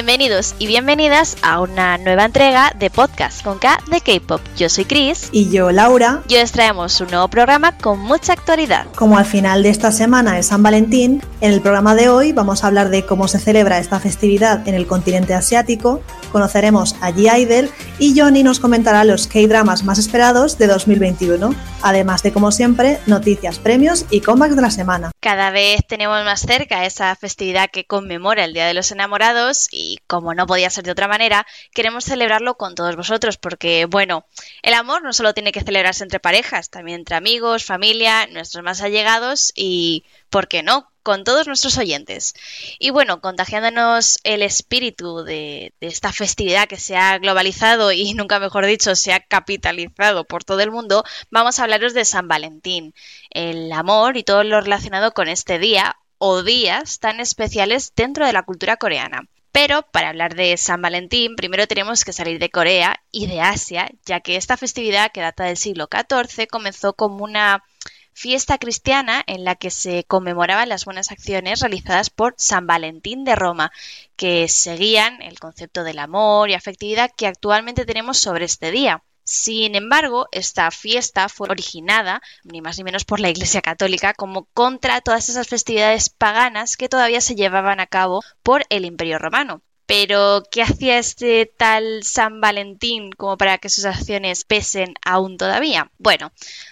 Bienvenidos 0.00 0.54
y 0.58 0.66
bienvenidas 0.66 1.36
a 1.42 1.60
una 1.60 1.98
nueva 1.98 2.24
entrega 2.24 2.72
de 2.74 2.88
Podcast 2.88 3.44
con 3.44 3.58
K 3.58 3.78
de 3.90 4.00
K-Pop. 4.00 4.40
Yo 4.56 4.70
soy 4.70 4.86
Chris. 4.86 5.28
Y 5.30 5.50
yo, 5.50 5.70
Laura. 5.72 6.22
Y 6.26 6.36
os 6.36 6.52
traemos 6.52 6.98
un 7.02 7.08
nuevo 7.10 7.28
programa 7.28 7.76
con 7.76 7.98
mucha 7.98 8.32
actualidad. 8.32 8.86
Como 8.94 9.18
al 9.18 9.26
final 9.26 9.62
de 9.62 9.68
esta 9.68 9.92
semana 9.92 10.38
es 10.38 10.46
San 10.46 10.62
Valentín, 10.62 11.22
en 11.42 11.52
el 11.52 11.60
programa 11.60 11.94
de 11.94 12.08
hoy 12.08 12.32
vamos 12.32 12.64
a 12.64 12.68
hablar 12.68 12.88
de 12.88 13.04
cómo 13.04 13.28
se 13.28 13.38
celebra 13.38 13.78
esta 13.78 14.00
festividad 14.00 14.66
en 14.66 14.74
el 14.74 14.86
continente 14.86 15.34
asiático, 15.34 16.00
conoceremos 16.32 16.96
a 17.02 17.10
G. 17.10 17.70
y 17.98 18.18
Johnny 18.18 18.42
nos 18.42 18.58
comentará 18.58 19.04
los 19.04 19.26
K-dramas 19.26 19.84
más 19.84 19.98
esperados 19.98 20.56
de 20.56 20.66
2021, 20.66 21.54
además 21.82 22.22
de, 22.22 22.32
como 22.32 22.52
siempre, 22.52 23.00
noticias, 23.06 23.58
premios 23.58 24.06
y 24.10 24.20
comebacks 24.20 24.56
de 24.56 24.62
la 24.62 24.70
semana. 24.70 25.10
Cada 25.20 25.50
vez 25.50 25.80
tenemos 25.86 26.24
más 26.24 26.40
cerca 26.40 26.86
esa 26.86 27.14
festividad 27.16 27.68
que 27.70 27.84
conmemora 27.84 28.44
el 28.44 28.54
Día 28.54 28.66
de 28.66 28.74
los 28.74 28.90
Enamorados 28.92 29.68
y, 29.70 29.89
como 30.06 30.34
no 30.34 30.46
podía 30.46 30.70
ser 30.70 30.84
de 30.84 30.92
otra 30.92 31.08
manera, 31.08 31.46
queremos 31.72 32.04
celebrarlo 32.04 32.56
con 32.56 32.74
todos 32.74 32.96
vosotros 32.96 33.36
porque, 33.36 33.86
bueno, 33.86 34.26
el 34.62 34.74
amor 34.74 35.02
no 35.02 35.12
solo 35.12 35.34
tiene 35.34 35.52
que 35.52 35.62
celebrarse 35.62 36.02
entre 36.02 36.20
parejas, 36.20 36.70
también 36.70 37.00
entre 37.00 37.16
amigos, 37.16 37.64
familia, 37.64 38.26
nuestros 38.28 38.64
más 38.64 38.82
allegados 38.82 39.52
y, 39.54 40.04
¿por 40.30 40.48
qué 40.48 40.62
no?, 40.62 40.90
con 41.02 41.24
todos 41.24 41.46
nuestros 41.46 41.78
oyentes. 41.78 42.34
Y 42.78 42.90
bueno, 42.90 43.20
contagiándonos 43.20 44.18
el 44.24 44.42
espíritu 44.42 45.24
de, 45.24 45.72
esta 45.80 46.12
festividad 46.12 46.68
que 46.68 46.76
se 46.76 46.96
ha 46.96 47.18
globalizado 47.18 47.92
y 47.92 48.14
nunca 48.14 48.38
mejor 48.38 48.66
dicho, 48.66 48.94
se 48.94 49.12
ha 49.12 49.20
capitalizado 49.20 50.24
por 50.24 50.44
todo 50.44 50.60
el 50.60 50.70
mundo, 50.70 51.04
vamos 51.30 51.58
a 51.58 51.64
hablaros 51.64 51.94
de 51.94 52.04
San 52.04 52.28
Valentín, 52.28 52.94
el 53.30 53.72
amor 53.72 54.16
y 54.16 54.24
todo 54.24 54.44
lo 54.44 54.60
relacionado 54.60 55.12
con 55.12 55.28
este 55.28 55.58
día 55.58 55.96
o 56.18 56.42
días 56.42 56.98
tan 57.00 57.20
especiales 57.20 57.92
dentro 57.96 58.26
de 58.26 58.32
la 58.32 58.42
cultura 58.42 58.76
coreana. 58.76 59.22
Pero 59.52 59.82
para 59.82 60.08
hablar 60.10 60.34
de 60.34 60.56
San 60.56 60.80
Valentín, 60.82 61.36
primero 61.36 61.66
tenemos 61.66 62.04
que 62.04 62.12
salir 62.12 62.38
de 62.38 62.50
Corea 62.50 63.02
y 63.10 63.26
de 63.26 63.40
Asia, 63.40 63.90
ya 64.04 64.20
que 64.20 64.36
esta 64.36 64.56
festividad, 64.56 65.12
que 65.12 65.20
data 65.20 65.44
del 65.44 65.56
siglo 65.56 65.88
XIV, 65.88 66.46
comenzó 66.46 66.94
como 66.94 67.24
una 67.24 67.64
fiesta 68.12 68.58
cristiana 68.58 69.22
en 69.26 69.44
la 69.44 69.56
que 69.56 69.70
se 69.70 70.04
conmemoraban 70.04 70.68
las 70.68 70.84
buenas 70.84 71.10
acciones 71.10 71.60
realizadas 71.60 72.10
por 72.10 72.34
San 72.38 72.66
Valentín 72.66 73.24
de 73.24 73.34
Roma, 73.34 73.72
que 74.16 74.46
seguían 74.48 75.22
el 75.22 75.38
concepto 75.38 75.84
del 75.84 75.98
amor 75.98 76.50
y 76.50 76.54
afectividad 76.54 77.10
que 77.16 77.26
actualmente 77.26 77.86
tenemos 77.86 78.18
sobre 78.18 78.44
este 78.44 78.70
día. 78.70 79.02
Sin 79.32 79.76
embargo, 79.76 80.26
esta 80.32 80.72
fiesta 80.72 81.28
fue 81.28 81.48
originada, 81.48 82.20
ni 82.42 82.60
más 82.60 82.78
ni 82.78 82.82
menos 82.82 83.04
por 83.04 83.20
la 83.20 83.30
Iglesia 83.30 83.62
Católica, 83.62 84.12
como 84.12 84.46
contra 84.46 85.00
todas 85.02 85.28
esas 85.28 85.46
festividades 85.46 86.10
paganas 86.10 86.76
que 86.76 86.88
todavía 86.88 87.20
se 87.20 87.36
llevaban 87.36 87.78
a 87.78 87.86
cabo 87.86 88.24
por 88.42 88.64
el 88.70 88.84
Imperio 88.84 89.20
Romano. 89.20 89.62
Pero, 89.90 90.44
¿qué 90.52 90.62
hacía 90.62 90.98
este 90.98 91.46
tal 91.46 92.04
San 92.04 92.40
Valentín 92.40 93.10
como 93.10 93.36
para 93.36 93.58
que 93.58 93.68
sus 93.68 93.84
acciones 93.86 94.44
pesen 94.44 94.94
aún 95.04 95.36
todavía? 95.36 95.90
Bueno, 95.98 96.30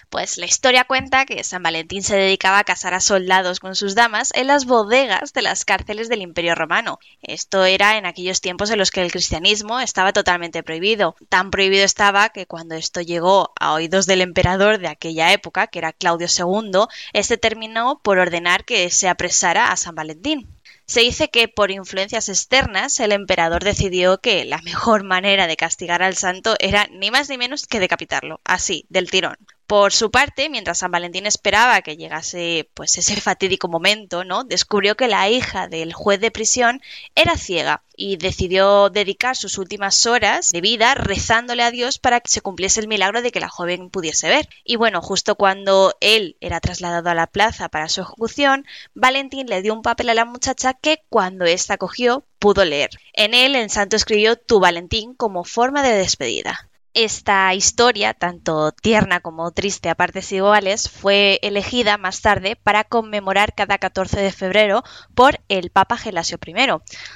pues 0.09 0.37
la 0.37 0.45
historia 0.45 0.85
cuenta 0.85 1.25
que 1.25 1.43
San 1.43 1.61
Valentín 1.61 2.01
se 2.01 2.15
dedicaba 2.15 2.59
a 2.59 2.63
casar 2.63 2.93
a 2.93 3.01
soldados 3.01 3.59
con 3.59 3.75
sus 3.75 3.93
damas 3.93 4.31
en 4.35 4.47
las 4.47 4.63
bodegas 4.63 5.33
de 5.33 5.41
las 5.41 5.65
cárceles 5.65 6.07
del 6.07 6.21
Imperio 6.21 6.55
Romano. 6.55 6.97
Esto 7.21 7.65
era 7.65 7.97
en 7.97 8.05
aquellos 8.05 8.39
tiempos 8.39 8.69
en 8.69 8.79
los 8.79 8.89
que 8.89 9.01
el 9.01 9.11
cristianismo 9.11 9.81
estaba 9.81 10.13
totalmente 10.13 10.63
prohibido. 10.63 11.17
Tan 11.27 11.51
prohibido 11.51 11.83
estaba 11.83 12.29
que 12.29 12.45
cuando 12.45 12.75
esto 12.75 13.01
llegó 13.01 13.51
a 13.59 13.73
oídos 13.73 14.05
del 14.05 14.21
emperador 14.21 14.79
de 14.79 14.87
aquella 14.87 15.33
época, 15.33 15.67
que 15.67 15.79
era 15.79 15.91
Claudio 15.91 16.27
II, 16.27 16.85
este 17.11 17.37
terminó 17.37 17.99
por 18.01 18.17
ordenar 18.17 18.63
que 18.63 18.89
se 18.89 19.09
apresara 19.09 19.73
a 19.73 19.75
San 19.75 19.95
Valentín. 19.95 20.47
Se 20.89 21.01
dice 21.01 21.29
que 21.29 21.47
por 21.47 21.69
influencias 21.69 22.29
externas 22.29 22.99
el 22.99 23.11
emperador 23.11 23.63
decidió 23.63 24.17
que 24.17 24.43
la 24.43 24.57
mejor 24.63 25.03
manera 25.03 25.45
de 25.45 25.55
castigar 25.55 26.01
al 26.01 26.15
santo 26.15 26.55
era 26.57 26.87
ni 26.87 27.11
más 27.11 27.29
ni 27.29 27.37
menos 27.37 27.67
que 27.67 27.79
decapitarlo, 27.79 28.41
así, 28.43 28.87
del 28.89 29.11
tirón. 29.11 29.37
Por 29.69 29.93
su 29.93 30.09
parte, 30.09 30.49
mientras 30.49 30.79
San 30.79 30.89
Valentín 30.89 31.27
esperaba 31.27 31.83
que 31.83 31.95
llegase 31.95 32.67
pues 32.73 32.97
ese 32.97 33.21
fatídico 33.21 33.67
momento, 33.67 34.23
¿no? 34.23 34.43
Descubrió 34.43 34.97
que 34.97 35.07
la 35.07 35.29
hija 35.29 35.67
del 35.67 35.93
juez 35.93 36.19
de 36.19 36.31
prisión 36.31 36.81
era 37.13 37.37
ciega 37.37 37.83
y 37.95 38.17
decidió 38.17 38.89
dedicar 38.89 39.35
sus 39.35 39.59
últimas 39.59 40.07
horas 40.07 40.49
de 40.49 40.61
vida 40.61 40.95
rezándole 40.95 41.61
a 41.61 41.69
Dios 41.69 41.99
para 41.99 42.19
que 42.19 42.31
se 42.31 42.41
cumpliese 42.41 42.79
el 42.79 42.87
milagro 42.87 43.21
de 43.21 43.29
que 43.29 43.39
la 43.39 43.47
joven 43.47 43.91
pudiese 43.91 44.27
ver. 44.27 44.49
Y 44.63 44.75
bueno, 44.75 45.03
justo 45.03 45.35
cuando 45.35 45.93
él 46.01 46.35
era 46.41 46.59
trasladado 46.61 47.11
a 47.11 47.13
la 47.13 47.27
plaza 47.27 47.69
para 47.69 47.89
su 47.89 48.01
ejecución, 48.01 48.65
Valentín 48.95 49.45
le 49.45 49.61
dio 49.61 49.75
un 49.75 49.83
papel 49.83 50.09
a 50.09 50.15
la 50.15 50.25
muchacha 50.25 50.73
que 50.73 51.03
cuando 51.09 51.45
ésta 51.45 51.77
cogió 51.77 52.25
pudo 52.39 52.65
leer. 52.65 52.89
En 53.13 53.35
él 53.35 53.55
el 53.55 53.69
santo 53.69 53.97
escribió 53.97 54.35
tu 54.35 54.59
Valentín 54.59 55.13
como 55.13 55.43
forma 55.43 55.83
de 55.83 55.93
despedida. 55.93 56.68
Esta 56.95 57.53
historia, 57.53 58.13
tanto 58.15 58.71
tierna 58.71 59.19
como 59.19 59.51
triste 59.51 59.89
a 59.89 59.95
partes 59.95 60.31
iguales, 60.31 60.89
fue 60.89 61.39
elegida 61.43 61.97
más 61.97 62.21
tarde 62.21 62.55
para 62.55 62.83
conmemorar 62.83 63.53
cada 63.53 63.77
14 63.77 64.19
de 64.19 64.31
febrero 64.31 64.83
por 65.13 65.39
el 65.49 65.69
Papa 65.69 65.97
Gelasio 65.97 66.39
I. 66.43 66.67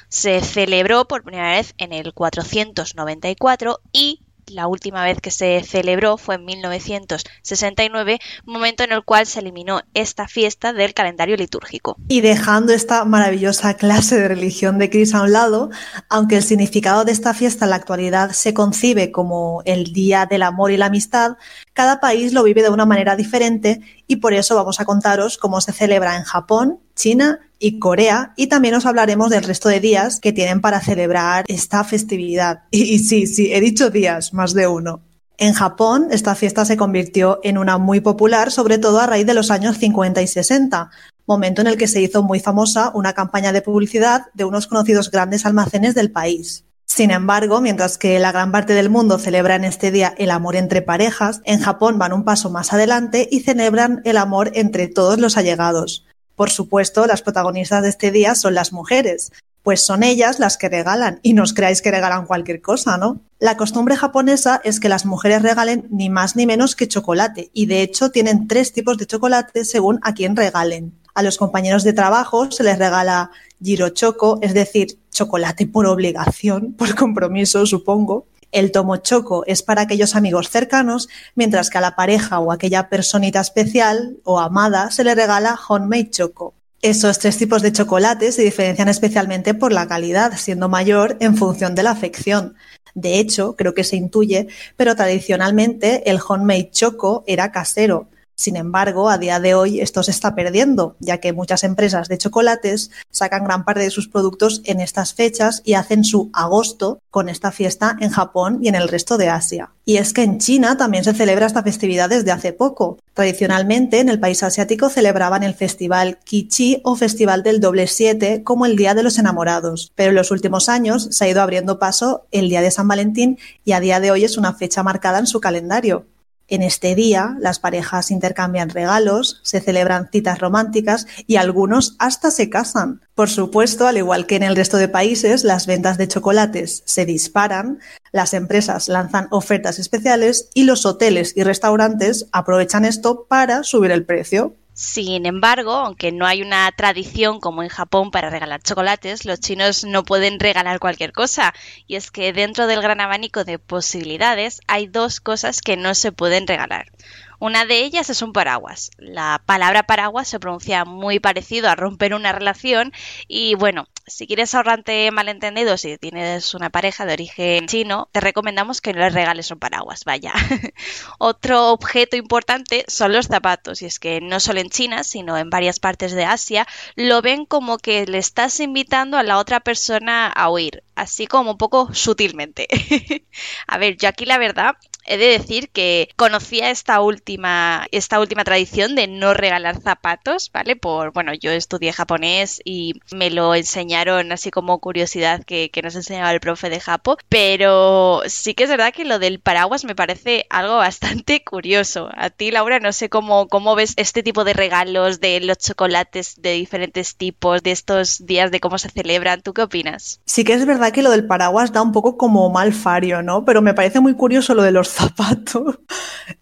Se 0.08 0.40
celebró 0.42 1.06
por 1.06 1.24
primera 1.24 1.50
vez 1.50 1.74
en 1.78 1.92
el 1.92 2.14
494 2.14 3.80
y 3.92 4.23
la 4.48 4.66
última 4.66 5.04
vez 5.04 5.20
que 5.20 5.30
se 5.30 5.62
celebró 5.62 6.16
fue 6.16 6.36
en 6.36 6.44
1969, 6.44 8.20
momento 8.44 8.84
en 8.84 8.92
el 8.92 9.04
cual 9.04 9.26
se 9.26 9.40
eliminó 9.40 9.82
esta 9.94 10.28
fiesta 10.28 10.72
del 10.72 10.94
calendario 10.94 11.36
litúrgico. 11.36 11.96
Y 12.08 12.20
dejando 12.20 12.72
esta 12.72 13.04
maravillosa 13.04 13.74
clase 13.74 14.18
de 14.18 14.28
religión 14.28 14.78
de 14.78 14.90
Cris 14.90 15.14
a 15.14 15.22
un 15.22 15.32
lado, 15.32 15.70
aunque 16.08 16.36
el 16.36 16.42
significado 16.42 17.04
de 17.04 17.12
esta 17.12 17.34
fiesta 17.34 17.64
en 17.64 17.70
la 17.70 17.76
actualidad 17.76 18.30
se 18.32 18.54
concibe 18.54 19.10
como 19.10 19.62
el 19.64 19.92
Día 19.92 20.26
del 20.26 20.42
Amor 20.42 20.70
y 20.70 20.76
la 20.76 20.86
Amistad, 20.86 21.36
cada 21.74 22.00
país 22.00 22.32
lo 22.32 22.44
vive 22.44 22.62
de 22.62 22.70
una 22.70 22.86
manera 22.86 23.16
diferente 23.16 23.80
y 24.06 24.16
por 24.16 24.32
eso 24.32 24.54
vamos 24.54 24.80
a 24.80 24.84
contaros 24.84 25.36
cómo 25.36 25.60
se 25.60 25.72
celebra 25.72 26.16
en 26.16 26.22
Japón, 26.22 26.78
China 26.94 27.40
y 27.58 27.80
Corea 27.80 28.32
y 28.36 28.46
también 28.46 28.74
os 28.74 28.86
hablaremos 28.86 29.28
del 29.28 29.42
resto 29.42 29.68
de 29.68 29.80
días 29.80 30.20
que 30.20 30.32
tienen 30.32 30.60
para 30.60 30.80
celebrar 30.80 31.44
esta 31.48 31.84
festividad. 31.84 32.62
Y, 32.70 33.00
sí, 33.00 33.26
sí, 33.26 33.52
he 33.52 33.60
dicho 33.60 33.90
días, 33.90 34.32
más 34.32 34.54
de 34.54 34.68
uno. 34.68 35.00
En 35.36 35.52
Japón, 35.52 36.08
esta 36.12 36.36
fiesta 36.36 36.64
se 36.64 36.76
convirtió 36.76 37.40
en 37.42 37.58
una 37.58 37.76
muy 37.76 38.00
popular, 38.00 38.52
sobre 38.52 38.78
todo 38.78 39.00
a 39.00 39.06
raíz 39.06 39.26
de 39.26 39.34
los 39.34 39.50
años 39.50 39.78
50 39.78 40.22
y 40.22 40.28
60, 40.28 40.90
momento 41.26 41.60
en 41.60 41.66
el 41.66 41.76
que 41.76 41.88
se 41.88 42.00
hizo 42.00 42.22
muy 42.22 42.38
famosa 42.38 42.92
una 42.94 43.14
campaña 43.14 43.52
de 43.52 43.62
publicidad 43.62 44.26
de 44.34 44.44
unos 44.44 44.68
conocidos 44.68 45.10
grandes 45.10 45.44
almacenes 45.44 45.96
del 45.96 46.12
país. 46.12 46.64
Sin 46.94 47.10
embargo, 47.10 47.60
mientras 47.60 47.98
que 47.98 48.20
la 48.20 48.30
gran 48.30 48.52
parte 48.52 48.72
del 48.72 48.88
mundo 48.88 49.18
celebra 49.18 49.56
en 49.56 49.64
este 49.64 49.90
día 49.90 50.14
el 50.16 50.30
amor 50.30 50.54
entre 50.54 50.80
parejas, 50.80 51.40
en 51.44 51.58
Japón 51.58 51.98
van 51.98 52.12
un 52.12 52.22
paso 52.22 52.50
más 52.50 52.72
adelante 52.72 53.28
y 53.32 53.40
celebran 53.40 54.00
el 54.04 54.16
amor 54.16 54.52
entre 54.54 54.86
todos 54.86 55.18
los 55.18 55.36
allegados. 55.36 56.06
Por 56.36 56.50
supuesto, 56.50 57.04
las 57.06 57.20
protagonistas 57.20 57.82
de 57.82 57.88
este 57.88 58.12
día 58.12 58.36
son 58.36 58.54
las 58.54 58.72
mujeres, 58.72 59.32
pues 59.64 59.84
son 59.84 60.04
ellas 60.04 60.38
las 60.38 60.56
que 60.56 60.68
regalan, 60.68 61.18
y 61.24 61.32
no 61.32 61.42
os 61.42 61.52
creáis 61.52 61.82
que 61.82 61.90
regalan 61.90 62.26
cualquier 62.26 62.62
cosa, 62.62 62.96
¿no? 62.96 63.20
La 63.40 63.56
costumbre 63.56 63.96
japonesa 63.96 64.60
es 64.62 64.78
que 64.78 64.88
las 64.88 65.04
mujeres 65.04 65.42
regalen 65.42 65.88
ni 65.90 66.10
más 66.10 66.36
ni 66.36 66.46
menos 66.46 66.76
que 66.76 66.86
chocolate, 66.86 67.50
y 67.52 67.66
de 67.66 67.82
hecho 67.82 68.12
tienen 68.12 68.46
tres 68.46 68.72
tipos 68.72 68.98
de 68.98 69.06
chocolate 69.06 69.64
según 69.64 69.98
a 70.02 70.14
quién 70.14 70.36
regalen. 70.36 70.94
A 71.12 71.24
los 71.24 71.38
compañeros 71.38 71.82
de 71.82 71.92
trabajo 71.92 72.52
se 72.52 72.62
les 72.62 72.78
regala 72.78 73.32
girochoco, 73.60 74.38
es 74.42 74.54
decir, 74.54 74.98
chocolate 75.14 75.66
por 75.66 75.86
obligación, 75.86 76.74
por 76.78 76.94
compromiso, 76.94 77.64
supongo. 77.64 78.26
El 78.52 78.70
tomo 78.70 78.98
choco 78.98 79.42
es 79.46 79.62
para 79.62 79.82
aquellos 79.82 80.14
amigos 80.14 80.48
cercanos, 80.48 81.08
mientras 81.34 81.70
que 81.70 81.78
a 81.78 81.80
la 81.80 81.96
pareja 81.96 82.38
o 82.38 82.52
aquella 82.52 82.88
personita 82.88 83.40
especial 83.40 84.18
o 84.22 84.38
amada 84.38 84.90
se 84.90 85.02
le 85.02 85.14
regala 85.14 85.58
homemade 85.68 86.10
choco. 86.10 86.54
Esos 86.80 87.18
tres 87.18 87.36
tipos 87.38 87.62
de 87.62 87.72
chocolate 87.72 88.30
se 88.30 88.42
diferencian 88.42 88.88
especialmente 88.88 89.54
por 89.54 89.72
la 89.72 89.88
calidad, 89.88 90.36
siendo 90.36 90.68
mayor 90.68 91.16
en 91.18 91.36
función 91.36 91.74
de 91.74 91.82
la 91.82 91.92
afección. 91.92 92.54
De 92.94 93.18
hecho, 93.18 93.56
creo 93.56 93.74
que 93.74 93.82
se 93.82 93.96
intuye, 93.96 94.46
pero 94.76 94.94
tradicionalmente 94.94 96.08
el 96.08 96.20
homemade 96.28 96.70
choco 96.70 97.24
era 97.26 97.50
casero, 97.50 98.08
sin 98.36 98.56
embargo, 98.56 99.08
a 99.08 99.18
día 99.18 99.38
de 99.38 99.54
hoy 99.54 99.80
esto 99.80 100.02
se 100.02 100.10
está 100.10 100.34
perdiendo, 100.34 100.96
ya 100.98 101.18
que 101.18 101.32
muchas 101.32 101.62
empresas 101.62 102.08
de 102.08 102.18
chocolates 102.18 102.90
sacan 103.10 103.44
gran 103.44 103.64
parte 103.64 103.82
de 103.82 103.90
sus 103.90 104.08
productos 104.08 104.60
en 104.64 104.80
estas 104.80 105.14
fechas 105.14 105.62
y 105.64 105.74
hacen 105.74 106.04
su 106.04 106.30
agosto 106.32 106.98
con 107.10 107.28
esta 107.28 107.52
fiesta 107.52 107.96
en 108.00 108.10
Japón 108.10 108.58
y 108.60 108.68
en 108.68 108.74
el 108.74 108.88
resto 108.88 109.18
de 109.18 109.28
Asia. 109.28 109.70
Y 109.84 109.98
es 109.98 110.12
que 110.12 110.22
en 110.22 110.38
China 110.38 110.76
también 110.76 111.04
se 111.04 111.12
celebra 111.12 111.46
esta 111.46 111.62
festividad 111.62 112.08
desde 112.08 112.32
hace 112.32 112.52
poco. 112.52 112.98
Tradicionalmente, 113.12 114.00
en 114.00 114.08
el 114.08 114.18
país 114.18 114.42
asiático 114.42 114.88
celebraban 114.88 115.42
el 115.42 115.54
festival 115.54 116.18
Kichi 116.24 116.80
o 116.82 116.96
Festival 116.96 117.42
del 117.42 117.60
Doble 117.60 117.86
Siete 117.86 118.42
como 118.42 118.66
el 118.66 118.76
Día 118.76 118.94
de 118.94 119.04
los 119.04 119.18
Enamorados, 119.18 119.92
pero 119.94 120.10
en 120.10 120.16
los 120.16 120.30
últimos 120.30 120.68
años 120.68 121.08
se 121.12 121.24
ha 121.24 121.28
ido 121.28 121.42
abriendo 121.42 121.78
paso 121.78 122.26
el 122.32 122.48
Día 122.48 122.62
de 122.62 122.70
San 122.70 122.88
Valentín 122.88 123.38
y 123.64 123.72
a 123.72 123.80
día 123.80 124.00
de 124.00 124.10
hoy 124.10 124.24
es 124.24 124.36
una 124.36 124.54
fecha 124.54 124.82
marcada 124.82 125.18
en 125.18 125.26
su 125.26 125.40
calendario. 125.40 126.06
En 126.48 126.62
este 126.62 126.94
día, 126.94 127.36
las 127.40 127.58
parejas 127.58 128.10
intercambian 128.10 128.68
regalos, 128.68 129.40
se 129.42 129.60
celebran 129.60 130.10
citas 130.12 130.38
románticas 130.40 131.06
y 131.26 131.36
algunos 131.36 131.96
hasta 131.98 132.30
se 132.30 132.50
casan. 132.50 133.00
Por 133.14 133.30
supuesto, 133.30 133.86
al 133.86 133.96
igual 133.96 134.26
que 134.26 134.36
en 134.36 134.42
el 134.42 134.56
resto 134.56 134.76
de 134.76 134.88
países, 134.88 135.42
las 135.42 135.66
ventas 135.66 135.96
de 135.96 136.08
chocolates 136.08 136.82
se 136.84 137.06
disparan, 137.06 137.78
las 138.12 138.34
empresas 138.34 138.88
lanzan 138.88 139.28
ofertas 139.30 139.78
especiales 139.78 140.48
y 140.52 140.64
los 140.64 140.84
hoteles 140.84 141.32
y 141.34 141.44
restaurantes 141.44 142.26
aprovechan 142.32 142.84
esto 142.84 143.26
para 143.28 143.62
subir 143.62 143.90
el 143.90 144.04
precio. 144.04 144.54
Sin 144.74 145.24
embargo, 145.24 145.72
aunque 145.72 146.12
no 146.12 146.26
hay 146.26 146.42
una 146.42 146.70
tradición 146.72 147.40
como 147.40 147.62
en 147.62 147.68
Japón 147.68 148.10
para 148.10 148.28
regalar 148.28 148.60
chocolates, 148.62 149.24
los 149.24 149.40
chinos 149.40 149.84
no 149.84 150.04
pueden 150.04 150.40
regalar 150.40 150.80
cualquier 150.80 151.12
cosa. 151.12 151.54
Y 151.86 151.94
es 151.96 152.10
que 152.10 152.32
dentro 152.32 152.66
del 152.66 152.82
gran 152.82 153.00
abanico 153.00 153.44
de 153.44 153.58
posibilidades 153.58 154.60
hay 154.66 154.86
dos 154.88 155.20
cosas 155.20 155.60
que 155.62 155.76
no 155.76 155.94
se 155.94 156.12
pueden 156.12 156.46
regalar. 156.46 156.90
Una 157.38 157.64
de 157.64 157.78
ellas 157.78 158.10
es 158.10 158.22
un 158.22 158.32
paraguas. 158.32 158.90
La 158.98 159.42
palabra 159.46 159.84
paraguas 159.84 160.28
se 160.28 160.40
pronuncia 160.40 160.84
muy 160.84 161.20
parecido 161.20 161.68
a 161.68 161.74
romper 161.74 162.14
una 162.14 162.32
relación 162.32 162.92
y 163.28 163.54
bueno, 163.54 163.86
si 164.06 164.26
quieres 164.26 164.54
ahorrarte 164.54 165.10
malentendidos 165.10 165.84
y 165.84 165.96
tienes 165.96 166.54
una 166.54 166.70
pareja 166.70 167.06
de 167.06 167.14
origen 167.14 167.66
chino, 167.66 168.08
te 168.12 168.20
recomendamos 168.20 168.80
que 168.80 168.92
no 168.92 169.00
les 169.00 169.14
regales 169.14 169.50
un 169.50 169.58
paraguas, 169.58 170.04
vaya. 170.04 170.32
Otro 171.18 171.72
objeto 171.72 172.16
importante 172.16 172.84
son 172.86 173.12
los 173.12 173.26
zapatos 173.26 173.82
y 173.82 173.86
es 173.86 173.98
que 173.98 174.20
no 174.20 174.40
solo 174.40 174.60
en 174.60 174.68
China, 174.68 175.04
sino 175.04 175.38
en 175.38 175.50
varias 175.50 175.80
partes 175.80 176.12
de 176.12 176.24
Asia, 176.24 176.66
lo 176.96 177.22
ven 177.22 177.46
como 177.46 177.78
que 177.78 178.06
le 178.06 178.18
estás 178.18 178.60
invitando 178.60 179.16
a 179.16 179.22
la 179.22 179.38
otra 179.38 179.60
persona 179.60 180.28
a 180.28 180.50
huir, 180.50 180.82
así 180.94 181.26
como 181.26 181.52
un 181.52 181.58
poco 181.58 181.92
sutilmente. 181.94 182.68
a 183.66 183.78
ver, 183.78 183.96
yo 183.96 184.08
aquí 184.08 184.26
la 184.26 184.38
verdad 184.38 184.74
he 185.06 185.16
de 185.16 185.26
decir 185.26 185.68
que 185.70 186.08
conocía 186.16 186.70
esta 186.70 187.00
última, 187.00 187.86
esta 187.92 188.20
última 188.20 188.44
tradición 188.44 188.94
de 188.94 189.06
no 189.06 189.34
regalar 189.34 189.80
zapatos, 189.80 190.50
¿vale? 190.52 190.76
Por, 190.76 191.12
bueno, 191.12 191.32
yo 191.34 191.50
estudié 191.50 191.92
japonés 191.92 192.60
y 192.64 192.94
me 193.12 193.30
lo 193.30 193.54
enseñaron 193.54 194.32
así 194.32 194.50
como 194.50 194.78
curiosidad 194.78 195.44
que, 195.44 195.70
nos 195.84 195.96
enseñaba 195.96 196.32
el 196.32 196.40
profe 196.40 196.70
de 196.70 196.80
Japo, 196.80 197.18
pero 197.28 198.22
sí 198.26 198.54
que 198.54 198.64
es 198.64 198.70
verdad 198.70 198.94
que 198.94 199.04
lo 199.04 199.18
del 199.18 199.38
paraguas 199.38 199.84
me 199.84 199.94
parece 199.94 200.46
algo 200.48 200.76
bastante 200.76 201.44
curioso. 201.44 202.08
A 202.16 202.30
ti, 202.30 202.50
Laura, 202.50 202.80
no 202.80 202.92
sé 202.92 203.10
cómo, 203.10 203.48
cómo 203.48 203.74
ves 203.74 203.92
este 203.96 204.22
tipo 204.22 204.44
de 204.44 204.54
regalos 204.54 205.20
de 205.20 205.40
los 205.40 205.58
chocolates 205.58 206.40
de 206.40 206.52
diferentes 206.52 207.16
tipos, 207.16 207.62
de 207.62 207.72
estos 207.72 208.24
días 208.24 208.50
de 208.50 208.60
cómo 208.60 208.78
se 208.78 208.88
celebran. 208.88 209.42
¿Tú 209.42 209.52
qué 209.52 209.62
opinas? 209.62 210.20
Sí 210.24 210.44
que 210.44 210.54
es 210.54 210.64
verdad 210.64 210.92
que 210.92 211.02
lo 211.02 211.10
del 211.10 211.26
paraguas 211.26 211.72
da 211.72 211.82
un 211.82 211.92
poco 211.92 212.16
como 212.16 212.48
mal 212.48 212.72
fario, 212.72 213.22
¿no? 213.22 213.44
Pero 213.44 213.60
me 213.60 213.74
parece 213.74 214.00
muy 214.00 214.14
curioso 214.14 214.54
lo 214.54 214.62
de 214.62 214.70
los 214.70 214.93
zapato. 214.94 215.80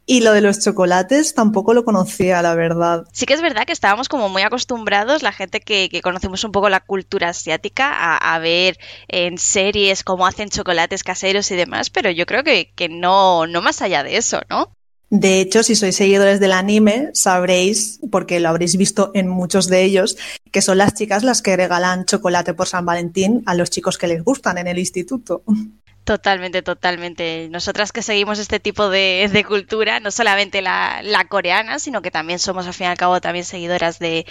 Y 0.06 0.20
lo 0.20 0.32
de 0.32 0.40
los 0.40 0.60
chocolates 0.60 1.34
tampoco 1.34 1.74
lo 1.74 1.84
conocía, 1.84 2.42
la 2.42 2.54
verdad. 2.54 3.04
Sí 3.12 3.26
que 3.26 3.34
es 3.34 3.42
verdad 3.42 3.64
que 3.64 3.72
estábamos 3.72 4.08
como 4.08 4.28
muy 4.28 4.42
acostumbrados, 4.42 5.22
la 5.22 5.32
gente 5.32 5.60
que, 5.60 5.88
conocemos 6.02 6.44
un 6.44 6.52
poco 6.52 6.68
la 6.68 6.80
cultura 6.80 7.30
asiática, 7.30 8.16
a, 8.16 8.38
ver 8.38 8.78
en 9.08 9.38
series 9.38 10.04
cómo 10.04 10.26
hacen 10.26 10.48
chocolates 10.48 11.04
caseros 11.04 11.50
y 11.50 11.56
demás, 11.56 11.90
pero 11.90 12.10
yo 12.10 12.26
creo 12.26 12.44
que, 12.44 12.72
que 12.74 12.88
no, 12.88 13.46
no 13.46 13.62
más 13.62 13.82
allá 13.82 14.02
de 14.02 14.16
eso, 14.16 14.40
¿no? 14.50 14.72
De 15.14 15.42
hecho, 15.42 15.62
si 15.62 15.76
sois 15.76 15.94
seguidores 15.94 16.40
del 16.40 16.52
anime, 16.52 17.10
sabréis, 17.12 18.00
porque 18.10 18.40
lo 18.40 18.48
habréis 18.48 18.78
visto 18.78 19.10
en 19.12 19.28
muchos 19.28 19.68
de 19.68 19.84
ellos, 19.84 20.16
que 20.50 20.62
son 20.62 20.78
las 20.78 20.94
chicas 20.94 21.22
las 21.22 21.42
que 21.42 21.54
regalan 21.54 22.06
chocolate 22.06 22.54
por 22.54 22.66
San 22.66 22.86
Valentín 22.86 23.42
a 23.44 23.54
los 23.54 23.68
chicos 23.68 23.98
que 23.98 24.06
les 24.06 24.24
gustan 24.24 24.56
en 24.56 24.68
el 24.68 24.78
instituto. 24.78 25.42
Totalmente, 26.04 26.62
totalmente. 26.62 27.48
Nosotras 27.48 27.92
que 27.92 28.02
seguimos 28.02 28.40
este 28.40 28.58
tipo 28.58 28.90
de, 28.90 29.44
cultura, 29.46 30.00
no 30.00 30.10
solamente 30.10 30.60
la, 30.60 31.26
coreana, 31.28 31.78
sino 31.78 32.02
que 32.02 32.10
también 32.10 32.40
somos 32.40 32.66
al 32.66 32.74
fin 32.74 32.86
y 32.86 32.90
al 32.90 32.96
cabo 32.96 33.20
también 33.20 33.44
seguidoras 33.44 34.00
de, 34.00 34.26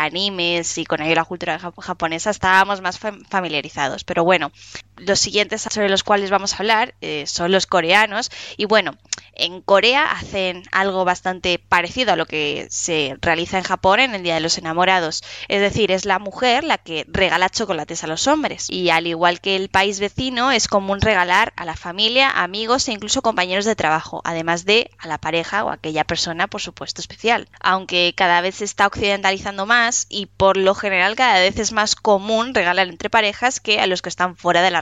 animes 0.00 0.76
y 0.76 0.84
con 0.84 1.00
ello 1.00 1.14
la 1.14 1.24
cultura 1.24 1.58
japonesa, 1.58 2.30
estábamos 2.30 2.80
más 2.80 2.98
familiarizados. 2.98 4.02
Pero 4.02 4.24
bueno, 4.24 4.50
los 4.98 5.20
siguientes 5.20 5.62
sobre 5.62 5.88
los 5.88 6.02
cuales 6.04 6.30
vamos 6.30 6.54
a 6.54 6.58
hablar 6.58 6.94
eh, 7.00 7.24
son 7.26 7.52
los 7.52 7.66
coreanos. 7.66 8.30
Y 8.56 8.64
bueno, 8.64 8.96
en 9.34 9.62
Corea 9.62 10.10
hacen 10.10 10.64
algo 10.72 11.04
bastante 11.04 11.58
parecido 11.58 12.12
a 12.12 12.16
lo 12.16 12.26
que 12.26 12.66
se 12.70 13.16
realiza 13.20 13.58
en 13.58 13.64
Japón 13.64 14.00
en 14.00 14.14
el 14.14 14.22
Día 14.22 14.34
de 14.34 14.40
los 14.40 14.58
Enamorados. 14.58 15.22
Es 15.46 15.60
decir, 15.60 15.92
es 15.92 16.04
la 16.04 16.18
mujer 16.18 16.64
la 16.64 16.78
que 16.78 17.06
regala 17.08 17.48
chocolates 17.48 18.02
a 18.04 18.08
los 18.08 18.26
hombres. 18.26 18.66
Y 18.68 18.90
al 18.90 19.06
igual 19.06 19.40
que 19.40 19.56
el 19.56 19.68
país 19.68 20.00
vecino, 20.00 20.50
es 20.50 20.68
común 20.68 21.00
regalar 21.00 21.52
a 21.56 21.64
la 21.64 21.76
familia, 21.76 22.30
amigos 22.30 22.88
e 22.88 22.92
incluso 22.92 23.22
compañeros 23.22 23.64
de 23.64 23.76
trabajo, 23.76 24.20
además 24.24 24.64
de 24.64 24.90
a 24.98 25.06
la 25.06 25.18
pareja 25.18 25.64
o 25.64 25.70
a 25.70 25.74
aquella 25.74 26.04
persona, 26.04 26.48
por 26.48 26.60
supuesto, 26.60 27.00
especial. 27.00 27.48
Aunque 27.60 28.14
cada 28.16 28.40
vez 28.40 28.56
se 28.56 28.64
está 28.64 28.86
occidentalizando 28.86 29.66
más 29.66 30.06
y 30.08 30.26
por 30.26 30.56
lo 30.56 30.74
general 30.74 31.14
cada 31.14 31.38
vez 31.38 31.58
es 31.58 31.72
más 31.72 31.94
común 31.94 32.54
regalar 32.54 32.88
entre 32.88 33.10
parejas 33.10 33.60
que 33.60 33.80
a 33.80 33.86
los 33.86 34.02
que 34.02 34.08
están 34.08 34.36
fuera 34.36 34.62
de 34.62 34.70
la 34.70 34.80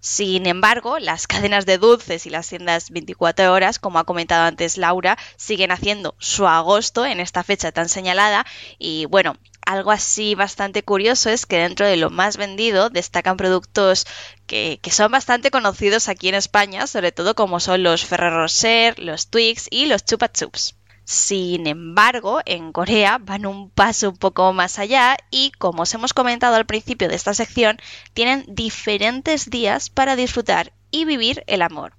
Sin 0.00 0.46
embargo, 0.46 0.98
las 0.98 1.26
cadenas 1.26 1.66
de 1.66 1.78
dulces 1.78 2.26
y 2.26 2.30
las 2.30 2.48
tiendas 2.48 2.90
24 2.90 3.52
horas 3.52 3.78
como 3.78 3.98
ha 3.98 4.04
comentado 4.04 4.44
antes 4.44 4.78
Laura, 4.78 5.18
siguen 5.36 5.72
haciendo 5.72 6.14
su 6.18 6.46
agosto 6.46 7.04
en 7.04 7.20
esta 7.20 7.42
fecha 7.42 7.72
tan 7.72 7.88
señalada 7.88 8.46
y 8.78 9.06
bueno, 9.06 9.36
algo 9.64 9.90
así 9.90 10.34
bastante 10.34 10.82
curioso 10.82 11.30
es 11.30 11.46
que 11.46 11.58
dentro 11.58 11.86
de 11.86 11.96
lo 11.96 12.10
más 12.10 12.36
vendido 12.36 12.90
destacan 12.90 13.36
productos 13.36 14.06
que, 14.46 14.80
son 14.90 15.12
bastante 15.12 15.50
conocidos 15.50 16.08
aquí 16.08 16.28
en 16.28 16.34
España, 16.34 16.86
sobre 16.86 17.12
todo 17.12 17.34
como 17.34 17.60
son 17.60 17.82
los 17.82 18.04
Ferrero 18.04 18.42
Rocher, 18.42 18.98
los 18.98 19.28
Twix 19.28 19.68
y 19.70 19.86
los 19.86 20.04
Chupa 20.04 20.30
Chups. 20.30 20.74
Sin 21.04 21.66
embargo, 21.66 22.40
en 22.46 22.72
Corea 22.72 23.18
van 23.18 23.46
un 23.46 23.70
paso 23.70 24.10
un 24.10 24.16
poco 24.16 24.52
más 24.52 24.78
allá 24.78 25.16
y, 25.30 25.52
como 25.58 25.82
os 25.82 25.94
hemos 25.94 26.14
comentado 26.14 26.56
al 26.56 26.66
principio 26.66 27.08
de 27.08 27.16
esta 27.16 27.34
sección, 27.34 27.78
tienen 28.14 28.44
diferentes 28.48 29.50
días 29.50 29.90
para 29.90 30.16
disfrutar 30.16 30.72
y 30.90 31.04
vivir 31.04 31.44
el 31.46 31.62
amor 31.62 31.94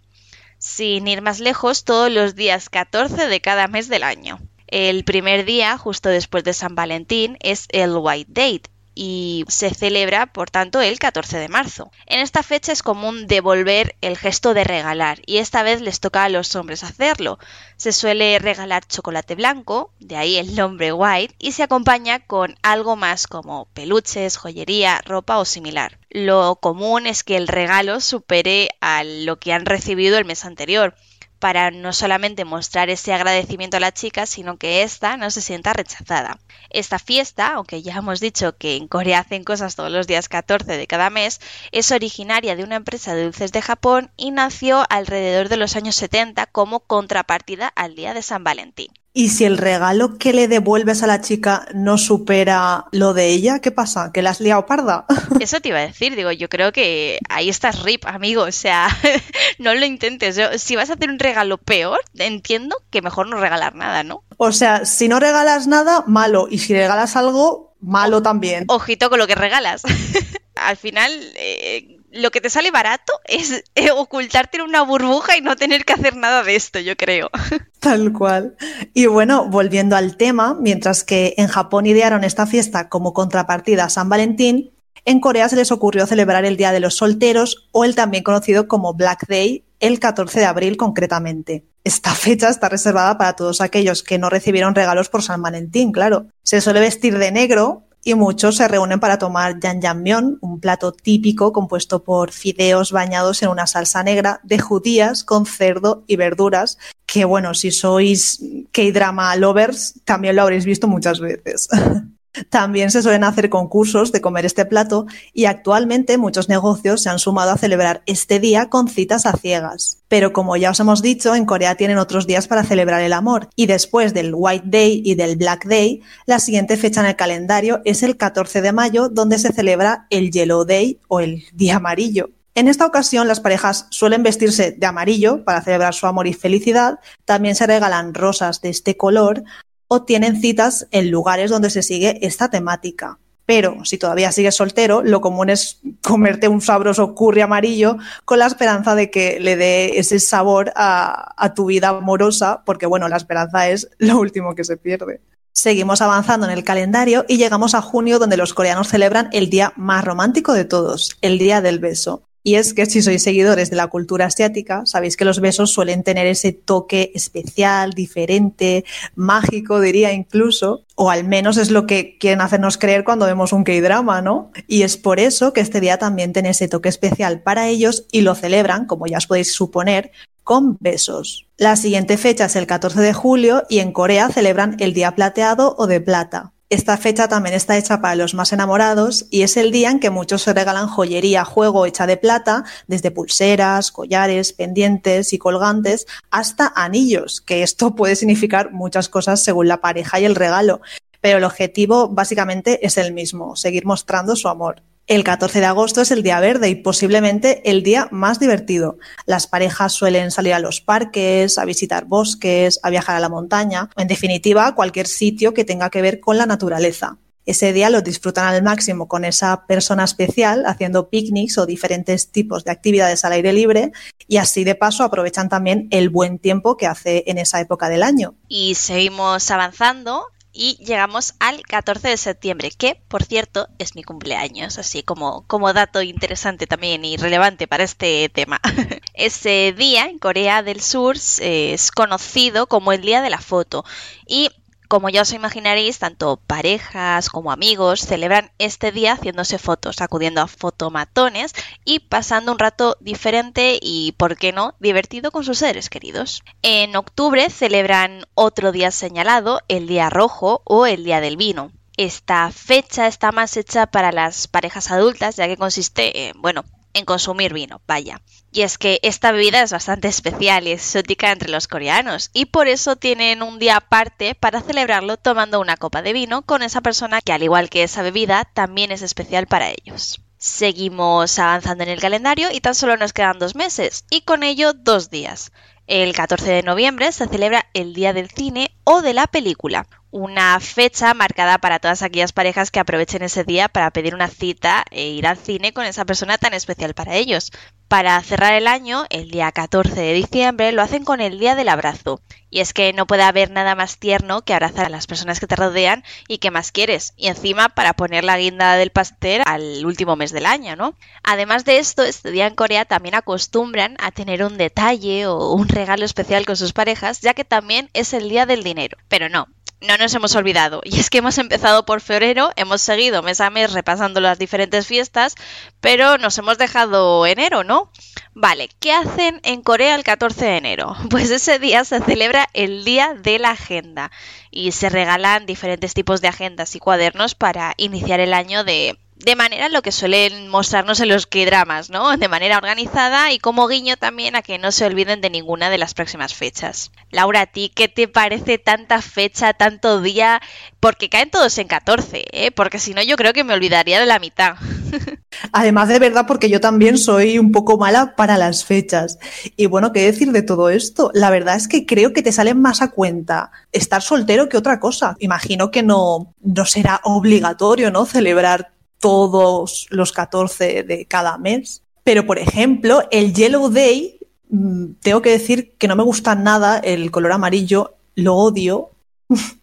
sin 0.64 1.10
ir 1.10 1.22
más 1.22 1.42
lejos, 1.42 1.84
todos 1.84 2.10
los 2.10 2.36
días 2.36 2.70
14 2.70 3.28
de 3.28 3.42
cada 3.42 3.68
mes 3.68 3.90
del 3.90 4.02
año. 4.02 4.40
El 4.68 5.04
primer 5.04 5.44
día, 5.44 5.78
justo 5.78 6.08
después 6.08 6.46
de 6.46 6.54
San 6.54 6.74
Valentín, 6.74 7.38
es 7.42 7.68
el 7.70 7.98
White 7.98 8.32
Date, 8.32 8.73
y 8.96 9.46
se 9.48 9.74
celebra, 9.74 10.28
por 10.28 10.50
tanto, 10.50 10.82
el 10.82 11.00
14 11.00 11.38
de 11.38 11.48
marzo. 11.48 11.92
En 12.06 12.20
esta 12.20 12.44
fecha 12.44 12.72
es 12.72 12.84
común 12.84 13.28
devolver 13.28 13.96
el 14.02 14.18
gesto 14.18 14.54
de 14.54 14.64
regalar 14.64 15.22
y 15.26 15.38
esta 15.38 15.64
vez 15.64 15.82
les 15.82 16.00
toca 16.00 16.24
a 16.24 16.30
los 16.30 16.56
hombres 16.56 16.84
hacerlo. 16.84 17.40
Se 17.78 17.92
suele 17.92 18.40
regalar 18.40 18.86
chocolate 18.86 19.36
blanco, 19.36 19.92
de 20.00 20.16
ahí 20.16 20.38
el 20.38 20.56
nombre 20.56 20.94
white, 20.94 21.36
y 21.40 21.54
se 21.54 21.64
acompaña 21.64 22.20
con 22.20 22.56
algo 22.62 22.96
más 22.96 23.28
como 23.28 23.68
peluches, 23.74 24.38
joyería, 24.38 25.02
ropa 25.06 25.38
o 25.38 25.46
similar. 25.46 25.98
Lo 26.10 26.56
común 26.58 27.08
es 27.08 27.24
que 27.24 27.38
el 27.38 27.48
regalo 27.48 28.00
supere 28.00 28.70
a 28.82 29.04
lo 29.04 29.40
que 29.40 29.54
han 29.54 29.66
recibido 29.66 30.18
el 30.18 30.26
mes 30.26 30.46
anterior 30.46 30.96
para 31.44 31.72
no 31.72 31.92
solamente 31.92 32.46
mostrar 32.46 32.90
ese 32.90 33.12
agradecimiento 33.12 33.76
a 33.76 33.82
la 33.82 33.92
chica, 33.92 34.26
sino 34.26 34.56
que 34.56 34.82
ésta 34.82 35.18
no 35.18 35.30
se 35.30 35.42
sienta 35.42 35.74
rechazada. 35.74 36.40
Esta 36.70 37.00
fiesta, 37.00 37.56
aunque 37.56 37.82
ya 37.82 37.96
hemos 37.96 38.22
dicho 38.22 38.56
que 38.56 38.78
en 38.78 38.88
Corea 38.88 39.20
hacen 39.20 39.44
cosas 39.44 39.76
todos 39.76 39.92
los 39.92 40.08
días 40.08 40.30
14 40.30 40.78
de 40.78 40.88
cada 40.88 41.10
mes, 41.10 41.42
es 41.74 41.92
originaria 41.92 42.56
de 42.56 42.64
una 42.64 42.78
empresa 42.78 43.14
de 43.14 43.26
dulces 43.26 43.52
de 43.52 43.62
Japón 43.62 44.10
y 44.16 44.32
nació 44.32 44.86
alrededor 44.90 45.50
de 45.50 45.58
los 45.58 45.76
años 45.76 45.98
70 45.98 46.46
como 46.46 46.80
contrapartida 46.80 47.68
al 47.68 47.96
Día 47.96 48.14
de 48.14 48.22
San 48.22 48.46
Valentín. 48.46 48.94
Y 49.16 49.30
si 49.30 49.46
el 49.46 49.60
regalo 49.60 50.18
que 50.18 50.34
le 50.34 50.48
devuelves 50.48 51.04
a 51.04 51.08
la 51.08 51.22
chica 51.22 51.68
no 51.76 52.00
supera 52.00 52.86
lo 52.92 53.14
de 53.14 53.28
ella, 53.28 53.60
¿qué 53.60 53.72
pasa? 53.72 54.12
¿Que 54.12 54.24
la 54.24 54.32
has 54.32 54.40
liado 54.40 54.66
parda? 54.66 55.06
Eso 55.40 55.60
te 55.62 55.70
iba 55.70 55.78
a 55.78 55.86
decir, 55.86 56.16
digo, 56.16 56.32
yo 56.32 56.50
creo 56.50 56.72
que 56.72 57.20
ahí 57.30 57.48
estás 57.48 57.84
rip, 57.84 58.08
amigo, 58.08 58.42
o 58.42 58.52
sea, 58.52 58.88
no 59.60 59.76
lo 59.76 59.86
intentes. 59.86 60.40
si 60.58 60.76
vas 60.76 60.90
a 60.90 60.94
hacer 60.94 61.12
un 61.12 61.20
regalo 61.20 61.60
peor, 61.60 62.00
entiendo 62.18 62.76
que 62.90 63.04
mejor 63.04 63.28
no 63.28 63.40
regalar 63.40 63.76
nada, 63.76 64.04
¿no? 64.04 64.24
O 64.38 64.52
sea, 64.52 64.86
si 64.86 65.08
no 65.08 65.20
regalas 65.20 65.68
nada, 65.68 66.04
malo, 66.08 66.48
y 66.50 66.58
si 66.58 66.74
regalas 66.74 67.16
algo, 67.16 67.76
malo 67.82 68.24
también. 68.24 68.66
Ojito 68.68 69.12
con 69.12 69.20
lo 69.20 69.28
que 69.28 69.36
regalas. 69.36 69.84
Al 70.56 70.78
final, 70.78 71.12
eh, 71.36 71.93
lo 72.14 72.32
que 72.32 72.42
te 72.42 72.50
sale 72.50 72.72
barato 72.72 73.14
es 73.26 73.64
eh, 73.76 73.92
ocultarte 73.92 74.58
en 74.58 74.64
una 74.64 74.84
burbuja 74.84 75.38
y 75.38 75.42
no 75.42 75.56
tener 75.56 75.86
que 75.86 75.94
hacer 75.94 76.16
nada 76.16 76.44
de 76.44 76.56
esto, 76.56 76.80
yo 76.80 76.96
creo. 76.96 77.30
Tal 77.80 78.14
cual. 78.14 78.56
Y 78.94 79.08
bueno, 79.08 79.50
volviendo 79.50 79.96
al 79.96 80.16
tema, 80.16 80.56
mientras 80.60 81.04
que 81.04 81.34
en 81.38 81.48
Japón 81.48 81.86
idearon 81.86 82.24
esta 82.24 82.48
fiesta 82.48 82.90
como 82.90 83.14
contrapartida 83.14 83.86
a 83.86 83.90
San 83.90 84.10
Valentín, 84.10 84.72
en 85.06 85.20
Corea 85.20 85.50
se 85.50 85.58
les 85.58 85.72
ocurrió 85.72 86.08
celebrar 86.08 86.46
el 86.46 86.56
Día 86.56 86.72
de 86.72 86.80
los 86.80 86.96
Solteros 86.96 87.68
o 87.72 87.84
el 87.84 87.94
también 87.94 88.24
conocido 88.24 88.70
como 88.70 88.94
Black 88.94 89.28
Day, 89.28 89.66
el 89.82 90.00
14 90.00 90.40
de 90.40 90.46
abril 90.46 90.78
concretamente. 90.78 91.66
Esta 91.84 92.16
fecha 92.16 92.48
está 92.48 92.70
reservada 92.70 93.18
para 93.18 93.36
todos 93.36 93.60
aquellos 93.60 94.04
que 94.04 94.18
no 94.18 94.30
recibieron 94.30 94.76
regalos 94.76 95.10
por 95.10 95.22
San 95.22 95.42
Valentín, 95.42 95.92
claro. 95.92 96.28
Se 96.44 96.62
suele 96.62 96.80
vestir 96.80 97.18
de 97.18 97.34
negro 97.34 97.84
y 98.04 98.16
muchos 98.16 98.58
se 98.58 98.68
reúnen 98.68 99.00
para 99.00 99.18
tomar 99.18 99.60
jajangmyeon, 99.60 100.38
un 100.42 100.60
plato 100.60 100.92
típico 100.92 101.54
compuesto 101.54 102.04
por 102.04 102.32
fideos 102.32 102.92
bañados 102.92 103.42
en 103.44 103.50
una 103.50 103.68
salsa 103.68 104.04
negra 104.04 104.40
de 104.44 104.60
judías 104.60 105.24
con 105.24 105.46
cerdo 105.46 106.04
y 106.08 106.16
verduras, 106.16 106.78
que 107.06 107.26
bueno, 107.26 107.54
si 107.54 107.72
sois 107.72 108.42
K-drama 108.72 109.36
lovers, 109.36 110.02
también 110.04 110.36
lo 110.36 110.44
habréis 110.44 110.66
visto 110.66 110.88
muchas 110.88 111.20
veces. 111.20 111.70
También 112.50 112.90
se 112.90 113.04
suelen 113.04 113.24
hacer 113.24 113.50
concursos 113.50 114.12
de 114.12 114.22
comer 114.22 114.46
este 114.46 114.66
plato 114.66 115.06
y 115.34 115.46
actualmente 115.46 116.18
muchos 116.18 116.50
negocios 116.50 117.04
se 117.04 117.10
han 117.10 117.20
sumado 117.20 117.52
a 117.52 117.58
celebrar 117.58 118.02
este 118.08 118.40
día 118.40 118.70
con 118.70 118.88
citas 118.88 119.28
a 119.28 119.34
ciegas. 119.34 120.00
Pero 120.08 120.34
como 120.34 120.58
ya 120.58 120.72
os 120.72 120.80
hemos 120.80 121.04
dicho, 121.04 121.36
en 121.36 121.46
Corea 121.46 121.76
tienen 121.76 122.00
otros 122.00 122.26
días 122.26 122.48
para 122.48 122.64
celebrar 122.64 123.02
el 123.02 123.14
amor 123.14 123.50
y 123.56 123.68
después 123.68 124.16
del 124.16 124.34
White 124.34 124.66
Day 124.68 125.04
y 125.06 125.14
del 125.14 125.36
Black 125.36 125.66
Day, 125.66 126.02
la 126.26 126.40
siguiente 126.40 126.76
fecha 126.76 127.02
en 127.02 127.08
el 127.08 127.16
calendario 127.16 127.82
es 127.86 128.02
el 128.02 128.18
14 128.18 128.62
de 128.62 128.72
mayo 128.72 129.10
donde 129.10 129.38
se 129.38 129.54
celebra 129.54 130.08
el 130.10 130.32
Yellow 130.32 130.66
Day 130.66 131.00
o 131.08 131.20
el 131.20 131.44
Día 131.54 131.76
Amarillo. 131.76 132.32
En 132.56 132.68
esta 132.68 132.86
ocasión 132.86 133.28
las 133.28 133.40
parejas 133.40 133.88
suelen 133.90 134.22
vestirse 134.22 134.72
de 134.72 134.86
amarillo 134.86 135.44
para 135.44 135.62
celebrar 135.62 135.96
su 135.96 136.06
amor 136.06 136.28
y 136.28 136.34
felicidad, 136.34 137.00
también 137.26 137.56
se 137.56 137.66
regalan 137.66 138.14
rosas 138.14 138.62
de 138.62 138.70
este 138.70 138.96
color, 138.96 139.44
o 139.88 140.04
tienen 140.04 140.40
citas 140.40 140.88
en 140.92 141.12
lugares 141.12 141.52
donde 141.52 141.70
se 141.70 141.84
sigue 141.84 142.26
esta 142.26 142.50
temática. 142.50 143.20
Pero 143.46 143.84
si 143.84 143.98
todavía 143.98 144.32
sigues 144.32 144.56
soltero, 144.56 145.04
lo 145.04 145.20
común 145.20 145.50
es 145.50 145.82
comerte 146.02 146.48
un 146.48 146.62
sabroso 146.62 147.14
curry 147.14 147.42
amarillo 147.42 147.98
con 148.24 148.40
la 148.40 148.46
esperanza 148.46 148.96
de 148.96 149.12
que 149.12 149.40
le 149.40 149.58
dé 149.58 150.00
ese 150.00 150.20
sabor 150.20 150.72
a, 150.76 151.34
a, 151.38 151.54
tu 151.54 151.66
vida 151.66 151.90
amorosa, 151.90 152.64
porque 152.66 152.86
bueno, 152.86 153.10
la 153.10 153.18
esperanza 153.18 153.70
es 153.70 153.90
lo 153.98 154.18
último 154.20 154.56
que 154.56 154.64
se 154.64 154.78
pierde. 154.78 155.20
Seguimos 155.52 156.02
avanzando 156.02 156.48
en 156.48 156.54
el 156.54 156.64
calendario 156.64 157.26
y 157.28 157.38
llegamos 157.38 157.76
a 157.76 157.82
junio 157.82 158.18
donde 158.18 158.38
los 158.38 158.54
coreanos 158.54 158.88
celebran 158.88 159.30
el 159.34 159.50
día 159.50 159.74
más 159.76 160.04
romántico 160.04 160.54
de 160.54 160.66
todos, 160.66 161.18
el 161.22 161.38
Día 161.38 161.62
del 161.62 161.80
Beso. 161.80 162.24
Y 162.44 162.56
es 162.56 162.74
que 162.74 162.86
si 162.86 163.02
sois 163.02 163.24
seguidores 163.24 163.70
de 163.70 163.78
la 163.78 163.88
cultura 163.88 164.26
asiática, 164.26 164.86
sabéis 164.86 165.16
que 165.16 165.24
los 165.24 165.40
besos 165.40 165.72
suelen 165.72 166.04
tener 166.04 166.28
ese 166.28 166.52
toque 166.52 167.12
especial, 167.16 167.94
diferente, 167.94 168.84
mágico, 169.16 169.80
diría 169.80 170.12
incluso, 170.12 170.84
o 170.96 171.10
al 171.10 171.24
menos 171.24 171.58
es 171.58 171.72
lo 171.72 171.88
que 171.88 172.18
quieren 172.18 172.42
hacernos 172.42 172.78
creer 172.78 173.06
cuando 173.06 173.26
vemos 173.26 173.54
un 173.54 173.64
K-drama, 173.64 174.22
¿no? 174.22 174.52
Y 174.68 174.82
es 174.82 174.98
por 174.98 175.20
eso 175.20 175.54
que 175.54 175.62
este 175.62 175.80
día 175.80 175.98
también 175.98 176.34
tiene 176.34 176.50
ese 176.50 176.68
toque 176.68 176.90
especial 176.90 177.42
para 177.42 177.70
ellos 177.70 178.06
y 178.12 178.22
lo 178.22 178.36
celebran, 178.36 178.86
como 178.86 179.08
ya 179.08 179.18
os 179.18 179.28
podéis 179.28 179.54
suponer, 179.54 180.12
con 180.44 180.78
besos. 180.80 181.48
La 181.58 181.76
siguiente 181.76 182.18
fecha 182.18 182.46
es 182.46 182.56
el 182.56 182.68
14 182.68 183.00
de 183.00 183.14
julio 183.14 183.64
y 183.70 183.80
en 183.80 183.94
Corea 183.94 184.30
celebran 184.30 184.76
el 184.80 184.94
Día 184.94 185.16
Plateado 185.16 185.76
o 185.78 185.88
de 185.88 186.02
Plata. 186.02 186.53
Esta 186.74 186.98
fecha 186.98 187.28
también 187.28 187.54
está 187.54 187.78
hecha 187.78 188.02
para 188.02 188.16
los 188.16 188.34
más 188.34 188.52
enamorados 188.52 189.28
y 189.30 189.44
es 189.44 189.58
el 189.58 189.70
día 189.70 189.92
en 189.92 190.00
que 190.00 190.10
muchos 190.10 190.42
se 190.42 190.54
regalan 190.54 190.88
joyería, 190.88 191.46
juego 191.46 191.86
hecha 191.86 192.08
de 192.08 192.18
plata, 192.18 192.64
desde 192.88 193.12
pulseras, 193.12 193.92
collares, 193.92 194.54
pendientes 194.54 195.34
y 195.34 195.38
colgantes 195.38 196.08
hasta 196.32 196.74
anillos, 196.76 197.42
que 197.42 197.62
esto 197.62 197.94
puede 197.96 198.16
significar 198.16 198.72
muchas 198.72 199.08
cosas 199.08 199.44
según 199.44 199.68
la 199.68 199.82
pareja 199.82 200.20
y 200.20 200.26
el 200.26 200.34
regalo, 200.34 200.82
pero 201.22 201.38
el 201.38 201.44
objetivo 201.44 202.10
básicamente 202.10 202.84
es 202.84 202.98
el 202.98 203.14
mismo, 203.14 203.56
seguir 203.56 203.86
mostrando 203.86 204.36
su 204.36 204.48
amor. 204.48 204.82
El 205.06 205.26
14 205.26 205.60
de 205.60 205.66
agosto 205.66 206.00
es 206.00 206.12
el 206.12 206.24
día 206.24 206.40
verde 206.40 206.70
y 206.70 206.76
posiblemente 206.76 207.70
el 207.70 207.84
día 207.84 208.08
más 208.12 208.40
divertido. 208.40 208.98
Las 209.26 209.48
parejas 209.48 209.92
suelen 209.92 210.32
salir 210.32 210.54
a 210.54 210.60
los 210.60 210.80
parques, 210.80 211.58
a 211.58 211.66
visitar 211.66 212.06
bosques, 212.06 212.80
a 212.84 212.90
viajar 212.90 213.18
a 213.18 213.20
la 213.20 213.28
montaña, 213.28 213.90
en 213.98 214.08
definitiva, 214.08 214.76
cualquier 214.76 215.08
sitio 215.08 215.54
que 215.54 215.66
tenga 215.66 215.90
que 215.90 216.02
ver 216.02 216.22
con 216.22 216.38
la 216.38 216.46
naturaleza. 216.46 217.18
Ese 217.46 217.74
día 217.74 217.90
lo 217.90 218.02
disfrutan 218.02 218.46
al 218.46 218.64
máximo 218.64 219.10
con 219.10 219.26
esa 219.26 219.66
persona 219.68 220.06
especial, 220.06 220.64
haciendo 220.66 221.10
picnics 221.10 221.58
o 221.58 221.66
diferentes 221.66 222.32
tipos 222.32 222.64
de 222.64 222.72
actividades 222.72 223.26
al 223.26 223.34
aire 223.34 223.52
libre 223.52 223.92
y 224.30 224.38
así 224.38 224.64
de 224.64 224.76
paso 224.76 225.04
aprovechan 225.04 225.50
también 225.50 225.90
el 225.92 226.10
buen 226.10 226.40
tiempo 226.40 226.78
que 226.78 226.88
hace 226.88 227.26
en 227.28 227.38
esa 227.38 227.60
época 227.60 227.90
del 227.90 228.04
año. 228.04 228.36
Y 228.48 228.76
seguimos 228.76 229.52
avanzando 229.52 230.28
y 230.54 230.78
llegamos 230.84 231.34
al 231.40 231.64
14 231.64 232.10
de 232.10 232.18
septiembre, 232.18 232.72
que 232.72 233.02
por 233.08 233.24
cierto 233.24 233.68
es 233.80 233.96
mi 233.96 234.04
cumpleaños, 234.04 234.78
así 234.78 235.02
como, 235.02 235.46
como 235.48 235.74
dato 235.74 236.02
interesante 236.02 236.68
también 236.68 237.04
y 237.04 237.18
relevante 237.18 237.68
para 237.68 237.84
este 237.84 238.30
tema. 238.30 238.62
Ese 239.16 239.74
día 239.76 240.06
en 240.06 240.20
Corea 240.20 240.62
del 240.62 240.82
Sur 240.82 241.18
es 241.18 241.92
conocido 241.92 242.68
como 242.68 242.94
el 242.94 243.02
Día 243.02 243.22
de 243.22 243.32
la 243.32 243.40
Foto 243.40 243.84
y 244.28 244.52
como 244.94 245.10
ya 245.10 245.24
os 245.24 245.34
imaginaréis, 245.34 245.98
tanto 245.98 246.38
parejas 246.38 247.32
como 247.32 247.52
amigos 247.52 248.02
celebran 248.02 248.52
este 248.60 248.92
día 248.92 249.14
haciéndose 249.14 249.58
fotos, 249.58 250.02
acudiendo 250.02 250.40
a 250.40 250.48
fotomatones 250.48 251.56
y 251.84 251.98
pasando 251.98 252.52
un 252.52 252.60
rato 252.60 252.96
diferente 253.00 253.80
y, 253.82 254.12
¿por 254.12 254.38
qué 254.38 254.52
no?, 254.52 254.76
divertido 254.80 255.32
con 255.32 255.44
sus 255.44 255.58
seres 255.58 255.90
queridos. 255.90 256.44
En 256.62 256.96
octubre 256.96 257.50
celebran 257.50 258.28
otro 258.36 258.72
día 258.72 258.92
señalado, 258.92 259.62
el 259.68 259.88
Día 259.88 260.12
Rojo 260.12 260.62
o 260.64 260.86
el 260.86 261.04
Día 261.04 261.22
del 261.22 261.38
Vino. 261.38 261.72
Esta 261.98 262.52
fecha 262.52 263.08
está 263.08 263.32
más 263.32 263.58
hecha 263.58 263.88
para 263.88 264.12
las 264.12 264.48
parejas 264.48 264.92
adultas, 264.92 265.38
ya 265.38 265.48
que 265.48 265.58
consiste, 265.58 266.28
en, 266.28 266.40
bueno, 266.40 266.66
en 266.94 267.06
consumir 267.06 267.52
vino, 267.52 267.82
vaya. 267.88 268.22
Y 268.56 268.62
es 268.62 268.78
que 268.78 269.00
esta 269.02 269.32
bebida 269.32 269.64
es 269.64 269.72
bastante 269.72 270.08
especial 270.08 270.68
y 270.68 270.74
exótica 270.74 271.32
entre 271.32 271.50
los 271.50 271.68
coreanos, 271.68 272.30
y 272.34 272.46
por 272.46 272.68
eso 272.68 272.96
tienen 272.96 273.42
un 273.42 273.58
día 273.58 273.78
aparte 273.78 274.36
para 274.36 274.62
celebrarlo 274.62 275.18
tomando 275.18 275.60
una 275.60 275.76
copa 275.76 276.04
de 276.04 276.14
vino 276.14 276.44
con 276.44 276.62
esa 276.62 276.82
persona 276.82 277.22
que, 277.22 277.34
al 277.34 277.42
igual 277.42 277.72
que 277.72 277.82
esa 277.82 278.04
bebida, 278.04 278.46
también 278.54 278.92
es 278.92 279.02
especial 279.02 279.48
para 279.48 279.72
ellos. 279.72 280.22
Seguimos 280.38 281.40
avanzando 281.40 281.84
en 281.84 281.90
el 281.90 282.00
calendario 282.00 282.50
y 282.52 282.62
tan 282.62 282.76
solo 282.76 282.96
nos 282.96 283.12
quedan 283.12 283.40
dos 283.40 283.56
meses, 283.56 284.06
y 284.12 284.22
con 284.22 284.44
ello 284.44 284.74
dos 284.74 285.10
días. 285.10 285.52
El 285.88 286.14
14 286.14 286.52
de 286.52 286.64
noviembre 286.64 287.12
se 287.12 287.28
celebra 287.28 287.66
el 287.74 287.96
Día 287.96 288.14
del 288.14 288.30
Cine 288.30 288.78
o 288.84 289.02
de 289.02 289.16
la 289.16 289.26
Película, 289.26 289.88
una 290.12 290.60
fecha 290.60 291.14
marcada 291.16 291.58
para 291.58 291.80
todas 291.80 292.04
aquellas 292.04 292.34
parejas 292.34 292.70
que 292.70 292.80
aprovechen 292.80 293.24
ese 293.24 293.44
día 293.44 293.68
para 293.68 293.90
pedir 293.90 294.14
una 294.14 294.28
cita 294.28 294.86
e 294.92 295.08
ir 295.08 295.26
al 295.26 295.38
cine 295.38 295.74
con 295.74 295.86
esa 295.86 296.06
persona 296.06 296.38
tan 296.38 296.54
especial 296.54 296.94
para 296.94 297.16
ellos. 297.16 297.52
Para 297.94 298.20
cerrar 298.24 298.56
el 298.56 298.66
año, 298.66 299.06
el 299.12 299.30
día 299.30 299.52
14 299.52 299.94
de 299.94 300.14
diciembre, 300.14 300.72
lo 300.72 300.82
hacen 300.82 301.06
con 301.06 301.22
el 301.22 301.38
Día 301.38 301.54
del 301.54 301.70
Abrazo. 301.70 302.22
Y 302.50 302.62
es 302.62 302.74
que 302.74 302.92
no 302.92 303.06
puede 303.06 303.22
haber 303.22 303.52
nada 303.52 303.76
más 303.76 304.00
tierno 304.00 304.42
que 304.42 304.56
abrazar 304.56 304.88
a 304.88 304.90
las 304.90 305.06
personas 305.06 305.40
que 305.40 305.46
te 305.46 305.56
rodean 305.56 306.04
y 306.28 306.40
que 306.40 306.50
más 306.50 306.72
quieres. 306.72 307.14
Y 307.18 307.28
encima 307.28 307.70
para 307.70 307.94
poner 307.94 308.24
la 308.24 308.40
guinda 308.40 308.78
del 308.78 308.90
pastel 308.90 309.44
al 309.46 309.86
último 309.86 310.16
mes 310.16 310.32
del 310.32 310.48
año, 310.48 310.76
¿no? 310.76 310.96
Además 311.22 311.66
de 311.66 311.78
esto, 311.78 312.02
este 312.02 312.32
día 312.32 312.48
en 312.48 312.56
Corea 312.56 312.86
también 312.86 313.14
acostumbran 313.14 313.96
a 314.00 314.10
tener 314.10 314.44
un 314.44 314.58
detalle 314.58 315.28
o 315.28 315.54
un 315.54 315.70
regalo 315.70 316.04
especial 316.04 316.48
con 316.48 316.58
sus 316.58 316.74
parejas, 316.74 317.22
ya 317.22 317.36
que 317.36 317.46
también 317.46 317.92
es 317.94 318.14
el 318.14 318.28
Día 318.28 318.48
del 318.48 318.64
Dinero. 318.64 318.98
Pero 319.08 319.30
no, 319.30 319.50
no 319.84 319.98
nos 319.98 320.14
hemos 320.14 320.36
olvidado. 320.36 320.82
Y 320.84 321.00
es 321.00 321.10
que 321.10 321.20
hemos 321.20 321.38
empezado 321.38 321.86
por 321.86 322.02
febrero, 322.02 322.52
hemos 322.56 322.82
seguido 322.82 323.22
mes 323.22 323.42
a 323.42 323.50
mes 323.50 323.74
repasando 323.74 324.20
las 324.20 324.40
diferentes 324.40 324.88
fiestas, 324.88 325.36
pero 325.80 326.18
nos 326.18 326.38
hemos 326.38 326.58
dejado 326.58 327.26
enero, 327.26 327.64
¿no? 327.64 327.90
Vale, 328.34 328.70
¿qué 328.80 328.92
hacen 328.92 329.40
en 329.44 329.62
Corea 329.62 329.96
el 329.96 330.04
14 330.04 330.46
de 330.46 330.58
enero? 330.58 330.96
Pues 331.10 331.30
ese 331.30 331.60
día 331.60 331.86
se 331.86 332.00
celebra 332.02 332.50
el 332.54 332.84
Día 332.84 333.14
de 333.14 333.38
la 333.40 333.52
Agenda 333.52 334.12
y 334.50 334.72
se 334.72 334.90
regalan 334.90 335.46
diferentes 335.46 335.94
tipos 335.94 336.22
de 336.22 336.30
agendas 336.30 336.76
y 336.76 336.80
cuadernos 336.80 337.36
para 337.36 337.74
iniciar 337.78 338.20
el 338.20 338.34
año 338.34 338.64
de 338.64 338.98
de 339.16 339.36
manera 339.36 339.70
lo 339.70 339.82
que 339.82 339.92
suelen 339.92 340.50
mostrarnos 340.50 341.00
en 341.00 341.10
los 341.10 341.28
K-dramas, 341.28 341.90
¿no? 341.90 342.18
De 342.18 342.28
manera 342.28 342.58
organizada 342.58 343.32
y 343.32 343.40
como 343.40 343.68
guiño 343.68 343.96
también 343.98 344.36
a 344.36 344.42
que 344.42 344.58
no 344.58 344.72
se 344.72 344.86
olviden 344.86 345.22
de 345.22 345.30
ninguna 345.30 345.70
de 345.70 345.78
las 345.78 345.94
próximas 345.94 346.34
fechas. 346.34 346.92
Laura, 347.10 347.42
¿a 347.42 347.46
ti 347.46 347.72
qué 347.74 347.88
te 347.88 348.08
parece 348.08 348.58
tanta 348.58 349.02
fecha, 349.02 349.54
tanto 349.54 350.02
día? 350.02 350.42
Porque 350.80 351.10
caen 351.10 351.30
todos 351.30 351.58
en 351.58 351.68
14, 351.68 352.26
¿eh? 352.32 352.52
Porque 352.52 352.80
si 352.80 352.94
no 352.94 353.02
yo 353.02 353.16
creo 353.16 353.34
que 353.34 353.44
me 353.44 353.54
olvidaría 353.54 354.00
de 354.00 354.06
la 354.06 354.20
mitad. 354.20 354.56
Además 355.52 355.88
de 355.88 356.00
verdad, 356.00 356.26
porque 356.28 356.50
yo 356.50 356.60
también 356.60 356.98
soy 356.98 357.40
un 357.40 357.52
poco 357.52 357.78
mala 357.78 358.16
para 358.16 358.38
las 358.38 358.66
fechas. 358.66 359.20
Y 359.56 359.68
bueno, 359.68 359.94
¿qué 359.94 360.02
decir 360.02 360.32
de 360.32 360.42
todo 360.42 360.70
esto? 360.70 361.12
La 361.14 361.30
verdad 361.30 361.56
es 361.56 361.68
que 361.68 361.86
creo 361.86 362.14
que 362.14 362.22
te 362.22 362.32
salen 362.32 362.62
más 362.62 362.82
a 362.82 362.92
cuenta 362.92 363.52
estar 363.72 364.02
soltero 364.02 364.50
que 364.50 364.58
otra 364.58 364.80
cosa. 364.80 365.16
Imagino 365.20 365.72
que 365.72 365.84
no, 365.84 366.34
no 366.42 366.66
será 366.66 367.00
obligatorio, 367.04 367.92
¿no? 367.92 368.06
Celebrar 368.06 368.73
todos 369.04 369.86
los 369.90 370.14
14 370.14 370.84
de 370.84 371.04
cada 371.04 371.38
mes. 371.38 371.84
Pero, 372.06 372.26
por 372.26 372.40
ejemplo, 372.40 373.04
el 373.12 373.34
Yellow 373.34 373.68
Day, 373.68 374.18
mm, 374.50 374.94
tengo 375.02 375.22
que 375.22 375.32
decir 375.32 375.74
que 375.78 375.90
no 375.90 375.98
me 375.98 376.04
gusta 376.04 376.36
nada 376.36 376.78
el 376.78 377.12
color 377.12 377.34
amarillo, 377.34 377.96
lo 378.16 378.36
odio. 378.36 378.92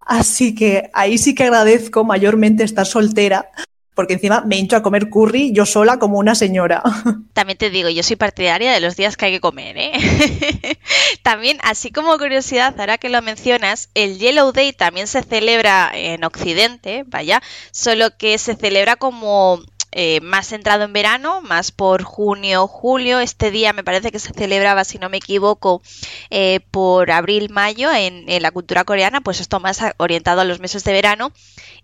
Así 0.00 0.56
que 0.56 0.90
ahí 0.92 1.18
sí 1.18 1.36
que 1.36 1.44
agradezco 1.44 2.02
mayormente 2.02 2.64
estar 2.64 2.84
soltera 2.84 3.48
porque 3.94 4.14
encima 4.14 4.42
me 4.42 4.56
hincho 4.56 4.76
a 4.76 4.82
comer 4.82 5.08
curry 5.08 5.52
yo 5.52 5.66
sola 5.66 5.98
como 5.98 6.18
una 6.18 6.34
señora. 6.34 6.82
También 7.32 7.58
te 7.58 7.70
digo, 7.70 7.88
yo 7.88 8.02
soy 8.02 8.16
partidaria 8.16 8.72
de 8.72 8.80
los 8.80 8.96
días 8.96 9.16
que 9.16 9.26
hay 9.26 9.32
que 9.32 9.40
comer, 9.40 9.76
¿eh? 9.78 9.92
también, 11.22 11.58
así 11.62 11.90
como 11.90 12.16
curiosidad, 12.18 12.78
ahora 12.78 12.98
que 12.98 13.08
lo 13.08 13.20
mencionas, 13.22 13.88
el 13.94 14.18
Yellow 14.18 14.52
Day 14.52 14.72
también 14.72 15.06
se 15.06 15.22
celebra 15.22 15.90
en 15.94 16.24
Occidente, 16.24 17.04
vaya, 17.06 17.42
solo 17.70 18.16
que 18.16 18.38
se 18.38 18.54
celebra 18.54 18.96
como 18.96 19.60
eh, 19.96 20.20
más 20.22 20.48
centrado 20.48 20.82
en 20.82 20.92
verano, 20.92 21.40
más 21.40 21.70
por 21.70 22.02
junio, 22.02 22.66
julio. 22.66 23.20
Este 23.20 23.52
día 23.52 23.72
me 23.72 23.84
parece 23.84 24.10
que 24.10 24.18
se 24.18 24.32
celebraba, 24.32 24.82
si 24.82 24.98
no 24.98 25.08
me 25.08 25.18
equivoco, 25.18 25.82
eh, 26.30 26.58
por 26.72 27.12
abril, 27.12 27.48
mayo 27.50 27.92
en, 27.92 28.24
la 28.42 28.50
cultura 28.50 28.82
coreana, 28.82 29.20
pues 29.20 29.38
esto 29.38 29.60
más 29.60 29.80
orientado 29.98 30.40
a 30.40 30.44
los 30.44 30.58
meses 30.58 30.82
de 30.82 30.92
verano. 30.92 31.30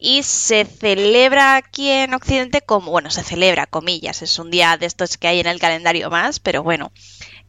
Y 0.00 0.24
se 0.24 0.64
celebra 0.64 1.54
aquí 1.54 1.88
en 1.88 2.12
Occidente 2.12 2.62
como, 2.62 2.90
bueno, 2.90 3.12
se 3.12 3.22
celebra, 3.22 3.66
comillas, 3.66 4.22
es 4.22 4.40
un 4.40 4.50
día 4.50 4.76
de 4.76 4.86
estos 4.86 5.16
que 5.16 5.28
hay 5.28 5.38
en 5.38 5.46
el 5.46 5.60
calendario 5.60 6.10
más, 6.10 6.40
pero 6.40 6.64
bueno, 6.64 6.90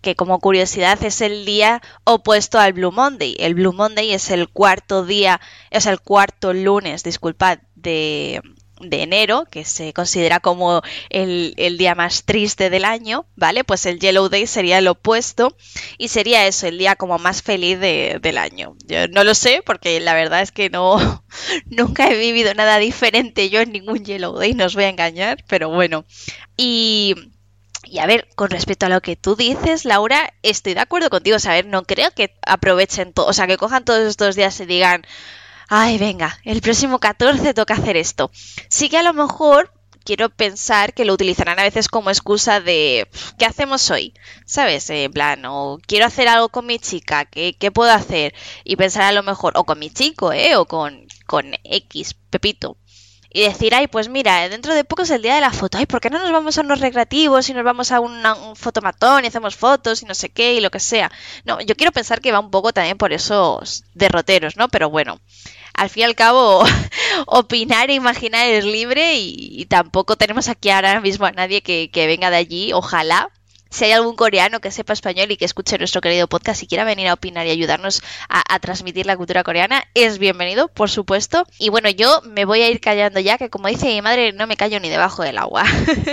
que 0.01 0.15
como 0.15 0.39
curiosidad 0.39 1.03
es 1.03 1.21
el 1.21 1.43
día 1.43 1.81
opuesto 2.03 2.59
al 2.59 2.73
Blue 2.73 2.91
Monday. 2.91 3.35
El 3.39 3.55
Blue 3.55 3.73
Monday 3.73 4.13
es 4.13 4.29
el 4.29 4.47
cuarto 4.47 5.05
día, 5.05 5.41
es 5.71 5.87
el 5.87 5.99
cuarto 6.01 6.53
lunes, 6.53 7.03
disculpad, 7.03 7.57
de, 7.73 8.41
de 8.81 9.03
enero, 9.03 9.45
que 9.49 9.65
se 9.65 9.93
considera 9.93 10.39
como 10.39 10.81
el, 11.09 11.55
día 11.77 11.95
más 11.95 12.23
triste 12.23 12.69
del 12.69 12.85
año, 12.85 13.25
¿vale? 13.35 13.63
Pues 13.63 13.85
el 13.85 13.99
Yellow 13.99 14.29
Day 14.29 14.47
sería 14.47 14.77
el 14.77 14.87
opuesto 14.87 15.55
y 15.97 16.09
sería 16.09 16.45
eso, 16.47 16.67
el 16.67 16.77
día 16.77 16.95
como 16.95 17.17
más 17.17 17.41
feliz 17.41 17.79
del 17.79 18.37
año. 18.37 18.75
Yo 18.85 19.07
no 19.07 19.23
lo 19.23 19.33
sé 19.35 19.61
porque 19.65 19.99
la 19.99 20.13
verdad 20.13 20.41
es 20.41 20.51
que 20.51 20.69
no, 20.69 21.23
nunca 21.65 22.09
he 22.09 22.17
vivido 22.17 22.53
nada 22.53 22.77
diferente 22.77 23.49
yo 23.49 23.61
en 23.61 23.71
ningún 23.71 24.03
Yellow 24.03 24.37
Day, 24.37 24.53
no 24.53 24.65
os 24.65 24.75
voy 24.75 24.85
a 24.85 24.89
engañar, 24.89 25.43
pero 25.47 25.69
bueno. 25.69 26.05
Y... 26.57 27.15
Y 27.83 27.99
a 27.99 28.05
ver, 28.05 28.29
con 28.35 28.49
respecto 28.49 28.85
a 28.85 28.89
lo 28.89 29.01
que 29.01 29.17
tú 29.17 29.35
dices, 29.35 29.83
Laura, 29.83 30.33
estoy 30.43 30.75
de 30.75 30.79
acuerdo 30.79 31.09
contigo. 31.09 31.35
O 31.35 31.39
sea, 31.39 31.51
a 31.51 31.55
ver, 31.55 31.65
no 31.65 31.83
creo 31.83 32.11
que 32.11 32.33
aprovechen 32.45 33.11
todo, 33.11 33.25
o 33.25 33.33
sea, 33.33 33.47
que 33.47 33.57
cojan 33.57 33.83
todos 33.83 34.07
estos 34.07 34.37
días 34.37 34.57
y 34.61 34.65
digan, 34.65 35.05
ay, 35.73 35.97
venga, 35.97 36.37
el 36.43 36.61
próximo 36.61 36.99
14 36.99 37.53
toca 37.53 37.75
hacer 37.75 37.95
esto. 37.95 38.29
Sí 38.67 38.89
que 38.89 38.97
a 38.97 39.03
lo 39.03 39.13
mejor 39.13 39.71
quiero 40.03 40.29
pensar 40.29 40.93
que 40.93 41.05
lo 41.05 41.13
utilizarán 41.13 41.59
a 41.59 41.63
veces 41.63 41.87
como 41.87 42.09
excusa 42.09 42.59
de 42.59 43.07
¿qué 43.39 43.45
hacemos 43.45 43.89
hoy? 43.89 44.13
¿Sabes? 44.45 44.89
En 44.89 45.13
plan, 45.13 45.45
o 45.45 45.79
quiero 45.87 46.05
hacer 46.07 46.27
algo 46.27 46.49
con 46.49 46.65
mi 46.65 46.77
chica, 46.77 47.23
¿qué, 47.23 47.71
puedo 47.73 47.89
hacer? 47.89 48.33
Y 48.65 48.75
pensar 48.75 49.03
a 49.03 49.13
lo 49.13 49.23
mejor, 49.23 49.53
o 49.55 49.63
con 49.63 49.79
mi 49.79 49.89
chico, 49.89 50.33
¿eh? 50.33 50.57
O 50.57 50.65
con, 50.65 51.07
con 51.25 51.53
X, 51.63 52.15
Pepito. 52.29 52.75
Y 53.33 53.43
decir, 53.43 53.73
ay, 53.73 53.87
pues 53.87 54.09
mira, 54.09 54.49
dentro 54.49 54.73
de 54.73 54.83
poco 54.83 55.03
es 55.03 55.09
el 55.09 55.21
día 55.21 55.35
de 55.35 55.41
la 55.41 55.51
foto. 55.51 55.77
Ay, 55.77 55.85
¿por 55.85 56.01
qué 56.01 56.09
no 56.09 56.19
nos 56.19 56.31
vamos 56.31 56.57
a 56.57 56.61
unos 56.61 56.81
recreativos 56.81 57.47
y 57.49 57.53
nos 57.53 57.63
vamos 57.63 57.91
a 57.91 58.01
un 58.01 58.55
fotomatón 58.55 59.23
y 59.23 59.27
hacemos 59.27 59.55
fotos 59.55 60.01
y 60.03 60.05
no 60.05 60.13
sé 60.13 60.29
qué 60.29 60.55
y 60.55 60.59
lo 60.61 60.69
que 60.69 60.81
sea? 60.81 61.11
No, 61.45 61.61
yo 61.61 61.75
quiero 61.75 61.93
pensar 61.93 62.19
que 62.19 62.31
va 62.31 62.39
un 62.39 62.51
poco 62.51 62.73
también 62.73 62.97
por 62.97 63.13
esos 63.13 63.85
derroteros, 63.93 64.57
¿no? 64.57 64.67
Pero 64.67 64.89
bueno, 64.89 65.21
al 65.73 65.89
fin 65.89 66.01
y 66.01 66.03
al 66.05 66.15
cabo, 66.15 66.63
opinar 67.27 67.89
e 67.89 67.93
imaginar 67.93 68.47
es 68.47 68.65
libre 68.65 69.15
y, 69.15 69.65
tampoco 69.65 70.17
tenemos 70.17 70.49
aquí 70.49 70.69
ahora 70.69 70.99
mismo 70.99 71.25
a 71.25 71.31
nadie 71.31 71.61
que, 71.61 71.89
venga 72.07 72.29
de 72.29 72.37
allí, 72.37 72.73
ojalá. 72.73 73.29
Si 73.71 73.85
hay 73.85 73.93
algún 73.93 74.17
coreano 74.17 74.59
que 74.59 74.69
sepa 74.69 74.91
español 74.91 75.31
y 75.31 75.37
que 75.37 75.45
escuche 75.45 75.77
nuestro 75.77 76.01
querido 76.01 76.27
podcast 76.27 76.61
y 76.61 76.67
quiera 76.67 76.83
venir 76.83 77.07
a 77.07 77.13
opinar 77.13 77.47
y 77.47 77.51
ayudarnos 77.51 78.03
a, 78.27 78.59
transmitir 78.59 79.05
la 79.05 79.15
cultura 79.15 79.45
coreana, 79.45 79.85
es 79.93 80.19
bienvenido, 80.19 80.67
por 80.67 80.89
supuesto. 80.89 81.47
Y 81.57 81.69
bueno, 81.69 81.89
yo 81.89 82.21
me 82.25 82.43
voy 82.43 82.61
a 82.61 82.69
ir 82.69 82.81
callando 82.81 83.21
ya, 83.21 83.37
que 83.37 83.49
como 83.49 83.69
dice 83.69 83.87
mi 83.87 84.01
madre, 84.01 84.33
no 84.33 84.45
me 84.45 84.57
callo 84.57 84.81
ni 84.81 84.89
debajo 84.89 85.23
del 85.23 85.37
agua. 85.37 85.63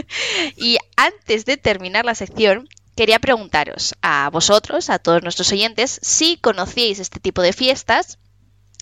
y 0.56 0.78
antes 0.96 1.44
de 1.46 1.56
terminar 1.56 2.04
la 2.04 2.14
sección, 2.14 2.68
quería 2.94 3.18
preguntaros 3.18 3.96
a 4.02 4.30
vosotros, 4.30 4.88
a 4.88 5.00
todos 5.00 5.24
nuestros 5.24 5.50
oyentes, 5.50 5.98
si 6.00 6.36
conocíais 6.36 7.00
este 7.00 7.18
tipo 7.18 7.42
de 7.42 7.52
fiestas 7.52 8.18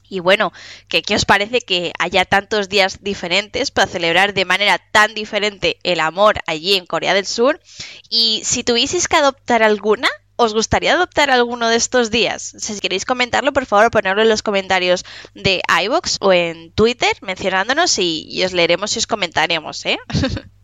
y 0.08 0.20
bueno, 0.20 0.52
¿qué, 0.88 1.02
os 1.14 1.24
parece 1.24 1.60
que 1.60 1.92
haya 1.98 2.24
tantos 2.24 2.68
días 2.68 2.98
diferentes 3.02 3.70
para 3.70 3.86
celebrar 3.86 4.34
de 4.34 4.44
manera 4.44 4.78
tan 4.78 5.14
diferente 5.14 5.78
el 5.82 6.00
amor 6.00 6.40
allí 6.46 6.74
en 6.74 6.86
Corea 6.86 7.14
del 7.14 7.26
Sur? 7.26 7.60
Y 8.08 8.42
si 8.44 8.64
tuvieseis 8.64 9.08
que 9.08 9.16
adoptar 9.16 9.62
alguna, 9.62 10.08
¿os 10.36 10.54
gustaría 10.54 10.94
adoptar 10.94 11.30
alguno 11.30 11.68
de 11.68 11.76
estos 11.76 12.10
días? 12.10 12.54
Si 12.58 12.78
queréis 12.80 13.04
comentarlo, 13.04 13.52
por 13.52 13.66
favor, 13.66 13.90
ponedlo 13.90 14.22
en 14.22 14.28
los 14.28 14.42
comentarios 14.42 15.04
de 15.34 15.62
iVoox 15.84 16.18
o 16.20 16.32
en 16.32 16.72
Twitter 16.72 17.12
mencionándonos 17.22 17.98
y, 17.98 18.26
y 18.28 18.44
os 18.44 18.52
leeremos 18.52 18.94
y 18.94 18.98
os 18.98 19.06
comentaremos, 19.06 19.84
¿eh? 19.86 19.98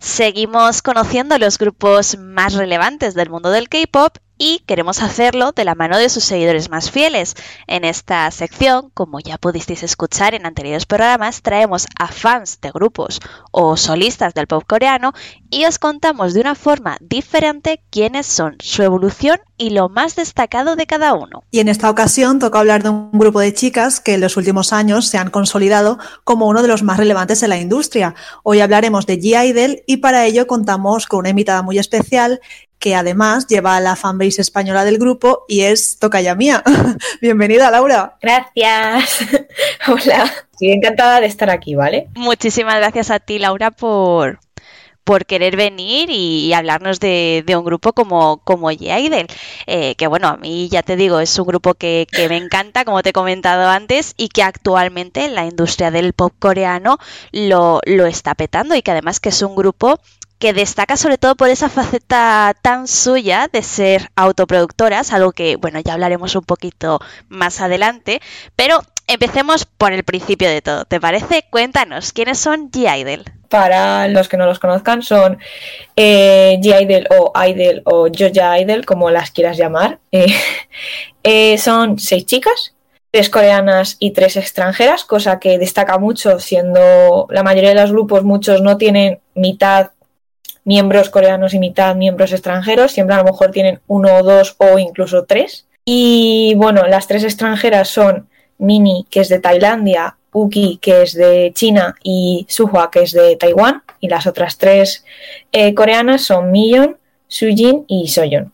Seguimos 0.00 0.80
conociendo 0.80 1.36
los 1.36 1.58
grupos 1.58 2.16
más 2.16 2.54
relevantes 2.54 3.14
del 3.14 3.28
mundo 3.28 3.50
del 3.50 3.68
K-pop 3.68 4.16
y 4.40 4.60
queremos 4.60 5.02
hacerlo 5.02 5.52
de 5.52 5.66
la 5.66 5.74
mano 5.74 5.98
de 5.98 6.08
sus 6.08 6.24
seguidores 6.24 6.70
más 6.70 6.90
fieles. 6.90 7.36
En 7.66 7.84
esta 7.84 8.28
sección, 8.30 8.90
como 8.94 9.20
ya 9.20 9.36
pudisteis 9.36 9.82
escuchar 9.82 10.34
en 10.34 10.46
anteriores 10.46 10.86
programas, 10.86 11.42
traemos 11.42 11.86
a 11.98 12.08
fans 12.08 12.58
de 12.62 12.70
grupos 12.70 13.20
o 13.50 13.76
solistas 13.76 14.32
del 14.32 14.46
pop 14.46 14.64
coreano 14.66 15.12
y 15.50 15.66
os 15.66 15.78
contamos 15.78 16.32
de 16.32 16.40
una 16.40 16.54
forma 16.54 16.96
diferente 17.00 17.82
quiénes 17.90 18.26
son, 18.26 18.56
su 18.60 18.82
evolución 18.82 19.40
y 19.58 19.70
lo 19.70 19.90
más 19.90 20.16
destacado 20.16 20.74
de 20.74 20.86
cada 20.86 21.12
uno. 21.12 21.44
Y 21.50 21.60
en 21.60 21.68
esta 21.68 21.90
ocasión 21.90 22.38
toca 22.38 22.60
hablar 22.60 22.82
de 22.82 22.88
un 22.88 23.10
grupo 23.12 23.40
de 23.40 23.52
chicas 23.52 24.00
que 24.00 24.14
en 24.14 24.22
los 24.22 24.38
últimos 24.38 24.72
años 24.72 25.06
se 25.06 25.18
han 25.18 25.28
consolidado 25.28 25.98
como 26.24 26.46
uno 26.46 26.62
de 26.62 26.68
los 26.68 26.82
más 26.82 26.96
relevantes 26.96 27.42
en 27.42 27.50
la 27.50 27.58
industria. 27.58 28.14
Hoy 28.42 28.60
hablaremos 28.60 29.04
de 29.04 29.20
G-Idol 29.20 29.82
y 29.86 29.98
para 29.98 30.24
ello 30.24 30.46
contamos 30.46 31.06
con 31.06 31.18
una 31.18 31.28
invitada 31.28 31.60
muy 31.60 31.78
especial 31.78 32.40
que 32.80 32.94
además 32.94 33.46
lleva 33.46 33.78
la 33.78 33.94
fanbase 33.94 34.40
española 34.40 34.84
del 34.84 34.98
grupo 34.98 35.44
y 35.46 35.60
es 35.60 35.98
Tocaya 35.98 36.34
Mía. 36.34 36.64
Bienvenida, 37.20 37.70
Laura. 37.70 38.16
Gracias. 38.22 39.20
Hola. 39.86 40.24
Estoy 40.52 40.72
encantada 40.72 41.20
de 41.20 41.26
estar 41.26 41.50
aquí, 41.50 41.74
¿vale? 41.74 42.08
Muchísimas 42.14 42.76
gracias 42.76 43.10
a 43.10 43.20
ti, 43.20 43.38
Laura, 43.38 43.70
por, 43.70 44.40
por 45.04 45.26
querer 45.26 45.56
venir 45.56 46.08
y, 46.10 46.54
hablarnos 46.54 47.00
de, 47.00 47.44
un 47.48 47.64
grupo 47.64 47.92
como, 47.92 48.38
como 48.44 48.70
Yaidel. 48.70 49.26
Eh, 49.66 49.94
que 49.96 50.06
bueno, 50.06 50.28
a 50.28 50.38
mí 50.38 50.70
ya 50.70 50.82
te 50.82 50.96
digo, 50.96 51.20
es 51.20 51.38
un 51.38 51.46
grupo 51.46 51.74
que, 51.74 52.06
que, 52.10 52.30
me 52.30 52.38
encanta, 52.38 52.86
como 52.86 53.02
te 53.02 53.10
he 53.10 53.12
comentado 53.12 53.68
antes, 53.68 54.14
y 54.16 54.28
que 54.28 54.42
actualmente 54.42 55.28
la 55.28 55.44
industria 55.44 55.90
del 55.90 56.14
pop 56.14 56.32
coreano 56.38 56.98
lo, 57.30 57.80
lo 57.84 58.06
está 58.06 58.34
petando 58.34 58.74
y 58.74 58.80
que 58.80 58.90
además 58.90 59.20
que 59.20 59.28
es 59.28 59.42
un 59.42 59.54
grupo 59.54 60.00
que 60.40 60.54
destaca 60.54 60.96
sobre 60.96 61.18
todo 61.18 61.36
por 61.36 61.50
esa 61.50 61.68
faceta 61.68 62.56
tan 62.62 62.88
suya 62.88 63.48
de 63.52 63.62
ser 63.62 64.10
autoproductoras, 64.16 65.12
algo 65.12 65.32
que, 65.32 65.56
bueno, 65.56 65.80
ya 65.84 65.92
hablaremos 65.92 66.34
un 66.34 66.44
poquito 66.44 66.98
más 67.28 67.60
adelante, 67.60 68.20
pero 68.56 68.80
empecemos 69.06 69.66
por 69.66 69.92
el 69.92 70.02
principio 70.02 70.48
de 70.48 70.62
todo, 70.62 70.86
¿te 70.86 70.98
parece? 70.98 71.44
Cuéntanos, 71.50 72.12
¿quiénes 72.12 72.38
son 72.38 72.70
G-Idol? 72.70 73.24
Para 73.50 74.08
los 74.08 74.28
que 74.28 74.38
no 74.38 74.46
los 74.46 74.58
conozcan, 74.58 75.02
son 75.02 75.38
eh, 75.94 76.58
G-Idol 76.62 77.06
o 77.10 77.32
Idol 77.44 77.82
o 77.84 78.08
Joja 78.08 78.58
Idol, 78.60 78.86
como 78.86 79.10
las 79.10 79.30
quieras 79.30 79.56
llamar. 79.56 80.00
Eh, 81.22 81.52
eh, 81.52 81.58
son 81.58 81.98
seis 81.98 82.24
chicas, 82.24 82.74
tres 83.10 83.28
coreanas 83.28 83.96
y 83.98 84.12
tres 84.12 84.38
extranjeras, 84.38 85.04
cosa 85.04 85.38
que 85.38 85.58
destaca 85.58 85.98
mucho, 85.98 86.38
siendo 86.40 87.26
la 87.28 87.42
mayoría 87.42 87.70
de 87.70 87.80
los 87.82 87.92
grupos, 87.92 88.24
muchos 88.24 88.62
no 88.62 88.78
tienen 88.78 89.20
mitad 89.34 89.90
miembros 90.64 91.10
coreanos 91.10 91.54
y 91.54 91.58
mitad 91.58 91.94
miembros 91.96 92.32
extranjeros, 92.32 92.92
siempre 92.92 93.14
a 93.14 93.18
lo 93.18 93.24
mejor 93.24 93.50
tienen 93.50 93.80
uno 93.86 94.16
o 94.16 94.22
dos 94.22 94.56
o 94.58 94.78
incluso 94.78 95.24
tres. 95.24 95.66
Y 95.84 96.54
bueno, 96.56 96.86
las 96.86 97.06
tres 97.06 97.24
extranjeras 97.24 97.88
son 97.88 98.28
Mini, 98.58 99.06
que 99.10 99.20
es 99.20 99.28
de 99.28 99.40
Tailandia, 99.40 100.16
Uki, 100.32 100.78
que 100.80 101.02
es 101.02 101.14
de 101.14 101.52
China, 101.54 101.96
y 102.02 102.46
Suhua, 102.48 102.90
que 102.90 103.02
es 103.02 103.12
de 103.12 103.36
Taiwán. 103.36 103.82
Y 104.00 104.08
las 104.08 104.26
otras 104.26 104.58
tres 104.58 105.04
eh, 105.52 105.74
coreanas 105.74 106.22
son 106.22 106.50
Miyeon, 106.50 106.96
Sujin 107.26 107.84
y 107.88 108.08
Soyeon. 108.08 108.52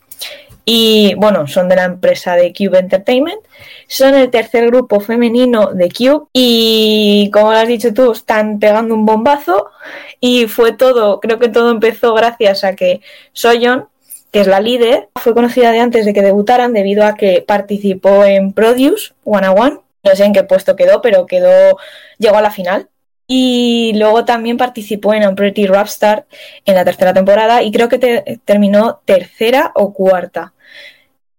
Y 0.65 1.15
bueno, 1.17 1.47
son 1.47 1.69
de 1.69 1.77
la 1.77 1.85
empresa 1.85 2.35
de 2.35 2.53
Cube 2.53 2.79
Entertainment. 2.79 3.41
Son 3.89 4.15
el 4.15 4.31
tercer 4.31 4.67
grupo 4.67 5.01
femenino 5.01 5.73
de 5.73 5.89
Cube. 5.89 6.27
Y 6.33 7.31
como 7.33 7.53
lo 7.53 7.59
has 7.59 7.69
dicho 7.69 7.95
tú, 7.95 8.13
están 8.13 8.59
pegando 8.59 8.95
un 8.95 9.07
bombazo. 9.07 9.71
Y 10.21 10.47
fue 10.47 10.73
todo, 10.73 11.21
creo 11.21 11.39
que 11.39 11.49
todo 11.49 11.71
empezó 11.71 12.15
gracias 12.15 12.65
a 12.65 12.75
que 12.75 13.01
Soyeon, 13.33 13.89
que 14.33 14.41
es 14.41 14.47
la 14.47 14.61
líder, 14.61 15.09
fue 15.17 15.35
conocida 15.35 15.73
de 15.73 15.81
antes 15.81 16.05
de 16.05 16.13
que 16.13 16.23
debutaran 16.23 16.73
debido 16.73 17.05
a 17.05 17.15
que 17.15 17.45
participó 17.47 18.25
en 18.25 18.53
Produce 18.53 19.13
One 19.25 19.49
on 19.49 19.59
One. 19.59 19.79
No 20.03 20.15
sé 20.15 20.25
en 20.25 20.33
qué 20.33 20.45
puesto 20.45 20.77
quedó, 20.77 21.01
pero 21.03 21.27
quedó, 21.27 21.77
llegó 22.19 22.37
a 22.37 22.43
la 22.43 22.51
final. 22.51 22.89
Y 23.29 23.93
luego 23.97 24.25
también 24.25 24.57
participó 24.57 25.13
en 25.13 25.27
Un 25.27 25.35
Pretty 25.35 25.67
Star 25.87 26.27
en 26.65 26.77
la 26.77 26.85
tercera 26.85 27.13
temporada 27.13 27.63
y 27.63 27.73
creo 27.73 27.89
que 27.89 28.39
terminó 28.45 29.01
tercera 29.05 29.73
o 29.75 29.93
cuarta. 29.93 30.53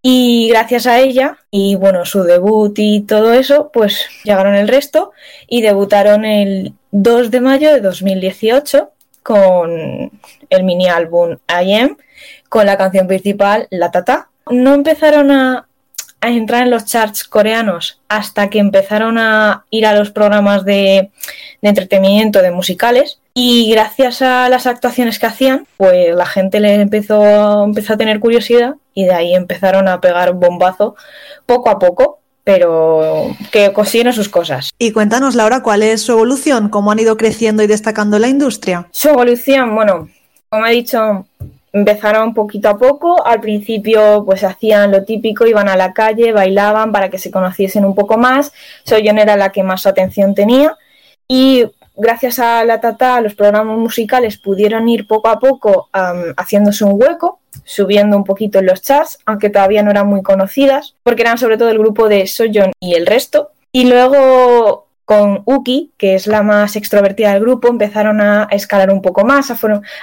Y 0.10 0.48
gracias 0.48 0.88
a 0.88 1.00
ella 1.00 1.38
y 1.52 1.76
bueno, 1.76 2.06
su 2.06 2.24
debut 2.24 2.74
y 2.80 3.02
todo 3.02 3.34
eso, 3.34 3.72
pues 3.74 4.06
llegaron 4.24 4.56
el 4.56 4.70
resto 4.70 5.12
y 5.50 5.62
debutaron 5.62 6.24
el 6.24 6.76
2 6.92 7.30
de 7.30 7.42
mayo 7.42 7.74
de 7.74 7.82
2018 7.82 8.90
con 9.22 9.70
el 10.50 10.64
mini 10.64 10.88
álbum 10.88 11.36
I 11.50 11.74
Am, 11.74 11.98
con 12.48 12.66
la 12.66 12.78
canción 12.78 13.06
principal 13.08 13.68
La 13.70 13.92
Tata. 13.92 14.30
No 14.50 14.74
empezaron 14.76 15.30
a, 15.30 15.68
entrar 16.22 16.64
en 16.64 16.72
los 16.72 16.86
charts 16.86 17.26
coreanos 17.26 18.00
hasta 18.08 18.50
que 18.50 18.60
empezaron 18.60 19.18
a 19.18 19.66
ir 19.72 19.86
a 19.86 19.94
los 19.94 20.12
programas 20.12 20.64
de, 20.64 21.12
de 21.62 21.70
entretenimiento, 21.70 22.42
de 22.42 22.52
musicales. 22.52 23.20
Y 23.34 23.70
gracias 23.72 24.22
a 24.22 24.48
las 24.48 24.68
actuaciones 24.68 25.20
que 25.20 25.26
hacían, 25.26 25.68
pues 25.76 26.16
la 26.16 26.26
gente 26.26 26.62
le 26.62 26.76
empezó, 26.76 27.66
empezó 27.66 27.94
a 27.94 27.98
tener 27.98 28.22
curiosidad 28.22 28.76
y 28.98 29.06
de 29.06 29.14
ahí 29.14 29.36
empezaron 29.36 29.88
a 29.88 30.02
pegar 30.02 30.32
un 30.32 30.40
bombazo 30.40 30.96
poco 31.46 31.70
a 31.70 31.78
poco, 31.78 32.18
pero 32.44 33.28
que 33.52 33.72
consiguieron 33.72 34.12
sus 34.12 34.28
cosas. 34.28 34.72
Y 34.80 34.92
cuéntanos, 34.92 35.36
Laura, 35.36 35.62
¿cuál 35.62 35.84
es 35.84 36.02
su 36.02 36.14
evolución? 36.14 36.70
¿Cómo 36.70 36.90
han 36.92 36.98
ido 36.98 37.16
creciendo 37.16 37.62
y 37.62 37.68
destacando 37.68 38.18
la 38.18 38.28
industria? 38.28 38.88
Su 38.90 39.10
evolución, 39.10 39.76
bueno, 39.76 40.10
como 40.50 40.66
he 40.66 40.72
dicho, 40.72 41.28
empezaron 41.72 42.34
poquito 42.34 42.70
a 42.70 42.78
poco. 42.80 43.24
Al 43.24 43.40
principio, 43.40 44.24
pues 44.26 44.44
hacían 44.44 44.92
lo 44.92 45.04
típico, 45.04 45.46
iban 45.46 45.70
a 45.70 45.76
la 45.76 45.94
calle, 45.94 46.32
bailaban 46.32 46.92
para 46.92 47.10
que 47.10 47.20
se 47.20 47.30
conociesen 47.30 47.86
un 47.86 47.94
poco 47.94 48.18
más. 48.18 48.52
Soyeon 48.84 49.20
era 49.20 49.38
la 49.38 49.52
que 49.52 49.62
más 49.62 49.86
atención 49.86 50.34
tenía. 50.34 50.76
Y 51.28 51.66
gracias 51.96 52.40
a 52.40 52.64
la 52.64 52.82
Tata, 52.82 53.22
los 53.22 53.36
programas 53.36 53.78
musicales 53.78 54.40
pudieron 54.40 54.90
ir 54.90 55.06
poco 55.06 55.28
a 55.30 55.38
poco 55.38 55.90
um, 55.94 56.34
haciéndose 56.36 56.84
un 56.84 57.00
hueco, 57.00 57.42
subiendo 57.66 58.18
un 58.18 58.24
poquito 58.24 58.60
en 58.60 58.66
los 58.66 58.82
charts, 58.82 59.20
aunque 59.26 59.50
todavía 59.50 59.84
no 59.84 59.92
eran 59.92 60.08
muy 60.08 60.22
conocidas, 60.22 60.96
porque 61.04 61.22
eran 61.22 61.38
sobre 61.38 61.58
todo 61.58 61.70
el 61.70 61.80
grupo 61.80 62.08
de 62.08 62.28
Soyeon 62.28 62.72
y 62.80 62.96
el 62.96 63.06
resto. 63.06 63.52
Y 63.72 63.90
luego 63.90 64.88
con 65.06 65.44
Uki, 65.46 65.94
que 65.98 66.16
es 66.16 66.28
la 66.28 66.44
más 66.44 66.76
extrovertida 66.76 67.34
del 67.34 67.42
grupo, 67.42 67.70
empezaron 67.70 68.20
a 68.20 68.48
escalar 68.52 68.92
un 68.92 69.02
poco 69.02 69.24
más, 69.24 69.50
a, 69.52 69.58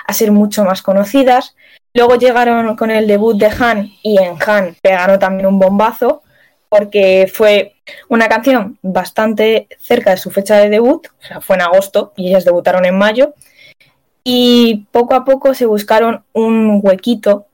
a 0.06 0.12
ser 0.12 0.32
mucho 0.32 0.64
más 0.64 0.80
conocidas. 0.80 1.54
Luego 1.92 2.16
llegaron 2.16 2.74
con 2.74 2.90
el 2.90 3.06
debut 3.06 3.36
de 3.36 3.46
Han 3.46 3.92
y 4.02 4.18
en 4.18 4.36
Han 4.46 4.76
pegaron 4.80 5.18
también 5.18 5.46
un 5.46 5.58
bombazo 5.58 6.22
porque 6.70 7.30
fue 7.32 7.76
una 8.08 8.28
canción 8.28 8.78
bastante 8.82 9.68
cerca 9.80 10.10
de 10.10 10.16
su 10.16 10.30
fecha 10.30 10.56
de 10.56 10.70
debut, 10.70 11.06
o 11.06 11.24
sea, 11.24 11.40
fue 11.40 11.54
en 11.54 11.62
agosto 11.62 12.12
y 12.16 12.28
ellas 12.28 12.44
debutaron 12.44 12.84
en 12.84 12.98
mayo. 12.98 13.34
Y 14.24 14.86
poco 14.90 15.14
a 15.14 15.24
poco 15.24 15.54
se 15.54 15.66
buscaron 15.66 16.24
un 16.32 16.80
huequito 16.82 17.46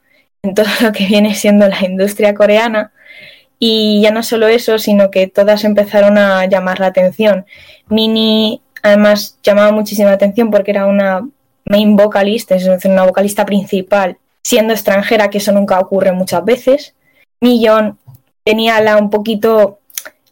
en 0.43 0.55
todo 0.55 0.67
lo 0.81 0.93
que 0.93 1.07
viene 1.07 1.35
siendo 1.35 1.69
la 1.69 1.85
industria 1.85 2.35
coreana. 2.35 2.93
Y 3.59 4.01
ya 4.01 4.11
no 4.11 4.23
solo 4.23 4.49
eso, 4.49 4.79
sino 4.79 5.11
que 5.11 5.27
todas 5.27 5.65
empezaron 5.65 6.17
a 6.17 6.47
llamar 6.47 6.81
la 6.81 6.87
atención. 6.87 7.45
Mini, 7.89 8.63
además, 8.83 9.37
llamaba 9.43 9.73
muchísima 9.73 10.13
atención 10.13 10.51
porque 10.51 10.71
era 10.71 10.87
una 10.87 11.29
main 11.67 11.97
vocalist, 11.97 12.51
es 12.53 12.65
decir, 12.65 12.91
una 12.91 13.05
vocalista 13.05 13.45
principal, 13.45 14.17
siendo 14.43 14.73
extranjera, 14.73 15.29
que 15.29 15.39
eso 15.39 15.53
nunca 15.53 15.79
ocurre 15.79 16.13
muchas 16.13 16.45
veces. 16.45 16.95
Millon 17.41 17.99
tenía 18.45 18.81
la 18.81 18.97
un 18.97 19.11
poquito, 19.11 19.81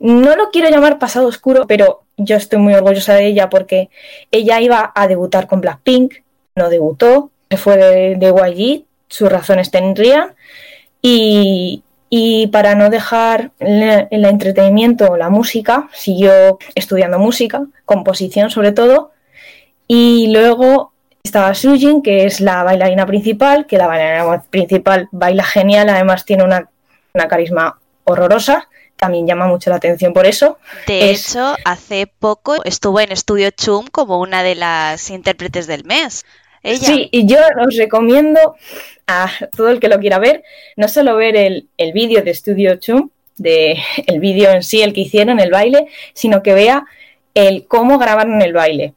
no 0.00 0.36
lo 0.36 0.50
quiero 0.50 0.70
llamar 0.70 0.98
pasado 0.98 1.26
oscuro, 1.26 1.66
pero 1.66 2.02
yo 2.16 2.36
estoy 2.36 2.58
muy 2.58 2.74
orgullosa 2.74 3.14
de 3.14 3.26
ella 3.26 3.50
porque 3.50 3.90
ella 4.30 4.60
iba 4.60 4.92
a 4.94 5.06
debutar 5.06 5.46
con 5.46 5.60
Blackpink, 5.60 6.14
no 6.58 6.68
debutó, 6.68 7.30
se 7.50 7.56
fue 7.56 7.76
de, 7.78 8.16
de 8.16 8.26
YG, 8.28 8.84
sus 9.08 9.30
razones 9.32 9.70
tendrían, 9.70 10.34
y, 11.00 11.82
y 12.10 12.48
para 12.48 12.74
no 12.74 12.90
dejar 12.90 13.52
el 13.58 14.24
entretenimiento 14.24 15.06
o 15.12 15.16
la 15.16 15.30
música, 15.30 15.88
siguió 15.92 16.58
estudiando 16.74 17.18
música, 17.18 17.64
composición 17.84 18.50
sobre 18.50 18.72
todo, 18.72 19.12
y 19.86 20.30
luego 20.32 20.92
estaba 21.22 21.54
Sujin, 21.54 22.02
que 22.02 22.24
es 22.26 22.40
la 22.40 22.62
bailarina 22.62 23.06
principal, 23.06 23.66
que 23.66 23.78
la 23.78 23.86
bailarina 23.86 24.42
principal 24.50 25.08
baila 25.12 25.44
genial, 25.44 25.88
además 25.88 26.24
tiene 26.24 26.44
una, 26.44 26.68
una 27.14 27.28
carisma 27.28 27.78
horrorosa, 28.04 28.68
también 28.96 29.26
llama 29.26 29.46
mucho 29.46 29.70
la 29.70 29.76
atención 29.76 30.12
por 30.12 30.26
eso. 30.26 30.58
De 30.86 31.10
Es- 31.12 31.30
hecho, 31.30 31.54
hace 31.64 32.06
poco 32.18 32.62
estuvo 32.64 32.98
en 33.00 33.12
Estudio 33.12 33.50
Chum 33.50 33.86
como 33.92 34.18
una 34.18 34.42
de 34.42 34.56
las 34.56 35.08
intérpretes 35.10 35.66
del 35.66 35.84
mes. 35.84 36.24
Sí, 36.62 37.08
y 37.12 37.26
yo 37.26 37.38
os 37.66 37.76
recomiendo 37.76 38.56
a 39.06 39.30
todo 39.56 39.70
el 39.70 39.80
que 39.80 39.88
lo 39.88 39.98
quiera 39.98 40.18
ver, 40.18 40.42
no 40.76 40.88
solo 40.88 41.16
ver 41.16 41.36
el, 41.36 41.68
el 41.78 41.92
vídeo 41.92 42.22
de 42.22 42.34
Studio 42.34 42.76
Chum, 42.76 43.10
de 43.38 43.78
el 44.06 44.20
vídeo 44.20 44.50
en 44.50 44.62
sí, 44.62 44.82
el 44.82 44.92
que 44.92 45.02
hicieron, 45.02 45.40
el 45.40 45.50
baile, 45.50 45.86
sino 46.12 46.42
que 46.42 46.54
vea 46.54 46.84
el 47.34 47.66
cómo 47.66 47.98
grabaron 47.98 48.42
el 48.42 48.52
baile. 48.52 48.94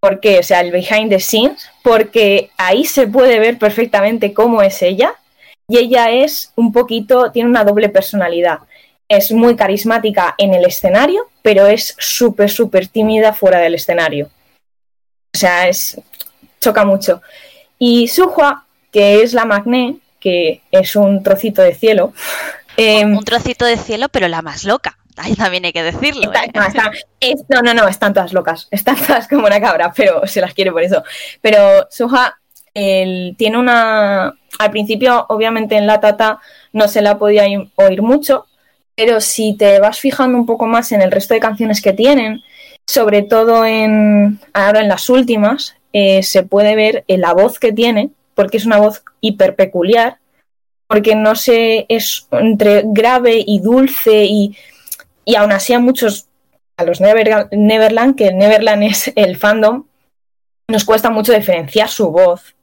Porque, 0.00 0.40
o 0.40 0.42
sea, 0.42 0.60
el 0.60 0.72
behind 0.72 1.10
the 1.10 1.20
scenes, 1.20 1.70
porque 1.82 2.50
ahí 2.56 2.84
se 2.84 3.06
puede 3.06 3.38
ver 3.38 3.58
perfectamente 3.58 4.32
cómo 4.32 4.62
es 4.62 4.82
ella. 4.82 5.14
Y 5.68 5.78
ella 5.78 6.10
es 6.10 6.52
un 6.56 6.72
poquito, 6.72 7.30
tiene 7.30 7.48
una 7.48 7.64
doble 7.64 7.88
personalidad. 7.88 8.58
Es 9.08 9.30
muy 9.30 9.54
carismática 9.54 10.34
en 10.38 10.54
el 10.54 10.64
escenario, 10.64 11.28
pero 11.40 11.66
es 11.66 11.94
súper, 11.98 12.50
súper 12.50 12.88
tímida 12.88 13.32
fuera 13.32 13.58
del 13.58 13.76
escenario. 13.76 14.28
O 15.34 15.38
sea, 15.38 15.68
es, 15.68 16.00
choca 16.62 16.84
mucho. 16.86 17.20
Y 17.78 18.08
Suhua, 18.08 18.64
que 18.90 19.22
es 19.22 19.34
la 19.34 19.44
magné, 19.44 19.96
que 20.20 20.62
es 20.70 20.96
un 20.96 21.22
trocito 21.22 21.60
de 21.60 21.74
cielo. 21.74 22.14
em, 22.78 23.14
Un 23.16 23.24
trocito 23.24 23.64
de 23.66 23.76
cielo, 23.76 24.08
pero 24.08 24.28
la 24.28 24.40
más 24.40 24.64
loca. 24.64 24.96
Ahí 25.18 25.34
también 25.34 25.64
hay 25.66 25.72
que 25.74 25.82
decirlo. 25.82 26.22
está- 26.32 26.44
¿eh? 26.44 26.50
no, 26.54 26.62
está- 26.64 26.90
es- 27.20 27.44
no, 27.48 27.60
no, 27.60 27.74
no, 27.74 27.86
están 27.88 28.14
todas 28.14 28.32
locas. 28.32 28.68
Están 28.70 28.96
todas 28.96 29.28
como 29.28 29.46
una 29.46 29.60
cabra, 29.60 29.92
pero 29.94 30.26
se 30.26 30.40
las 30.40 30.54
quiere 30.54 30.72
por 30.72 30.82
eso. 30.82 31.02
Pero 31.42 31.86
Suha 31.90 32.38
el- 32.72 33.34
tiene 33.36 33.58
una. 33.58 34.34
Al 34.58 34.70
principio, 34.70 35.26
obviamente, 35.28 35.76
en 35.76 35.86
la 35.86 36.00
tata 36.00 36.38
no 36.72 36.86
se 36.88 37.02
la 37.02 37.18
podía 37.18 37.44
oír 37.74 38.00
mucho, 38.02 38.46
pero 38.94 39.20
si 39.20 39.54
te 39.56 39.80
vas 39.80 39.98
fijando 39.98 40.38
un 40.38 40.46
poco 40.46 40.66
más 40.66 40.92
en 40.92 41.02
el 41.02 41.10
resto 41.10 41.34
de 41.34 41.40
canciones 41.40 41.80
que 41.82 41.92
tienen, 41.92 42.40
sobre 42.86 43.22
todo 43.22 43.64
en 43.66 44.38
ahora 44.52 44.80
en 44.80 44.88
las 44.88 45.08
últimas, 45.10 45.74
eh, 45.92 46.22
se 46.22 46.42
puede 46.42 46.74
ver 46.76 47.04
en 47.08 47.20
la 47.20 47.32
voz 47.34 47.58
que 47.58 47.72
tiene, 47.72 48.10
porque 48.34 48.56
es 48.56 48.66
una 48.66 48.78
voz 48.78 49.04
hiper 49.20 49.54
peculiar, 49.56 50.18
porque 50.86 51.14
no 51.14 51.34
sé, 51.34 51.86
es 51.88 52.26
entre 52.32 52.82
grave 52.86 53.42
y 53.46 53.60
dulce 53.60 54.24
y, 54.24 54.56
y 55.24 55.34
aún 55.36 55.52
así 55.52 55.72
a 55.72 55.78
muchos, 55.78 56.26
a 56.76 56.84
los 56.84 57.00
Never- 57.00 57.48
Neverland, 57.52 58.16
que 58.16 58.32
Neverland 58.32 58.82
es 58.82 59.12
el 59.16 59.36
fandom, 59.36 59.84
nos 60.68 60.84
cuesta 60.84 61.10
mucho 61.10 61.32
diferenciar 61.32 61.88
su 61.88 62.10
voz. 62.10 62.54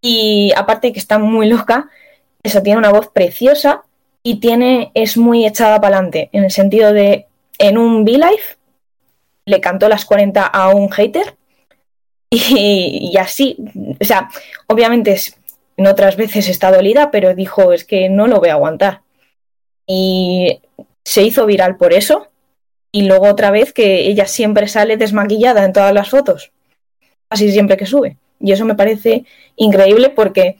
Y 0.00 0.52
aparte 0.56 0.92
que 0.92 0.98
está 0.98 1.18
muy 1.18 1.48
loca, 1.48 1.88
eso 2.42 2.62
tiene 2.62 2.78
una 2.78 2.90
voz 2.90 3.08
preciosa 3.08 3.84
y 4.22 4.40
tiene, 4.40 4.90
es 4.94 5.16
muy 5.16 5.46
echada 5.46 5.80
para 5.80 5.96
adelante, 5.96 6.28
en 6.32 6.44
el 6.44 6.50
sentido 6.50 6.92
de, 6.92 7.26
en 7.58 7.78
un 7.78 8.02
V-Life, 8.02 8.56
le 9.44 9.60
cantó 9.60 9.88
las 9.88 10.04
40 10.04 10.44
a 10.46 10.68
un 10.70 10.90
hater 10.90 11.36
y, 13.10 13.16
así, 13.18 13.56
o 14.00 14.04
sea, 14.04 14.30
obviamente 14.66 15.12
es- 15.12 15.36
en 15.76 15.86
otras 15.86 16.16
veces 16.16 16.48
está 16.48 16.70
dolida, 16.70 17.10
pero 17.10 17.34
dijo, 17.34 17.72
es 17.72 17.84
que 17.84 18.08
no 18.08 18.26
lo 18.26 18.40
voy 18.40 18.50
a 18.50 18.54
aguantar. 18.54 19.02
Y 19.86 20.60
se 21.04 21.22
hizo 21.22 21.46
viral 21.46 21.76
por 21.76 21.92
eso. 21.92 22.28
Y 22.92 23.06
luego 23.06 23.26
otra 23.26 23.50
vez 23.50 23.72
que 23.72 24.06
ella 24.06 24.26
siempre 24.26 24.68
sale 24.68 24.96
desmaquillada 24.96 25.64
en 25.64 25.72
todas 25.72 25.94
las 25.94 26.10
fotos. 26.10 26.52
Así 27.30 27.50
siempre 27.50 27.76
que 27.76 27.86
sube. 27.86 28.18
Y 28.38 28.52
eso 28.52 28.64
me 28.64 28.74
parece 28.74 29.24
increíble 29.56 30.10
porque 30.10 30.58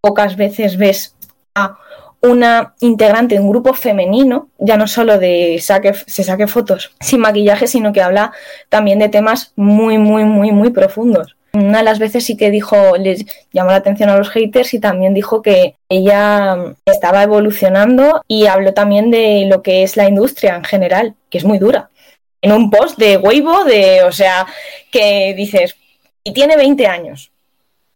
pocas 0.00 0.36
veces 0.36 0.76
ves 0.76 1.16
a 1.54 1.78
una 2.22 2.74
integrante 2.80 3.34
de 3.34 3.40
un 3.40 3.50
grupo 3.50 3.74
femenino, 3.74 4.48
ya 4.58 4.76
no 4.76 4.86
solo 4.86 5.18
de 5.18 5.58
saque, 5.60 5.92
se 6.06 6.22
saque 6.22 6.46
fotos 6.46 6.94
sin 7.00 7.20
maquillaje, 7.20 7.66
sino 7.66 7.92
que 7.92 8.00
habla 8.00 8.32
también 8.68 8.98
de 9.00 9.08
temas 9.08 9.52
muy, 9.56 9.98
muy, 9.98 10.24
muy, 10.24 10.52
muy 10.52 10.70
profundos. 10.70 11.36
Una 11.54 11.78
de 11.78 11.84
las 11.84 11.98
veces 11.98 12.24
sí 12.24 12.36
que 12.36 12.50
dijo, 12.50 12.96
les 12.96 13.26
llamó 13.52 13.70
la 13.70 13.76
atención 13.76 14.08
a 14.08 14.16
los 14.16 14.30
haters 14.30 14.72
y 14.72 14.80
también 14.80 15.12
dijo 15.12 15.42
que 15.42 15.74
ella 15.88 16.56
estaba 16.86 17.22
evolucionando 17.22 18.22
y 18.26 18.46
habló 18.46 18.72
también 18.72 19.10
de 19.10 19.46
lo 19.50 19.62
que 19.62 19.82
es 19.82 19.96
la 19.96 20.08
industria 20.08 20.56
en 20.56 20.64
general, 20.64 21.14
que 21.28 21.38
es 21.38 21.44
muy 21.44 21.58
dura. 21.58 21.90
En 22.40 22.52
un 22.52 22.70
post 22.70 22.98
de 22.98 23.18
Weibo, 23.18 23.64
de, 23.64 24.02
o 24.04 24.12
sea, 24.12 24.46
que 24.90 25.34
dices, 25.36 25.76
y 26.24 26.32
tiene 26.32 26.56
20 26.56 26.86
años. 26.86 27.31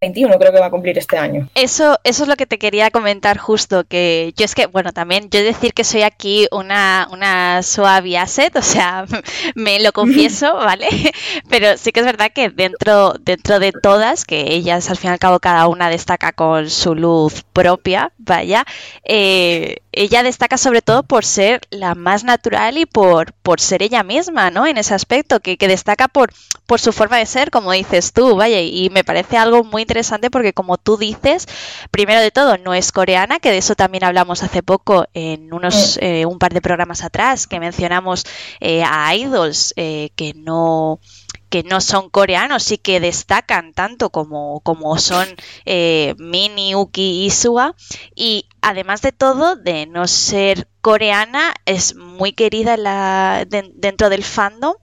21 0.06 0.38
creo 0.38 0.52
que 0.52 0.60
va 0.60 0.66
a 0.66 0.70
cumplir 0.70 0.96
este 0.98 1.18
año. 1.18 1.48
Eso, 1.54 1.98
eso 2.04 2.22
es 2.22 2.28
lo 2.28 2.36
que 2.36 2.46
te 2.46 2.58
quería 2.58 2.90
comentar 2.90 3.38
justo, 3.38 3.84
que 3.84 4.32
yo 4.36 4.44
es 4.44 4.54
que, 4.54 4.66
bueno, 4.66 4.92
también 4.92 5.28
yo 5.30 5.42
decir 5.42 5.74
que 5.74 5.84
soy 5.84 6.02
aquí 6.02 6.46
una, 6.52 7.08
una 7.10 7.62
suave 7.62 8.16
asset, 8.16 8.54
o 8.56 8.62
sea, 8.62 9.06
me 9.54 9.80
lo 9.80 9.92
confieso, 9.92 10.54
¿vale? 10.54 10.88
Pero 11.48 11.76
sí 11.76 11.92
que 11.92 12.00
es 12.00 12.06
verdad 12.06 12.30
que 12.32 12.50
dentro, 12.50 13.14
dentro 13.20 13.58
de 13.58 13.72
todas, 13.72 14.24
que 14.24 14.54
ellas 14.54 14.88
al 14.90 14.96
fin 14.96 15.10
y 15.10 15.12
al 15.14 15.18
cabo 15.18 15.40
cada 15.40 15.66
una 15.66 15.88
destaca 15.88 16.32
con 16.32 16.70
su 16.70 16.94
luz 16.94 17.44
propia, 17.52 18.12
vaya, 18.18 18.64
eh, 19.04 19.78
ella 19.96 20.22
destaca 20.22 20.58
sobre 20.58 20.82
todo 20.82 21.02
por 21.02 21.24
ser 21.24 21.60
la 21.70 21.94
más 21.94 22.22
natural 22.24 22.78
y 22.78 22.86
por, 22.86 23.32
por 23.34 23.60
ser 23.60 23.82
ella 23.82 24.02
misma, 24.02 24.50
¿no? 24.50 24.66
En 24.66 24.78
ese 24.78 24.94
aspecto, 24.94 25.40
que, 25.40 25.56
que 25.56 25.68
destaca 25.68 26.08
por, 26.08 26.32
por 26.66 26.80
su 26.80 26.92
forma 26.92 27.16
de 27.18 27.26
ser, 27.26 27.50
como 27.50 27.72
dices 27.72 28.12
tú, 28.12 28.36
vaya, 28.36 28.60
y 28.60 28.90
me 28.90 29.04
parece 29.04 29.36
algo 29.36 29.64
muy 29.64 29.82
interesante 29.82 30.30
porque 30.30 30.52
como 30.52 30.76
tú 30.78 30.96
dices, 30.96 31.46
primero 31.90 32.20
de 32.20 32.30
todo, 32.30 32.58
no 32.58 32.74
es 32.74 32.92
coreana, 32.92 33.40
que 33.40 33.50
de 33.50 33.58
eso 33.58 33.74
también 33.74 34.04
hablamos 34.04 34.42
hace 34.42 34.62
poco 34.62 35.06
en 35.14 35.52
unos 35.52 35.98
eh, 36.00 36.26
un 36.26 36.38
par 36.38 36.52
de 36.52 36.60
programas 36.60 37.02
atrás, 37.02 37.46
que 37.46 37.60
mencionamos 37.60 38.24
eh, 38.60 38.82
a 38.84 39.14
idols 39.14 39.72
eh, 39.76 40.10
que 40.16 40.34
no 40.34 41.00
que 41.48 41.62
no 41.62 41.80
son 41.80 42.10
coreanos 42.10 42.72
y 42.72 42.78
que 42.78 42.98
destacan 43.00 43.72
tanto 43.72 44.10
como, 44.10 44.60
como 44.60 44.98
son 44.98 45.28
eh, 45.64 46.14
Mini, 46.18 46.74
Uki 46.74 47.24
y 47.24 47.30
Suga. 47.30 47.74
Y 48.14 48.48
además 48.66 49.00
de 49.00 49.12
todo, 49.12 49.54
de 49.54 49.86
no 49.86 50.08
ser 50.08 50.66
coreana, 50.80 51.54
es 51.66 51.94
muy 51.94 52.32
querida 52.32 53.44
dentro 53.46 54.10
del 54.10 54.24
fandom, 54.24 54.74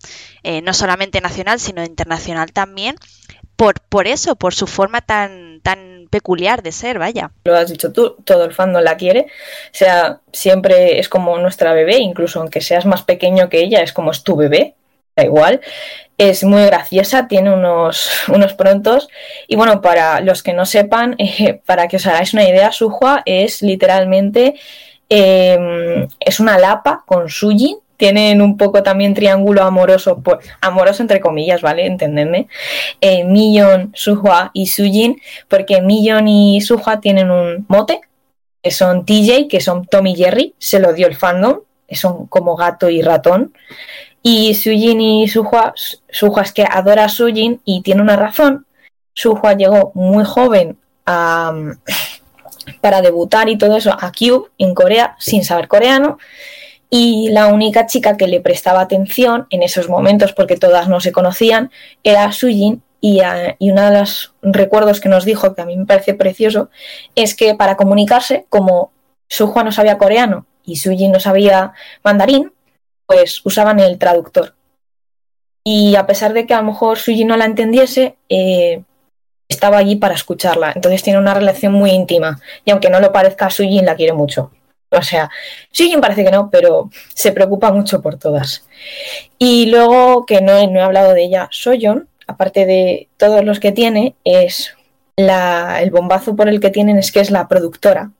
eh, 0.42 0.62
no 0.62 0.74
solamente 0.74 1.20
nacional, 1.20 1.60
sino 1.60 1.84
internacional 1.84 2.54
también. 2.54 2.96
Por, 3.58 3.82
por 3.82 4.08
eso, 4.08 4.38
por 4.38 4.54
su 4.54 4.68
forma 4.68 5.02
tan, 5.02 5.60
tan 5.62 6.08
peculiar 6.10 6.64
de 6.64 6.72
ser, 6.72 6.98
vaya. 6.98 7.32
Lo 7.44 7.58
has 7.58 7.70
dicho 7.70 7.92
tú, 7.92 8.16
todo 8.24 8.46
el 8.46 8.54
fandom 8.54 8.82
la 8.82 8.96
quiere. 8.96 9.28
O 9.28 9.74
sea, 9.74 10.22
siempre 10.32 11.00
es 11.00 11.10
como 11.10 11.38
nuestra 11.38 11.74
bebé, 11.74 11.98
incluso 11.98 12.40
aunque 12.40 12.62
seas 12.62 12.86
más 12.86 13.04
pequeño 13.04 13.50
que 13.50 13.60
ella, 13.60 13.82
es 13.82 13.92
como 13.92 14.12
es 14.12 14.24
tu 14.24 14.38
bebé, 14.38 14.76
da 15.16 15.24
igual. 15.24 15.62
Es 16.18 16.44
muy 16.44 16.64
graciosa, 16.66 17.28
tiene 17.28 17.52
unos, 17.54 18.10
unos 18.28 18.54
prontos. 18.54 19.10
Y 19.48 19.56
bueno, 19.56 19.82
para 19.82 20.22
los 20.22 20.44
que 20.44 20.54
no 20.54 20.66
sepan, 20.66 21.16
eh, 21.18 21.62
para 21.66 21.88
que 21.88 21.98
os 21.98 22.08
hagáis 22.08 22.34
una 22.34 22.48
idea, 22.48 22.72
Suhua 22.72 23.24
es 23.26 23.62
literalmente 23.62 24.56
eh, 25.10 26.08
es 26.20 26.40
una 26.40 26.58
lapa 26.58 27.04
con 27.06 27.30
Suji. 27.30 27.78
Tienen 27.98 28.42
un 28.42 28.58
poco 28.58 28.82
también 28.82 29.14
triángulo 29.14 29.64
amoroso, 29.64 30.22
por, 30.22 30.40
amoroso 30.60 31.04
entre 31.04 31.22
comillas, 31.22 31.62
¿vale? 31.62 31.86
Entendedme. 31.86 32.48
Eh, 33.00 33.24
Millon, 33.24 33.92
Suhua 33.94 34.50
y 34.54 34.66
Sujin, 34.68 35.22
porque 35.48 35.82
Millon 35.82 36.28
y 36.28 36.60
Suhua 36.62 37.00
tienen 37.00 37.30
un 37.30 37.66
mote, 37.70 38.02
que 38.62 38.72
son 38.72 39.06
TJ, 39.06 39.48
que 39.48 39.62
son 39.62 39.86
Tommy 39.86 40.16
Jerry, 40.16 40.56
se 40.58 40.80
lo 40.80 40.94
dio 40.94 41.08
el 41.08 41.16
fandom, 41.16 41.60
son 41.92 42.26
como 42.28 42.56
gato 42.56 42.90
y 42.90 43.02
ratón. 43.02 43.54
Y 44.26 44.56
Sujin 44.56 45.02
y 45.02 45.28
Suhua, 45.28 45.74
Suhua 46.10 46.44
es 46.44 46.54
que 46.54 46.64
adora 46.64 47.06
a 47.06 47.10
Sujin 47.10 47.62
y 47.66 47.82
tiene 47.82 48.02
una 48.02 48.16
razón. 48.16 48.66
Suhua 49.14 49.54
llegó 49.54 49.92
muy 49.96 50.24
joven 50.24 50.78
a, 51.06 51.54
para 52.80 53.02
debutar 53.02 53.50
y 53.50 53.58
todo 53.58 53.76
eso 53.76 53.92
a 53.92 54.12
Cube 54.12 54.50
en 54.58 54.74
Corea 54.74 55.18
sin 55.20 55.44
saber 55.44 55.68
coreano. 55.68 56.18
Y 56.90 57.30
la 57.32 57.48
única 57.48 57.86
chica 57.86 58.16
que 58.16 58.28
le 58.28 58.40
prestaba 58.40 58.80
atención 58.80 59.48
en 59.50 59.62
esos 59.62 59.90
momentos, 59.90 60.32
porque 60.32 60.56
todas 60.56 60.88
no 60.88 61.02
se 61.02 61.12
conocían, 61.12 61.70
era 62.04 62.32
Sujin. 62.32 62.82
Y, 63.02 63.20
uh, 63.20 63.56
y 63.60 63.72
uno 63.72 63.82
de 63.82 64.00
los 64.00 64.34
recuerdos 64.42 65.02
que 65.02 65.10
nos 65.10 65.26
dijo, 65.26 65.54
que 65.54 65.62
a 65.62 65.66
mí 65.66 65.76
me 65.76 65.86
parece 65.86 66.14
precioso, 66.14 66.70
es 67.16 67.36
que 67.36 67.56
para 67.56 67.76
comunicarse, 67.76 68.46
como 68.48 68.92
Suhua 69.28 69.66
no 69.66 69.74
sabía 69.74 69.98
coreano 69.98 70.46
y 70.64 70.78
Sujin 70.78 71.12
no 71.12 71.20
sabía 71.20 71.74
mandarín, 72.02 72.54
pues 73.14 73.42
usaban 73.44 73.80
el 73.80 73.98
traductor. 73.98 74.56
Y 75.64 75.96
a 75.96 76.06
pesar 76.06 76.34
de 76.34 76.46
que 76.46 76.54
a 76.54 76.62
lo 76.62 76.72
mejor 76.72 76.98
Suji 76.98 77.26
no 77.26 77.38
la 77.38 77.46
entendiese, 77.46 78.18
eh, 78.28 78.82
estaba 79.48 79.78
allí 79.78 79.96
para 79.96 80.16
escucharla. 80.16 80.74
Entonces 80.76 81.04
tiene 81.04 81.20
una 81.20 81.34
relación 81.34 81.74
muy 81.74 81.92
íntima. 81.92 82.40
Y 82.66 82.72
aunque 82.72 82.90
no 82.90 83.00
lo 83.00 83.12
parezca, 83.12 83.50
Sujin 83.50 83.86
la 83.86 83.96
quiere 83.96 84.14
mucho. 84.14 84.52
O 84.90 85.02
sea, 85.02 85.30
Sujin 85.72 86.02
parece 86.02 86.24
que 86.24 86.32
no, 86.32 86.50
pero 86.50 86.90
se 87.14 87.32
preocupa 87.32 87.72
mucho 87.72 88.02
por 88.02 88.18
todas. 88.18 88.66
Y 89.38 89.68
luego, 89.68 90.26
que 90.26 90.42
no, 90.42 90.54
no 90.68 90.80
he 90.80 90.84
hablado 90.84 91.14
de 91.14 91.24
ella, 91.24 91.48
Soyeon, 91.52 92.10
aparte 92.28 92.66
de 92.66 93.10
todos 93.18 93.46
los 93.46 93.60
que 93.60 93.72
tiene, 93.72 94.16
es 94.24 94.76
la, 95.16 95.82
el 95.82 95.92
bombazo 95.92 96.36
por 96.36 96.50
el 96.50 96.60
que 96.60 96.72
tienen 96.72 96.98
es 96.98 97.12
que 97.12 97.20
es 97.20 97.32
la 97.32 97.48
productora, 97.48 98.12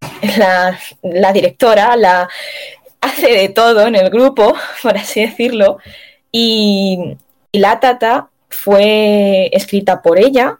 la, 0.38 0.78
la 1.02 1.32
directora, 1.32 1.96
la, 1.96 2.28
hace 3.06 3.28
de 3.28 3.48
todo 3.48 3.86
en 3.86 3.94
el 3.94 4.10
grupo, 4.10 4.54
por 4.82 4.96
así 4.96 5.20
decirlo, 5.20 5.78
y, 6.32 7.16
la 7.52 7.80
Tata 7.80 8.28
fue 8.50 9.48
escrita 9.52 10.02
por 10.02 10.18
ella 10.18 10.58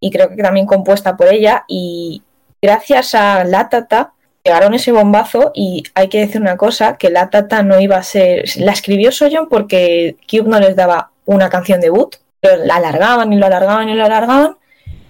y 0.00 0.10
creo 0.10 0.28
que 0.28 0.42
también 0.42 0.66
compuesta 0.66 1.16
por 1.16 1.32
ella. 1.32 1.64
Y 1.68 2.22
gracias 2.60 3.14
a 3.14 3.44
la 3.44 3.68
Tata 3.68 4.12
llegaron 4.42 4.74
ese 4.74 4.90
bombazo 4.90 5.52
y 5.54 5.84
hay 5.94 6.08
que 6.08 6.18
decir 6.18 6.40
una 6.40 6.56
cosa, 6.56 6.96
que 6.96 7.10
la 7.10 7.30
Tata 7.30 7.62
no 7.62 7.80
iba 7.80 7.96
a 7.96 8.02
ser, 8.02 8.44
la 8.56 8.72
escribió 8.72 9.12
Soyeon 9.12 9.48
porque 9.48 10.16
Cube 10.28 10.48
no 10.48 10.58
les 10.58 10.74
daba 10.74 11.12
una 11.26 11.48
canción 11.48 11.80
debut, 11.80 12.16
pero 12.40 12.64
la 12.64 12.76
alargaban 12.76 13.32
y 13.32 13.36
lo 13.36 13.46
alargaban 13.46 13.88
y 13.88 13.94
lo 13.94 14.04
alargaban 14.04 14.56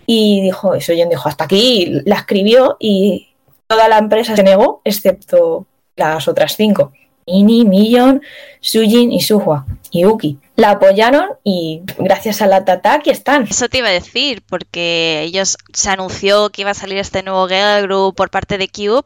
y 0.05 0.42
dijo, 0.42 0.79
Soyeon 0.79 1.09
dijo, 1.09 1.29
hasta 1.31 1.45
aquí, 1.45 2.03
la 2.05 2.16
escribió 2.16 2.77
y 2.79 3.31
toda 3.66 3.88
la 3.88 3.97
empresa 3.97 4.37
se 4.37 4.42
negó, 4.42 4.83
excepto 4.85 5.66
las 5.96 6.28
otras 6.28 6.57
cinco. 6.57 6.92
Mini, 7.26 7.64
Millon, 7.64 8.22
Sujin 8.61 9.12
y 9.12 9.20
Suhua 9.20 9.64
y 9.90 10.05
Uki. 10.05 10.38
La 10.57 10.72
apoyaron 10.72 11.28
y 11.44 11.83
gracias 11.98 12.42
a 12.42 12.46
la 12.46 12.64
Tata 12.64 12.94
aquí 12.94 13.11
están. 13.11 13.44
Eso 13.44 13.68
te 13.68 13.78
iba 13.78 13.88
a 13.88 13.92
decir, 13.92 14.42
porque 14.48 15.22
ellos 15.22 15.57
se 15.72 15.90
anunció 15.90 16.50
que 16.50 16.62
iba 16.62 16.70
a 16.70 16.74
salir 16.74 16.98
este 16.98 17.22
nuevo 17.22 17.46
girl 17.48 17.83
group 17.83 18.14
por 18.14 18.31
parte 18.31 18.59
de 18.59 18.68
Cube, 18.68 19.05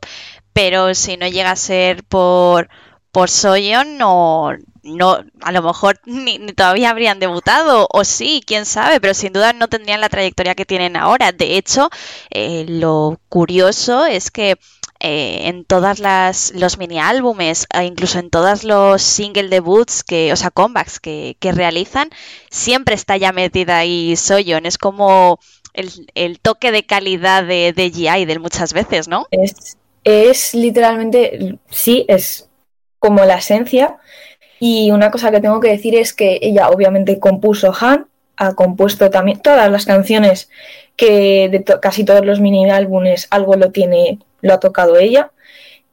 pero 0.53 0.95
si 0.95 1.17
no 1.17 1.29
llega 1.29 1.51
a 1.51 1.57
ser 1.57 2.05
por, 2.05 2.69
por 3.13 3.31
Soyeon, 3.31 3.99
no, 3.99 4.53
no, 4.83 5.25
a 5.41 5.53
lo 5.53 5.63
mejor 5.63 6.01
ni, 6.07 6.39
ni, 6.39 6.53
todavía 6.53 6.91
habrían 6.91 7.19
debutado, 7.19 7.89
o 7.93 8.05
sí, 8.05 8.43
quién 8.47 8.65
sabe, 8.65 9.01
pero 9.01 9.15
sin 9.15 9.33
duda 9.33 9.53
no 9.53 9.69
tendrían 9.69 10.01
la 10.01 10.09
trayectoria 10.09 10.55
que 10.55 10.65
tienen 10.65 10.97
ahora. 10.97 11.33
De 11.33 11.57
hecho, 11.57 11.91
eh, 12.31 12.65
lo 12.69 13.21
curioso 13.29 14.07
es 14.07 14.31
que 14.31 14.57
eh, 15.01 15.49
en 15.49 15.65
todas 15.65 15.99
las 15.99 16.53
los 16.55 16.79
mini 16.79 16.99
álbumes, 16.99 17.67
e 17.73 17.85
incluso 17.85 18.19
en 18.19 18.31
todos 18.31 18.65
los 18.65 19.03
single 19.03 19.49
debuts 19.49 20.03
que, 20.03 20.33
o 20.33 20.37
sea, 20.37 20.51
comebacks 20.51 21.01
que, 21.01 21.37
realizan, 21.41 22.11
siempre 22.51 22.95
está 22.95 23.17
ya 23.17 23.33
metida 23.33 23.79
ahí 23.79 24.17
Soyeon. 24.17 24.67
Es 24.67 24.79
como 24.79 25.39
el, 25.75 25.91
el, 26.15 26.41
toque 26.41 26.73
de 26.73 26.85
calidad 26.85 27.45
de, 27.45 27.73
de 27.73 27.93
G-Idol 27.93 28.41
muchas 28.41 28.73
veces, 28.73 29.09
¿no? 29.09 29.27
Es, 29.31 29.77
es 30.05 30.55
literalmente, 30.55 31.59
sí, 31.69 32.05
es 32.09 32.49
como 32.99 33.25
la 33.25 33.37
esencia. 33.37 33.99
Y 34.59 34.91
una 34.91 35.11
cosa 35.11 35.31
que 35.31 35.41
tengo 35.41 35.61
que 35.61 35.69
decir 35.69 35.95
es 35.95 36.15
que 36.15 36.39
ella 36.41 36.71
obviamente 36.71 37.21
compuso 37.21 37.75
Han, 37.79 38.07
ha 38.37 38.55
compuesto 38.55 39.11
también 39.11 39.41
todas 39.41 39.71
las 39.71 39.85
canciones 39.85 40.51
que 40.97 41.49
de 41.51 41.61
to 41.61 41.81
casi 41.81 42.05
todos 42.05 42.25
los 42.25 42.41
mini 42.41 42.71
álbumes 42.71 43.29
algo 43.31 43.57
lo 43.57 43.71
tiene 43.71 44.19
lo 44.41 44.55
ha 44.55 44.61
tocado 44.61 44.97
ella. 44.97 45.31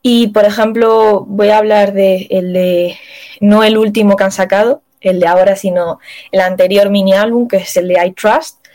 Y 0.01 0.27
por 0.27 0.45
ejemplo, 0.45 1.25
voy 1.27 1.49
a 1.49 1.57
hablar 1.57 1.93
de 1.93 2.27
el 2.29 2.53
de 2.53 2.97
no 3.39 3.63
el 3.63 3.77
último 3.77 4.15
que 4.15 4.23
han 4.25 4.31
sacado, 4.31 4.81
el 5.01 5.19
de 5.19 5.27
ahora, 5.27 5.55
sino 5.55 5.99
el 6.31 6.41
anterior 6.41 6.89
mini 6.89 7.13
álbum, 7.13 7.47
que 7.47 7.57
es 7.57 7.77
el 7.77 7.87
de 7.87 8.05
I 8.05 8.11
Trust. 8.11 8.65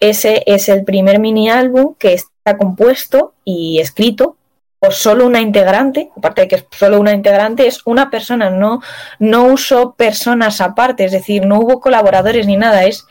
Ese 0.00 0.42
es 0.46 0.68
el 0.68 0.84
primer 0.84 1.18
mini 1.18 1.48
álbum 1.48 1.94
que 1.98 2.12
está 2.12 2.58
compuesto 2.58 3.34
y 3.44 3.78
escrito 3.80 4.36
por 4.78 4.92
solo 4.92 5.26
una 5.26 5.40
integrante, 5.40 6.10
aparte 6.16 6.42
de 6.42 6.48
que 6.48 6.54
es 6.56 6.66
solo 6.70 7.00
una 7.00 7.12
integrante, 7.12 7.66
es 7.66 7.80
una 7.86 8.10
persona, 8.10 8.50
no, 8.50 8.82
no 9.18 9.44
uso 9.44 9.94
personas 9.94 10.60
aparte, 10.60 11.06
es 11.06 11.12
decir, 11.12 11.46
no 11.46 11.58
hubo 11.60 11.80
colaboradores 11.80 12.46
ni 12.46 12.56
nada, 12.56 12.84
es 12.84 13.06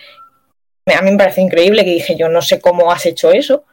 a 0.86 1.02
mí 1.02 1.12
me 1.12 1.18
parece 1.18 1.42
increíble 1.42 1.84
que 1.84 1.92
dije 1.92 2.16
yo 2.16 2.30
no 2.30 2.42
sé 2.42 2.62
cómo 2.62 2.92
has 2.92 3.06
hecho 3.08 3.32
eso, 3.32 3.64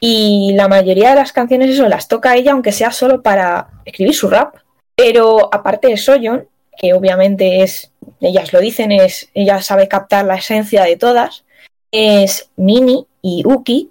y 0.00 0.52
la 0.54 0.66
mayoría 0.66 1.10
de 1.10 1.16
las 1.16 1.32
canciones 1.32 1.70
eso 1.70 1.88
las 1.88 2.08
toca 2.08 2.34
ella, 2.34 2.52
aunque 2.52 2.72
sea 2.72 2.90
solo 2.90 3.22
para 3.22 3.68
escribir 3.84 4.14
su 4.14 4.30
rap. 4.30 4.56
Pero 4.96 5.54
aparte 5.54 5.88
de 5.88 5.98
Soyeon, 5.98 6.48
que 6.76 6.94
obviamente 6.94 7.62
es, 7.62 7.92
ellas 8.20 8.52
lo 8.52 8.60
dicen, 8.60 8.92
es, 8.92 9.28
ella 9.34 9.60
sabe 9.60 9.88
captar 9.88 10.24
la 10.24 10.36
esencia 10.36 10.84
de 10.84 10.96
todas, 10.96 11.44
es 11.92 12.50
Mini 12.56 13.06
y 13.20 13.42
Uki, 13.44 13.90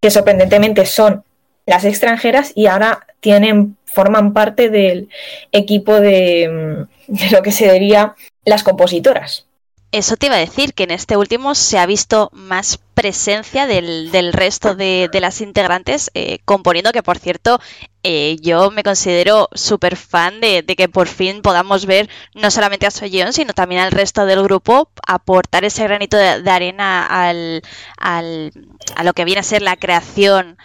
que 0.00 0.10
sorprendentemente 0.10 0.86
son 0.86 1.24
las 1.66 1.84
extranjeras 1.84 2.52
y 2.54 2.66
ahora 2.66 3.06
tienen, 3.20 3.76
forman 3.84 4.32
parte 4.32 4.70
del 4.70 5.08
equipo 5.50 6.00
de, 6.00 6.86
de 7.08 7.30
lo 7.30 7.42
que 7.42 7.52
se 7.52 7.72
diría 7.72 8.14
las 8.44 8.62
compositoras. 8.62 9.46
Eso 9.94 10.16
te 10.16 10.26
iba 10.26 10.34
a 10.34 10.38
decir, 10.40 10.74
que 10.74 10.82
en 10.82 10.90
este 10.90 11.16
último 11.16 11.54
se 11.54 11.78
ha 11.78 11.86
visto 11.86 12.28
más 12.32 12.80
presencia 12.94 13.68
del, 13.68 14.10
del 14.10 14.32
resto 14.32 14.74
de, 14.74 15.08
de, 15.12 15.20
las 15.20 15.40
integrantes 15.40 16.10
eh, 16.14 16.40
componiendo, 16.44 16.90
que 16.90 17.04
por 17.04 17.16
cierto, 17.16 17.60
eh, 18.02 18.36
yo 18.42 18.72
me 18.72 18.82
considero 18.82 19.48
súper 19.52 19.94
fan 19.94 20.40
de, 20.40 20.62
de, 20.62 20.74
que 20.74 20.88
por 20.88 21.06
fin 21.06 21.42
podamos 21.42 21.86
ver 21.86 22.10
no 22.34 22.50
solamente 22.50 22.86
a 22.86 22.90
Soyeon, 22.90 23.32
sino 23.32 23.52
también 23.52 23.82
al 23.82 23.92
resto 23.92 24.26
del 24.26 24.42
grupo 24.42 24.90
aportar 25.06 25.64
ese 25.64 25.84
granito 25.84 26.16
de, 26.16 26.42
de 26.42 26.50
arena 26.50 27.06
al, 27.06 27.62
al, 27.96 28.50
a 28.96 29.04
lo 29.04 29.12
que 29.12 29.24
viene 29.24 29.40
a 29.40 29.44
ser 29.44 29.62
la 29.62 29.76
creación 29.76 30.56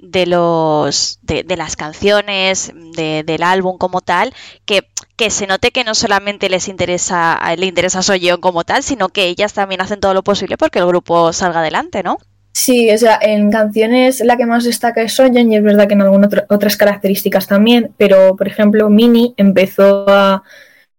de 0.00 0.26
los 0.26 1.18
de, 1.22 1.44
las 1.56 1.74
canciones 1.76 2.72
del 2.94 3.42
álbum 3.42 3.78
como 3.78 4.00
tal 4.00 4.32
que, 4.64 4.88
que, 5.18 5.30
se 5.30 5.46
note 5.46 5.70
que 5.70 5.84
no 5.84 5.94
solamente 5.94 6.48
les 6.48 6.68
interesa 6.68 7.38
le 7.58 7.66
interesa 7.66 8.02
Soyeon 8.02 8.40
como 8.40 8.64
tal 8.64 8.82
sino 8.82 9.10
que 9.10 9.26
ellas 9.26 9.52
también 9.52 9.82
hacen 9.82 10.00
todo 10.00 10.14
lo 10.14 10.22
posible 10.22 10.56
porque 10.56 10.78
el 10.78 10.86
grupo 10.86 11.32
salga 11.32 11.60
adelante 11.60 12.02
no 12.02 12.18
Sí, 12.54 12.90
o 12.90 12.98
sea, 12.98 13.20
en 13.22 13.52
canciones 13.52 14.20
la 14.20 14.36
que 14.36 14.44
más 14.44 14.64
destaca 14.64 15.02
es 15.02 15.12
Soyeon 15.12 15.52
y 15.52 15.56
es 15.56 15.62
verdad 15.62 15.86
que 15.86 15.94
en 15.94 16.02
algunas 16.02 16.30
otras 16.48 16.76
características 16.76 17.46
también, 17.46 17.92
pero 17.96 18.34
por 18.36 18.48
ejemplo 18.48 18.88
Mini 18.90 19.34
empezó 19.36 20.06
a 20.08 20.42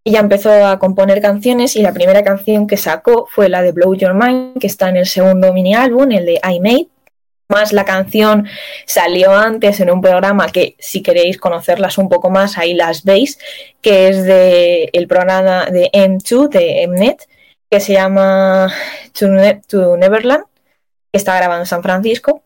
ella 0.06 0.20
empezó 0.22 0.66
a 0.66 0.80
componer 0.80 1.22
canciones 1.22 1.76
y 1.76 1.82
la 1.82 1.94
primera 1.94 2.24
canción 2.24 2.66
que 2.66 2.78
sacó 2.78 3.28
fue 3.30 3.50
la 3.50 3.62
de 3.62 3.74
Blow 3.74 3.94
Your 3.96 4.14
Mind, 4.14 4.60
que 4.60 4.68
está 4.68 4.90
en 4.90 4.98
el 4.98 5.06
segundo 5.06 5.54
mini 5.54 5.76
álbum, 5.76 6.12
el 6.12 6.26
de 6.26 6.42
I 6.44 6.60
Made. 6.60 6.88
Más 7.50 7.74
la 7.74 7.84
canción 7.84 8.48
salió 8.86 9.34
antes 9.34 9.80
en 9.80 9.90
un 9.90 10.02
programa 10.02 10.48
que 10.48 10.76
si 10.78 11.02
queréis 11.02 11.38
conocerlas 11.40 11.98
un 11.98 12.08
poco 12.08 12.30
más 12.30 12.60
ahí 12.60 12.76
las 12.76 13.04
veis, 13.04 13.40
que 13.82 14.08
es 14.08 14.24
de 14.24 14.90
el 14.94 15.08
programa 15.08 15.66
de 15.66 15.90
M2 15.92 16.50
de 16.50 16.88
Mnet, 16.88 17.28
que 17.70 17.80
se 17.80 17.94
llama 17.94 18.72
To 19.18 19.98
Neverland 19.98 20.46
que 21.12 21.18
está 21.18 21.36
grabado 21.36 21.62
en 21.62 21.66
San 21.66 21.84
Francisco. 21.84 22.44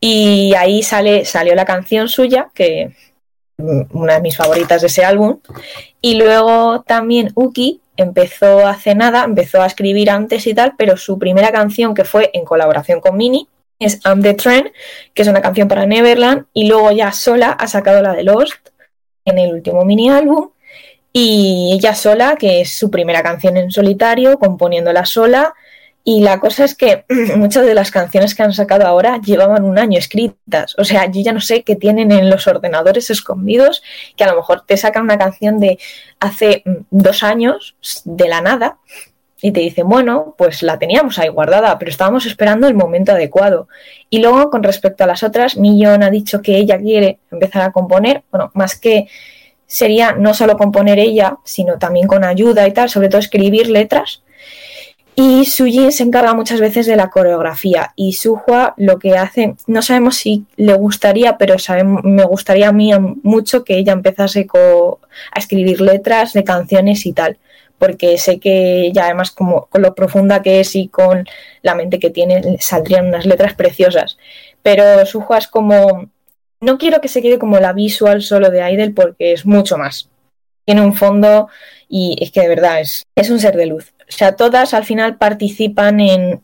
Y 0.00 0.54
ahí 0.54 0.82
sale, 0.82 1.24
salió 1.24 1.54
la 1.54 1.64
canción 1.64 2.08
suya, 2.08 2.50
que 2.54 2.90
una 3.58 4.14
de 4.14 4.20
mis 4.20 4.36
favoritas 4.36 4.80
de 4.80 4.88
ese 4.88 5.04
álbum. 5.04 5.38
Y 6.00 6.16
luego 6.16 6.82
también 6.82 7.32
Uki 7.34 7.80
empezó 7.96 8.66
hace 8.66 8.94
nada, 8.94 9.24
empezó 9.24 9.62
a 9.62 9.66
escribir 9.66 10.10
antes 10.10 10.46
y 10.46 10.54
tal, 10.54 10.74
pero 10.76 10.96
su 10.96 11.18
primera 11.18 11.50
canción 11.50 11.94
que 11.94 12.04
fue 12.04 12.30
en 12.34 12.44
colaboración 12.44 13.00
con 13.00 13.16
Mini 13.16 13.48
es 13.78 14.00
I'm 14.04 14.22
the 14.22 14.34
Trend, 14.34 14.70
que 15.14 15.22
es 15.22 15.28
una 15.28 15.42
canción 15.42 15.68
para 15.68 15.86
Neverland, 15.86 16.46
y 16.52 16.68
luego 16.68 16.90
ya 16.92 17.12
sola 17.12 17.50
ha 17.50 17.66
sacado 17.66 18.02
la 18.02 18.12
de 18.12 18.24
Lost 18.24 18.70
en 19.24 19.38
el 19.38 19.52
último 19.52 19.84
mini 19.84 20.10
álbum. 20.10 20.50
Y 21.12 21.70
ella 21.72 21.94
sola, 21.94 22.36
que 22.36 22.60
es 22.60 22.78
su 22.78 22.90
primera 22.90 23.22
canción 23.22 23.56
en 23.56 23.70
solitario, 23.70 24.38
componiéndola 24.38 25.06
sola, 25.06 25.54
y 26.08 26.20
la 26.20 26.38
cosa 26.38 26.64
es 26.64 26.76
que 26.76 27.04
muchas 27.36 27.66
de 27.66 27.74
las 27.74 27.90
canciones 27.90 28.36
que 28.36 28.44
han 28.44 28.52
sacado 28.52 28.86
ahora 28.86 29.20
llevaban 29.20 29.64
un 29.64 29.76
año 29.76 29.98
escritas. 29.98 30.76
O 30.78 30.84
sea, 30.84 31.10
yo 31.10 31.20
ya 31.20 31.32
no 31.32 31.40
sé 31.40 31.64
qué 31.64 31.74
tienen 31.74 32.12
en 32.12 32.30
los 32.30 32.46
ordenadores 32.46 33.10
escondidos, 33.10 33.82
que 34.16 34.22
a 34.22 34.28
lo 34.28 34.36
mejor 34.36 34.64
te 34.64 34.76
sacan 34.76 35.02
una 35.02 35.18
canción 35.18 35.58
de 35.58 35.80
hace 36.20 36.62
mm, 36.64 36.70
dos 36.90 37.24
años, 37.24 37.74
de 38.04 38.28
la 38.28 38.40
nada, 38.40 38.78
y 39.42 39.52
te 39.52 39.60
dicen, 39.60 39.88
bueno, 39.88 40.34
pues 40.38 40.62
la 40.62 40.78
teníamos 40.78 41.18
ahí 41.18 41.28
guardada, 41.28 41.78
pero 41.78 41.90
estábamos 41.90 42.26
esperando 42.26 42.68
el 42.68 42.74
momento 42.74 43.12
adecuado. 43.12 43.68
Y 44.08 44.20
luego, 44.20 44.50
con 44.50 44.62
respecto 44.62 45.04
a 45.04 45.06
las 45.06 45.22
otras, 45.22 45.56
Millón 45.56 46.02
ha 46.02 46.10
dicho 46.10 46.40
que 46.42 46.56
ella 46.56 46.78
quiere 46.78 47.18
empezar 47.30 47.62
a 47.62 47.72
componer, 47.72 48.22
bueno, 48.30 48.50
más 48.54 48.78
que 48.78 49.08
sería 49.66 50.12
no 50.12 50.32
solo 50.32 50.56
componer 50.56 50.98
ella, 50.98 51.38
sino 51.44 51.78
también 51.78 52.06
con 52.06 52.24
ayuda 52.24 52.66
y 52.66 52.72
tal, 52.72 52.88
sobre 52.88 53.08
todo 53.08 53.18
escribir 53.18 53.68
letras 53.68 54.22
y 55.18 55.46
Sujin 55.46 55.90
se 55.92 56.02
encarga 56.02 56.34
muchas 56.34 56.60
veces 56.60 56.86
de 56.86 56.94
la 56.94 57.08
coreografía 57.08 57.92
y 57.96 58.12
Suhua 58.12 58.74
lo 58.76 58.98
que 58.98 59.16
hace, 59.16 59.56
no 59.66 59.80
sabemos 59.80 60.16
si 60.16 60.44
le 60.56 60.74
gustaría, 60.74 61.38
pero 61.38 61.56
me 62.04 62.24
gustaría 62.24 62.68
a 62.68 62.72
mí 62.72 62.92
mucho 63.22 63.64
que 63.64 63.78
ella 63.78 63.94
empezase 63.94 64.46
a 64.54 65.38
escribir 65.38 65.80
letras 65.80 66.34
de 66.34 66.44
canciones 66.44 67.06
y 67.06 67.14
tal, 67.14 67.38
porque 67.78 68.18
sé 68.18 68.38
que 68.38 68.90
ya 68.92 69.04
además 69.04 69.30
como 69.30 69.66
con 69.66 69.82
lo 69.82 69.94
profunda 69.94 70.42
que 70.42 70.60
es 70.60 70.74
y 70.76 70.88
con 70.88 71.26
la 71.62 71.74
mente 71.74 71.98
que 71.98 72.10
tiene 72.10 72.58
saldrían 72.60 73.06
unas 73.06 73.26
letras 73.26 73.54
preciosas. 73.54 74.18
Pero 74.62 75.04
Suhua 75.06 75.38
es 75.38 75.48
como, 75.48 76.10
no 76.60 76.78
quiero 76.78 77.00
que 77.00 77.08
se 77.08 77.22
quede 77.22 77.38
como 77.38 77.58
la 77.58 77.72
visual 77.72 78.22
solo 78.22 78.50
de 78.50 78.70
Idol 78.70 78.92
porque 78.94 79.32
es 79.32 79.46
mucho 79.46 79.78
más. 79.78 80.08
Tiene 80.64 80.82
un 80.82 80.94
fondo 80.94 81.48
y 81.88 82.16
es 82.20 82.32
que 82.32 82.40
de 82.40 82.48
verdad 82.48 82.80
es, 82.80 83.04
es 83.14 83.30
un 83.30 83.38
ser 83.38 83.56
de 83.56 83.66
luz. 83.66 83.92
O 84.08 84.12
sea, 84.12 84.36
todas 84.36 84.74
al 84.74 84.84
final 84.84 85.16
participan 85.16 86.00
en 86.00 86.42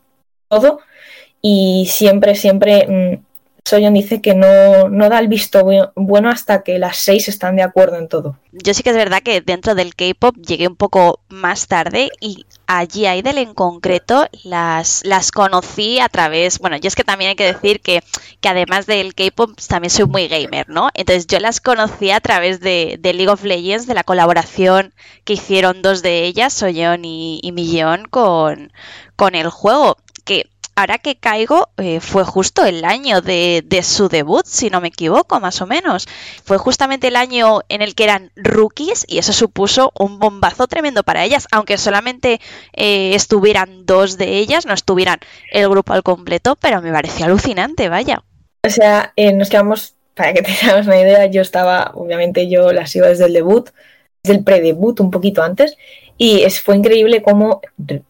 todo 0.49 0.81
y 1.41 1.89
siempre, 1.91 2.35
siempre 2.35 2.87
mm, 2.87 3.32
Soyon 3.65 3.95
dice 3.95 4.21
que 4.21 4.35
no, 4.35 4.89
no, 4.89 5.09
da 5.09 5.21
el 5.21 5.29
visto 5.29 5.65
bueno 5.95 6.31
hasta 6.31 6.63
que 6.63 6.79
las 6.79 6.97
seis 6.97 7.29
están 7.29 7.57
de 7.57 7.63
acuerdo 7.63 7.97
en 7.97 8.09
todo. 8.09 8.37
Yo 8.51 8.75
sí 8.75 8.83
que 8.83 8.91
es 8.91 8.97
verdad 8.97 9.23
que 9.23 9.41
dentro 9.41 9.75
del 9.75 9.95
K-pop 9.95 10.37
llegué 10.37 10.67
un 10.67 10.77
poco 10.77 11.21
más 11.29 11.69
tarde 11.69 12.11
y 12.21 12.45
allí 12.67 13.07
Idol 13.07 13.39
en 13.39 13.55
concreto 13.55 14.27
las, 14.43 15.05
las 15.05 15.31
conocí 15.31 16.01
a 16.01 16.09
través, 16.09 16.59
bueno, 16.59 16.77
yo 16.77 16.89
es 16.89 16.97
que 16.97 17.05
también 17.05 17.31
hay 17.31 17.37
que 17.37 17.53
decir 17.53 17.81
que, 17.81 18.03
que 18.41 18.49
además 18.49 18.87
del 18.87 19.15
K-pop 19.15 19.53
también 19.69 19.91
soy 19.91 20.07
muy 20.07 20.29
gamer, 20.29 20.69
¿no? 20.69 20.89
Entonces 20.95 21.27
yo 21.27 21.39
las 21.39 21.61
conocí 21.61 22.11
a 22.11 22.21
través 22.21 22.61
de, 22.61 22.99
League 23.03 23.29
of 23.29 23.45
Legends, 23.45 23.87
de 23.87 23.95
la 23.95 24.05
colaboración 24.05 24.93
que 25.25 25.35
hicieron 25.35 25.83
dos 25.83 26.03
de 26.03 26.25
ellas, 26.25 26.53
Soyeon 26.53 27.05
y, 27.05 27.41
y 27.43 27.53
Millón, 27.53 28.07
con, 28.07 28.73
con 29.17 29.35
el 29.35 29.49
juego. 29.51 29.97
Ahora 30.75 30.99
que 30.99 31.17
caigo, 31.17 31.69
eh, 31.77 32.01
fue 32.01 32.25
justo 32.25 32.65
el 32.65 32.85
año 32.85 33.21
de, 33.21 33.63
su 33.83 34.09
debut, 34.09 34.47
si 34.47 34.71
no 34.71 34.81
me 34.81 34.89
equivoco, 34.89 35.39
más 35.39 35.61
o 35.61 35.67
menos. 35.67 36.09
Fue 36.45 36.57
justamente 36.57 37.09
el 37.09 37.17
año 37.17 37.61
en 37.69 37.83
el 37.83 37.95
que 37.95 38.05
eran 38.05 38.33
rookies 38.37 39.05
y 39.07 39.19
eso 39.19 39.35
supuso 39.35 39.93
un 39.99 40.19
bombazo 40.19 40.67
tremendo 40.67 41.03
para 41.03 41.25
ellas, 41.25 41.47
aunque 41.53 41.77
solamente 41.77 42.41
eh, 42.73 43.15
estuvieran 43.15 43.85
dos 43.85 44.17
de 44.17 44.39
ellas, 44.39 44.65
no 44.65 44.73
estuvieran 44.73 45.19
el 45.51 45.69
grupo 45.69 45.93
al 45.93 46.03
completo, 46.03 46.57
pero 46.57 46.81
me 46.81 46.91
pareció 46.91 47.27
alucinante, 47.27 47.91
vaya. 47.91 48.23
O 48.65 48.71
sea, 48.71 49.13
eh, 49.17 49.33
nos 49.33 49.51
quedamos, 49.51 49.95
para 50.15 50.33
que 50.33 50.43
tengamos 50.61 50.87
una 50.87 51.01
idea, 51.01 51.27
yo 51.27 51.43
estaba, 51.43 51.93
obviamente 51.95 52.49
yo 52.49 52.73
las 52.73 52.95
iba 52.97 53.09
desde 53.09 53.27
el 53.27 53.35
debut, 53.35 53.69
desde 54.23 54.39
el 54.39 54.45
pre-debut, 54.45 55.01
un 55.01 55.11
poquito 55.11 55.43
antes, 55.43 55.77
y 56.17 56.49
fue 56.51 56.77
increíble 56.77 57.23
cómo 57.23 57.61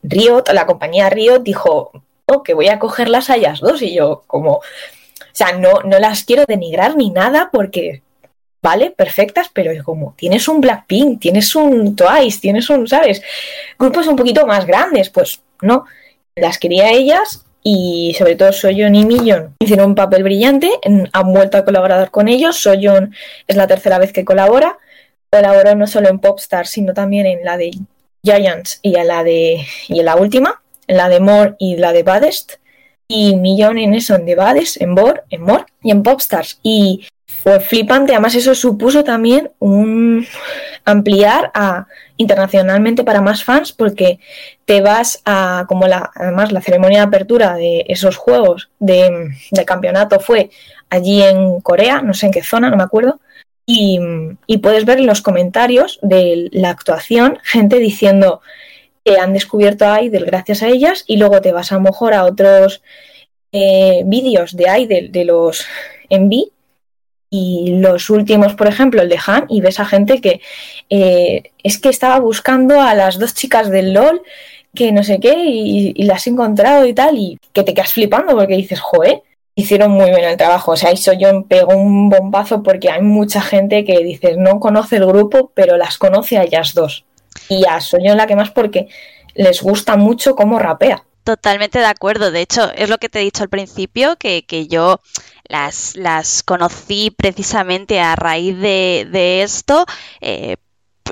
Riot, 0.03 0.45
la 0.53 0.67
compañía 0.67 1.09
Riot, 1.09 1.41
dijo, 1.41 1.93
que 2.43 2.55
voy 2.55 2.69
a 2.69 2.79
coger 2.79 3.09
las 3.09 3.29
hayas 3.29 3.61
dos 3.61 3.83
y 3.83 3.95
yo 3.95 4.25
como, 4.27 4.53
o 4.55 4.63
sea, 5.33 5.53
no, 5.53 5.81
no 5.85 5.99
las 5.99 6.25
quiero 6.25 6.45
denigrar 6.47 6.97
ni 6.97 7.11
nada 7.11 7.51
porque, 7.53 8.03
vale, 8.63 8.91
perfectas, 8.91 9.51
pero 9.53 9.73
como, 9.85 10.15
tienes 10.17 10.49
un 10.49 10.61
Blackpink, 10.61 11.21
tienes 11.21 11.55
un 11.55 11.95
Twice, 11.95 12.41
tienes 12.41 12.71
un, 12.71 12.89
¿sabes? 12.89 13.23
Grupos 13.79 14.07
un 14.07 14.17
poquito 14.17 14.47
más 14.47 14.65
grandes, 14.65 15.11
pues 15.11 15.43
no, 15.61 15.85
las 16.35 16.59
quería 16.59 16.91
ellas 16.91 17.45
y 17.63 18.15
sobre 18.19 18.37
todo 18.37 18.53
Soyeon 18.53 18.95
y 18.95 19.05
Millon 19.05 19.55
hicieron 19.61 19.91
un 19.91 19.95
papel 19.95 20.23
brillante, 20.23 20.71
han 21.13 21.33
vuelto 21.33 21.59
a 21.59 21.65
colaborar 21.65 22.11
con 22.11 22.29
ellos, 22.29 22.57
Soyeon 22.57 23.15
es 23.47 23.57
la 23.57 23.67
tercera 23.67 23.99
vez 23.99 24.13
que 24.13 24.25
colabora, 24.25 24.79
colaboró 25.31 25.75
no 25.75 25.87
solo 25.87 26.09
en 26.09 26.19
Popstar, 26.19 26.67
sino 26.67 26.95
también 26.95 27.27
en 27.27 27.45
la 27.45 27.57
de 27.57 27.73
Giants 28.25 28.79
y 28.83 28.97
en 28.97 29.09
la 29.09 29.25
de 29.25 29.67
y 29.89 29.99
en 30.01 30.05
la 30.07 30.17
última 30.17 30.62
la 30.87 31.09
de 31.09 31.21
More 31.21 31.55
y 31.59 31.77
la 31.77 31.93
de 31.93 32.03
Baddest, 32.03 32.55
y 33.09 33.37
Millón 33.37 33.79
en 33.79 33.95
eso, 33.95 34.15
en 34.15 34.25
The 34.25 34.37
en 34.81 34.91
More, 34.91 35.23
en 35.31 35.43
More 35.43 35.67
y 35.83 35.91
en 35.91 36.03
Popstars. 36.03 36.59
Y 36.63 37.07
fue 37.43 37.61
flipante, 37.61 38.13
además 38.13 38.35
eso 38.35 38.55
supuso 38.55 39.05
también 39.05 39.51
un 39.59 40.27
ampliar 40.85 41.51
a 41.55 41.87
internacionalmente 42.17 43.05
para 43.05 43.21
más 43.21 43.43
fans 43.43 43.73
porque 43.73 44.21
te 44.65 44.81
vas 44.81 45.23
a 45.25 45.65
como 45.69 45.89
la 45.89 46.11
además 46.15 46.53
la 46.53 46.61
ceremonia 46.61 47.01
de 47.01 47.07
apertura 47.07 47.55
de 47.55 47.85
esos 47.89 48.17
juegos 48.17 48.71
de, 48.79 49.31
campeonato 49.67 50.21
fue 50.21 50.51
allí 50.91 51.23
en 51.23 51.61
Corea, 51.61 52.03
no 52.03 52.15
sé 52.15 52.27
en 52.27 52.33
qué 52.33 52.43
zona, 52.43 52.71
no 52.71 52.77
me 52.77 52.83
acuerdo, 52.85 53.21
y, 53.67 53.99
y 54.47 54.59
puedes 54.59 54.85
ver 54.85 54.99
en 54.99 55.07
los 55.07 55.23
comentarios 55.23 55.99
de 56.03 56.49
la 56.53 56.71
actuación 56.71 57.39
gente 57.43 57.79
diciendo 57.79 58.41
que 59.05 59.19
han 59.19 59.33
descubierto 59.33 59.87
a 59.87 60.03
Idol 60.03 60.25
gracias 60.25 60.63
a 60.63 60.69
ellas 60.69 61.05
y 61.07 61.17
luego 61.17 61.41
te 61.41 61.53
vas 61.53 61.73
a 61.73 61.77
lo 61.77 61.83
mejor 61.83 62.15
a 62.15 62.25
otros 62.25 62.83
eh, 63.53 64.03
vídeos 64.07 64.57
de 64.57 64.65
Idol 64.79 65.13
de 65.13 65.25
los 65.25 65.67
Envy 66.09 66.53
y 67.31 67.79
los 67.81 68.11
últimos, 68.11 68.55
por 68.55 68.67
ejemplo, 68.67 69.01
el 69.01 69.09
de 69.09 69.19
Han, 69.27 69.47
y 69.49 69.63
ves 69.63 69.81
a 69.81 69.87
gente 69.87 70.21
que 70.21 70.43
eh, 70.91 71.45
es 71.63 71.79
que 71.79 71.89
estaba 71.89 72.19
buscando 72.19 72.81
a 72.83 72.95
las 72.95 73.19
dos 73.19 73.33
chicas 73.33 73.71
del 73.71 73.95
LOL, 73.95 74.23
que 74.75 74.93
no 74.93 75.03
sé 75.03 75.19
qué, 75.19 75.35
y, 75.39 75.95
las 76.05 76.27
he 76.27 76.31
encontrado 76.31 76.85
y 76.85 76.93
tal, 76.93 77.17
y 77.17 77.39
que 77.55 77.63
te 77.63 77.73
quedas 77.73 77.95
flipando 77.95 78.35
porque 78.37 78.57
dices, 78.57 78.81
joe, 78.81 79.23
hicieron 79.55 79.93
muy 79.93 80.11
bien 80.11 80.25
el 80.25 80.37
trabajo. 80.37 80.73
O 80.73 80.77
sea, 80.77 80.91
eso 80.91 81.15
yo 81.15 81.45
pego 81.47 81.75
un 81.75 82.11
bombazo 82.11 82.63
porque 82.63 82.91
hay 82.91 83.01
mucha 83.01 83.41
gente 83.41 83.85
que 83.85 84.01
dices, 84.01 84.37
no 84.37 84.61
conoce 84.61 84.97
el 84.97 85.07
grupo, 85.07 85.53
pero 85.55 85.79
las 85.79 85.97
conoce 85.97 86.37
a 86.37 86.43
ellas 86.43 86.75
dos 86.75 87.07
y 87.49 87.65
a 87.67 87.81
Soño 87.81 88.15
la 88.15 88.27
que 88.27 88.37
más 88.37 88.51
porque 88.51 88.89
les 89.35 89.63
gusta 89.63 89.97
mucho 89.97 90.35
cómo 90.35 90.59
rapea. 90.59 91.05
Totalmente 91.25 91.79
de 91.79 91.87
acuerdo. 91.87 92.31
De 92.31 92.41
hecho, 92.41 92.73
es 92.75 92.89
lo 92.89 92.99
que 92.99 93.09
te 93.09 93.21
he 93.21 93.25
dicho 93.25 93.45
al 93.45 93.49
principio, 93.49 94.17
que, 94.17 94.45
yo 94.69 95.01
las, 95.49 95.97
las 95.97 96.43
conocí 96.43 97.11
precisamente 97.11 98.01
a 98.01 98.17
raíz 98.17 98.59
de, 98.59 99.43
esto. 99.43 99.85
Eh, 100.21 100.57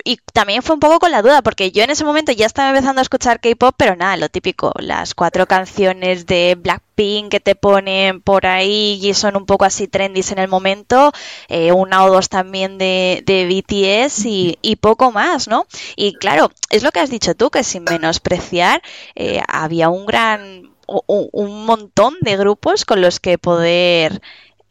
y 0.04 0.18
también 0.32 0.62
fue 0.62 0.74
un 0.74 0.80
poco 0.80 0.98
con 0.98 1.10
la 1.10 1.22
duda, 1.22 1.42
porque 1.42 1.72
yo 1.72 1.82
en 1.82 1.90
ese 1.90 2.04
momento 2.04 2.32
ya 2.32 2.46
estaba 2.46 2.70
empezando 2.70 3.00
a 3.00 3.02
escuchar 3.02 3.40
K-pop, 3.40 3.74
pero 3.76 3.96
nada, 3.96 4.16
lo 4.16 4.28
típico, 4.28 4.72
las 4.78 5.14
cuatro 5.14 5.46
canciones 5.46 6.26
de 6.26 6.56
Blackpink 6.58 7.30
que 7.30 7.40
te 7.40 7.54
ponen 7.54 8.20
por 8.20 8.46
ahí 8.46 8.98
y 9.02 9.14
son 9.14 9.36
un 9.36 9.46
poco 9.46 9.64
así 9.64 9.88
trendys 9.88 10.32
en 10.32 10.38
el 10.38 10.48
momento, 10.48 11.12
eh, 11.48 11.72
una 11.72 12.04
o 12.04 12.10
dos 12.12 12.28
también 12.28 12.78
de, 12.78 13.22
de 13.26 13.46
BTS 13.46 14.26
y, 14.26 14.58
y, 14.62 14.76
poco 14.76 15.12
más, 15.12 15.48
¿no? 15.48 15.66
Y 15.96 16.14
claro, 16.14 16.50
es 16.70 16.82
lo 16.82 16.90
que 16.92 17.00
has 17.00 17.10
dicho 17.10 17.34
tú, 17.34 17.50
que 17.50 17.64
sin 17.64 17.84
menospreciar, 17.84 18.82
eh, 19.14 19.40
había 19.48 19.88
un 19.88 20.06
gran, 20.06 20.70
un, 20.86 21.28
un 21.32 21.66
montón 21.66 22.16
de 22.20 22.36
grupos 22.36 22.84
con 22.84 23.00
los 23.00 23.20
que 23.20 23.38
poder 23.38 24.20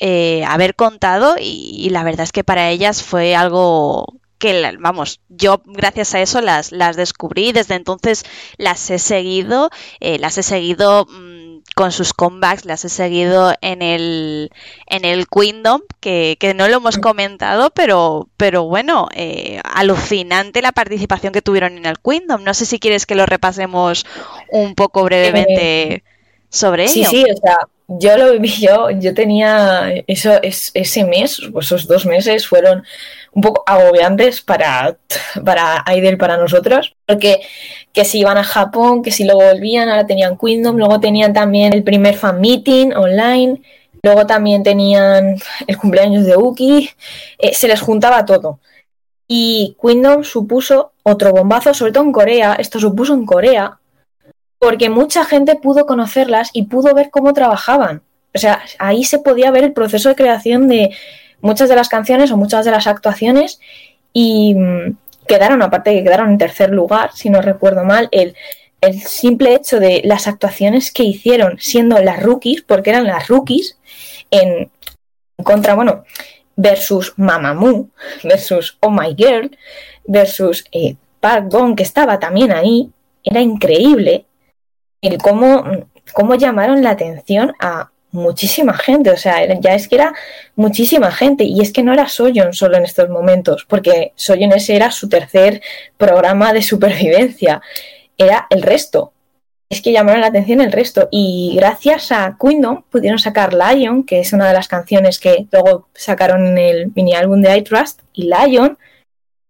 eh, 0.01 0.45
haber 0.45 0.75
contado 0.75 1.35
y, 1.39 1.89
la 1.89 2.03
verdad 2.03 2.23
es 2.23 2.31
que 2.31 2.45
para 2.45 2.69
ellas 2.69 3.03
fue 3.03 3.35
algo 3.35 4.13
que, 4.39 4.77
vamos, 4.79 5.19
yo 5.29 5.61
gracias 5.65 6.15
a 6.15 6.21
eso 6.21 6.41
las, 6.41 6.71
las 6.71 6.95
descubrí, 6.95 7.51
desde 7.51 7.75
entonces 7.75 8.23
las 8.57 8.89
he 8.89 8.97
seguido, 8.97 9.69
eh, 9.99 10.17
las 10.17 10.37
he 10.37 10.43
seguido 10.43 11.05
mmm, 11.05 11.59
con 11.75 11.91
sus 11.91 12.13
comebacks, 12.13 12.65
las 12.65 12.83
he 12.85 12.89
seguido 12.89 13.53
en 13.61 13.81
el, 13.81 14.49
en 14.87 15.05
el 15.05 15.27
Kingdom, 15.27 15.81
que, 15.99 16.37
que 16.39 16.53
no 16.53 16.67
lo 16.67 16.77
hemos 16.77 16.97
comentado, 16.97 17.69
pero, 17.71 18.27
pero 18.37 18.63
bueno, 18.63 19.07
eh, 19.13 19.61
alucinante 19.63 20.61
la 20.61 20.71
participación 20.71 21.31
que 21.31 21.41
tuvieron 21.41 21.77
en 21.77 21.85
el 21.85 21.99
Kingdom. 21.99 22.43
No 22.43 22.53
sé 22.53 22.65
si 22.65 22.79
quieres 22.79 23.05
que 23.05 23.15
lo 23.15 23.25
repasemos 23.25 24.05
un 24.49 24.73
poco 24.73 25.03
brevemente 25.03 25.93
eh, 25.93 26.03
sobre 26.49 26.87
sí, 26.87 27.01
ello. 27.01 27.09
Sí, 27.09 27.23
sí, 27.25 27.31
o 27.31 27.37
sea, 27.37 27.57
yo 27.87 28.17
lo 28.17 28.31
viví 28.33 28.51
yo, 28.59 28.89
yo 28.91 29.13
tenía 29.13 29.91
eso, 30.07 30.41
es, 30.41 30.71
ese 30.73 31.03
mes, 31.05 31.41
pues 31.51 31.67
esos 31.67 31.87
dos 31.87 32.05
meses 32.05 32.47
fueron 32.47 32.83
un 33.33 33.41
poco 33.41 33.63
agobiantes 33.65 34.41
para, 34.41 34.97
para 35.45 35.83
Aidel, 35.85 36.17
para 36.17 36.37
nosotros, 36.37 36.95
porque 37.05 37.41
que 37.93 38.05
si 38.05 38.19
iban 38.19 38.37
a 38.37 38.43
Japón, 38.43 39.01
que 39.01 39.11
si 39.11 39.23
luego 39.23 39.41
volvían, 39.41 39.89
ahora 39.89 40.05
tenían 40.05 40.37
Kingdom, 40.37 40.77
luego 40.77 40.99
tenían 40.99 41.33
también 41.33 41.73
el 41.73 41.83
primer 41.83 42.15
fan 42.15 42.39
meeting 42.39 42.93
online, 42.93 43.61
luego 44.03 44.25
también 44.25 44.63
tenían 44.63 45.35
el 45.67 45.77
cumpleaños 45.77 46.25
de 46.25 46.37
Uki, 46.37 46.89
eh, 47.37 47.53
se 47.53 47.67
les 47.67 47.81
juntaba 47.81 48.25
todo. 48.25 48.59
Y 49.27 49.77
Kingdom 49.81 50.23
supuso 50.23 50.93
otro 51.03 51.31
bombazo, 51.31 51.73
sobre 51.73 51.91
todo 51.91 52.03
en 52.03 52.11
Corea, 52.11 52.55
esto 52.55 52.79
supuso 52.79 53.13
en 53.13 53.25
Corea, 53.25 53.79
porque 54.57 54.89
mucha 54.89 55.23
gente 55.23 55.55
pudo 55.55 55.85
conocerlas 55.85 56.49
y 56.53 56.63
pudo 56.63 56.93
ver 56.93 57.09
cómo 57.11 57.33
trabajaban. 57.33 58.01
O 58.33 58.37
sea, 58.37 58.61
ahí 58.77 59.03
se 59.03 59.19
podía 59.19 59.51
ver 59.51 59.63
el 59.63 59.73
proceso 59.73 60.09
de 60.09 60.15
creación 60.15 60.67
de 60.67 60.95
muchas 61.41 61.69
de 61.69 61.75
las 61.75 61.89
canciones 61.89 62.31
o 62.31 62.37
muchas 62.37 62.65
de 62.65 62.71
las 62.71 62.87
actuaciones 62.87 63.59
y 64.13 64.55
mm, 64.55 64.97
quedaron, 65.27 65.61
aparte 65.61 65.93
que 65.93 66.03
quedaron 66.03 66.31
en 66.31 66.37
tercer 66.37 66.71
lugar, 66.71 67.11
si 67.13 67.29
no 67.29 67.41
recuerdo 67.41 67.83
mal, 67.83 68.09
el, 68.11 68.35
el 68.81 69.01
simple 69.01 69.53
hecho 69.53 69.79
de 69.79 70.01
las 70.03 70.27
actuaciones 70.27 70.91
que 70.91 71.03
hicieron 71.03 71.57
siendo 71.59 71.97
las 71.99 72.21
rookies, 72.21 72.61
porque 72.63 72.89
eran 72.89 73.05
las 73.05 73.27
rookies, 73.27 73.77
en, 74.31 74.71
contra, 75.43 75.75
bueno, 75.75 76.03
versus 76.55 77.13
Mamamoo, 77.17 77.89
versus 78.23 78.77
Oh 78.81 78.91
My 78.91 79.15
Girl, 79.15 79.55
versus 80.05 80.65
eh, 80.71 80.95
Park 81.19 81.45
Gong, 81.49 81.75
que 81.75 81.83
estaba 81.83 82.19
también 82.19 82.51
ahí, 82.51 82.89
era 83.23 83.41
increíble 83.41 84.25
el 85.01 85.17
cómo, 85.17 85.63
cómo 86.13 86.35
llamaron 86.35 86.81
la 86.81 86.91
atención 86.91 87.53
a 87.59 87.91
muchísima 88.11 88.73
gente, 88.73 89.11
o 89.11 89.17
sea, 89.17 89.45
ya 89.59 89.75
es 89.75 89.87
que 89.87 89.95
era 89.95 90.13
muchísima 90.55 91.11
gente 91.11 91.43
y 91.43 91.61
es 91.61 91.71
que 91.71 91.83
no 91.83 91.93
era 91.93 92.07
Soyon 92.07 92.53
solo 92.53 92.77
en 92.77 92.83
estos 92.83 93.09
momentos, 93.09 93.65
porque 93.67 94.13
Soyon 94.15 94.51
ese 94.53 94.75
era 94.75 94.91
su 94.91 95.09
tercer 95.09 95.61
programa 95.97 96.53
de 96.53 96.61
supervivencia, 96.61 97.61
era 98.17 98.47
el 98.49 98.61
resto. 98.61 99.13
Es 99.69 99.83
que 99.83 99.91
llamaron 99.91 100.21
la 100.21 100.27
atención 100.27 100.61
el 100.61 100.71
resto 100.71 101.07
y 101.11 101.53
gracias 101.55 102.11
a 102.11 102.37
Kingdom 102.41 102.83
pudieron 102.89 103.19
sacar 103.19 103.53
Lion, 103.53 104.03
que 104.03 104.19
es 104.19 104.33
una 104.33 104.47
de 104.47 104.55
las 104.55 104.67
canciones 104.67 105.19
que 105.19 105.45
luego 105.51 105.87
sacaron 105.93 106.47
en 106.47 106.57
el 106.57 106.91
mini 106.95 107.13
álbum 107.13 107.41
de 107.41 107.55
I 107.55 107.61
Trust 107.61 108.01
y 108.13 108.23
Lion 108.23 108.79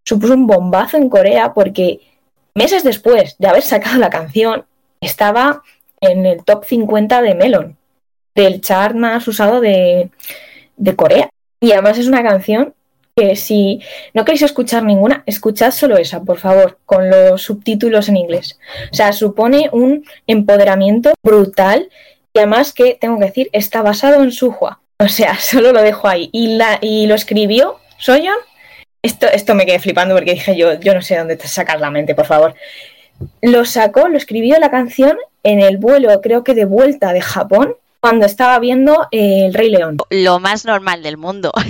supuso 0.03 0.33
un 0.33 0.45
bombazo 0.45 0.97
en 0.97 1.07
Corea 1.07 1.53
porque 1.53 2.01
meses 2.53 2.83
después 2.83 3.37
de 3.37 3.47
haber 3.47 3.63
sacado 3.63 3.97
la 3.97 4.09
canción 4.09 4.65
estaba 4.99 5.63
en 6.01 6.25
el 6.25 6.43
top 6.43 6.65
50 6.65 7.21
de 7.21 7.35
Melon, 7.35 7.77
del 8.35 8.61
chart 8.61 8.95
más 8.95 9.27
usado 9.27 9.61
de, 9.61 10.09
de 10.77 10.95
Corea. 10.95 11.29
Y 11.59 11.71
además 11.71 11.97
es 11.97 12.07
una 12.07 12.23
canción 12.23 12.73
que 13.15 13.35
si 13.35 13.81
no 14.13 14.23
queréis 14.23 14.43
escuchar 14.43 14.83
ninguna, 14.83 15.23
escuchad 15.25 15.71
solo 15.71 15.97
esa, 15.97 16.23
por 16.23 16.37
favor, 16.37 16.77
con 16.85 17.09
los 17.09 17.41
subtítulos 17.41 18.07
en 18.07 18.17
inglés. 18.17 18.59
O 18.91 18.95
sea, 18.95 19.11
supone 19.11 19.69
un 19.71 20.05
empoderamiento 20.25 21.13
brutal 21.21 21.89
y 22.33 22.39
además 22.39 22.73
que, 22.73 22.97
tengo 22.99 23.19
que 23.19 23.25
decir, 23.25 23.49
está 23.51 23.81
basado 23.81 24.23
en 24.23 24.31
Suhua. 24.31 24.79
O 24.99 25.09
sea, 25.09 25.35
solo 25.39 25.73
lo 25.73 25.81
dejo 25.81 26.07
ahí. 26.07 26.29
Y, 26.31 26.55
la, 26.55 26.79
y 26.81 27.07
lo 27.07 27.15
escribió 27.15 27.79
Soyeon. 27.97 28.37
Esto, 29.01 29.27
esto 29.27 29.55
me 29.55 29.65
quedé 29.65 29.79
flipando 29.79 30.13
porque 30.13 30.33
dije 30.33 30.57
yo, 30.57 30.73
yo 30.73 30.93
no 30.93 31.01
sé 31.01 31.17
dónde 31.17 31.37
te 31.37 31.47
la 31.77 31.89
mente, 31.89 32.15
por 32.15 32.25
favor 32.25 32.53
lo 33.41 33.65
sacó, 33.65 34.07
lo 34.07 34.17
escribió 34.17 34.59
la 34.59 34.71
canción 34.71 35.17
en 35.43 35.59
el 35.59 35.77
vuelo, 35.77 36.09
creo 36.21 36.43
que 36.43 36.53
de 36.53 36.65
vuelta 36.65 37.13
de 37.13 37.21
Japón, 37.21 37.75
cuando 37.99 38.25
estaba 38.25 38.59
viendo 38.59 39.07
eh, 39.11 39.47
El 39.47 39.53
Rey 39.53 39.69
León. 39.69 39.97
Lo 40.09 40.39
más 40.39 40.65
normal 40.65 41.03
del 41.03 41.17
mundo. 41.17 41.51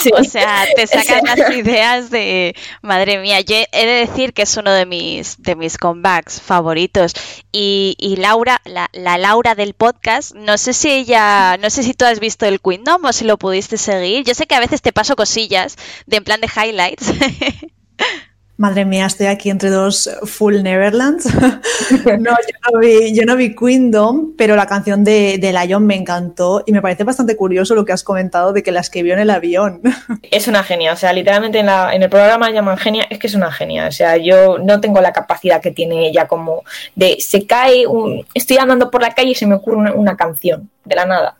Sí. 0.00 0.10
o 0.16 0.24
sea, 0.24 0.64
te 0.74 0.86
sacan 0.86 1.24
las 1.24 1.50
ideas 1.54 2.10
de, 2.10 2.56
madre 2.80 3.18
mía, 3.18 3.42
yo 3.42 3.56
he 3.70 3.86
de 3.86 4.06
decir 4.06 4.32
que 4.32 4.42
es 4.42 4.56
uno 4.56 4.72
de 4.72 4.86
mis, 4.86 5.42
de 5.42 5.56
mis 5.56 5.76
comebacks 5.76 6.40
favoritos. 6.40 7.12
Y, 7.52 7.96
y 7.98 8.16
Laura, 8.16 8.62
la, 8.64 8.88
la, 8.94 9.18
Laura 9.18 9.54
del 9.54 9.74
podcast, 9.74 10.34
no 10.34 10.56
sé 10.56 10.72
si 10.72 10.90
ella, 10.90 11.58
no 11.58 11.68
sé 11.68 11.82
si 11.82 11.92
tú 11.92 12.06
has 12.06 12.18
visto 12.18 12.46
el 12.46 12.62
Kingdom 12.62 13.04
o 13.04 13.12
si 13.12 13.26
lo 13.26 13.36
pudiste 13.36 13.76
seguir. 13.76 14.24
Yo 14.24 14.32
sé 14.32 14.46
que 14.46 14.54
a 14.54 14.60
veces 14.60 14.80
te 14.80 14.92
paso 14.92 15.16
cosillas 15.16 15.76
de 16.06 16.16
en 16.16 16.24
plan 16.24 16.40
de 16.40 16.48
highlights. 16.48 17.12
Madre 18.60 18.84
mía, 18.84 19.06
estoy 19.06 19.28
aquí 19.28 19.48
entre 19.48 19.70
dos 19.70 20.10
full 20.24 20.60
Neverlands. 20.60 21.24
no, 22.04 22.30
yo 22.30 22.70
no, 22.70 22.78
vi, 22.78 23.14
yo 23.14 23.24
no 23.24 23.34
vi 23.34 23.56
Kingdom, 23.56 24.34
pero 24.36 24.54
la 24.54 24.66
canción 24.66 25.02
de, 25.02 25.38
de, 25.38 25.50
Lion 25.54 25.86
me 25.86 25.94
encantó 25.94 26.62
y 26.66 26.72
me 26.72 26.82
parece 26.82 27.04
bastante 27.04 27.36
curioso 27.36 27.74
lo 27.74 27.86
que 27.86 27.94
has 27.94 28.02
comentado 28.02 28.52
de 28.52 28.62
que 28.62 28.70
la 28.70 28.80
escribió 28.80 29.14
en 29.14 29.20
el 29.20 29.30
avión. 29.30 29.80
es 30.30 30.46
una 30.46 30.62
genia, 30.62 30.92
o 30.92 30.96
sea, 30.96 31.14
literalmente 31.14 31.60
en, 31.60 31.66
la, 31.66 31.94
en 31.94 32.02
el 32.02 32.10
programa 32.10 32.50
llaman 32.50 32.76
genia, 32.76 33.06
es 33.08 33.18
que 33.18 33.28
es 33.28 33.34
una 33.34 33.50
genia, 33.50 33.86
o 33.88 33.92
sea, 33.92 34.18
yo 34.18 34.58
no 34.58 34.78
tengo 34.78 35.00
la 35.00 35.14
capacidad 35.14 35.62
que 35.62 35.70
tiene 35.70 36.08
ella 36.08 36.28
como 36.28 36.62
de 36.94 37.16
se 37.18 37.46
cae, 37.46 37.86
un, 37.86 38.26
estoy 38.34 38.58
andando 38.58 38.90
por 38.90 39.00
la 39.00 39.14
calle 39.14 39.30
y 39.30 39.34
se 39.36 39.46
me 39.46 39.54
ocurre 39.54 39.78
una, 39.78 39.94
una 39.94 40.18
canción, 40.18 40.68
de 40.84 40.96
la 40.96 41.06
nada. 41.06 41.39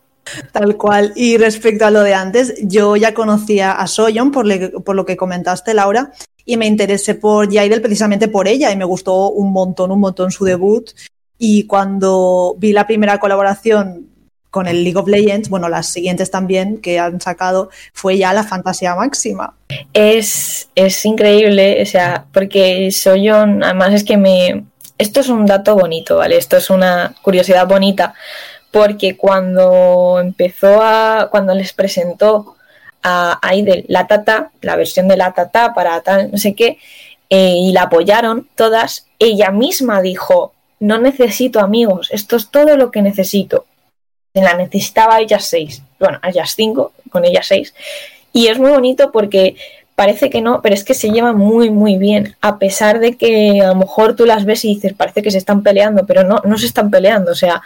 Tal 0.53 0.77
cual. 0.77 1.13
Y 1.17 1.37
respecto 1.37 1.87
a 1.87 1.91
lo 1.91 2.03
de 2.03 2.15
antes, 2.15 2.55
yo 2.63 2.97
ya 2.97 3.15
conocía 3.15 3.73
a 3.73 3.87
Soyon 3.87 4.31
por, 4.31 4.47
lo 4.47 5.07
que 5.07 5.17
comentaste, 5.17 5.75
Laura, 5.75 6.13
y 6.45 6.57
me 6.57 6.67
interesé 6.67 7.15
por 7.15 7.49
Yaidel 7.49 7.81
precisamente 7.81 8.29
por 8.29 8.49
ella 8.49 8.71
y 8.71 8.77
me 8.77 8.85
gustó 8.85 9.31
un 9.31 9.53
montón, 9.53 9.93
un 9.93 10.01
montón 10.01 10.31
su 10.31 10.45
debut. 10.45 10.91
Y 11.39 11.65
cuando 11.65 12.55
vi 12.59 12.73
la 12.73 12.87
primera 12.87 13.19
colaboración 13.19 14.11
con 14.51 14.67
el 14.67 14.83
League 14.83 14.99
of 14.99 15.09
Legends, 15.09 15.49
bueno, 15.49 15.69
las 15.69 15.87
siguientes 15.93 16.31
también 16.31 16.79
que 16.79 16.99
han 16.99 17.21
sacado, 17.21 17.71
fue 17.93 18.19
ya 18.19 18.33
la 18.33 18.45
fantasía 18.45 18.95
máxima. 18.95 19.55
Es, 19.93 20.69
es 20.75 21.05
increíble, 21.05 21.81
o 21.83 21.87
sea, 21.87 22.27
porque 22.33 22.91
Soyon, 22.91 23.63
además 23.63 23.95
es 23.95 24.05
que 24.05 24.17
me... 24.17 24.65
Esto 24.99 25.21
es 25.21 25.29
un 25.31 25.47
dato 25.47 25.77
bonito, 25.77 26.19
¿vale? 26.19 26.37
Esto 26.37 26.59
es 26.59 26.69
una 26.69 27.15
curiosidad 27.23 27.67
bonita, 27.67 28.13
porque 28.71 29.17
cuando 29.17 30.19
empezó 30.21 30.83
a... 30.83 31.29
cuando 31.31 31.55
les 31.55 31.73
presentó 31.73 32.57
a 33.03 33.39
Aidel, 33.43 33.85
la 33.89 34.07
tata, 34.07 34.51
la 34.61 34.77
versión 34.77 35.09
de 35.09 35.17
la 35.17 35.33
tata 35.33 35.73
para 35.75 36.01
tal, 36.03 36.31
no 36.31 36.39
sé 36.39 36.55
qué, 36.55 36.79
eh, 37.31 37.55
y 37.57 37.73
la 37.73 37.83
apoyaron 37.83 38.49
todas, 38.57 39.07
ella 39.19 39.51
misma 39.51 40.03
dijo, 40.03 40.53
no 40.81 40.99
necesito 40.99 41.61
amigos, 41.61 42.09
esto 42.11 42.37
es 42.37 42.51
todo 42.51 42.77
lo 42.77 42.91
que 42.91 43.03
necesito. 43.03 43.67
La 44.35 44.55
necesitaba 44.55 45.17
a 45.17 45.21
ellas 45.21 45.45
seis, 45.45 45.83
bueno, 45.99 46.19
a 46.23 46.31
ellas 46.31 46.55
cinco, 46.55 46.93
con 47.11 47.25
ellas 47.25 47.47
seis. 47.47 47.75
Y 48.33 48.47
es 48.47 48.59
muy 48.59 48.71
bonito 48.71 49.11
porque 49.13 49.57
parece 49.95 50.31
que 50.31 50.41
no, 50.41 50.63
pero 50.63 50.75
es 50.75 50.85
que 50.85 50.95
se 50.95 51.11
llevan 51.11 51.37
muy, 51.37 51.69
muy 51.71 51.99
bien, 51.99 52.37
a 52.41 52.59
pesar 52.59 53.01
de 53.01 53.17
que 53.17 53.61
a 53.61 53.69
lo 53.69 53.75
mejor 53.75 54.17
tú 54.17 54.25
las 54.25 54.45
ves 54.45 54.65
y 54.65 54.75
dices, 54.75 54.95
parece 54.95 55.23
que 55.23 55.31
se 55.31 55.39
están 55.39 55.63
peleando, 55.63 56.07
pero 56.07 56.25
no, 56.25 56.41
no 56.45 56.59
se 56.59 56.67
están 56.67 56.91
peleando, 56.91 57.33
o 57.33 57.35
sea, 57.35 57.61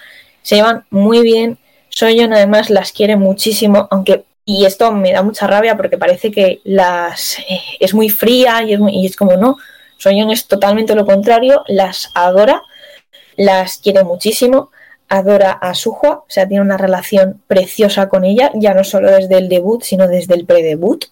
se 0.45 0.57
llevan 0.57 0.85
muy 0.91 1.23
bien. 1.23 1.59
Soyon 1.89 2.33
además 2.33 2.71
las 2.71 2.93
quiere 2.93 3.17
muchísimo, 3.17 3.89
aunque 3.91 4.25
y 4.45 4.67
esto 4.67 4.93
me 4.93 5.13
da 5.13 5.23
mucha 5.23 5.47
rabia 5.47 5.77
porque 5.77 5.97
parece 5.97 6.31
que 6.31 6.61
las 6.65 7.39
eh, 7.49 7.61
es 7.81 7.95
muy 7.95 8.11
fría 8.11 8.63
y 8.63 8.75
es, 8.75 8.79
muy, 8.79 8.95
y 8.95 9.07
es 9.07 9.17
como 9.17 9.37
no. 9.37 9.57
Soyeon 9.97 10.31
es 10.31 10.47
totalmente 10.47 10.95
lo 10.95 11.07
contrario, 11.07 11.65
las 11.67 12.11
adora, 12.15 12.63
las 13.37 13.79
quiere 13.79 14.05
muchísimo, 14.05 14.71
adora 15.09 15.53
a 15.53 15.75
Suhua, 15.75 16.19
o 16.19 16.27
sea, 16.29 16.47
tiene 16.47 16.63
una 16.63 16.77
relación 16.77 17.43
preciosa 17.47 18.09
con 18.09 18.25
ella, 18.25 18.51
ya 18.55 18.75
no 18.75 18.85
solo 18.85 19.11
desde 19.11 19.39
el 19.39 19.49
debut, 19.49 19.83
sino 19.83 20.09
desde 20.09 20.35
el 20.35 20.45
predebut. 20.45 21.07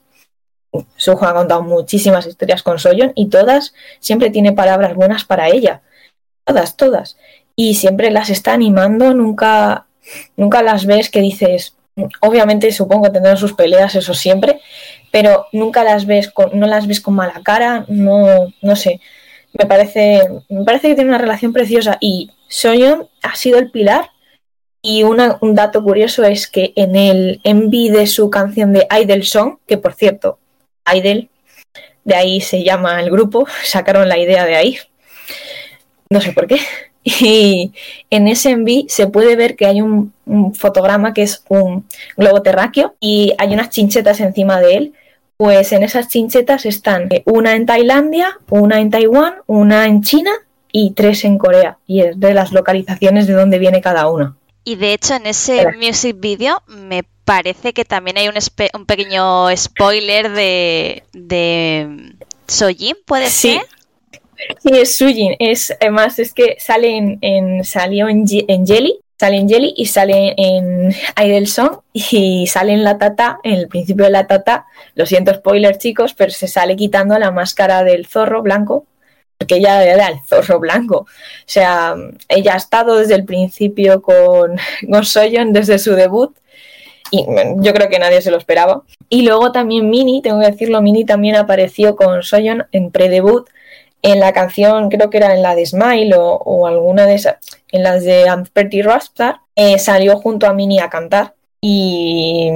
Suho 0.97 1.25
ha 1.25 1.35
contado 1.35 1.63
muchísimas 1.63 2.27
historias 2.27 2.63
con 2.63 2.79
Soyeon 2.79 3.13
y 3.15 3.29
todas 3.29 3.75
siempre 4.01 4.31
tiene 4.31 4.53
palabras 4.53 4.95
buenas 4.95 5.25
para 5.25 5.49
ella. 5.49 5.83
Todas, 6.45 6.77
todas. 6.77 7.17
Y 7.57 7.75
siempre 7.75 8.11
las 8.11 8.31
está 8.31 8.53
animando, 8.55 9.15
nunca, 9.15 9.87
nunca 10.37 10.63
las 10.63 10.87
ves 10.87 11.11
que 11.11 11.21
dices, 11.21 11.77
obviamente 12.21 12.73
supongo 12.73 13.05
que 13.05 13.11
tendrán 13.11 13.37
sus 13.37 13.53
peleas, 13.53 13.95
eso 13.95 14.15
siempre, 14.15 14.61
pero 15.11 15.47
nunca 15.53 15.85
las 15.85 16.07
ves 16.07 16.31
con, 16.31 16.59
no 16.59 16.67
las 16.67 16.87
ves 16.87 17.01
con 17.01 17.15
mala 17.15 17.41
cara, 17.43 17.85
no, 17.89 18.53
no 18.63 18.77
sé. 18.77 19.01
Me 19.53 19.67
parece, 19.67 20.23
me 20.49 20.65
parece 20.65 20.89
que 20.89 20.95
tiene 20.95 21.11
una 21.11 21.19
relación 21.19 21.53
preciosa 21.53 21.99
y 22.01 22.31
Soyeon 22.49 23.09
ha 23.23 23.37
sido 23.37 23.59
el 23.59 23.71
pilar 23.71 24.11
y 24.81 25.05
un 25.05 25.55
dato 25.55 25.83
curioso 25.85 26.25
es 26.25 26.49
que 26.49 26.73
en 26.75 26.97
el 26.97 27.41
MV 27.45 27.93
de 27.97 28.07
su 28.09 28.29
canción 28.31 28.73
de 28.73 28.89
Idol 29.01 29.23
Song, 29.23 29.59
que 29.67 29.79
por 29.79 29.95
cierto, 29.95 30.41
Idol, 30.93 31.29
de 32.05 32.15
ahí 32.17 32.41
se 32.41 32.65
llama 32.65 33.01
el 33.01 33.11
grupo, 33.11 33.47
sacaron 33.65 34.09
la 34.09 34.19
idea 34.19 34.45
de 34.45 34.57
ahí. 34.57 34.79
No 36.11 36.21
sé 36.21 36.33
por 36.33 36.49
qué. 36.49 36.59
Y 37.05 37.73
en 38.11 38.29
ese 38.29 38.57
MV 38.57 38.89
se 38.89 39.09
puede 39.09 39.37
ver 39.37 39.57
que 39.57 39.67
hay 39.67 39.81
un, 39.81 40.13
fotograma 40.55 41.13
que 41.13 41.23
es 41.23 41.43
un 41.49 41.85
globo 42.17 42.43
terráqueo 42.43 42.95
y 43.01 43.35
hay 43.39 43.53
unas 43.53 43.71
chinchetas 43.71 44.21
encima 44.21 44.61
de 44.61 44.77
él. 44.77 44.93
Pues 45.37 45.73
en 45.73 45.83
esas 45.83 46.09
chinchetas 46.09 46.65
están 46.67 47.09
una 47.25 47.57
en 47.57 47.67
Tailandia, 47.67 48.39
una 48.49 48.81
en 48.81 48.91
Taiwán, 48.91 49.35
una 49.47 49.87
en 49.87 50.03
China 50.03 50.31
y 50.71 50.93
tres 50.93 51.25
en 51.25 51.39
Corea. 51.39 51.79
Y 51.87 52.03
es 52.03 52.21
de 52.21 52.35
las 52.35 52.53
localizaciones 52.53 53.27
de 53.27 53.33
donde 53.33 53.59
viene 53.59 53.81
cada 53.81 54.09
una. 54.09 54.37
Y 54.65 54.77
de 54.77 54.93
hecho 54.93 55.15
en 55.15 55.27
ese 55.27 55.67
music 55.77 56.17
video 56.21 56.63
me 56.69 57.03
parece 57.25 57.73
que 57.73 57.85
también 57.85 58.19
hay 58.19 58.29
un, 58.29 58.35
un 58.75 58.87
pequeño 58.87 59.57
spoiler 59.57 60.31
de, 60.31 61.03
de 61.13 62.15
Sojin, 62.47 62.97
¿puede 63.05 63.29
sí. 63.29 63.55
ser? 63.55 63.63
Sí, 64.63 64.71
es 64.73 64.97
Sujin. 64.97 65.37
Es, 65.39 65.75
además, 65.81 66.19
es 66.19 66.33
que 66.33 66.57
sale 66.59 67.19
en, 67.21 67.65
salió 67.65 68.09
en, 68.09 68.27
Jelly, 68.27 68.99
sale 69.19 69.37
en 69.37 69.49
Jelly 69.49 69.75
y 69.77 69.87
sale 69.87 70.35
en 70.37 70.95
Idol 71.23 71.47
Song 71.47 71.79
y 71.93 72.47
sale 72.47 72.73
en 72.73 72.85
la 72.85 72.99
tata, 72.99 73.39
en 73.43 73.55
el 73.55 73.69
principio 73.69 74.05
de 74.05 74.11
la 74.11 74.27
tata, 74.27 74.67
lo 74.95 75.07
siento 75.07 75.35
spoiler 75.35 75.79
chicos, 75.79 76.15
pero 76.15 76.31
se 76.31 76.49
sale 76.49 76.77
quitando 76.77 77.19
la 77.19 77.31
máscara 77.31 77.85
del 77.85 78.07
zorro 78.07 78.43
blanco 78.43 78.87
porque 79.39 79.57
ella 79.57 79.85
era 79.85 80.07
el 80.07 80.21
zorro 80.25 80.61
blanco. 80.61 80.99
O 80.99 81.07
sea, 81.47 81.97
ella 82.29 82.55
ha 82.55 82.57
estado 82.57 82.97
desde 82.99 83.17
el 83.17 83.25
principio 83.25 84.01
con, 84.01 84.57
con 84.89 85.05
Soyeon, 85.05 85.53
desde 85.53 85.81
su 85.81 85.95
debut, 85.97 86.37
y 87.13 87.27
yo 87.59 87.75
creo 87.75 87.91
que 87.91 87.99
nadie 87.99 88.23
se 88.23 88.31
lo 88.31 88.39
esperaba. 88.39 88.83
Y 89.11 89.23
luego 89.23 89.53
también 89.53 89.91
Mini, 89.91 90.23
tengo 90.23 90.41
que 90.41 90.51
decirlo, 90.51 90.81
Mini 90.81 91.05
también 91.05 91.37
apareció 91.37 91.95
con 91.95 92.23
Soyeon 92.23 92.67
en 92.73 92.91
pre-debut 92.91 93.49
en 94.03 94.21
la 94.21 94.33
canción, 94.33 94.91
creo 94.91 95.09
que 95.11 95.19
era 95.19 95.35
en 95.35 95.43
la 95.43 95.55
de 95.55 95.65
Smile 95.65 96.15
o, 96.17 96.67
alguna 96.67 97.07
de 97.07 97.15
esas, 97.15 97.37
en 97.71 97.85
las 97.85 98.05
de 98.05 98.25
I'm 98.27 98.45
Pretty 98.53 98.83
Rockstar, 98.83 99.37
eh, 99.55 99.79
salió 99.79 100.19
junto 100.19 100.47
a 100.47 100.53
Mini 100.53 100.81
a 100.81 100.91
cantar. 100.91 101.35
Y 101.61 102.51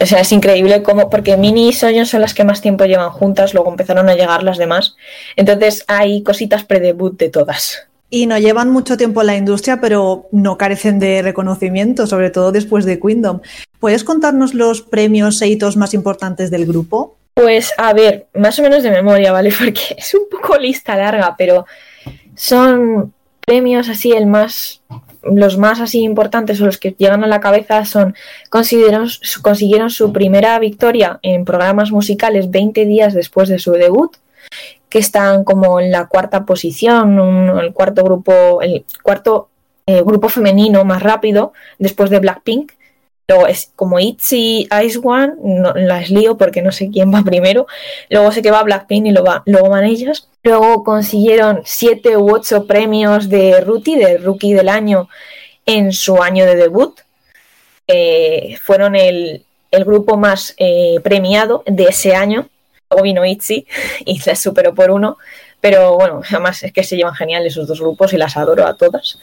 o 0.00 0.06
sea, 0.06 0.20
es 0.20 0.32
increíble 0.32 0.82
cómo, 0.82 1.10
porque 1.10 1.36
Mini 1.36 1.68
y 1.68 1.72
Soyeon 1.74 2.06
son 2.06 2.22
las 2.22 2.32
que 2.32 2.42
más 2.42 2.62
tiempo 2.62 2.86
llevan 2.86 3.10
juntas, 3.10 3.52
luego 3.52 3.70
empezaron 3.70 4.08
a 4.08 4.14
llegar 4.14 4.42
las 4.42 4.56
demás. 4.56 4.96
Entonces 5.36 5.84
hay 5.88 6.22
cositas 6.22 6.64
pre-debut 6.64 7.18
de 7.18 7.28
todas. 7.28 7.86
Y 8.08 8.26
no 8.26 8.38
llevan 8.38 8.70
mucho 8.70 8.96
tiempo 8.96 9.20
en 9.20 9.26
la 9.26 9.36
industria, 9.36 9.80
pero 9.80 10.26
no 10.32 10.56
carecen 10.56 10.98
de 10.98 11.22
reconocimiento, 11.22 12.06
sobre 12.06 12.30
todo 12.30 12.50
después 12.50 12.84
de 12.86 12.98
Queendom. 12.98 13.40
¿Puedes 13.78 14.02
contarnos 14.02 14.54
los 14.54 14.82
premios 14.82 15.40
e 15.42 15.48
hitos 15.48 15.76
más 15.76 15.92
importantes 15.92 16.50
del 16.50 16.66
grupo? 16.66 17.16
Pues 17.40 17.72
a 17.78 17.94
ver, 17.94 18.26
más 18.34 18.58
o 18.58 18.62
menos 18.62 18.82
de 18.82 18.90
memoria, 18.90 19.32
¿vale? 19.32 19.50
Porque 19.58 19.96
es 19.96 20.14
un 20.14 20.28
poco 20.30 20.58
lista 20.58 20.94
larga, 20.96 21.34
pero 21.38 21.64
son 22.34 23.14
premios 23.46 23.88
así 23.88 24.12
el 24.12 24.26
más 24.26 24.82
los 25.22 25.58
más 25.58 25.80
así 25.80 26.00
importantes 26.00 26.60
o 26.60 26.66
los 26.66 26.78
que 26.78 26.94
llegan 26.96 27.24
a 27.24 27.26
la 27.26 27.40
cabeza 27.40 27.84
son 27.84 28.14
consiguieron, 28.48 29.90
su 29.90 30.12
primera 30.12 30.58
victoria 30.58 31.18
en 31.22 31.44
programas 31.44 31.90
musicales 31.90 32.50
20 32.50 32.86
días 32.86 33.12
después 33.12 33.50
de 33.50 33.58
su 33.58 33.72
debut, 33.72 34.16
que 34.88 34.98
están 34.98 35.44
como 35.44 35.78
en 35.78 35.92
la 35.92 36.08
cuarta 36.08 36.46
posición, 36.46 37.58
el 37.58 37.72
cuarto 37.74 38.02
grupo, 38.02 38.62
el 38.62 38.84
cuarto 39.02 39.50
eh, 39.86 40.02
grupo 40.02 40.30
femenino 40.30 40.84
más 40.84 41.02
rápido 41.02 41.52
después 41.78 42.08
de 42.08 42.18
Blackpink. 42.18 42.72
Luego 43.30 43.46
es 43.46 43.70
como 43.76 44.00
ITZY, 44.00 44.68
Ice 44.84 44.98
One, 45.00 45.34
no, 45.40 45.72
las 45.74 46.10
lío 46.10 46.36
porque 46.36 46.62
no 46.62 46.72
sé 46.72 46.90
quién 46.90 47.14
va 47.14 47.22
primero. 47.24 47.68
Luego 48.08 48.32
sé 48.32 48.42
que 48.42 48.50
va 48.50 48.64
Blackpink 48.64 49.06
y 49.06 49.12
luego, 49.12 49.68
van 49.68 49.84
ellas. 49.84 50.28
Luego 50.42 50.82
consiguieron 50.82 51.62
siete 51.64 52.16
u 52.16 52.34
ocho 52.34 52.66
premios 52.66 53.28
de 53.28 53.60
Rookie, 53.60 53.96
de 53.96 54.18
Rookie 54.18 54.52
del 54.52 54.68
año, 54.68 55.08
en 55.64 55.92
su 55.92 56.20
año 56.20 56.44
de 56.44 56.56
debut. 56.56 56.98
Eh, 57.86 58.58
fueron 58.64 58.96
el, 58.96 59.44
grupo 59.70 60.16
más 60.16 60.54
eh, 60.58 60.98
premiado 61.04 61.62
de 61.66 61.84
ese 61.84 62.16
año. 62.16 62.48
Luego 62.90 63.04
vino 63.04 63.24
ITZY 63.24 63.64
y 64.06 64.20
les 64.26 64.40
superó 64.40 64.74
por 64.74 64.90
uno. 64.90 65.18
Pero 65.60 65.96
bueno, 65.96 66.20
además 66.28 66.62
es 66.62 66.72
que 66.72 66.82
se 66.82 66.96
llevan 66.96 67.14
genial 67.14 67.46
esos 67.46 67.66
dos 67.66 67.80
grupos 67.80 68.12
y 68.12 68.16
las 68.16 68.36
adoro 68.36 68.66
a 68.66 68.76
todas. 68.76 69.18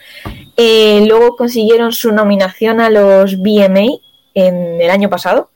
Eh, 0.55 1.05
luego 1.07 1.35
consiguieron 1.35 1.91
su 1.91 2.11
nominación 2.11 2.79
a 2.79 2.89
los 2.89 3.37
BMA 3.37 3.99
en 4.33 4.81
el 4.81 4.89
año 4.89 5.09
pasado 5.09 5.49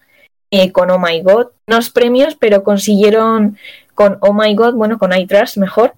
con 0.72 0.90
Oh 0.92 1.00
My 1.00 1.22
God. 1.22 1.48
Unos 1.68 1.90
premios, 1.90 2.36
pero 2.36 2.64
consiguieron 2.64 3.58
con 3.96 4.18
Oh 4.22 4.34
My 4.34 4.54
God, 4.54 4.74
bueno, 4.74 4.98
con 4.98 5.18
iTrust 5.18 5.58
mejor, 5.58 5.94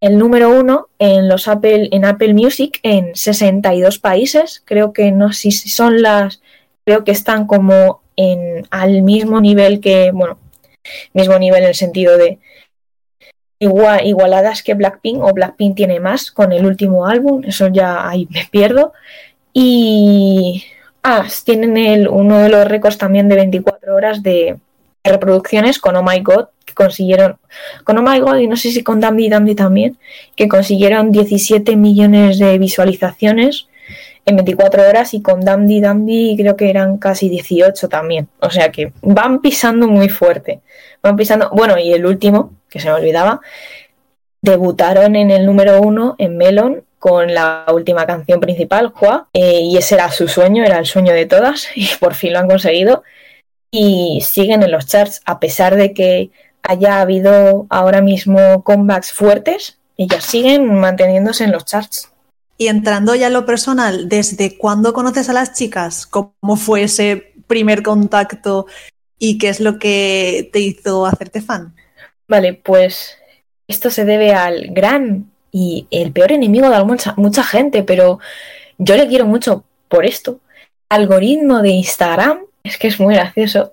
el 0.00 0.18
número 0.18 0.50
uno 0.50 0.88
en 0.98 1.28
los 1.28 1.48
Apple, 1.48 1.88
en 1.92 2.04
Apple 2.04 2.34
Music 2.34 2.78
en 2.82 3.14
62 3.14 3.98
países. 3.98 4.62
Creo 4.64 4.92
que 4.92 5.10
no 5.12 5.32
sé 5.32 5.50
si 5.50 5.68
son 5.68 6.02
las, 6.02 6.42
creo 6.84 7.04
que 7.04 7.12
están 7.12 7.46
como 7.46 8.02
en 8.16 8.66
al 8.70 9.02
mismo 9.02 9.40
nivel 9.40 9.80
que, 9.80 10.10
bueno, 10.12 10.38
mismo 11.14 11.38
nivel 11.38 11.62
en 11.62 11.68
el 11.70 11.74
sentido 11.74 12.18
de 12.18 12.38
igual, 13.58 14.06
igualadas 14.06 14.62
que 14.62 14.74
Blackpink 14.74 15.22
o 15.22 15.32
Blackpink 15.32 15.76
tiene 15.76 16.00
más 16.00 16.30
con 16.30 16.52
el 16.52 16.66
último 16.66 17.06
álbum, 17.06 17.42
eso 17.44 17.68
ya 17.68 18.08
ahí 18.08 18.28
me 18.30 18.46
pierdo. 18.50 18.92
Y 19.52 20.64
ah, 21.02 21.26
tienen 21.44 21.76
el, 21.76 22.08
uno 22.08 22.38
de 22.38 22.48
los 22.48 22.66
récords 22.66 22.98
también 22.98 23.28
de 23.28 23.36
24 23.36 23.94
horas 23.94 24.22
de, 24.22 24.56
reproducciones 25.04 25.78
con 25.78 25.96
Oh 25.96 26.02
My 26.02 26.20
God, 26.20 26.46
que 26.64 26.72
consiguieron, 26.72 27.36
con 27.84 27.98
Oh 27.98 28.02
My 28.02 28.18
God 28.18 28.38
y 28.38 28.48
no 28.48 28.56
sé 28.56 28.70
si 28.70 28.82
con 28.82 29.00
Dandy 29.00 29.28
Dandy 29.28 29.54
también, 29.54 29.98
que 30.34 30.48
consiguieron 30.48 31.12
17 31.12 31.76
millones 31.76 32.38
de 32.38 32.58
visualizaciones 32.58 33.68
en 34.26 34.36
24 34.36 34.88
horas 34.88 35.14
y 35.14 35.22
con 35.22 35.40
Dandy 35.40 35.80
Dandy 35.80 36.36
creo 36.36 36.56
que 36.56 36.70
eran 36.70 36.98
casi 36.98 37.28
18 37.28 37.88
también. 37.88 38.28
O 38.40 38.50
sea 38.50 38.70
que 38.70 38.92
van 39.02 39.40
pisando 39.40 39.88
muy 39.88 40.08
fuerte. 40.08 40.60
Van 41.02 41.16
pisando, 41.16 41.50
bueno, 41.50 41.78
y 41.78 41.92
el 41.92 42.06
último, 42.06 42.52
que 42.68 42.80
se 42.80 42.88
me 42.88 42.94
olvidaba, 42.94 43.40
debutaron 44.40 45.16
en 45.16 45.30
el 45.30 45.46
número 45.46 45.80
uno 45.80 46.16
en 46.18 46.36
Melon 46.36 46.84
con 46.98 47.34
la 47.34 47.66
última 47.72 48.06
canción 48.06 48.40
principal, 48.40 48.88
Juá, 48.88 49.28
eh, 49.34 49.60
y 49.60 49.76
ese 49.76 49.96
era 49.96 50.10
su 50.10 50.26
sueño, 50.26 50.64
era 50.64 50.78
el 50.78 50.86
sueño 50.86 51.12
de 51.12 51.26
todas, 51.26 51.68
y 51.74 51.88
por 52.00 52.14
fin 52.14 52.32
lo 52.32 52.38
han 52.38 52.48
conseguido 52.48 53.02
y 53.76 54.20
siguen 54.20 54.62
en 54.62 54.70
los 54.70 54.86
charts 54.86 55.20
a 55.26 55.40
pesar 55.40 55.74
de 55.74 55.92
que 55.92 56.30
haya 56.62 57.00
habido 57.00 57.66
ahora 57.70 58.02
mismo 58.02 58.62
comebacks 58.62 59.12
fuertes, 59.12 59.78
ellas 59.96 60.24
siguen 60.24 60.72
manteniéndose 60.72 61.42
en 61.42 61.50
los 61.50 61.64
charts. 61.64 62.13
Y 62.56 62.68
entrando 62.68 63.14
ya 63.14 63.26
a 63.26 63.30
lo 63.30 63.46
personal, 63.46 64.08
¿desde 64.08 64.56
cuándo 64.56 64.92
conoces 64.92 65.28
a 65.28 65.32
las 65.32 65.54
chicas? 65.54 66.06
¿Cómo 66.06 66.56
fue 66.56 66.84
ese 66.84 67.32
primer 67.46 67.82
contacto 67.82 68.66
y 69.18 69.38
qué 69.38 69.48
es 69.48 69.60
lo 69.60 69.78
que 69.78 70.50
te 70.52 70.60
hizo 70.60 71.06
hacerte 71.06 71.40
fan? 71.40 71.74
Vale, 72.28 72.54
pues 72.54 73.16
esto 73.66 73.90
se 73.90 74.04
debe 74.04 74.32
al 74.32 74.68
gran 74.68 75.30
y 75.50 75.86
el 75.90 76.12
peor 76.12 76.32
enemigo 76.32 76.70
de 76.70 76.84
mucha, 76.84 77.14
mucha 77.16 77.42
gente, 77.42 77.82
pero 77.82 78.18
yo 78.78 78.96
le 78.96 79.08
quiero 79.08 79.26
mucho 79.26 79.64
por 79.88 80.04
esto. 80.04 80.40
Algoritmo 80.88 81.60
de 81.62 81.70
Instagram 81.70 82.40
es 82.62 82.78
que 82.78 82.88
es 82.88 82.98
muy 82.98 83.14
gracioso. 83.14 83.72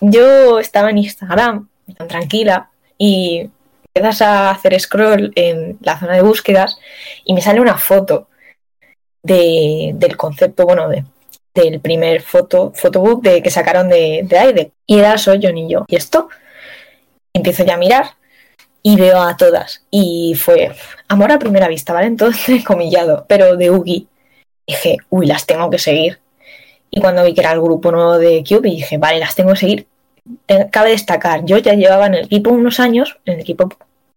Yo 0.00 0.58
estaba 0.58 0.90
en 0.90 0.98
Instagram, 0.98 1.68
tan 1.96 2.08
tranquila, 2.08 2.70
y 2.98 3.50
empiezas 3.94 4.22
a 4.22 4.50
hacer 4.50 4.78
scroll 4.80 5.32
en 5.36 5.78
la 5.80 5.98
zona 5.98 6.14
de 6.14 6.22
búsquedas 6.22 6.78
y 7.24 7.32
me 7.32 7.40
sale 7.40 7.60
una 7.60 7.78
foto 7.78 8.28
del 9.22 10.16
concepto, 10.16 10.66
bueno, 10.66 10.88
de, 10.88 11.04
del 11.54 11.80
primer 11.80 12.20
foto, 12.20 12.72
photobook 12.74 13.22
de, 13.22 13.42
que 13.42 13.50
sacaron 13.50 13.88
de, 13.88 14.22
de 14.24 14.38
Aide. 14.38 14.72
Y 14.86 14.98
era 14.98 15.16
soy 15.16 15.38
yo 15.38 15.50
y 15.50 15.68
yo. 15.68 15.84
Y 15.86 15.96
esto 15.96 16.28
empiezo 17.32 17.64
ya 17.64 17.74
a 17.74 17.78
mirar 17.78 18.06
y 18.82 18.96
veo 18.96 19.22
a 19.22 19.36
todas. 19.36 19.84
Y 19.90 20.34
fue 20.34 20.72
amor 21.08 21.32
a 21.32 21.38
primera 21.38 21.68
vista, 21.68 21.92
¿vale? 21.92 22.08
Entonces, 22.08 22.64
comillado, 22.66 23.24
pero 23.28 23.56
de 23.56 23.70
Ugi. 23.70 24.08
Dije, 24.66 24.98
uy, 25.10 25.26
las 25.26 25.46
tengo 25.46 25.70
que 25.70 25.78
seguir. 25.78 26.20
Y 26.90 27.00
cuando 27.00 27.24
vi 27.24 27.34
que 27.34 27.40
era 27.40 27.52
el 27.52 27.60
grupo 27.60 27.90
nuevo 27.90 28.18
de 28.18 28.44
Cube, 28.46 28.70
dije, 28.70 28.98
vale, 28.98 29.18
las 29.18 29.34
tengo 29.34 29.52
que 29.52 29.58
seguir. 29.58 29.86
Cabe 30.70 30.90
destacar, 30.90 31.44
yo 31.44 31.58
ya 31.58 31.74
llevaba 31.74 32.06
en 32.06 32.14
el 32.14 32.24
equipo 32.26 32.50
unos 32.50 32.80
años, 32.80 33.18
en 33.26 33.34
el 33.34 33.40
equipo 33.40 33.68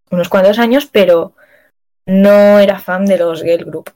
unos 0.10 0.30
cuantos 0.30 0.60
años, 0.60 0.88
pero 0.92 1.34
no 2.06 2.60
era 2.60 2.80
fan 2.80 3.06
de 3.06 3.18
los 3.18 3.44
girl 3.44 3.66
group, 3.66 3.92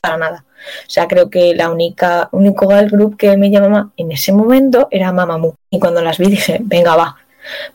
para 0.00 0.16
nada. 0.16 0.44
O 0.86 0.90
sea, 0.90 1.06
creo 1.06 1.28
que 1.28 1.54
la 1.54 1.70
única, 1.70 2.28
único 2.32 2.68
girl 2.68 2.88
group 2.88 3.16
que 3.16 3.36
me 3.36 3.50
llamaba 3.50 3.90
en 3.96 4.12
ese 4.12 4.32
momento 4.32 4.88
era 4.90 5.12
Mamamoo. 5.12 5.56
Y 5.70 5.78
cuando 5.78 6.00
las 6.02 6.18
vi 6.18 6.26
dije, 6.26 6.58
venga, 6.60 6.96
va, 6.96 7.16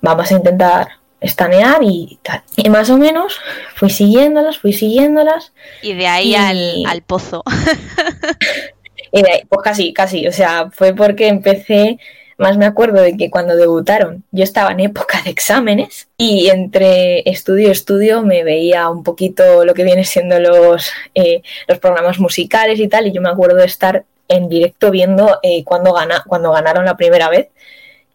vamos 0.02 0.32
a 0.32 0.36
intentar 0.36 0.88
estanear 1.20 1.80
y 1.84 2.20
tal. 2.24 2.42
Y 2.56 2.70
más 2.70 2.90
o 2.90 2.98
menos 2.98 3.40
fui 3.76 3.90
siguiéndolas, 3.90 4.58
fui 4.58 4.74
siguiéndolas. 4.74 5.54
Y 5.82 5.94
de 5.94 6.08
ahí 6.08 6.36
al, 6.36 6.84
al, 6.88 7.02
pozo. 7.04 7.44
y 9.12 9.22
de 9.22 9.32
ahí, 9.32 9.42
pues 9.48 9.62
casi, 9.64 9.94
casi. 9.94 10.28
O 10.28 10.32
sea, 10.32 10.72
fue 10.72 10.94
porque 10.94 11.28
empecé 11.28 12.00
más 12.42 12.58
me 12.58 12.66
acuerdo 12.66 13.02
de 13.02 13.16
que 13.16 13.30
cuando 13.30 13.56
debutaron 13.56 14.24
yo 14.32 14.44
estaba 14.44 14.72
en 14.72 14.80
época 14.80 15.22
de 15.24 15.30
exámenes 15.30 16.10
y 16.18 16.50
entre 16.50 17.30
estudio 17.30 17.68
y 17.68 17.72
estudio 17.72 18.24
me 18.24 18.44
veía 18.44 18.90
un 18.90 19.04
poquito 19.04 19.64
lo 19.64 19.74
que 19.74 19.84
viene 19.84 20.04
siendo 20.04 20.40
los, 20.40 20.92
eh, 21.14 21.44
los 21.68 21.80
programas 21.80 22.20
musicales 22.20 22.80
y 22.80 22.88
tal. 22.88 23.08
Y 23.08 23.12
yo 23.12 23.22
me 23.22 23.30
acuerdo 23.30 23.58
de 23.58 23.66
estar 23.66 24.06
en 24.28 24.50
directo 24.50 24.92
viendo 24.92 25.40
eh, 25.44 25.64
cuando, 25.64 25.94
gana, 25.94 26.24
cuando 26.28 26.52
ganaron 26.52 26.84
la 26.84 26.98
primera 26.98 27.30
vez 27.30 27.50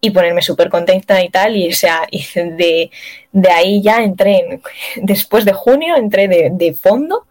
y 0.00 0.10
ponerme 0.10 0.42
súper 0.42 0.70
contenta 0.70 1.22
y 1.22 1.28
tal. 1.28 1.56
Y, 1.56 1.68
o 1.68 1.74
sea, 1.74 2.06
de, 2.34 2.90
de 3.32 3.50
ahí 3.50 3.80
ya 3.80 4.02
entré, 4.02 4.38
en, 4.38 4.62
después 5.06 5.44
de 5.44 5.52
junio, 5.52 5.96
entré 5.96 6.26
de, 6.26 6.50
de 6.52 6.74
fondo 6.74 7.26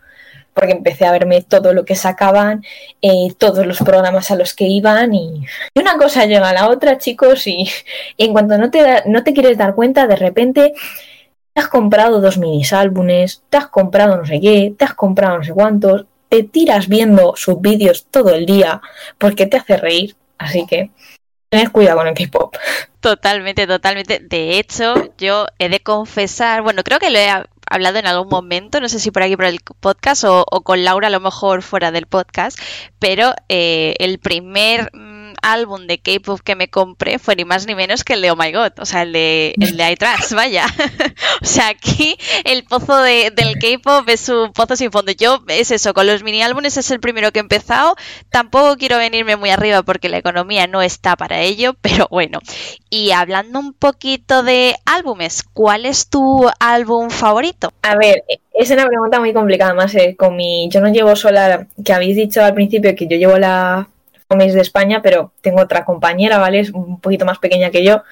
porque 0.55 0.71
empecé 0.71 1.05
a 1.05 1.11
verme 1.11 1.41
todo 1.41 1.73
lo 1.73 1.83
que 1.85 1.95
sacaban, 1.95 2.63
eh, 3.01 3.33
todos 3.37 3.65
los 3.67 3.79
programas 3.79 4.31
a 4.31 4.35
los 4.35 4.53
que 4.53 4.63
iban 4.63 5.13
y 5.13 5.45
una 5.75 5.97
cosa 5.97 6.25
llega 6.25 6.49
a 6.49 6.53
la 6.53 6.69
otra, 6.69 6.97
chicos, 6.97 7.45
y, 7.45 7.69
en 8.17 8.31
cuanto 8.31 8.57
no 8.57 8.71
te, 8.71 9.03
no 9.05 9.23
te 9.23 9.33
quieres 9.33 9.57
dar 9.57 9.75
cuenta, 9.75 10.07
de 10.07 10.15
repente 10.15 10.73
te 11.53 11.61
has 11.61 11.67
comprado 11.67 12.21
dos 12.21 12.37
minis 12.37 12.73
álbumes, 12.73 13.43
te 13.49 13.57
has 13.57 13.67
comprado 13.67 14.17
no 14.17 14.25
sé 14.25 14.39
qué, 14.39 14.73
te 14.77 14.85
has 14.85 14.93
comprado 14.93 15.37
no 15.37 15.43
sé 15.43 15.51
cuántos, 15.53 16.05
te 16.29 16.43
tiras 16.43 16.87
viendo 16.87 17.33
sus 17.35 17.59
vídeos 17.61 18.07
todo 18.09 18.33
el 18.33 18.45
día 18.45 18.81
porque 19.17 19.45
te 19.45 19.57
hace 19.57 19.77
reír, 19.77 20.15
así 20.37 20.65
que 20.65 20.89
tened 21.49 21.71
cuidado 21.71 21.97
con 21.97 22.07
el 22.07 22.13
K-pop. 22.13 22.55
Totalmente, 23.05 23.67
totalmente. 23.67 24.19
De 24.19 24.57
hecho, 24.57 25.13
yo 25.19 25.45
he 25.59 25.69
de 25.69 25.79
confesar, 25.79 26.63
bueno, 26.63 26.81
creo 26.81 26.97
que 26.97 27.11
lo 27.11 27.19
he 27.19 27.29
hablado 27.65 27.99
en 27.99 28.07
algún 28.07 28.29
momento, 28.29 28.79
no 28.79 28.89
sé 28.89 28.99
si 28.99 29.11
por 29.11 29.23
aquí 29.23 29.35
por 29.35 29.45
el 29.45 29.59
podcast 29.79 30.23
o, 30.25 30.45
con 30.63 30.83
Laura 30.83 31.07
a 31.07 31.11
lo 31.11 31.19
mejor 31.19 31.61
fuera 31.61 31.91
del 31.91 32.05
podcast, 32.05 32.59
pero 32.99 33.33
eh, 33.49 33.95
el 33.99 34.19
primer 34.19 34.89
álbum 35.45 35.85
de 35.85 35.99
K-pop 35.99 36.41
que 36.43 36.55
me 36.55 36.69
compré 36.69 37.19
fue 37.19 37.35
ni 37.35 37.45
más 37.45 37.67
ni 37.67 37.75
menos 37.75 38.03
que 38.03 38.13
el 38.13 38.21
de 38.21 38.31
Oh 38.31 38.35
My 38.35 38.51
God, 38.51 38.71
o 38.79 38.85
sea, 38.85 39.03
el 39.03 39.13
de, 39.13 39.53
el 39.61 39.77
de 39.77 39.91
iTrans, 39.91 40.33
vaya. 40.33 40.65
o 41.41 41.45
sea, 41.45 41.69
aquí 41.69 42.17
el 42.43 42.63
pozo 42.63 42.97
de, 43.01 43.31
del 43.31 43.59
K-pop 43.59 44.09
es 44.09 44.27
un 44.29 44.51
pozo 44.53 44.75
sin 44.75 44.91
fondo. 44.91 45.11
Yo, 45.11 45.43
es 45.47 45.69
eso, 45.69 45.93
con 45.93 46.07
los 46.07 46.23
mini 46.23 46.41
álbumes 46.41 46.77
es 46.77 46.89
el 46.89 46.99
primero 46.99 47.31
que 47.31 47.39
he 47.39 47.41
empezado. 47.41 47.95
Tampoco 48.31 48.75
quiero 48.77 48.97
venirme 48.97 49.35
muy 49.35 49.51
arriba 49.51 49.83
porque 49.83 50.09
la 50.09 50.17
economía 50.17 50.65
no 50.65 50.81
está 50.81 51.15
para 51.15 51.41
ello, 51.41 51.75
pero 51.81 52.07
bueno. 52.09 52.39
Y 52.89 53.11
hablando 53.11 53.59
un 53.59 53.73
poquito 53.73 54.41
de 54.41 54.75
álbumes, 54.85 55.43
¿cuál 55.43 55.85
es 55.85 56.09
tu 56.09 56.49
álbum 56.59 57.11
favorito? 57.11 57.71
A 57.83 57.95
ver, 57.95 58.23
es 58.53 58.71
una 58.71 58.87
pregunta 58.87 59.19
muy 59.19 59.31
complicada, 59.31 59.75
más 59.75 59.93
con 60.17 60.35
mi. 60.35 60.67
Yo 60.69 60.81
no 60.81 60.91
llevo 60.91 61.15
sola, 61.15 61.67
que 61.83 61.93
habéis 61.93 62.15
dicho 62.15 62.43
al 62.43 62.55
principio 62.55 62.95
que 62.95 63.07
yo 63.07 63.17
llevo 63.17 63.37
la 63.37 63.89
coméis 64.27 64.53
de 64.53 64.61
España, 64.61 65.01
pero 65.01 65.31
tengo 65.41 65.61
otra 65.61 65.85
compañera, 65.85 66.37
¿vale? 66.37 66.59
Es 66.59 66.71
un 66.71 66.99
poquito 66.99 67.25
más 67.25 67.39
pequeña 67.39 67.69
que 67.71 67.83
yo 67.83 68.03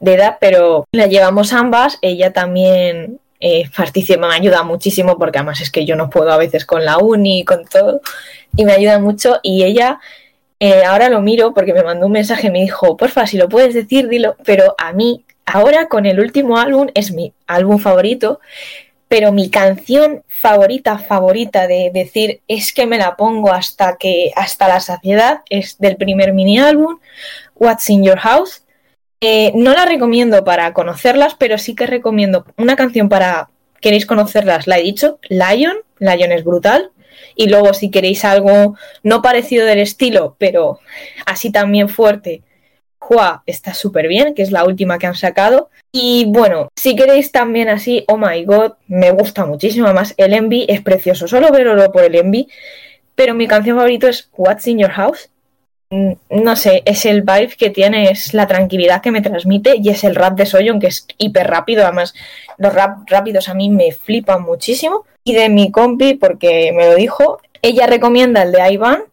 de 0.00 0.14
edad, 0.14 0.36
pero 0.40 0.86
la 0.92 1.06
llevamos 1.06 1.52
ambas. 1.52 1.98
Ella 2.02 2.32
también 2.32 3.20
eh, 3.40 3.68
participa, 3.76 4.26
me 4.26 4.34
ayuda 4.34 4.62
muchísimo 4.62 5.18
porque 5.18 5.38
además 5.38 5.60
es 5.60 5.70
que 5.70 5.84
yo 5.84 5.96
no 5.96 6.10
puedo 6.10 6.32
a 6.32 6.38
veces 6.38 6.64
con 6.64 6.84
la 6.84 6.98
uni, 6.98 7.44
con 7.44 7.64
todo, 7.66 8.00
y 8.56 8.64
me 8.64 8.72
ayuda 8.72 8.98
mucho. 8.98 9.40
Y 9.42 9.64
ella, 9.64 10.00
eh, 10.60 10.84
ahora 10.84 11.08
lo 11.08 11.20
miro 11.20 11.54
porque 11.54 11.74
me 11.74 11.82
mandó 11.82 12.06
un 12.06 12.12
mensaje, 12.12 12.50
me 12.50 12.60
dijo, 12.60 12.96
porfa, 12.96 13.26
si 13.26 13.36
lo 13.36 13.48
puedes 13.48 13.74
decir, 13.74 14.08
dilo, 14.08 14.36
pero 14.44 14.74
a 14.78 14.92
mí, 14.92 15.24
ahora 15.46 15.88
con 15.88 16.06
el 16.06 16.20
último 16.20 16.58
álbum, 16.58 16.88
es 16.94 17.12
mi 17.12 17.32
álbum 17.46 17.78
favorito, 17.78 18.40
pero 19.14 19.30
mi 19.30 19.48
canción 19.48 20.24
favorita, 20.26 20.98
favorita 20.98 21.68
de 21.68 21.92
decir 21.94 22.40
es 22.48 22.72
que 22.72 22.84
me 22.84 22.98
la 22.98 23.14
pongo 23.14 23.52
hasta 23.52 23.96
que 23.96 24.32
hasta 24.34 24.66
la 24.66 24.80
saciedad 24.80 25.42
es 25.48 25.78
del 25.78 25.94
primer 25.96 26.32
mini 26.32 26.58
álbum, 26.58 26.98
What's 27.54 27.88
in 27.90 28.02
Your 28.02 28.18
House. 28.18 28.64
Eh, 29.20 29.52
no 29.54 29.72
la 29.72 29.84
recomiendo 29.84 30.42
para 30.42 30.72
conocerlas, 30.72 31.36
pero 31.38 31.58
sí 31.58 31.76
que 31.76 31.86
recomiendo 31.86 32.44
una 32.56 32.74
canción 32.74 33.08
para 33.08 33.50
queréis 33.80 34.04
conocerlas, 34.04 34.66
la 34.66 34.78
he 34.78 34.82
dicho, 34.82 35.20
Lion, 35.28 35.76
Lion 36.00 36.32
es 36.32 36.42
brutal. 36.42 36.90
Y 37.36 37.48
luego 37.48 37.72
si 37.72 37.92
queréis 37.92 38.24
algo 38.24 38.74
no 39.04 39.22
parecido 39.22 39.64
del 39.64 39.78
estilo, 39.78 40.34
pero 40.40 40.80
así 41.24 41.52
también 41.52 41.88
fuerte, 41.88 42.42
Hua 43.08 43.42
está 43.46 43.74
súper 43.74 44.08
bien, 44.08 44.34
que 44.34 44.42
es 44.42 44.50
la 44.50 44.64
última 44.64 44.98
que 44.98 45.06
han 45.06 45.14
sacado. 45.14 45.70
Y 45.92 46.24
bueno, 46.26 46.68
si 46.76 46.96
queréis 46.96 47.32
también 47.32 47.68
así, 47.68 48.04
oh 48.08 48.16
my 48.16 48.44
god, 48.44 48.72
me 48.88 49.10
gusta 49.10 49.44
muchísimo. 49.44 49.86
Además, 49.86 50.14
el 50.16 50.32
Envy 50.32 50.66
es 50.68 50.80
precioso, 50.80 51.28
solo 51.28 51.50
verlo 51.50 51.92
por 51.92 52.04
el 52.04 52.14
Envy. 52.14 52.48
Pero 53.14 53.34
mi 53.34 53.46
canción 53.46 53.76
favorita 53.76 54.08
es 54.08 54.28
What's 54.36 54.66
in 54.66 54.78
Your 54.78 54.90
House. 54.90 55.30
Mm, 55.90 56.12
no 56.30 56.56
sé, 56.56 56.82
es 56.86 57.04
el 57.04 57.22
vibe 57.22 57.54
que 57.56 57.70
tiene, 57.70 58.10
es 58.10 58.34
la 58.34 58.46
tranquilidad 58.46 59.00
que 59.00 59.12
me 59.12 59.20
transmite 59.20 59.76
y 59.76 59.90
es 59.90 60.02
el 60.02 60.16
rap 60.16 60.36
de 60.36 60.46
Soyeon 60.46 60.80
que 60.80 60.88
es 60.88 61.06
hiper 61.18 61.46
rápido. 61.46 61.84
Además, 61.84 62.14
los 62.58 62.74
rap 62.74 63.08
rápidos 63.08 63.48
a 63.48 63.54
mí 63.54 63.68
me 63.68 63.92
flipan 63.92 64.42
muchísimo. 64.42 65.04
Y 65.22 65.34
de 65.34 65.48
mi 65.48 65.70
compi, 65.70 66.14
porque 66.14 66.72
me 66.74 66.86
lo 66.86 66.96
dijo, 66.96 67.40
ella 67.62 67.86
recomienda 67.86 68.42
el 68.42 68.52
de 68.52 68.72
Ivan 68.72 69.04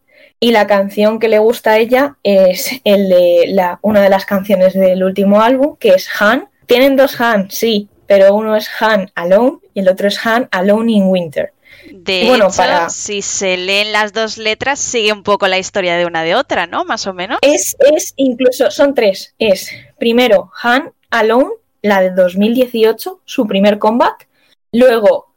y 0.44 0.52
la 0.52 0.66
canción 0.66 1.20
que 1.20 1.30
le 1.30 1.38
gusta 1.38 1.74
a 1.74 1.78
ella 1.78 2.18
es 2.24 2.72
el 2.84 3.10
de 3.10 3.46
la, 3.50 3.78
una 3.84 4.02
de 4.02 4.10
las 4.10 4.26
canciones 4.26 4.74
del 4.74 5.04
último 5.04 5.39
álbum, 5.39 5.78
que 5.78 5.89
es 5.89 6.10
Han. 6.20 6.50
Tienen 6.66 6.96
dos 6.96 7.22
Han, 7.22 7.52
sí, 7.52 7.89
pero 8.08 8.34
uno 8.34 8.56
es 8.56 8.68
Han 8.80 9.12
Alone 9.14 9.60
y 9.76 9.82
el 9.82 9.88
otro 9.88 10.08
es 10.08 10.26
Han 10.26 10.50
Alone 10.52 10.92
in 10.94 11.04
Winter. 11.06 11.54
De 11.92 12.26
bueno, 12.26 12.48
hecho, 12.48 12.89
si 12.89 13.22
se 13.22 13.56
leen 13.56 13.92
las 13.92 14.14
dos 14.14 14.39
letras, 14.39 14.80
sigue 14.80 15.14
un 15.14 15.22
poco 15.22 15.48
la 15.48 15.60
historia 15.60 15.96
de 15.96 16.08
una 16.08 16.24
de 16.24 16.34
otra, 16.34 16.66
¿no? 16.66 16.86
Más 16.86 17.06
o 17.06 17.14
menos. 17.14 17.38
Es, 17.44 17.76
es 17.80 18.14
incluso, 18.16 18.72
son 18.72 18.96
tres. 18.96 19.36
Es 19.38 19.70
primero 20.00 20.52
Han 20.64 20.92
Alone, 21.12 21.52
la 21.84 22.02
de 22.02 22.10
2018, 22.12 23.22
su 23.26 23.46
primer 23.46 23.78
comeback. 23.78 24.28
Luego 24.72 25.28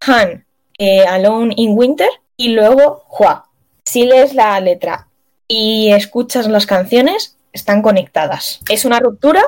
Han 0.00 0.44
eh, 0.78 1.04
Alone 1.04 1.54
in 1.56 1.78
Winter 1.78 2.10
y 2.36 2.48
luego 2.48 3.04
Hua, 3.08 3.47
si 3.88 4.04
lees 4.04 4.34
la 4.34 4.60
letra 4.60 5.08
y 5.48 5.92
escuchas 5.92 6.46
las 6.46 6.66
canciones, 6.66 7.38
están 7.54 7.80
conectadas. 7.80 8.60
Es 8.68 8.84
una 8.84 9.00
ruptura, 9.00 9.42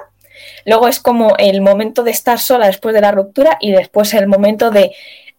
luego 0.65 0.89
es 0.89 0.99
como 0.99 1.37
el 1.37 1.61
momento 1.61 2.05
de 2.05 2.13
estar 2.13 2.39
sola 2.39 2.67
después 2.67 2.95
de 2.95 3.03
la 3.03 3.13
ruptura 3.13 3.59
y 3.61 3.73
después 3.73 4.15
el 4.15 4.29
momento 4.29 4.71
de 4.71 4.93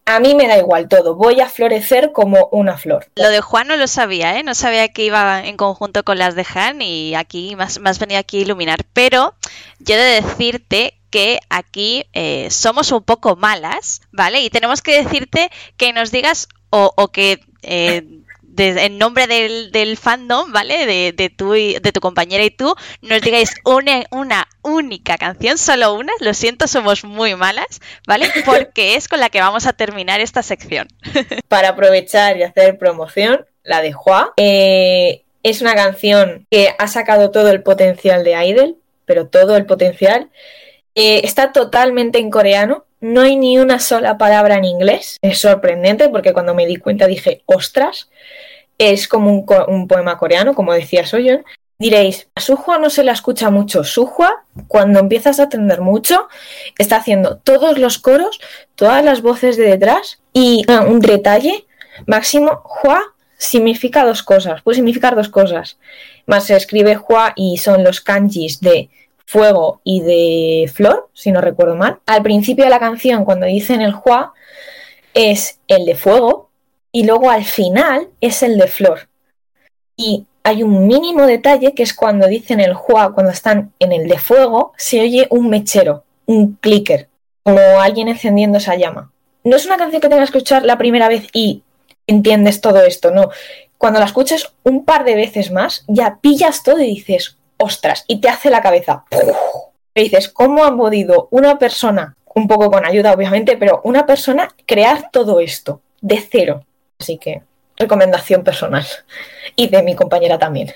a 0.05 0.19
mí 0.19 0.35
me 0.35 0.47
da 0.47 0.59
igual 0.59 0.87
todo, 0.87 1.15
voy 1.15 1.41
a 1.41 1.49
florecer 1.49 2.11
como 2.11 2.47
una 2.51 2.77
flor. 2.77 3.07
Lo 3.15 3.29
de 3.29 3.41
Juan 3.41 3.69
no 3.69 3.75
lo 3.75 3.87
sabía, 3.87 4.37
¿eh? 4.37 4.43
no 4.43 4.53
sabía 4.53 4.87
que 4.89 5.05
iba 5.05 5.47
en 5.47 5.57
conjunto 5.57 6.03
con 6.03 6.19
las 6.19 6.35
de 6.35 6.45
Han 6.53 6.83
y 6.83 7.15
aquí 7.15 7.55
más, 7.55 7.79
más 7.79 7.97
venía 7.97 8.19
aquí 8.19 8.37
a 8.37 8.41
iluminar, 8.41 8.85
pero 8.93 9.33
yo 9.79 9.95
he 9.95 9.97
de 9.97 10.21
decirte 10.21 10.93
que 11.09 11.39
aquí 11.49 12.05
eh, 12.13 12.51
somos 12.51 12.91
un 12.91 13.01
poco 13.01 13.35
malas, 13.35 14.01
¿vale? 14.11 14.41
Y 14.41 14.51
tenemos 14.51 14.83
que 14.83 15.03
decirte 15.03 15.49
que 15.75 15.91
nos 15.91 16.11
digas 16.11 16.47
o, 16.69 16.93
o 16.95 17.07
que 17.07 17.39
eh, 17.63 18.20
en 18.57 18.97
nombre 18.97 19.27
del, 19.27 19.97
fandom, 19.97 20.51
¿vale? 20.51 20.85
De, 20.85 21.13
de, 21.13 21.29
tu, 21.29 21.51
de 21.51 21.91
tu 21.93 21.99
compañera 21.99 22.43
y 22.43 22.51
tú, 22.51 22.75
nos 23.01 23.21
digáis 23.21 23.53
una, 23.65 24.03
una 24.11 24.47
única 24.61 25.17
canción, 25.17 25.57
solo 25.57 25.93
una. 25.93 26.13
Lo 26.19 26.33
siento, 26.33 26.67
somos 26.67 27.03
muy 27.03 27.35
malas, 27.35 27.81
¿vale? 28.07 28.27
Porque 28.45 28.95
es 28.95 29.07
con 29.07 29.19
la 29.19 29.29
que 29.29 29.41
vamos 29.41 29.65
a 29.67 29.73
terminar 29.73 30.19
esta 30.21 30.43
sección. 30.43 30.87
Para 31.47 31.69
aprovechar 31.69 32.37
y 32.37 32.43
hacer 32.43 32.77
promoción, 32.77 33.45
la 33.63 33.81
de 33.81 33.93
Hua. 33.93 34.33
Eh, 34.37 35.23
es 35.43 35.61
una 35.61 35.75
canción 35.75 36.45
que 36.49 36.73
ha 36.77 36.87
sacado 36.87 37.31
todo 37.31 37.49
el 37.49 37.63
potencial 37.63 38.23
de 38.23 38.45
Idol, 38.45 38.77
pero 39.05 39.27
todo 39.27 39.55
el 39.55 39.65
potencial. 39.65 40.29
Eh, 40.95 41.21
está 41.23 41.51
totalmente 41.51 42.19
en 42.19 42.29
coreano, 42.29 42.85
no 43.01 43.21
hay 43.21 43.35
ni 43.35 43.57
una 43.57 43.79
sola 43.79 44.17
palabra 44.17 44.55
en 44.55 44.65
inglés. 44.65 45.17
Es 45.21 45.39
sorprendente 45.39 46.07
porque 46.09 46.33
cuando 46.33 46.53
me 46.53 46.67
di 46.67 46.77
cuenta 46.77 47.07
dije, 47.07 47.41
ostras, 47.45 48.09
es 48.77 49.07
como 49.07 49.45
un, 49.67 49.87
poema 49.87 50.17
coreano, 50.17 50.53
como 50.53 50.73
decía 50.73 51.05
Soyeon. 51.05 51.43
Diréis, 51.79 52.29
a 52.35 52.41
Suhua 52.41 52.77
no 52.77 52.91
se 52.91 53.03
la 53.03 53.11
escucha 53.11 53.49
mucho. 53.49 53.83
Suhua, 53.83 54.45
cuando 54.67 54.99
empiezas 54.99 55.39
a 55.39 55.43
atender 55.43 55.81
mucho, 55.81 56.27
está 56.77 56.97
haciendo 56.97 57.37
todos 57.37 57.79
los 57.79 57.97
coros, 57.97 58.39
todas 58.75 59.03
las 59.03 59.23
voces 59.23 59.57
de 59.57 59.63
detrás 59.63 60.21
y 60.31 60.63
ah, 60.67 60.81
un 60.87 60.99
detalle 60.99 61.65
máximo. 62.05 62.61
Hua 62.83 63.01
significa 63.35 64.05
dos 64.05 64.21
cosas, 64.21 64.61
puede 64.61 64.75
significar 64.75 65.15
dos 65.15 65.29
cosas. 65.29 65.79
Más 66.27 66.45
se 66.45 66.55
escribe 66.55 66.97
Hua 66.97 67.33
y 67.35 67.57
son 67.57 67.83
los 67.83 67.99
kanjis 67.99 68.61
de 68.61 68.91
fuego 69.31 69.79
y 69.85 70.01
de 70.01 70.69
flor, 70.69 71.09
si 71.13 71.31
no 71.31 71.39
recuerdo 71.39 71.77
mal. 71.77 71.99
Al 72.05 72.21
principio 72.21 72.65
de 72.65 72.69
la 72.69 72.79
canción, 72.79 73.23
cuando 73.23 73.45
dicen 73.45 73.79
el 73.79 73.95
Hua, 73.95 74.33
es 75.13 75.59
el 75.69 75.85
de 75.85 75.95
fuego 75.95 76.49
y 76.91 77.05
luego 77.05 77.29
al 77.29 77.45
final 77.45 78.09
es 78.19 78.43
el 78.43 78.57
de 78.57 78.67
flor. 78.67 79.07
Y 79.95 80.25
hay 80.43 80.63
un 80.63 80.85
mínimo 80.85 81.25
detalle 81.25 81.73
que 81.73 81.83
es 81.83 81.93
cuando 81.93 82.27
dicen 82.27 82.59
el 82.59 82.75
Hua, 82.75 83.13
cuando 83.13 83.31
están 83.31 83.71
en 83.79 83.93
el 83.93 84.09
de 84.09 84.17
fuego, 84.17 84.73
se 84.77 84.99
oye 84.99 85.27
un 85.29 85.49
mechero, 85.49 86.03
un 86.25 86.57
clicker, 86.59 87.07
como 87.43 87.61
alguien 87.79 88.09
encendiendo 88.09 88.57
esa 88.57 88.75
llama. 88.75 89.13
No 89.45 89.55
es 89.55 89.65
una 89.65 89.77
canción 89.77 90.01
que 90.01 90.09
tengas 90.09 90.29
que 90.29 90.39
escuchar 90.39 90.65
la 90.65 90.77
primera 90.77 91.07
vez 91.07 91.27
y 91.31 91.63
entiendes 92.05 92.59
todo 92.59 92.83
esto, 92.83 93.11
no. 93.11 93.29
Cuando 93.77 93.99
la 93.99 94.07
escuches 94.07 94.51
un 94.63 94.83
par 94.83 95.05
de 95.05 95.15
veces 95.15 95.51
más, 95.51 95.85
ya 95.87 96.19
pillas 96.21 96.63
todo 96.63 96.79
y 96.79 96.87
dices, 96.87 97.37
ostras, 97.61 98.05
y 98.07 98.19
te 98.19 98.29
hace 98.29 98.49
la 98.49 98.61
cabeza. 98.61 99.05
Y 99.93 100.03
dices, 100.03 100.29
¿cómo 100.29 100.63
ha 100.63 100.75
podido 100.75 101.27
una 101.31 101.59
persona, 101.59 102.15
un 102.33 102.47
poco 102.47 102.71
con 102.71 102.85
ayuda 102.85 103.13
obviamente, 103.13 103.57
pero 103.57 103.81
una 103.83 104.05
persona 104.05 104.49
crear 104.65 105.11
todo 105.11 105.39
esto 105.39 105.81
de 106.01 106.19
cero? 106.19 106.65
Así 106.99 107.17
que 107.17 107.41
recomendación 107.77 108.43
personal 108.43 108.85
y 109.55 109.67
de 109.67 109.83
mi 109.83 109.95
compañera 109.95 110.37
también. 110.37 110.71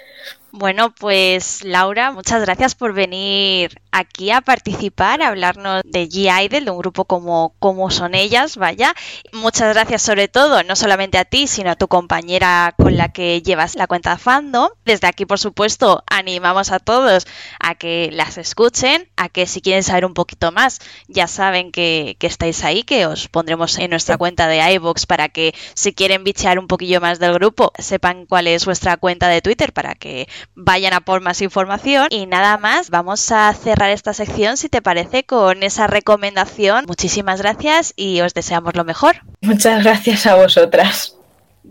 Bueno, 0.58 0.95
pues 0.97 1.66
Laura, 1.66 2.12
muchas 2.14 2.41
gracias 2.41 2.76
por 2.76 2.93
venir 2.93 3.82
aquí 3.91 4.32
a 4.32 4.39
participar, 4.39 5.22
a 5.22 5.28
hablarnos 5.28 5.82
de 5.84 6.08
G-Idol, 6.08 6.64
de 6.64 6.72
un 6.72 6.78
grupo 6.78 7.03
como, 7.03 7.53
como 7.60 7.91
son 7.91 8.16
ellas, 8.16 8.56
vaya. 8.56 8.93
Muchas 9.34 9.74
gracias 9.74 10.01
sobre 10.01 10.30
todo, 10.30 10.64
no 10.64 10.78
solamente 10.78 11.18
a 11.18 11.26
ti, 11.26 11.47
sino 11.47 11.72
a 11.72 11.76
tu 11.76 11.89
compañera 11.89 12.74
con 12.78 12.95
la 12.95 13.10
que 13.12 13.41
llevas 13.41 13.76
la 13.76 13.88
cuenta 13.88 14.18
fandom. 14.18 14.70
Desde 14.86 15.08
aquí, 15.08 15.26
por 15.26 15.39
supuesto, 15.39 16.03
animamos 16.10 16.72
a 16.72 16.80
todos 16.80 17.28
a 17.60 17.76
que 17.76 18.10
las 18.14 18.38
escuchen, 18.38 19.10
a 19.18 19.28
que 19.28 19.47
si 19.47 19.60
quieren 19.60 19.84
saber 19.84 20.06
un 20.06 20.14
poquito 20.14 20.53
más, 20.53 20.80
ya 21.10 21.28
saben 21.28 21.74
que, 21.74 22.16
que 22.18 22.28
estáis 22.28 22.64
ahí, 22.64 22.84
que 22.84 23.08
os 23.08 23.28
pondremos 23.28 23.78
en 23.78 23.89
nuestra 23.89 24.18
cuenta 24.18 24.47
de 24.47 24.60
iVoox 24.76 25.06
para 25.06 25.28
que 25.28 25.53
si 25.74 25.93
quieren 25.93 26.24
bichear 26.24 26.60
un 26.60 26.68
poquillo 26.68 27.01
más 27.01 27.20
del 27.20 27.34
grupo, 27.34 27.74
sepan 27.78 28.26
cuál 28.26 28.47
es 28.47 28.64
vuestra 28.66 28.95
cuenta 28.95 29.28
de 29.28 29.41
Twitter 29.41 29.74
para 29.74 29.95
que 29.95 30.30
vayan 30.54 30.93
a 30.93 31.02
por 31.02 31.22
más 31.22 31.41
información. 31.41 32.08
Y 32.10 32.26
nada 32.26 32.58
más, 32.58 32.89
vamos 32.89 33.32
a 33.32 33.54
cerrar 33.54 33.89
esta 33.89 34.14
sección, 34.14 34.58
si 34.58 34.70
te 34.70 34.82
parece, 34.82 35.24
con 35.24 35.64
esa 35.64 35.88
recomendación. 35.88 36.86
Muchísimas 36.88 37.41
gracias 37.41 37.93
y 37.96 38.22
os 38.22 38.34
deseamos 38.34 38.76
lo 38.76 38.84
mejor. 38.84 39.18
Muchas 39.41 39.84
gracias 39.84 40.26
a 40.26 40.36
vosotras. 40.36 41.14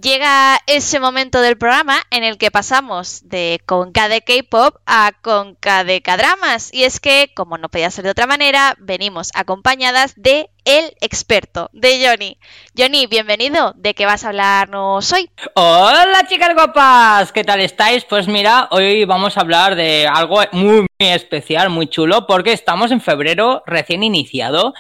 Llega 0.03 0.59
ese 0.67 0.99
momento 0.99 1.41
del 1.41 1.57
programa 1.57 1.99
en 2.11 2.25
el 2.25 2.37
que 2.37 2.51
pasamos 2.51 3.29
de 3.29 3.61
Conca 3.65 4.09
de 4.09 4.23
K-pop 4.23 4.77
a 4.87 5.13
Conca 5.23 5.85
de 5.85 6.03
K-dramas. 6.03 6.75
Y 6.75 6.83
es 6.83 6.99
que, 6.99 7.31
como 7.35 7.59
no 7.59 7.69
podía 7.69 7.91
ser 7.93 8.05
de 8.05 8.11
otra 8.11 8.27
manera, 8.27 8.75
venimos 8.81 9.31
acompañadas 9.35 10.15
de 10.17 10.51
el 10.65 10.97
experto, 11.01 11.71
de 11.73 12.05
Johnny. 12.05 12.39
Johnny, 12.77 13.07
bienvenido. 13.07 13.73
¿De 13.77 13.95
qué 13.95 14.05
vas 14.05 14.25
a 14.25 14.29
hablarnos 14.29 15.13
hoy? 15.13 15.31
Hola 15.55 16.27
chicas 16.29 16.55
guapas, 16.55 17.31
¿qué 17.31 17.45
tal 17.45 17.61
estáis? 17.61 18.05
Pues 18.05 18.27
mira, 18.27 18.67
hoy 18.73 19.05
vamos 19.05 19.37
a 19.37 19.43
hablar 19.43 19.77
de 19.77 20.09
algo 20.09 20.41
muy, 20.53 20.81
muy 20.81 20.89
especial, 20.99 21.71
muy 21.71 21.87
chulo, 21.87 22.27
porque 22.27 22.53
estamos 22.53 22.91
en 22.91 23.01
febrero 23.01 23.63
recién 23.65 24.03
iniciado 24.03 24.75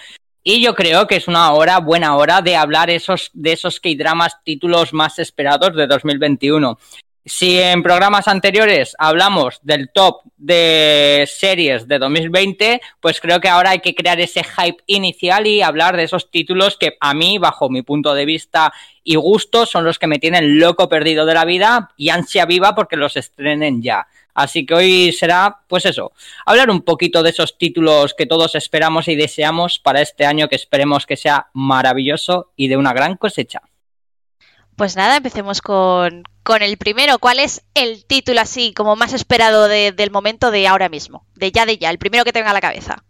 y 0.45 0.63
yo 0.63 0.75
creo 0.75 1.07
que 1.07 1.17
es 1.17 1.27
una 1.27 1.53
hora, 1.53 1.79
buena 1.81 2.17
hora, 2.17 2.43
de 2.43 2.55
hablar 2.55 2.91
esos, 2.91 3.31
de 3.33 3.53
esos 3.53 3.81
K-dramas 3.81 4.37
títulos 4.45 4.93
más 4.93 5.19
esperados 5.19 5.75
de 5.75 5.87
2021. 5.87 6.79
Si 7.27 7.59
en 7.59 7.83
programas 7.83 8.29
anteriores 8.29 8.95
hablamos 8.99 9.59
del 9.63 9.89
top 9.91 10.21
de 10.37 11.27
series 11.27 11.89
de 11.89 11.99
2020, 11.99 12.83
pues 13.01 13.19
creo 13.19 13.41
que 13.41 13.49
ahora 13.49 13.71
hay 13.71 13.79
que 13.79 13.95
crear 13.95 14.21
ese 14.21 14.45
hype 14.45 14.83
inicial 14.85 15.47
y 15.47 15.63
hablar 15.63 15.97
de 15.97 16.03
esos 16.03 16.31
títulos 16.31 16.77
que 16.77 16.99
a 17.01 17.15
mí, 17.15 17.39
bajo 17.39 17.71
mi 17.71 17.81
punto 17.81 18.13
de 18.13 18.27
vista 18.27 18.75
y 19.03 19.15
gusto, 19.15 19.65
son 19.65 19.85
los 19.85 19.99
que 19.99 20.07
me 20.07 20.19
tienen 20.19 20.61
loco 20.61 20.91
perdido 20.91 21.25
de 21.25 21.33
la 21.33 21.47
vida 21.47 21.91
y 21.97 22.11
ansia 22.11 22.45
viva 22.45 22.75
porque 22.75 22.97
los 22.97 23.17
estrenen 23.17 23.81
ya. 23.81 24.07
Así 24.35 24.66
que 24.66 24.74
hoy 24.74 25.12
será, 25.12 25.61
pues 25.68 25.87
eso, 25.87 26.12
hablar 26.45 26.68
un 26.68 26.82
poquito 26.82 27.22
de 27.22 27.30
esos 27.30 27.57
títulos 27.57 28.14
que 28.14 28.26
todos 28.26 28.57
esperamos 28.57 29.07
y 29.07 29.14
deseamos 29.14 29.78
para 29.78 30.01
este 30.01 30.26
año 30.26 30.49
que 30.49 30.57
esperemos 30.57 31.07
que 31.07 31.16
sea 31.16 31.51
maravilloso 31.55 32.53
y 32.57 32.66
de 32.66 32.76
una 32.76 32.93
gran 32.93 33.16
cosecha. 33.16 33.62
Pues 34.76 34.97
nada, 34.97 35.16
empecemos 35.16 35.62
con, 35.62 36.24
el 36.61 36.76
primero. 36.78 37.18
¿Cuál 37.20 37.39
es 37.39 37.64
el 37.74 38.05
título 38.07 38.41
así 38.41 38.72
como 38.74 38.97
más 38.97 39.12
esperado 39.12 39.68
del 39.68 40.11
momento 40.11 40.51
de 40.51 40.66
ahora 40.66 40.89
mismo? 40.89 41.26
De 41.37 41.53
ya, 41.53 41.64
de 41.64 41.78
ya, 41.78 41.91
el 41.91 41.99
primero 41.99 42.24
que 42.24 42.32
tenga 42.32 42.51
a 42.51 42.55
la 42.55 42.61
cabeza. 42.61 43.05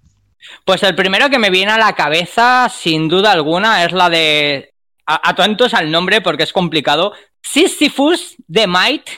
Pues 0.66 0.82
el 0.82 0.94
primero 0.94 1.30
que 1.30 1.38
me 1.38 1.48
viene 1.48 1.72
a 1.72 1.78
la 1.78 1.94
cabeza, 1.94 2.68
sin 2.68 3.08
duda 3.08 3.32
alguna, 3.32 3.82
es 3.84 3.92
la 3.92 4.10
de... 4.10 4.74
Atentos 5.06 5.74
al 5.74 5.90
nombre 5.90 6.20
porque 6.20 6.44
es 6.44 6.52
complicado. 6.52 7.12
Sisyphus 7.42 8.36
The 8.50 8.66
Might 8.66 9.08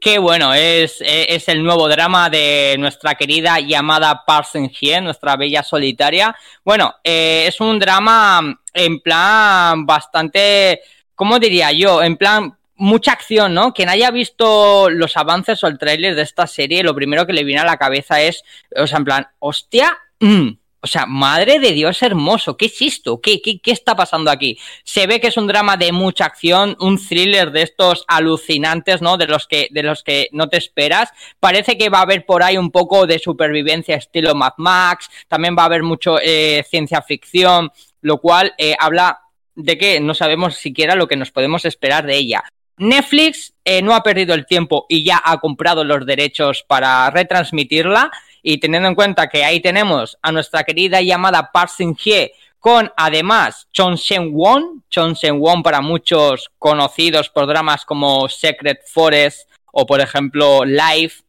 Qué 0.00 0.18
bueno, 0.18 0.54
es, 0.54 0.96
es, 1.00 1.48
el 1.48 1.62
nuevo 1.62 1.88
drama 1.88 2.30
de 2.30 2.76
nuestra 2.78 3.14
querida 3.14 3.60
y 3.60 3.74
amada 3.74 4.24
Parson 4.26 4.68
Hien, 4.70 5.04
nuestra 5.04 5.36
bella 5.36 5.62
solitaria. 5.62 6.34
Bueno, 6.64 6.94
eh, 7.04 7.44
es 7.46 7.60
un 7.60 7.78
drama 7.78 8.60
en 8.72 9.00
plan 9.00 9.84
bastante, 9.86 10.80
¿cómo 11.14 11.38
diría 11.38 11.72
yo? 11.72 12.02
En 12.02 12.16
plan 12.16 12.56
mucha 12.76 13.12
acción, 13.12 13.52
¿no? 13.52 13.74
Quien 13.74 13.90
haya 13.90 14.10
visto 14.10 14.88
los 14.88 15.16
avances 15.16 15.62
o 15.62 15.66
el 15.66 15.78
tráiler 15.78 16.14
de 16.14 16.22
esta 16.22 16.46
serie, 16.46 16.82
lo 16.82 16.94
primero 16.94 17.26
que 17.26 17.34
le 17.34 17.44
viene 17.44 17.60
a 17.60 17.66
la 17.66 17.76
cabeza 17.76 18.22
es, 18.22 18.42
o 18.74 18.86
sea, 18.86 18.98
en 18.98 19.04
plan, 19.04 19.28
hostia, 19.38 19.98
mmm, 20.20 20.48
o 20.82 20.86
sea, 20.86 21.06
madre 21.06 21.58
de 21.58 21.72
Dios 21.72 22.02
hermoso, 22.02 22.56
¿qué 22.56 22.66
es 22.66 22.80
esto? 22.80 23.20
¿Qué, 23.20 23.42
qué, 23.42 23.60
qué 23.60 23.70
está 23.70 23.94
pasando 23.94 24.30
aquí? 24.30 24.58
Se 24.82 25.06
ve 25.06 25.20
que 25.20 25.28
es 25.28 25.36
un 25.36 25.46
drama 25.46 25.76
de 25.76 25.92
mucha 25.92 26.24
acción, 26.24 26.76
un 26.80 26.98
thriller 26.98 27.50
de 27.50 27.62
estos 27.62 28.04
alucinantes, 28.08 29.02
¿no? 29.02 29.18
De 29.18 29.26
los 29.26 29.46
que, 29.46 29.68
de 29.70 29.82
los 29.82 30.02
que 30.02 30.28
no 30.32 30.48
te 30.48 30.56
esperas. 30.56 31.10
Parece 31.38 31.76
que 31.76 31.90
va 31.90 31.98
a 31.98 32.02
haber 32.02 32.24
por 32.24 32.42
ahí 32.42 32.56
un 32.56 32.70
poco 32.70 33.06
de 33.06 33.18
supervivencia 33.18 33.96
estilo 33.96 34.34
Mad 34.34 34.54
Max, 34.56 35.10
también 35.28 35.54
va 35.56 35.62
a 35.62 35.66
haber 35.66 35.82
mucho 35.82 36.18
eh, 36.22 36.64
ciencia 36.68 37.02
ficción, 37.02 37.70
lo 38.00 38.18
cual 38.18 38.54
eh, 38.56 38.74
habla 38.78 39.20
de 39.54 39.76
que 39.76 40.00
no 40.00 40.14
sabemos 40.14 40.56
siquiera 40.56 40.94
lo 40.94 41.08
que 41.08 41.16
nos 41.16 41.30
podemos 41.30 41.64
esperar 41.64 42.06
de 42.06 42.16
ella. 42.16 42.44
Netflix 42.78 43.52
eh, 43.62 43.82
no 43.82 43.94
ha 43.94 44.02
perdido 44.02 44.32
el 44.34 44.46
tiempo 44.46 44.86
y 44.88 45.04
ya 45.04 45.20
ha 45.22 45.38
comprado 45.38 45.84
los 45.84 46.06
derechos 46.06 46.64
para 46.66 47.10
retransmitirla 47.10 48.10
y 48.42 48.58
teniendo 48.58 48.88
en 48.88 48.94
cuenta 48.94 49.28
que 49.28 49.44
ahí 49.44 49.60
tenemos 49.60 50.18
a 50.22 50.32
nuestra 50.32 50.64
querida 50.64 51.00
y 51.00 51.12
amada 51.12 51.50
Park 51.52 51.70
Sin-hye 51.76 52.32
con 52.58 52.92
además 52.96 53.68
Chon 53.72 53.94
Shen-won, 53.94 54.84
Chon 54.90 55.14
Shen-won 55.14 55.62
para 55.62 55.80
muchos 55.80 56.50
conocidos 56.58 57.30
por 57.30 57.46
dramas 57.46 57.84
como 57.84 58.28
Secret 58.28 58.80
Forest 58.86 59.48
o 59.72 59.86
por 59.86 60.00
ejemplo 60.00 60.64
Life, 60.64 61.22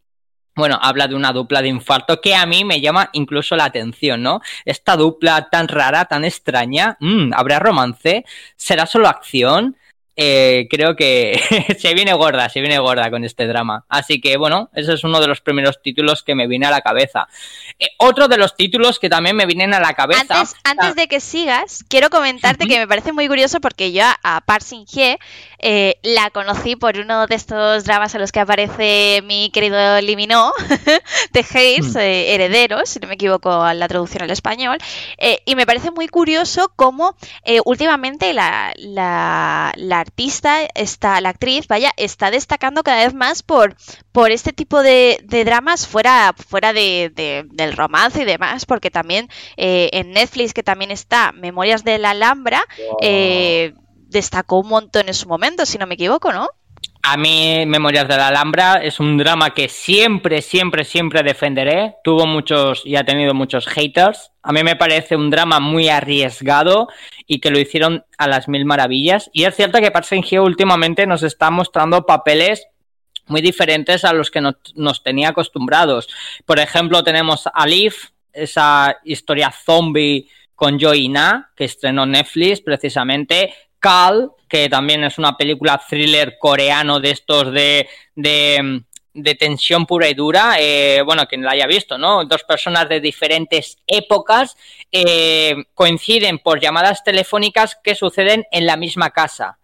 bueno, 0.55 0.77
habla 0.81 1.07
de 1.07 1.15
una 1.15 1.31
dupla 1.31 1.61
de 1.61 1.69
infarto 1.69 2.19
que 2.19 2.35
a 2.35 2.45
mí 2.45 2.65
me 2.65 2.81
llama 2.81 3.09
incluso 3.13 3.55
la 3.55 3.65
atención, 3.65 4.21
¿no? 4.21 4.41
Esta 4.65 4.97
dupla 4.97 5.49
tan 5.49 5.69
rara, 5.69 6.05
tan 6.05 6.25
extraña, 6.25 6.97
mm, 6.99 7.31
¿habrá 7.33 7.59
romance? 7.59 8.25
¿Será 8.57 8.85
solo 8.85 9.07
acción? 9.07 9.77
Eh, 10.23 10.67
creo 10.69 10.95
que 10.95 11.41
se 11.79 11.95
viene 11.95 12.13
gorda, 12.13 12.47
se 12.47 12.61
viene 12.61 12.77
gorda 12.77 13.09
con 13.09 13.23
este 13.23 13.47
drama. 13.47 13.85
Así 13.89 14.21
que 14.21 14.37
bueno, 14.37 14.69
ese 14.75 14.93
es 14.93 15.03
uno 15.03 15.19
de 15.19 15.27
los 15.27 15.41
primeros 15.41 15.81
títulos 15.81 16.21
que 16.21 16.35
me 16.35 16.45
viene 16.45 16.67
a 16.67 16.69
la 16.69 16.81
cabeza. 16.81 17.27
Eh, 17.79 17.87
otro 17.97 18.27
de 18.27 18.37
los 18.37 18.55
títulos 18.55 18.99
que 18.99 19.09
también 19.09 19.35
me 19.35 19.47
vienen 19.47 19.73
a 19.73 19.79
la 19.79 19.93
cabeza. 19.95 20.21
Antes, 20.21 20.55
antes 20.63 20.95
de 20.95 21.07
que 21.07 21.19
sigas, 21.19 21.83
quiero 21.87 22.11
comentarte 22.11 22.67
que 22.67 22.77
me 22.77 22.87
parece 22.87 23.13
muy 23.13 23.27
curioso 23.27 23.59
porque 23.61 23.93
yo 23.93 24.03
a 24.21 24.41
Parsin 24.41 24.85
Hye 24.85 25.17
eh, 25.61 25.95
la 26.03 26.29
conocí 26.29 26.75
por 26.75 26.97
uno 26.97 27.27
de 27.27 27.35
estos 27.35 27.83
dramas 27.85 28.13
en 28.15 28.21
los 28.21 28.31
que 28.31 28.39
aparece 28.39 29.21
mi 29.23 29.49
querido 29.51 30.01
Limino 30.01 30.51
de 31.31 31.45
Hayes, 31.53 31.95
mm. 31.95 31.99
Herederos, 31.99 32.89
si 32.89 32.99
no 32.99 33.07
me 33.07 33.15
equivoco 33.15 33.67
en 33.67 33.79
la 33.79 33.87
traducción 33.87 34.23
al 34.23 34.31
español. 34.31 34.77
y 35.45 35.55
me 35.55 35.65
parece 35.65 35.91
muy 35.91 36.07
curioso 36.07 36.71
cómo 36.75 37.15
últimamente 37.65 38.33
la, 38.33 38.73
la, 38.77 39.73
la 39.75 39.99
artista, 39.99 40.61
está, 40.75 41.21
la 41.21 41.29
actriz, 41.29 41.67
vaya, 41.67 41.91
está 41.97 42.31
destacando 42.31 42.83
cada 42.83 43.03
vez 43.03 43.13
más 43.13 43.43
por, 43.43 43.75
por 44.11 44.31
este 44.31 44.53
tipo 44.53 44.81
de, 44.81 45.19
dramas 45.45 45.87
fuera, 45.87 46.33
fuera 46.37 46.73
de, 46.73 47.45
del 47.51 47.77
romance 47.77 48.21
y 48.21 48.25
demás, 48.25 48.65
porque 48.65 48.91
también 48.91 49.29
eh, 49.57 49.89
en 49.93 50.11
Netflix, 50.11 50.53
que 50.53 50.63
también 50.63 50.91
está 50.91 51.31
Memorias 51.31 51.83
de 51.83 51.97
la 51.97 52.11
Alhambra, 52.11 52.63
eh, 53.01 53.73
destacó 54.11 54.59
un 54.59 54.67
montón 54.67 55.07
en 55.07 55.13
su 55.13 55.27
momento, 55.27 55.65
si 55.65 55.77
no 55.77 55.87
me 55.87 55.95
equivoco, 55.95 56.31
¿no? 56.31 56.49
A 57.03 57.17
mí, 57.17 57.65
Memorias 57.65 58.07
de 58.07 58.15
la 58.15 58.27
Alhambra 58.27 58.75
es 58.75 58.99
un 58.99 59.17
drama 59.17 59.55
que 59.55 59.69
siempre, 59.69 60.41
siempre, 60.43 60.83
siempre 60.83 61.23
defenderé. 61.23 61.95
Tuvo 62.03 62.27
muchos 62.27 62.83
y 62.85 62.95
ha 62.95 63.03
tenido 63.03 63.33
muchos 63.33 63.65
haters. 63.67 64.31
A 64.43 64.51
mí 64.53 64.63
me 64.63 64.75
parece 64.75 65.15
un 65.15 65.31
drama 65.31 65.59
muy 65.59 65.89
arriesgado 65.89 66.89
y 67.25 67.39
que 67.39 67.49
lo 67.49 67.59
hicieron 67.59 68.05
a 68.19 68.27
las 68.27 68.47
mil 68.47 68.65
maravillas. 68.65 69.31
Y 69.33 69.45
es 69.45 69.55
cierto 69.55 69.79
que 69.79 69.89
Park 69.89 70.05
Seung 70.05 70.25
últimamente 70.43 71.07
nos 71.07 71.23
está 71.23 71.49
mostrando 71.49 72.05
papeles 72.05 72.67
muy 73.25 73.41
diferentes 73.41 74.05
a 74.05 74.13
los 74.13 74.29
que 74.29 74.41
nos, 74.41 75.03
tenía 75.03 75.29
acostumbrados. 75.29 76.07
Por 76.45 76.59
ejemplo, 76.59 77.03
tenemos 77.03 77.47
a 77.47 77.65
esa 78.33 78.97
historia 79.03 79.51
zombie 79.51 80.27
con 80.53 80.77
Joy 80.77 81.09
Na, 81.09 81.51
que 81.55 81.65
estrenó 81.65 82.05
Netflix 82.05 82.61
precisamente. 82.61 83.53
Cal, 83.81 84.31
que 84.47 84.69
también 84.69 85.03
es 85.03 85.17
una 85.17 85.35
película 85.35 85.81
thriller 85.89 86.37
coreano 86.39 87.01
de 87.01 87.11
estos 87.11 87.51
de, 87.51 87.89
de, 88.15 89.35
tensión 89.35 89.85
pura 89.85 90.07
y 90.07 90.13
dura. 90.13 90.55
Eh, 90.59 91.01
bueno, 91.05 91.25
quien 91.27 91.43
la 91.43 91.51
haya 91.51 91.67
visto, 91.67 91.97
¿no? 91.97 92.23
Dos 92.23 92.43
personas 92.43 92.87
de 92.87 93.01
diferentes 93.01 93.77
épocas 93.85 94.55
eh, 94.89 95.55
coinciden 95.73 96.39
por 96.39 96.61
llamadas 96.61 97.03
telefónicas 97.03 97.77
que 97.83 97.95
suceden 97.95 98.45
en 98.51 98.65
la 98.65 98.77
misma 98.77 99.09
casa 99.09 99.57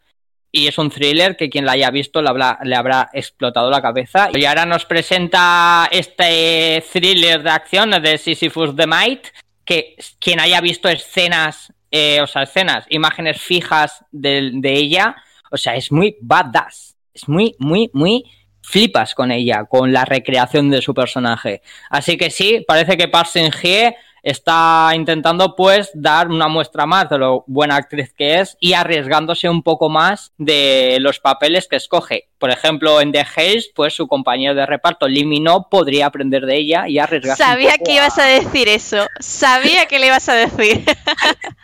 y 0.52 0.68
es 0.68 0.78
un 0.78 0.90
thriller 0.90 1.36
que 1.36 1.50
quien 1.50 1.66
la 1.66 1.74
haya 1.74 1.92
visto 1.92 2.22
le 2.22 2.30
habrá, 2.30 2.60
le 2.64 2.76
habrá 2.76 3.10
explotado 3.14 3.70
la 3.70 3.82
cabeza. 3.82 4.30
Y 4.34 4.46
ahora 4.46 4.66
nos 4.66 4.86
presenta 4.86 5.88
este 5.92 6.84
thriller 6.92 7.44
de 7.44 7.50
acción 7.50 7.92
de 7.92 8.18
Sisyphus 8.18 8.76
the 8.76 8.88
Might, 8.88 9.28
que 9.66 9.96
quien 10.20 10.40
haya 10.40 10.62
visto 10.62 10.90
escenas, 10.90 11.74
eh, 11.92 12.22
o 12.22 12.28
sea, 12.28 12.44
escenas, 12.44 12.86
imágenes 12.90 13.42
fijas 13.42 14.04
de, 14.12 14.52
de, 14.54 14.74
ella, 14.74 15.16
o 15.52 15.58
sea, 15.58 15.76
es 15.76 15.92
muy 15.92 16.18
badass, 16.22 16.96
es 17.14 17.28
muy, 17.28 17.56
muy, 17.60 17.90
muy 17.94 18.26
flipas 18.62 19.16
con 19.16 19.32
ella, 19.32 19.66
con 19.66 19.94
la 19.94 20.04
recreación 20.04 20.70
de 20.70 20.82
su 20.82 20.94
personaje. 20.94 21.62
Así 21.90 22.18
que 22.18 22.30
sí, 22.30 22.66
parece 22.68 22.98
que 22.98 23.08
Park 23.08 23.30
Shin-hye 23.34 23.96
está 24.28 24.92
intentando 24.94 25.56
pues 25.56 25.90
dar 25.94 26.28
una 26.28 26.50
muestra 26.50 26.86
más 26.86 27.10
de 27.10 27.18
lo 27.18 27.46
buena 27.48 27.78
actriz 27.78 28.14
que 28.14 28.42
es 28.42 28.58
y 28.60 28.74
arriesgándose 28.74 29.48
un 29.48 29.64
poco 29.64 29.90
más 29.90 30.34
de 30.38 30.98
los 31.00 31.20
papeles 31.20 31.68
que 31.70 31.78
escoge. 31.78 32.28
Por 32.38 32.52
ejemplo, 32.52 33.00
en 33.00 33.14
The 33.14 33.22
Haze, 33.22 33.72
pues 33.74 33.96
su 33.96 34.08
compañero 34.08 34.54
de 34.54 34.66
reparto, 34.66 35.08
Limino, 35.08 35.70
podría 35.72 36.08
aprender 36.08 36.46
de 36.46 36.58
ella 36.58 36.90
y 36.90 37.00
arriesgarse. 37.00 37.42
Sabía 37.42 37.78
que 37.78 37.94
ibas 37.94 38.20
a 38.20 38.26
decir 38.26 38.68
eso. 38.68 39.08
Sabía 39.20 39.86
que 39.86 39.98
le 39.98 40.08
ibas 40.08 40.28
a 40.28 40.34
decir. 40.34 40.84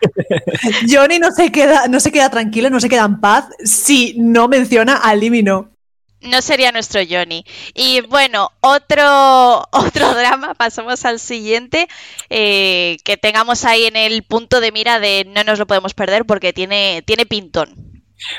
Johnny 0.90 1.20
no 1.20 1.32
se 1.32 1.52
queda, 1.52 1.88
no 1.90 2.00
se 2.00 2.14
queda 2.14 2.30
tranquilo, 2.30 2.70
no 2.70 2.80
se 2.80 2.90
queda 2.90 3.04
en 3.04 3.20
paz 3.20 3.50
si 3.64 4.16
no 4.18 4.48
menciona 4.48 4.96
a 4.96 5.14
Limino 5.16 5.73
no 6.24 6.42
sería 6.42 6.72
nuestro 6.72 7.02
Johnny. 7.08 7.46
Y 7.74 8.02
bueno, 8.02 8.52
otro, 8.62 9.68
otro 9.72 10.14
drama, 10.14 10.54
pasamos 10.56 11.06
al 11.06 11.20
siguiente, 11.20 11.88
eh, 12.30 12.98
que 13.04 13.18
tengamos 13.18 13.66
ahí 13.66 13.86
en 13.86 13.96
el 13.96 14.24
punto 14.24 14.60
de 14.60 14.72
mira 14.72 15.00
de 15.00 15.26
no 15.28 15.44
nos 15.44 15.60
lo 15.60 15.68
podemos 15.68 15.94
perder 15.94 16.26
porque 16.26 16.54
tiene, 16.54 17.04
tiene 17.06 17.26
pintón. 17.26 17.93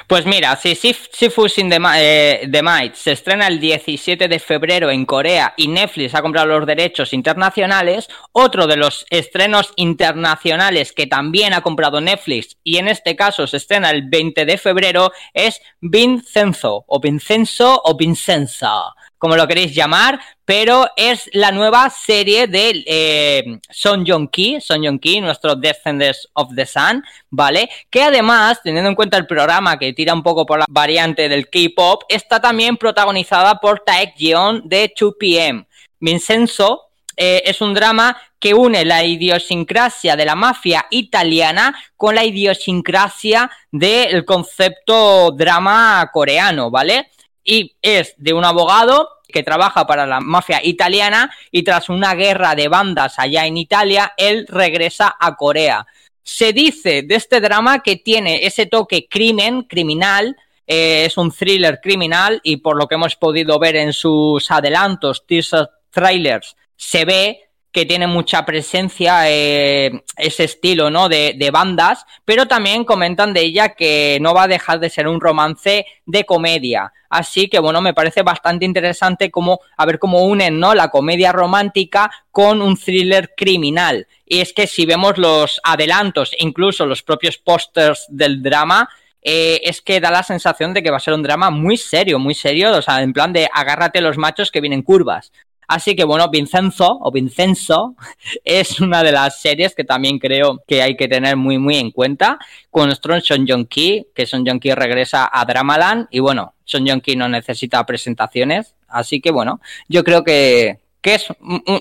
Pues 0.07 0.25
mira, 0.25 0.57
si 0.57 0.75
Sisyphus 0.75 1.59
in 1.59 1.69
the, 1.69 1.79
eh, 1.97 2.49
the 2.51 2.63
Might 2.63 2.95
se 2.95 3.13
estrena 3.13 3.49
el 3.49 3.61
17 3.61 4.29
de 4.29 4.39
febrero 4.39 4.91
en 4.91 5.05
Corea 5.05 5.55
y 5.57 5.69
Netflix 5.69 6.15
ha 6.15 6.23
comprado 6.23 6.47
los 6.47 6.67
derechos 6.67 7.13
internacionales, 7.13 8.09
otro 8.33 8.67
de 8.67 8.77
los 8.77 9.05
estrenos 9.11 9.73
internacionales 9.77 10.93
que 10.93 11.07
también 11.07 11.53
ha 11.53 11.61
comprado 11.61 12.01
Netflix 12.01 12.57
y 12.63 12.79
en 12.79 12.89
este 12.89 13.17
caso 13.17 13.47
se 13.47 13.59
estrena 13.59 13.91
el 13.91 14.09
20 14.09 14.45
de 14.47 14.59
febrero 14.59 15.13
es 15.33 15.61
Vincenzo 15.81 16.85
o 16.87 17.01
Vincenzo 17.01 17.81
o 17.85 17.97
Vincenza 17.97 18.95
como 19.25 19.37
lo 19.37 19.49
queréis 19.49 19.75
llamar, 19.75 20.21
pero 20.45 20.87
es 20.97 21.31
la 21.33 21.51
nueva 21.51 21.89
serie 21.89 22.47
de 22.47 22.85
eh, 22.87 23.59
Son 23.71 24.05
Jong-ki, 24.07 24.61
Son 24.61 24.85
Jong-ki, 24.85 25.23
nuestro 25.23 25.55
Descendants 25.57 26.29
of 26.35 26.51
the 26.55 26.67
Sun, 26.67 27.03
¿vale? 27.31 27.71
Que 27.89 28.03
además, 28.03 28.61
teniendo 28.63 28.91
en 28.91 28.95
cuenta 28.95 29.17
el 29.17 29.27
programa 29.27 29.79
que 29.79 29.95
tira 29.95 30.13
un 30.13 30.23
poco 30.23 30.45
por 30.45 30.59
la 30.59 30.67
variante 30.69 31.31
del 31.31 31.49
K-pop, 31.49 32.03
está 32.11 32.39
también 32.39 32.77
protagonizada 32.77 33.61
por 33.61 33.81
Taek 33.81 34.15
Jeon 34.15 34.69
de 34.69 34.93
2PM. 34.95 35.65
Vincenzo 35.99 36.91
eh, 37.17 37.45
es 37.47 37.63
un 37.63 37.73
drama 37.73 38.21
que 38.39 38.53
une 38.53 38.85
la 38.85 39.05
idiosincrasia 39.05 40.17
de 40.17 40.27
la 40.27 40.35
mafia 40.35 40.85
italiana 40.91 41.75
con 41.97 42.15
la 42.15 42.27
idiosincrasia 42.27 43.51
del 43.73 44.27
concepto 44.27 45.31
drama 45.31 46.11
coreano, 46.13 46.71
¿vale? 46.71 47.09
Y 47.43 47.75
es 47.83 48.15
de 48.17 48.33
un 48.33 48.45
abogado 48.45 49.14
que 49.35 49.43
trabaja 49.43 49.85
para 49.85 50.07
la 50.07 50.21
mafia 50.21 50.61
italiana 50.65 51.29
y 51.51 51.65
tras 51.65 51.89
una 51.89 52.15
guerra 52.15 52.55
de 52.55 52.69
bandas 52.69 53.19
allá 53.19 53.47
en 53.47 53.57
Italia, 53.57 54.15
él 54.17 54.47
regresa 54.49 55.17
a 55.19 55.35
Corea. 55.35 55.85
Se 56.23 56.53
dice 56.53 57.03
de 57.03 57.17
este 57.17 57.41
drama 57.41 57.83
que 57.83 57.97
tiene 57.97 58.47
ese 58.47 58.67
toque 58.67 59.09
crimen, 59.09 59.65
criminal, 59.65 60.37
eh, 60.69 61.07
es 61.07 61.17
un 61.17 61.33
thriller 61.33 61.81
criminal 61.83 62.41
y 62.45 62.59
por 62.59 62.77
lo 62.77 62.87
que 62.87 62.95
hemos 62.95 63.17
podido 63.17 63.59
ver 63.59 63.75
en 63.75 63.93
sus 63.93 64.49
adelantos, 64.53 65.27
teaser 65.27 65.69
trailers, 65.91 66.57
se 66.77 67.05
ve 67.05 67.49
que 67.75 67.85
tiene 67.85 68.07
mucha 68.07 68.47
presencia 68.47 69.29
eh, 69.29 70.05
ese 70.17 70.45
estilo 70.45 70.91
¿no? 70.91 71.09
De, 71.09 71.35
de, 71.37 71.51
bandas, 71.51 72.07
pero 72.25 72.47
también 72.47 72.85
comentan 72.85 73.35
de 73.35 73.41
ella 73.41 73.71
que 73.71 74.19
no 74.21 74.33
va 74.33 74.45
a 74.45 74.49
dejar 74.49 74.79
de 74.79 74.89
ser 74.89 75.09
un 75.09 75.21
romance 75.21 75.85
de 76.07 76.25
comedia. 76.25 76.93
Así 77.11 77.49
que 77.49 77.59
bueno, 77.59 77.83
me 77.83 77.93
parece 77.93 78.23
bastante 78.23 78.65
interesante 78.65 79.33
como 79.33 79.59
a 79.77 79.87
ver 79.87 79.99
cómo 79.99 80.23
unen 80.23 80.61
¿no? 80.61 80.73
la 80.73 80.89
comedia 80.89 81.33
romántica 81.33 82.13
con 82.31 82.63
un 82.63 82.77
thriller 82.77 83.35
criminal. 83.37 84.07
Y 84.25 84.41
es 84.41 84.53
que 84.53 84.69
si 84.69 84.87
vemos 84.87 85.19
los 85.19 85.61
adelantos, 85.65 86.31
incluso 86.39 86.87
los 86.87 87.03
propios 87.03 87.39
pósters 87.39 88.07
del 88.09 88.41
drama, 88.41 88.89
eh, 89.21 89.61
es 89.65 89.83
que 89.83 89.99
da 89.99 90.13
la 90.13 90.23
sensación 90.23 90.75
de 90.75 90.83
que 90.83 90.93
va 90.93 90.99
a 90.99 91.01
ser 91.01 91.15
un 91.15 91.25
drama 91.25 91.51
muy 91.51 91.77
serio, 91.77 92.21
muy 92.21 92.35
serio, 92.35 92.71
o 92.77 92.83
sea, 92.83 93.03
en 93.03 93.13
plan 93.13 93.33
de 93.33 93.49
agárrate 93.53 94.01
los 94.01 94.17
machos 94.17 94.53
que 94.53 94.61
vienen 94.61 94.83
curvas. 94.83 95.33
Así 95.69 95.97
que 95.97 96.05
bueno, 96.05 96.29
Vincenzo 96.29 96.99
o 97.01 97.11
Vincenzo 97.11 97.97
es 98.45 98.81
una 98.81 99.03
de 99.03 99.13
las 99.13 99.41
series 99.41 99.75
que 99.75 99.85
también 99.85 100.19
creo 100.19 100.63
que 100.67 100.83
hay 100.83 100.97
que 100.97 101.09
tener 101.09 101.37
muy 101.37 101.59
muy 101.59 101.77
en 101.77 101.91
cuenta 101.91 102.39
con 102.71 102.93
Son 103.23 103.47
Jong 103.47 103.67
Ki, 103.67 104.07
que 104.15 104.27
Son 104.27 104.47
Jong 104.47 104.61
Ki 104.61 104.75
regresa 104.75 105.29
a 105.33 105.45
Dramaland 105.45 106.09
y 106.11 106.21
bueno, 106.21 106.55
Son 106.65 106.87
Jong 106.87 107.01
Ki 107.01 107.17
no 107.17 107.29
necesita 107.29 107.85
presentaciones, 107.85 108.75
así 108.89 109.21
que 109.21 109.31
bueno, 109.31 109.61
yo 109.89 110.05
creo 110.05 110.25
que, 110.25 110.79
que 111.01 111.15
es 111.15 111.27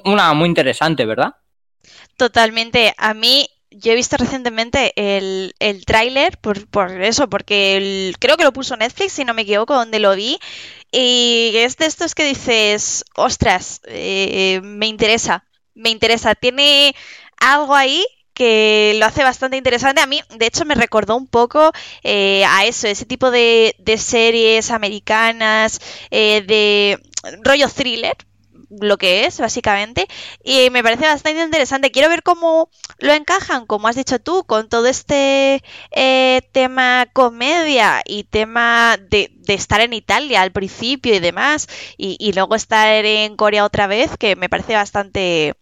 una 0.06 0.34
muy 0.34 0.50
interesante, 0.50 1.06
¿verdad? 1.06 1.36
Totalmente. 2.18 2.94
A 2.98 3.14
mí 3.14 3.48
yo 3.72 3.92
he 3.92 3.96
visto 3.96 4.18
recientemente 4.18 4.94
el, 4.96 5.54
el 5.60 5.86
tráiler 5.86 6.38
por, 6.38 6.68
por, 6.68 7.02
eso, 7.02 7.28
porque 7.28 8.14
creo 8.20 8.38
que 8.38 8.44
lo 8.44 8.54
puso 8.54 8.78
Netflix, 8.78 9.14
si 9.14 9.26
no 9.26 9.34
me 9.34 9.44
equivoco, 9.44 9.74
donde 9.74 10.00
lo 10.00 10.16
vi. 10.16 10.40
Y 10.96 11.54
es 11.56 11.78
de 11.78 11.88
estos 11.88 12.14
que 12.16 12.24
dices, 12.26 13.04
ostras, 13.16 13.82
eh, 13.86 14.62
me 14.64 14.86
interesa, 14.88 15.46
me 15.74 15.90
interesa. 15.90 16.36
Tiene 16.36 16.96
algo 17.38 17.74
ahí 17.76 18.06
que 18.36 18.96
lo 19.00 19.06
hace 19.08 19.24
bastante 19.24 19.58
interesante. 19.58 20.02
A 20.02 20.06
mí, 20.08 20.22
de 20.38 20.46
hecho, 20.46 20.66
me 20.66 20.76
recordó 20.76 21.16
un 21.16 21.28
poco 21.28 21.72
eh, 22.04 22.46
a 22.46 22.66
eso, 22.66 22.88
ese 22.88 23.06
tipo 23.06 23.32
de, 23.32 23.76
de 23.80 23.98
series 23.98 24.70
americanas, 24.72 25.80
eh, 26.12 26.44
de 26.46 27.00
rollo 27.44 27.70
thriller, 27.70 28.16
lo 28.82 28.98
que 28.98 29.26
es, 29.26 29.40
básicamente, 29.40 30.08
y 30.44 30.70
me 30.70 30.84
parece 30.84 31.06
bastante 31.06 31.42
interesante. 31.42 31.92
Quiero 31.92 32.10
ver 32.10 32.24
cómo 32.24 32.70
lo 33.00 33.14
encajan, 33.14 33.66
como 33.66 33.88
has 33.88 33.96
dicho 33.96 34.20
tú, 34.20 34.44
con 34.46 34.70
todo 34.70 34.88
este 34.88 35.64
eh, 35.92 36.42
tema 36.52 37.08
comedia 37.14 38.02
y 38.06 38.24
tema 38.26 38.98
de, 38.98 39.32
de, 39.36 39.54
estar 39.54 39.82
en 39.82 39.94
Italia 39.94 40.42
al 40.42 40.52
principio 40.52 41.14
y 41.16 41.20
demás, 41.20 41.68
y, 41.98 42.18
y 42.20 42.34
luego 42.34 42.56
estar 42.56 42.88
en 43.06 43.36
Corea 43.36 43.66
otra 43.66 43.88
vez, 43.88 44.12
que 44.18 44.36
me 44.36 44.50
parece 44.50 44.76
bastante 44.76 45.56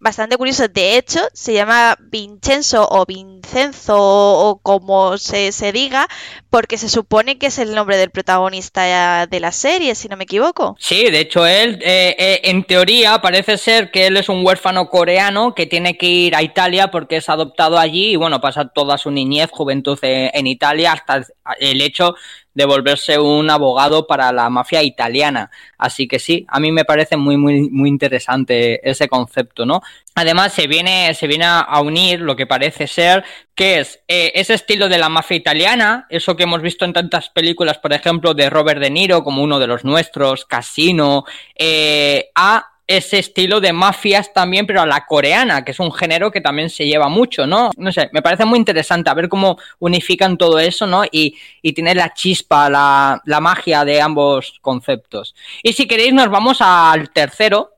bastante 0.00 0.36
curioso. 0.36 0.68
De 0.68 0.96
hecho, 0.96 1.20
se 1.32 1.52
llama 1.52 1.96
Vincenzo 2.00 2.88
o 2.90 3.04
Vincenzo 3.06 3.96
o 3.98 4.60
como 4.62 5.18
se, 5.18 5.52
se, 5.52 5.72
diga, 5.72 6.08
porque 6.50 6.78
se 6.78 6.88
supone 6.88 7.38
que 7.38 7.46
es 7.46 7.58
el 7.58 7.74
nombre 7.74 7.96
del 7.96 8.10
protagonista 8.10 9.26
de 9.26 9.40
la 9.40 9.52
serie, 9.52 9.94
si 9.94 10.08
no 10.08 10.16
me 10.16 10.24
equivoco. 10.24 10.76
Sí, 10.78 11.04
de 11.04 11.20
hecho, 11.20 11.46
él, 11.46 11.78
eh, 11.82 12.14
eh, 12.18 12.40
en 12.44 12.64
teoría, 12.64 13.20
parece 13.20 13.58
ser 13.58 13.90
que 13.90 14.06
él 14.06 14.16
es 14.16 14.28
un 14.28 14.44
huérfano 14.44 14.88
coreano 14.88 15.54
que 15.54 15.66
tiene 15.66 15.96
que 15.96 16.06
ir 16.06 16.36
a 16.36 16.42
Italia 16.42 16.90
porque 16.90 17.16
es 17.16 17.28
adoptado 17.28 17.78
allí 17.78 18.12
y, 18.12 18.16
bueno, 18.16 18.40
pasa 18.40 18.68
toda 18.68 18.98
su 18.98 19.10
niñez, 19.10 19.50
juventud 19.50 19.98
eh, 20.02 20.30
en 20.34 20.46
Italia 20.46 20.92
hasta 20.92 21.26
el 21.60 21.80
hecho 21.80 22.14
de 22.54 22.64
volverse 22.64 23.18
un 23.18 23.50
abogado 23.50 24.06
para 24.06 24.32
la 24.32 24.50
mafia 24.50 24.82
italiana. 24.82 25.50
Así 25.76 26.08
que 26.08 26.18
sí, 26.18 26.44
a 26.48 26.58
mí 26.60 26.72
me 26.72 26.84
parece 26.84 27.16
muy, 27.16 27.36
muy, 27.36 27.68
muy 27.70 27.88
interesante 27.88 28.88
ese 28.88 29.08
concepto, 29.08 29.64
¿no? 29.64 29.82
Además, 30.14 30.52
se 30.52 30.66
viene, 30.66 31.14
se 31.14 31.28
viene 31.28 31.44
a 31.46 31.80
unir 31.80 32.20
lo 32.20 32.34
que 32.34 32.46
parece 32.46 32.88
ser 32.88 33.24
que 33.54 33.80
es 33.80 34.00
eh, 34.06 34.30
ese 34.36 34.54
estilo 34.54 34.88
de 34.88 34.98
la 34.98 35.08
mafia 35.08 35.36
italiana, 35.36 36.06
eso 36.10 36.36
que 36.36 36.44
hemos 36.44 36.62
visto 36.62 36.84
en 36.84 36.92
tantas 36.92 37.28
películas, 37.28 37.78
por 37.78 37.92
ejemplo, 37.92 38.32
de 38.32 38.48
Robert 38.50 38.80
De 38.80 38.88
Niro, 38.88 39.24
como 39.24 39.42
uno 39.42 39.58
de 39.58 39.66
los 39.66 39.84
nuestros, 39.84 40.44
Casino, 40.44 41.24
eh, 41.56 42.30
a 42.36 42.64
ese 42.88 43.18
estilo 43.18 43.60
de 43.60 43.74
mafias 43.74 44.32
también, 44.32 44.66
pero 44.66 44.80
a 44.80 44.86
la 44.86 45.04
coreana, 45.04 45.62
que 45.62 45.72
es 45.72 45.78
un 45.78 45.92
género 45.92 46.30
que 46.30 46.40
también 46.40 46.70
se 46.70 46.86
lleva 46.86 47.08
mucho, 47.10 47.46
¿no? 47.46 47.70
No 47.76 47.92
sé, 47.92 48.08
me 48.12 48.22
parece 48.22 48.46
muy 48.46 48.58
interesante 48.58 49.10
a 49.10 49.14
ver 49.14 49.28
cómo 49.28 49.58
unifican 49.78 50.38
todo 50.38 50.58
eso, 50.58 50.86
¿no? 50.86 51.04
Y, 51.04 51.36
y 51.60 51.74
tiene 51.74 51.94
la 51.94 52.14
chispa, 52.14 52.70
la, 52.70 53.20
la 53.26 53.40
magia 53.40 53.84
de 53.84 54.00
ambos 54.00 54.54
conceptos. 54.62 55.34
Y 55.62 55.74
si 55.74 55.86
queréis, 55.86 56.14
nos 56.14 56.30
vamos 56.30 56.62
al 56.62 57.10
tercero, 57.10 57.74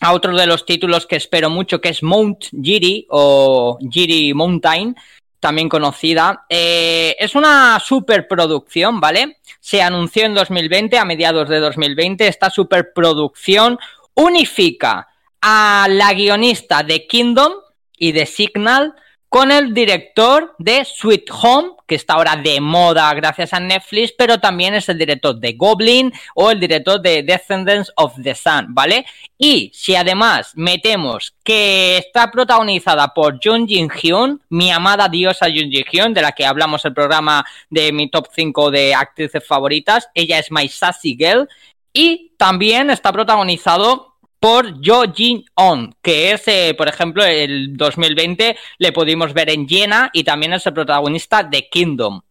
a 0.00 0.12
otro 0.12 0.36
de 0.36 0.46
los 0.46 0.66
títulos 0.66 1.06
que 1.06 1.16
espero 1.16 1.48
mucho, 1.48 1.80
que 1.80 1.90
es 1.90 2.02
Mount 2.02 2.46
Giri 2.60 3.06
o 3.08 3.78
Giri 3.88 4.34
Mountain, 4.34 4.96
también 5.38 5.68
conocida. 5.68 6.46
Eh, 6.48 7.14
es 7.20 7.36
una 7.36 7.78
superproducción, 7.78 9.00
¿vale? 9.00 9.38
Se 9.60 9.80
anunció 9.80 10.24
en 10.24 10.34
2020, 10.34 10.98
a 10.98 11.04
mediados 11.04 11.48
de 11.48 11.60
2020. 11.60 12.26
Esta 12.26 12.50
superproducción 12.50 13.78
unifica 14.14 15.08
a 15.40 15.86
la 15.88 16.12
guionista 16.12 16.82
de 16.82 17.06
Kingdom 17.06 17.52
y 17.96 18.12
de 18.12 18.26
Signal 18.26 18.94
con 19.30 19.52
el 19.52 19.72
director 19.72 20.56
de 20.58 20.84
Sweet 20.84 21.30
Home, 21.30 21.70
que 21.86 21.94
está 21.94 22.14
ahora 22.14 22.34
de 22.34 22.60
moda 22.60 23.14
gracias 23.14 23.52
a 23.52 23.60
Netflix, 23.60 24.12
pero 24.18 24.40
también 24.40 24.74
es 24.74 24.88
el 24.88 24.98
director 24.98 25.38
de 25.38 25.52
Goblin 25.52 26.12
o 26.34 26.50
el 26.50 26.58
director 26.58 27.00
de 27.00 27.22
Descendants 27.22 27.92
of 27.94 28.12
the 28.20 28.34
Sun, 28.34 28.74
¿vale? 28.74 29.06
Y 29.38 29.70
si 29.72 29.94
además 29.94 30.50
metemos 30.56 31.32
que 31.44 31.96
está 31.96 32.28
protagonizada 32.32 33.14
por 33.14 33.38
Jung 33.40 33.68
Jin 33.68 33.88
Hyun, 33.88 34.42
mi 34.48 34.72
amada 34.72 35.08
diosa 35.08 35.46
Jung 35.46 35.70
Jin 35.70 35.84
Hyun, 35.92 36.12
de 36.12 36.22
la 36.22 36.32
que 36.32 36.44
hablamos 36.44 36.84
el 36.84 36.92
programa 36.92 37.44
de 37.70 37.92
mi 37.92 38.10
top 38.10 38.26
5 38.34 38.72
de 38.72 38.96
actrices 38.96 39.46
favoritas, 39.46 40.08
ella 40.14 40.40
es 40.40 40.50
My 40.50 40.66
Sassy 40.66 41.16
Girl, 41.16 41.48
y 41.92 42.34
también 42.36 42.90
está 42.90 43.12
protagonizado 43.12 44.10
por 44.40 44.74
Jo 44.84 45.04
Jin 45.14 45.44
On, 45.54 45.94
que 46.00 46.32
es, 46.32 46.48
eh, 46.48 46.74
por 46.76 46.88
ejemplo, 46.88 47.24
el 47.24 47.76
2020 47.76 48.56
le 48.78 48.92
pudimos 48.92 49.34
ver 49.34 49.50
en 49.50 49.68
Jena 49.68 50.10
y 50.12 50.24
también 50.24 50.54
es 50.54 50.66
el 50.66 50.72
protagonista 50.72 51.42
de 51.42 51.68
Kingdom. 51.68 52.22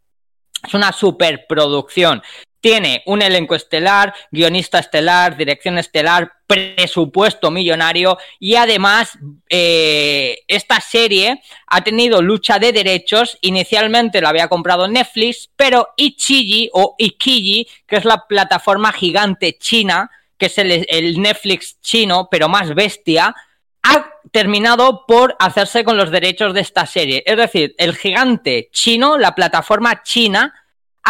Es 0.66 0.74
una 0.74 0.92
superproducción. 0.92 2.22
Tiene 2.62 3.04
un 3.06 3.22
elenco 3.22 3.56
estelar, 3.56 4.14
guionista 4.32 4.80
estelar, 4.80 5.38
dirección 5.38 5.78
estelar, 5.78 6.34
presupuesto 6.50 7.52
millonario 7.52 8.18
y 8.40 8.56
además 8.56 9.18
eh, 9.50 10.40
esta 10.48 10.82
serie 10.82 11.44
ha 11.68 11.84
tenido 11.84 12.24
lucha 12.24 12.58
de 12.58 12.74
derechos. 12.74 13.38
Inicialmente 13.42 14.20
la 14.20 14.30
había 14.30 14.48
comprado 14.48 14.88
Netflix, 14.88 15.50
pero 15.56 15.90
Ichiji 15.96 16.70
o 16.74 16.96
Ikiji, 16.98 17.68
que 17.86 17.98
es 17.98 18.06
la 18.06 18.26
plataforma 18.28 18.92
gigante 18.92 19.58
china, 19.60 20.10
que 20.40 20.48
es 20.48 20.58
el, 20.58 21.22
Netflix 21.22 21.80
chino, 21.82 22.30
pero 22.32 22.50
más 22.50 22.74
bestia, 22.74 23.36
ha 23.84 24.08
terminado 24.32 25.06
por 25.06 25.36
hacerse 25.38 25.84
con 25.84 25.98
los 25.98 26.10
derechos 26.10 26.54
de 26.56 26.62
esta 26.62 26.88
serie. 26.88 27.22
Es 27.28 27.38
decir, 27.38 27.76
el 27.78 27.96
gigante 27.96 28.70
chino, 28.72 29.18
la 29.18 29.36
plataforma 29.36 30.02
china, 30.02 30.54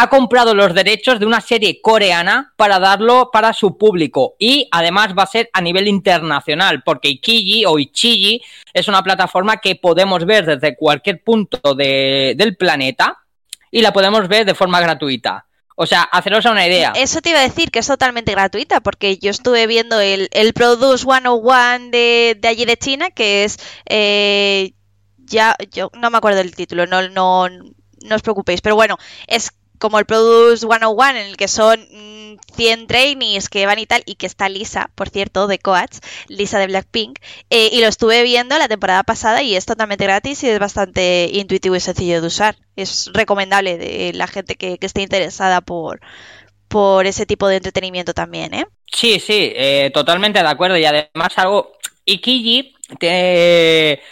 ha 0.00 0.08
comprado 0.08 0.54
los 0.54 0.72
derechos 0.72 1.20
de 1.20 1.26
una 1.26 1.42
serie 1.42 1.82
coreana 1.82 2.54
para 2.56 2.78
darlo 2.78 3.28
para 3.30 3.52
su 3.52 3.76
público 3.76 4.34
y 4.38 4.66
además 4.70 5.12
va 5.16 5.24
a 5.24 5.26
ser 5.26 5.50
a 5.52 5.60
nivel 5.60 5.88
internacional 5.88 6.82
porque 6.82 7.08
Ikiji 7.10 7.66
o 7.66 7.78
Ichiji 7.78 8.40
es 8.72 8.88
una 8.88 9.02
plataforma 9.02 9.58
que 9.58 9.76
podemos 9.76 10.24
ver 10.24 10.46
desde 10.46 10.74
cualquier 10.74 11.22
punto 11.22 11.74
del 11.74 12.56
planeta 12.56 13.18
y 13.70 13.82
la 13.82 13.92
podemos 13.92 14.26
ver 14.26 14.46
de 14.46 14.54
forma 14.54 14.80
gratuita. 14.80 15.44
O 15.76 15.84
sea, 15.84 16.02
haceros 16.02 16.46
una 16.46 16.66
idea. 16.66 16.92
Eso 16.94 17.20
te 17.20 17.30
iba 17.30 17.40
a 17.40 17.42
decir 17.42 17.70
que 17.70 17.80
es 17.80 17.86
totalmente 17.86 18.32
gratuita, 18.32 18.80
porque 18.80 19.18
yo 19.18 19.30
estuve 19.30 19.66
viendo 19.66 20.00
el, 20.00 20.28
el 20.32 20.54
Produce 20.54 21.04
101 21.04 21.90
de, 21.90 22.38
de 22.40 22.48
allí 22.48 22.64
de 22.64 22.76
China, 22.76 23.10
que 23.10 23.44
es. 23.44 23.58
Eh, 23.86 24.72
ya, 25.18 25.56
yo 25.70 25.90
no 25.94 26.10
me 26.10 26.18
acuerdo 26.18 26.38
del 26.38 26.54
título, 26.54 26.86
no, 26.86 27.08
no, 27.08 27.48
no 27.48 28.14
os 28.14 28.22
preocupéis, 28.22 28.60
pero 28.60 28.74
bueno, 28.74 28.98
es 29.26 29.52
como 29.80 29.98
el 29.98 30.04
Produce 30.04 30.66
101, 30.66 31.10
en 31.10 31.16
el 31.16 31.36
que 31.36 31.48
son 31.48 31.84
100 32.54 32.82
mm, 32.82 32.86
trainees 32.86 33.48
que 33.48 33.66
van 33.66 33.78
y 33.78 33.86
tal, 33.86 34.02
y 34.04 34.14
que 34.14 34.26
está 34.26 34.48
Lisa, 34.48 34.90
por 34.94 35.08
cierto, 35.08 35.46
de 35.48 35.58
Coach, 35.58 35.96
Lisa 36.28 36.58
de 36.58 36.66
Blackpink, 36.66 37.18
eh, 37.48 37.70
y 37.72 37.80
lo 37.80 37.88
estuve 37.88 38.22
viendo 38.22 38.56
la 38.58 38.68
temporada 38.68 39.02
pasada 39.02 39.42
y 39.42 39.56
es 39.56 39.64
totalmente 39.64 40.04
gratis 40.04 40.44
y 40.44 40.48
es 40.48 40.58
bastante 40.58 41.30
intuitivo 41.32 41.74
y 41.74 41.80
sencillo 41.80 42.20
de 42.20 42.26
usar. 42.26 42.56
Es 42.76 43.10
recomendable 43.12 43.78
de 43.78 44.12
la 44.12 44.26
gente 44.26 44.54
que, 44.54 44.78
esté 44.80 45.02
interesada 45.02 45.62
por, 45.62 46.00
por 46.68 47.06
ese 47.06 47.24
tipo 47.24 47.48
de 47.48 47.56
entretenimiento 47.56 48.12
también, 48.12 48.54
¿eh? 48.54 48.66
Sí, 48.86 49.18
sí, 49.18 49.52
eh, 49.56 49.90
totalmente 49.94 50.42
de 50.42 50.48
acuerdo. 50.48 50.76
Y 50.76 50.84
además 50.84 51.32
algo, 51.36 51.72
Ikiji, 52.04 52.74
te... 52.98 54.02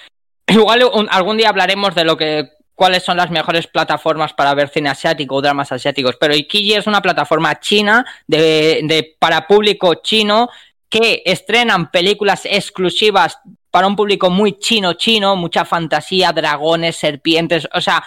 igual 0.48 1.08
algún 1.10 1.36
día 1.36 1.50
hablaremos 1.50 1.94
de 1.94 2.04
lo 2.04 2.16
que 2.16 2.57
cuáles 2.78 3.02
son 3.02 3.16
las 3.16 3.28
mejores 3.28 3.66
plataformas 3.66 4.32
para 4.34 4.54
ver 4.54 4.68
cine 4.68 4.88
asiático 4.88 5.34
o 5.34 5.42
dramas 5.42 5.72
asiáticos, 5.72 6.14
pero 6.14 6.32
Ikiji 6.32 6.74
es 6.74 6.86
una 6.86 7.02
plataforma 7.02 7.58
china 7.58 8.06
de, 8.28 9.16
para 9.18 9.48
público 9.48 9.96
chino 9.96 10.48
que 10.88 11.22
estrenan 11.26 11.90
películas 11.90 12.42
exclusivas 12.44 13.40
para 13.72 13.88
un 13.88 13.96
público 13.96 14.30
muy 14.30 14.60
chino 14.60 14.92
chino, 14.92 15.34
mucha 15.34 15.64
fantasía, 15.64 16.30
dragones, 16.30 16.94
serpientes, 16.94 17.68
o 17.74 17.80
sea, 17.80 18.04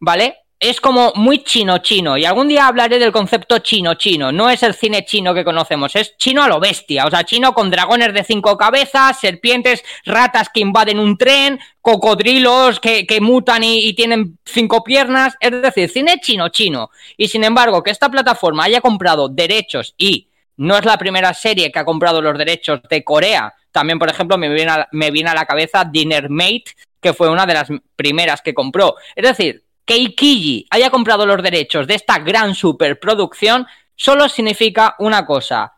¿vale? 0.00 0.45
Es 0.58 0.80
como 0.80 1.12
muy 1.16 1.44
chino 1.44 1.78
chino 1.78 2.16
y 2.16 2.24
algún 2.24 2.48
día 2.48 2.66
hablaré 2.66 2.98
del 2.98 3.12
concepto 3.12 3.58
chino 3.58 3.94
chino. 3.94 4.32
No 4.32 4.48
es 4.48 4.62
el 4.62 4.74
cine 4.74 5.04
chino 5.04 5.34
que 5.34 5.44
conocemos, 5.44 5.94
es 5.96 6.16
chino 6.16 6.42
a 6.42 6.48
lo 6.48 6.60
bestia, 6.60 7.04
o 7.06 7.10
sea, 7.10 7.24
chino 7.24 7.52
con 7.52 7.70
dragones 7.70 8.14
de 8.14 8.24
cinco 8.24 8.56
cabezas, 8.56 9.20
serpientes, 9.20 9.84
ratas 10.04 10.48
que 10.48 10.60
invaden 10.60 10.98
un 10.98 11.18
tren, 11.18 11.60
cocodrilos 11.82 12.80
que, 12.80 13.06
mutan 13.20 13.64
y, 13.64 13.92
tienen 13.94 14.38
cinco 14.44 14.82
piernas, 14.82 15.34
es 15.40 15.50
decir, 15.62 15.90
cine 15.90 16.20
chino 16.20 16.48
chino. 16.48 16.90
Y 17.16 17.28
sin 17.28 17.44
embargo, 17.44 17.82
que 17.82 17.90
esta 17.90 18.08
plataforma 18.08 18.64
haya 18.64 18.80
comprado 18.80 19.28
derechos 19.28 19.94
y 19.98 20.28
no 20.56 20.78
es 20.78 20.84
la 20.86 20.96
primera 20.96 21.34
serie 21.34 21.70
que 21.70 21.78
ha 21.78 21.84
comprado 21.84 22.22
los 22.22 22.36
derechos 22.38 22.80
de 22.88 23.04
Corea. 23.04 23.54
También, 23.72 23.98
por 23.98 24.08
ejemplo, 24.08 24.38
me 24.38 24.48
viene 24.48 24.70
a, 24.70 24.88
me 24.92 25.10
viene 25.10 25.28
a 25.28 25.34
la 25.34 25.44
cabeza 25.44 25.84
Dinner 25.84 26.30
Mate, 26.30 26.64
que 26.98 27.12
fue 27.12 27.28
una 27.28 27.44
de 27.44 27.54
las 27.54 27.68
primeras 27.94 28.40
que 28.40 28.54
compró. 28.54 28.94
Es 29.14 29.24
decir, 29.24 29.65
que 29.86 29.96
Ikiji 29.96 30.66
haya 30.70 30.90
comprado 30.90 31.24
los 31.24 31.42
derechos 31.42 31.86
de 31.86 31.94
esta 31.94 32.18
gran 32.18 32.54
superproducción 32.54 33.66
solo 33.94 34.28
significa 34.28 34.96
una 34.98 35.24
cosa. 35.24 35.74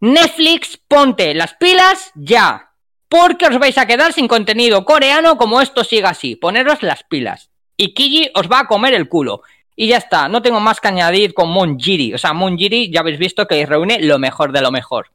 Netflix, 0.00 0.78
ponte 0.88 1.34
las 1.34 1.54
pilas 1.54 2.10
ya. 2.14 2.72
Porque 3.08 3.46
os 3.46 3.58
vais 3.58 3.76
a 3.76 3.86
quedar 3.86 4.12
sin 4.12 4.28
contenido 4.28 4.84
coreano 4.84 5.36
como 5.36 5.60
esto 5.60 5.84
siga 5.84 6.10
así. 6.10 6.36
Poneros 6.36 6.82
las 6.82 7.04
pilas. 7.04 7.50
Ikiji 7.76 8.30
os 8.34 8.48
va 8.50 8.60
a 8.60 8.66
comer 8.66 8.94
el 8.94 9.08
culo. 9.08 9.42
Y 9.76 9.88
ya 9.88 9.98
está, 9.98 10.28
no 10.28 10.42
tengo 10.42 10.60
más 10.60 10.80
que 10.80 10.88
añadir 10.88 11.34
con 11.34 11.50
Monjiri. 11.50 12.14
O 12.14 12.18
sea, 12.18 12.32
Monjiri 12.32 12.90
ya 12.90 13.00
habéis 13.00 13.18
visto 13.18 13.46
que 13.46 13.64
reúne 13.66 14.00
lo 14.00 14.18
mejor 14.18 14.52
de 14.52 14.62
lo 14.62 14.70
mejor. 14.70 15.10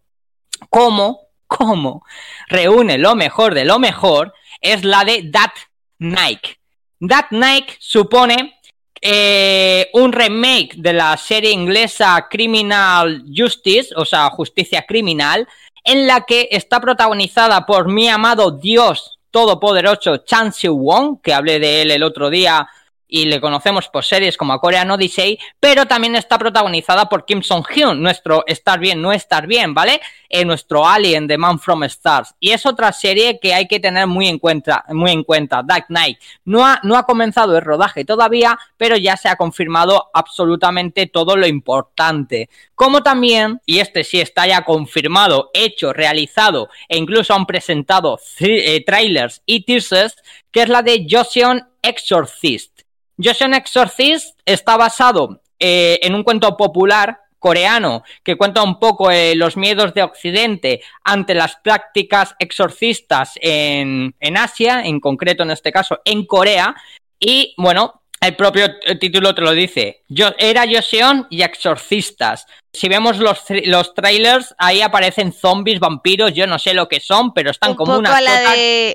¿Cómo? 0.70 1.30
¿Cómo? 1.48 2.04
Reúne 2.48 2.98
lo 2.98 3.16
mejor 3.16 3.54
de 3.54 3.66
lo 3.66 3.80
mejor 3.80 4.34
es 4.62 4.84
la 4.84 5.04
de 5.04 5.30
That 5.32 5.52
Nike. 6.00 6.60
That 7.00 7.28
Night 7.32 7.72
supone 7.80 8.60
eh, 9.02 9.89
un 9.93 10.12
remake 10.12 10.76
de 10.78 10.93
la 10.93 11.16
serie 11.18 11.52
inglesa 11.52 12.28
Criminal 12.30 13.24
Justice, 13.36 13.93
o 13.96 14.06
sea, 14.06 14.30
Justicia 14.30 14.86
Criminal, 14.88 15.48
en 15.84 16.08
la 16.08 16.22
que 16.22 16.48
está 16.52 16.80
protagonizada 16.80 17.66
por 17.66 17.88
mi 17.88 18.10
amado 18.10 18.52
Dios 18.52 19.20
todopoderoso 19.30 20.18
Chan 20.18 20.54
Siu 20.54 20.76
Wong, 20.78 21.22
que 21.22 21.34
hablé 21.34 21.60
de 21.60 21.82
él 21.82 21.91
el 21.91 22.04
otro 22.04 22.30
día 22.30 22.68
y 23.08 23.26
le 23.26 23.39
conocemos 23.39 23.88
por 23.89 24.03
series 24.03 24.38
como 24.38 24.53
a 24.53 24.60
Korean 24.60 24.89
Odyssey, 24.91 25.39
pero 25.60 25.86
también 25.86 26.16
está 26.16 26.38
protagonizada 26.38 27.08
por 27.08 27.26
Kim 27.26 27.41
Song-hyun, 27.41 28.01
nuestro 28.01 28.43
estar 28.47 28.80
bien, 28.80 29.01
no 29.01 29.12
estar 29.12 29.47
bien, 29.47 29.74
¿vale? 29.74 30.01
Eh, 30.30 30.43
nuestro 30.43 30.88
alien 30.88 31.28
de 31.28 31.38
Man 31.38 31.60
from 31.60 31.84
Stars. 31.84 32.34
Y 32.39 32.51
es 32.51 32.66
otra 32.66 32.91
serie 32.91 33.39
que 33.39 33.53
hay 33.53 33.68
que 33.68 33.80
tener 33.80 34.08
muy 34.08 34.28
en 34.28 34.39
cuenta, 34.39 34.84
muy 34.89 35.12
en 35.12 35.24
cuenta, 35.24 35.62
Dark 35.64 35.86
Knight. 35.88 36.20
No 36.43 36.66
ha, 36.66 36.80
no 36.84 36.97
ha 36.97 37.03
comenzado 37.03 37.56
el 37.58 37.64
rodaje 37.64 38.06
todavía, 38.06 38.58
pero 38.78 38.97
ya 38.97 39.18
se 39.18 39.30
ha 39.30 39.36
confirmado 39.36 40.10
absolutamente 40.14 41.08
todo 41.08 41.36
lo 41.36 41.47
importante. 41.47 42.49
Como 42.74 43.03
también, 43.03 43.62
y 43.66 43.80
este 43.80 44.03
sí 44.03 44.20
está 44.20 44.47
ya 44.47 44.64
confirmado, 44.64 45.51
hecho, 45.53 45.93
realizado, 45.93 46.70
e 46.89 46.97
incluso 46.97 47.34
han 47.34 47.45
presentado 47.45 48.20
eh, 48.39 48.84
trailers 48.84 49.41
y 49.45 49.64
teasers, 49.64 50.16
que 50.51 50.64
es 50.64 50.70
la 50.70 50.82
de 50.82 51.06
Joseon 51.10 51.68
Exorcist. 51.82 52.74
Joseon 53.18 53.53
Exorcist 53.53 54.39
está 54.45 54.78
basado 54.78 55.41
eh, 55.59 55.99
en 56.01 56.16
un 56.16 56.24
cuento 56.24 56.55
popular 56.57 57.20
coreano 57.39 58.03
que 58.24 58.38
cuenta 58.38 58.63
un 58.63 58.80
poco 58.80 59.11
eh, 59.11 59.36
los 59.36 59.55
miedos 59.55 59.93
de 59.93 60.01
Occidente 60.03 60.82
ante 61.03 61.36
las 61.36 61.57
prácticas 61.57 62.36
exorcistas 62.39 63.34
en, 63.41 64.16
en 64.20 64.38
Asia, 64.38 64.82
en 64.82 64.99
concreto 64.99 65.43
en 65.43 65.51
este 65.51 65.72
caso 65.72 66.01
en 66.05 66.26
Corea. 66.26 66.76
Y 67.20 67.53
bueno, 67.57 68.01
El 68.22 68.36
propio 68.36 68.68
título 68.99 69.36
te 69.36 69.41
lo 69.41 69.51
dice. 69.51 70.03
Yo, 70.07 70.30
era 70.39 70.66
Joseon 70.68 71.28
y 71.30 71.43
exorcistas. 71.43 72.47
Si 72.74 72.89
vemos 72.89 73.18
los, 73.18 73.43
los 73.66 73.93
trailers, 73.93 74.55
ahí 74.57 74.82
aparecen 74.82 75.32
zombies, 75.32 75.80
vampiros, 75.80 76.34
yo 76.34 76.47
no 76.47 76.57
sé 76.57 76.74
lo 76.74 76.88
que 76.88 76.99
son, 76.99 77.34
pero 77.34 77.51
están 77.51 77.72
un 77.72 77.76
como 77.76 77.97
una... 77.97 78.09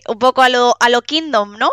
un 0.09 0.19
poco 0.19 0.43
a 0.43 0.49
lo, 0.49 0.75
a 0.81 0.89
lo 0.89 1.03
Kingdom, 1.03 1.57
¿no? 1.59 1.71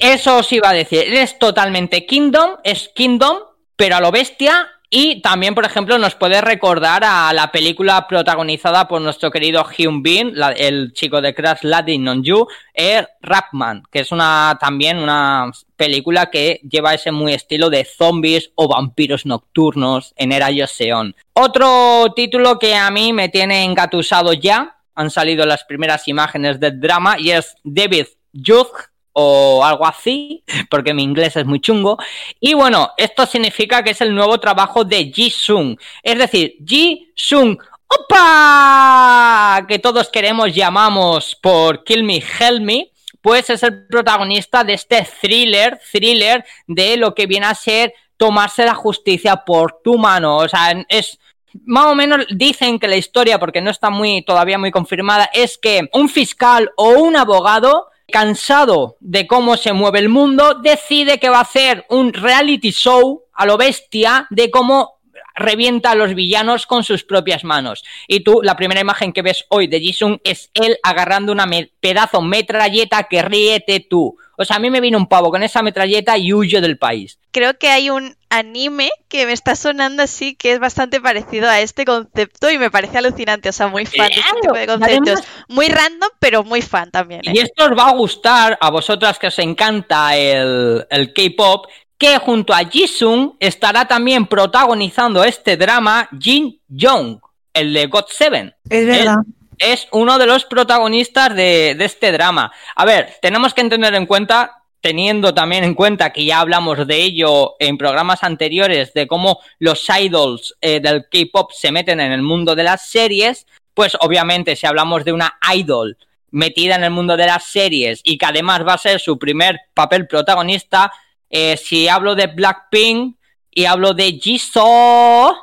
Eso 0.00 0.38
os 0.38 0.52
iba 0.52 0.70
a 0.70 0.74
decir. 0.74 1.12
Es 1.12 1.38
totalmente 1.38 2.06
Kingdom, 2.06 2.56
es 2.64 2.90
Kingdom, 2.94 3.38
pero 3.76 3.96
a 3.96 4.00
lo 4.00 4.10
bestia. 4.12 4.68
Y 4.94 5.22
también, 5.22 5.54
por 5.54 5.64
ejemplo, 5.64 5.96
nos 5.96 6.14
puede 6.14 6.42
recordar 6.42 7.02
a 7.02 7.32
la 7.32 7.50
película 7.50 8.06
protagonizada 8.06 8.86
por 8.88 9.00
nuestro 9.00 9.30
querido 9.30 9.64
Hyun 9.64 10.02
Bin, 10.02 10.34
el 10.54 10.92
chico 10.92 11.22
de 11.22 11.34
Crash 11.34 11.62
Landing 11.62 12.08
on 12.08 12.22
You, 12.22 12.46
eh, 12.74 13.06
Rapman, 13.22 13.84
que 13.90 14.00
es 14.00 14.12
una 14.12 14.58
también 14.60 14.98
una 14.98 15.50
película 15.78 16.30
que 16.30 16.60
lleva 16.70 16.92
ese 16.92 17.10
muy 17.10 17.32
estilo 17.32 17.70
de 17.70 17.86
zombies 17.86 18.50
o 18.54 18.68
vampiros 18.68 19.24
nocturnos 19.24 20.12
en 20.16 20.30
era 20.30 20.50
Joseon. 20.54 21.16
Otro 21.32 22.12
título 22.14 22.58
que 22.58 22.74
a 22.74 22.90
mí 22.90 23.14
me 23.14 23.30
tiene 23.30 23.64
engatusado 23.64 24.34
ya, 24.34 24.76
han 24.94 25.10
salido 25.10 25.46
las 25.46 25.64
primeras 25.64 26.06
imágenes 26.06 26.60
del 26.60 26.78
drama 26.78 27.16
y 27.18 27.30
es 27.30 27.56
David 27.64 28.08
Youth 28.34 28.91
o 29.12 29.64
algo 29.64 29.86
así, 29.86 30.42
porque 30.70 30.94
mi 30.94 31.02
inglés 31.02 31.36
es 31.36 31.46
muy 31.46 31.60
chungo. 31.60 31.98
Y 32.40 32.54
bueno, 32.54 32.90
esto 32.96 33.26
significa 33.26 33.82
que 33.82 33.90
es 33.90 34.00
el 34.00 34.14
nuevo 34.14 34.38
trabajo 34.38 34.84
de 34.84 35.10
Ji 35.12 35.30
Sung, 35.30 35.78
es 36.02 36.18
decir, 36.18 36.56
Ji 36.64 37.12
Sung. 37.14 37.58
¡Opa! 37.94 39.66
Que 39.68 39.78
todos 39.78 40.08
queremos, 40.08 40.54
llamamos 40.54 41.36
por 41.42 41.84
Kill 41.84 42.04
Me, 42.04 42.22
Help 42.40 42.62
Me, 42.62 42.90
pues 43.20 43.50
es 43.50 43.62
el 43.62 43.86
protagonista 43.86 44.64
de 44.64 44.72
este 44.72 45.06
thriller, 45.20 45.78
thriller 45.92 46.42
de 46.66 46.96
lo 46.96 47.14
que 47.14 47.26
viene 47.26 47.46
a 47.46 47.54
ser 47.54 47.92
tomarse 48.16 48.64
la 48.64 48.74
justicia 48.74 49.36
por 49.36 49.80
tu 49.84 49.98
mano. 49.98 50.38
O 50.38 50.48
sea, 50.48 50.72
es 50.88 51.18
más 51.64 51.86
o 51.86 51.94
menos 51.94 52.26
dicen 52.30 52.78
que 52.78 52.88
la 52.88 52.96
historia, 52.96 53.38
porque 53.38 53.60
no 53.60 53.70
está 53.70 53.90
muy 53.90 54.22
todavía 54.22 54.58
muy 54.58 54.70
confirmada, 54.70 55.30
es 55.32 55.58
que 55.58 55.88
un 55.92 56.08
fiscal 56.08 56.70
o 56.76 56.90
un 56.90 57.16
abogado 57.16 57.88
cansado 58.12 58.96
de 59.00 59.26
cómo 59.26 59.56
se 59.56 59.72
mueve 59.72 59.98
el 59.98 60.08
mundo, 60.08 60.54
decide 60.62 61.18
que 61.18 61.30
va 61.30 61.38
a 61.38 61.42
hacer 61.42 61.84
un 61.88 62.12
reality 62.12 62.70
show 62.70 63.24
a 63.32 63.44
lo 63.44 63.56
bestia 63.56 64.28
de 64.30 64.52
cómo 64.52 65.00
revienta 65.34 65.90
a 65.92 65.94
los 65.94 66.14
villanos 66.14 66.66
con 66.66 66.84
sus 66.84 67.04
propias 67.04 67.44
manos. 67.44 67.84
Y 68.08 68.20
tú, 68.20 68.40
la 68.42 68.56
primera 68.56 68.80
imagen 68.80 69.12
que 69.12 69.22
ves 69.22 69.44
hoy 69.48 69.66
de 69.66 69.80
Jisung 69.80 70.18
es 70.24 70.50
él 70.54 70.78
agarrando 70.82 71.32
una 71.32 71.46
me- 71.46 71.70
pedazo 71.80 72.22
metralleta 72.22 73.04
que 73.04 73.22
ríete 73.22 73.80
tú. 73.80 74.16
O 74.38 74.44
sea, 74.44 74.56
a 74.56 74.58
mí 74.60 74.70
me 74.70 74.80
vino 74.80 74.96
un 74.98 75.06
pavo 75.06 75.30
con 75.30 75.42
esa 75.42 75.62
metralleta 75.62 76.16
y 76.18 76.32
huyo 76.32 76.60
del 76.60 76.78
país. 76.78 77.18
Creo 77.30 77.58
que 77.58 77.68
hay 77.68 77.90
un 77.90 78.16
anime 78.30 78.90
que 79.08 79.26
me 79.26 79.32
está 79.32 79.54
sonando 79.56 80.02
así 80.02 80.34
que 80.34 80.52
es 80.52 80.58
bastante 80.58 81.00
parecido 81.00 81.48
a 81.48 81.60
este 81.60 81.84
concepto 81.84 82.50
y 82.50 82.58
me 82.58 82.70
parece 82.70 82.98
alucinante, 82.98 83.50
o 83.50 83.52
sea, 83.52 83.68
muy 83.68 83.84
fan 83.86 84.08
de 84.08 84.14
este 84.14 84.40
tipo 84.40 84.54
de 84.54 84.66
conceptos. 84.66 85.08
además- 85.08 85.26
Muy 85.48 85.68
random, 85.68 86.08
pero 86.18 86.42
muy 86.44 86.62
fan 86.62 86.90
también. 86.90 87.20
¿eh? 87.26 87.32
Y 87.34 87.38
esto 87.40 87.66
os 87.66 87.70
va 87.78 87.90
a 87.90 87.92
gustar 87.92 88.58
a 88.60 88.70
vosotras 88.70 89.18
que 89.18 89.26
os 89.28 89.38
encanta 89.38 90.16
el, 90.16 90.86
el 90.90 91.12
K-pop, 91.12 91.66
que 92.02 92.18
junto 92.18 92.52
a 92.52 92.64
Jisung 92.64 93.34
estará 93.38 93.86
también 93.86 94.26
protagonizando 94.26 95.22
este 95.22 95.56
drama 95.56 96.08
Jin 96.18 96.60
Young, 96.66 97.20
el 97.54 97.72
de 97.72 97.86
God 97.86 98.06
Seven. 98.08 98.52
Es 98.68 98.86
verdad. 98.86 99.18
Es 99.56 99.86
uno 99.92 100.18
de 100.18 100.26
los 100.26 100.44
protagonistas 100.44 101.32
de, 101.36 101.76
de 101.78 101.84
este 101.84 102.10
drama. 102.10 102.50
A 102.74 102.84
ver, 102.84 103.14
tenemos 103.22 103.54
que 103.54 103.60
entender 103.60 103.94
en 103.94 104.06
cuenta, 104.06 104.64
teniendo 104.80 105.32
también 105.32 105.62
en 105.62 105.74
cuenta 105.74 106.12
que 106.12 106.24
ya 106.24 106.40
hablamos 106.40 106.84
de 106.88 106.96
ello 106.96 107.54
en 107.60 107.78
programas 107.78 108.24
anteriores, 108.24 108.92
de 108.94 109.06
cómo 109.06 109.38
los 109.60 109.86
idols 109.88 110.56
eh, 110.60 110.80
del 110.80 111.04
K-pop 111.08 111.52
se 111.52 111.70
meten 111.70 112.00
en 112.00 112.10
el 112.10 112.22
mundo 112.22 112.56
de 112.56 112.64
las 112.64 112.84
series, 112.84 113.46
pues 113.74 113.96
obviamente 114.00 114.56
si 114.56 114.66
hablamos 114.66 115.04
de 115.04 115.12
una 115.12 115.38
idol 115.54 115.96
metida 116.32 116.74
en 116.74 116.82
el 116.82 116.90
mundo 116.90 117.16
de 117.16 117.26
las 117.26 117.44
series 117.44 118.00
y 118.02 118.18
que 118.18 118.26
además 118.26 118.66
va 118.66 118.72
a 118.72 118.78
ser 118.78 118.98
su 118.98 119.20
primer 119.20 119.60
papel 119.72 120.08
protagonista, 120.08 120.90
eh, 121.32 121.56
si 121.56 121.88
hablo 121.88 122.14
de 122.14 122.26
Blackpink 122.26 123.16
y 123.50 123.64
hablo 123.64 123.94
de 123.94 124.12
Jisoo, 124.12 125.34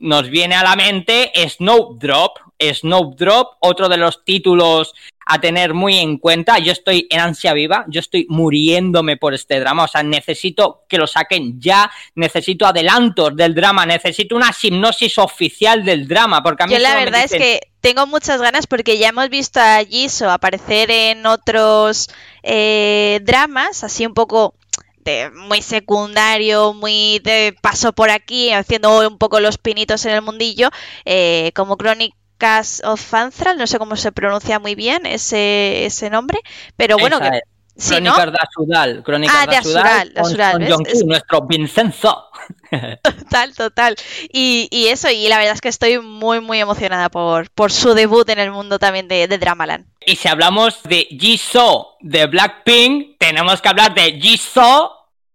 nos 0.00 0.28
viene 0.28 0.56
a 0.56 0.64
la 0.64 0.76
mente 0.76 1.32
Snowdrop. 1.48 2.38
Snowdrop, 2.60 3.56
otro 3.60 3.88
de 3.88 3.96
los 3.96 4.24
títulos 4.24 4.92
a 5.26 5.40
tener 5.40 5.74
muy 5.74 5.96
en 5.98 6.18
cuenta. 6.18 6.58
Yo 6.58 6.72
estoy 6.72 7.06
en 7.08 7.20
ansia 7.20 7.52
viva, 7.52 7.84
yo 7.86 8.00
estoy 8.00 8.26
muriéndome 8.28 9.16
por 9.16 9.32
este 9.32 9.60
drama, 9.60 9.84
o 9.84 9.88
sea, 9.88 10.02
necesito 10.02 10.84
que 10.88 10.98
lo 10.98 11.06
saquen 11.06 11.60
ya, 11.60 11.88
necesito 12.16 12.66
adelantos 12.66 13.36
del 13.36 13.54
drama, 13.54 13.86
necesito 13.86 14.34
una 14.34 14.50
hipnosis 14.60 15.18
oficial 15.18 15.84
del 15.84 16.08
drama, 16.08 16.42
porque 16.42 16.64
a 16.64 16.66
mí 16.66 16.72
Yo 16.72 16.80
la 16.80 16.96
verdad 16.96 17.22
es 17.22 17.30
que 17.30 17.60
tengo 17.80 18.06
muchas 18.06 18.40
ganas 18.40 18.66
porque 18.66 18.98
ya 18.98 19.10
hemos 19.10 19.28
visto 19.28 19.60
a 19.60 19.84
Jisoo 19.84 20.30
aparecer 20.30 20.90
en 20.90 21.26
otros 21.26 22.08
eh, 22.42 23.20
dramas, 23.22 23.84
así 23.84 24.04
un 24.04 24.14
poco 24.14 24.54
de 25.08 25.30
muy 25.30 25.62
secundario, 25.62 26.74
muy 26.74 27.20
de 27.24 27.56
paso 27.60 27.92
por 27.92 28.10
aquí, 28.10 28.52
haciendo 28.52 29.06
un 29.08 29.16
poco 29.18 29.40
los 29.40 29.56
pinitos 29.58 30.04
en 30.04 30.12
el 30.12 30.22
mundillo, 30.22 30.68
eh, 31.04 31.50
como 31.54 31.76
Crónicas 31.76 32.82
of 32.84 33.14
Anthral, 33.14 33.56
no 33.58 33.66
sé 33.66 33.78
cómo 33.78 33.96
se 33.96 34.12
pronuncia 34.12 34.58
muy 34.58 34.74
bien 34.74 35.06
ese, 35.06 35.86
ese 35.86 36.10
nombre, 36.10 36.38
pero 36.76 36.98
bueno, 36.98 37.20
que. 37.20 37.40
Crónicas 37.80 38.32
de 38.32 38.38
Azudal, 38.42 39.02
Crónicas 39.04 39.36
Ah, 39.38 39.46
de 39.48 39.56
Azural, 39.56 40.08
de 40.12 40.20
con. 40.20 40.34
Jong-ki, 40.72 40.90
Es- 40.92 41.04
nuestro 41.04 41.42
Vincenzo. 41.46 42.24
Total, 43.02 43.54
total. 43.54 43.94
Y, 44.32 44.66
y 44.72 44.88
eso, 44.88 45.08
y 45.10 45.28
la 45.28 45.38
verdad 45.38 45.54
es 45.54 45.60
que 45.60 45.68
estoy 45.68 46.00
muy, 46.00 46.40
muy 46.40 46.58
emocionada 46.58 47.08
por, 47.08 47.50
por 47.50 47.70
su 47.70 47.94
debut 47.94 48.28
en 48.30 48.40
el 48.40 48.50
mundo 48.50 48.80
también 48.80 49.06
de, 49.06 49.28
de 49.28 49.38
Dramaland. 49.38 49.86
Y 50.04 50.16
si 50.16 50.26
hablamos 50.26 50.82
de 50.82 51.06
Jisoo 51.08 51.96
de 52.00 52.26
Blackpink, 52.26 53.16
tenemos 53.16 53.60
que 53.62 53.68
hablar 53.68 53.94
de 53.94 54.18
Jisoo 54.20 54.90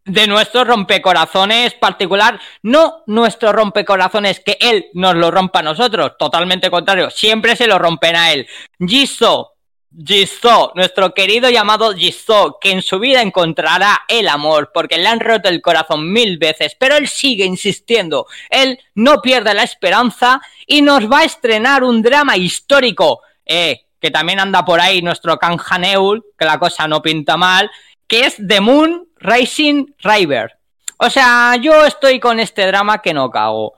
de 0.05 0.27
nuestro 0.27 0.63
rompecorazones 0.63 1.73
particular, 1.75 2.39
no 2.61 3.03
nuestro 3.07 3.53
rompecorazones 3.53 4.41
que 4.41 4.57
él 4.59 4.87
nos 4.93 5.15
lo 5.15 5.31
rompa 5.31 5.59
a 5.59 5.63
nosotros, 5.63 6.13
totalmente 6.17 6.69
contrario, 6.69 7.09
siempre 7.09 7.55
se 7.55 7.67
lo 7.67 7.79
rompen 7.79 8.15
a 8.15 8.33
él. 8.33 8.47
Jisoo, 8.79 9.53
Jisoo, 9.95 10.73
nuestro 10.75 11.13
querido 11.13 11.49
llamado 11.49 11.93
Jisoo, 11.93 12.57
que 12.59 12.71
en 12.71 12.81
su 12.81 12.99
vida 12.99 13.21
encontrará 13.21 14.01
el 14.07 14.27
amor, 14.27 14.71
porque 14.73 14.97
le 14.97 15.07
han 15.07 15.19
roto 15.19 15.47
el 15.47 15.61
corazón 15.61 16.11
mil 16.11 16.37
veces, 16.37 16.75
pero 16.77 16.97
él 16.97 17.07
sigue 17.07 17.45
insistiendo, 17.45 18.27
él 18.49 18.79
no 18.95 19.21
pierde 19.21 19.53
la 19.53 19.63
esperanza 19.63 20.41
y 20.67 20.81
nos 20.81 21.09
va 21.09 21.19
a 21.19 21.25
estrenar 21.25 21.83
un 21.83 22.01
drama 22.01 22.35
histórico, 22.35 23.21
eh, 23.45 23.85
que 24.01 24.11
también 24.11 24.41
anda 24.41 24.65
por 24.65 24.81
ahí 24.81 25.01
nuestro 25.01 25.37
Kanjaneul, 25.37 26.25
que 26.37 26.43
la 26.43 26.59
cosa 26.59 26.89
no 26.89 27.01
pinta 27.01 27.37
mal, 27.37 27.71
que 28.05 28.25
es 28.25 28.35
The 28.45 28.59
Moon 28.59 29.07
Rising 29.23 29.87
River. 30.03 30.57
O 30.97 31.09
sea, 31.09 31.55
yo 31.55 31.85
estoy 31.85 32.19
con 32.19 32.39
este 32.39 32.67
drama 32.67 33.01
que 33.01 33.13
no 33.13 33.31
cago. 33.31 33.73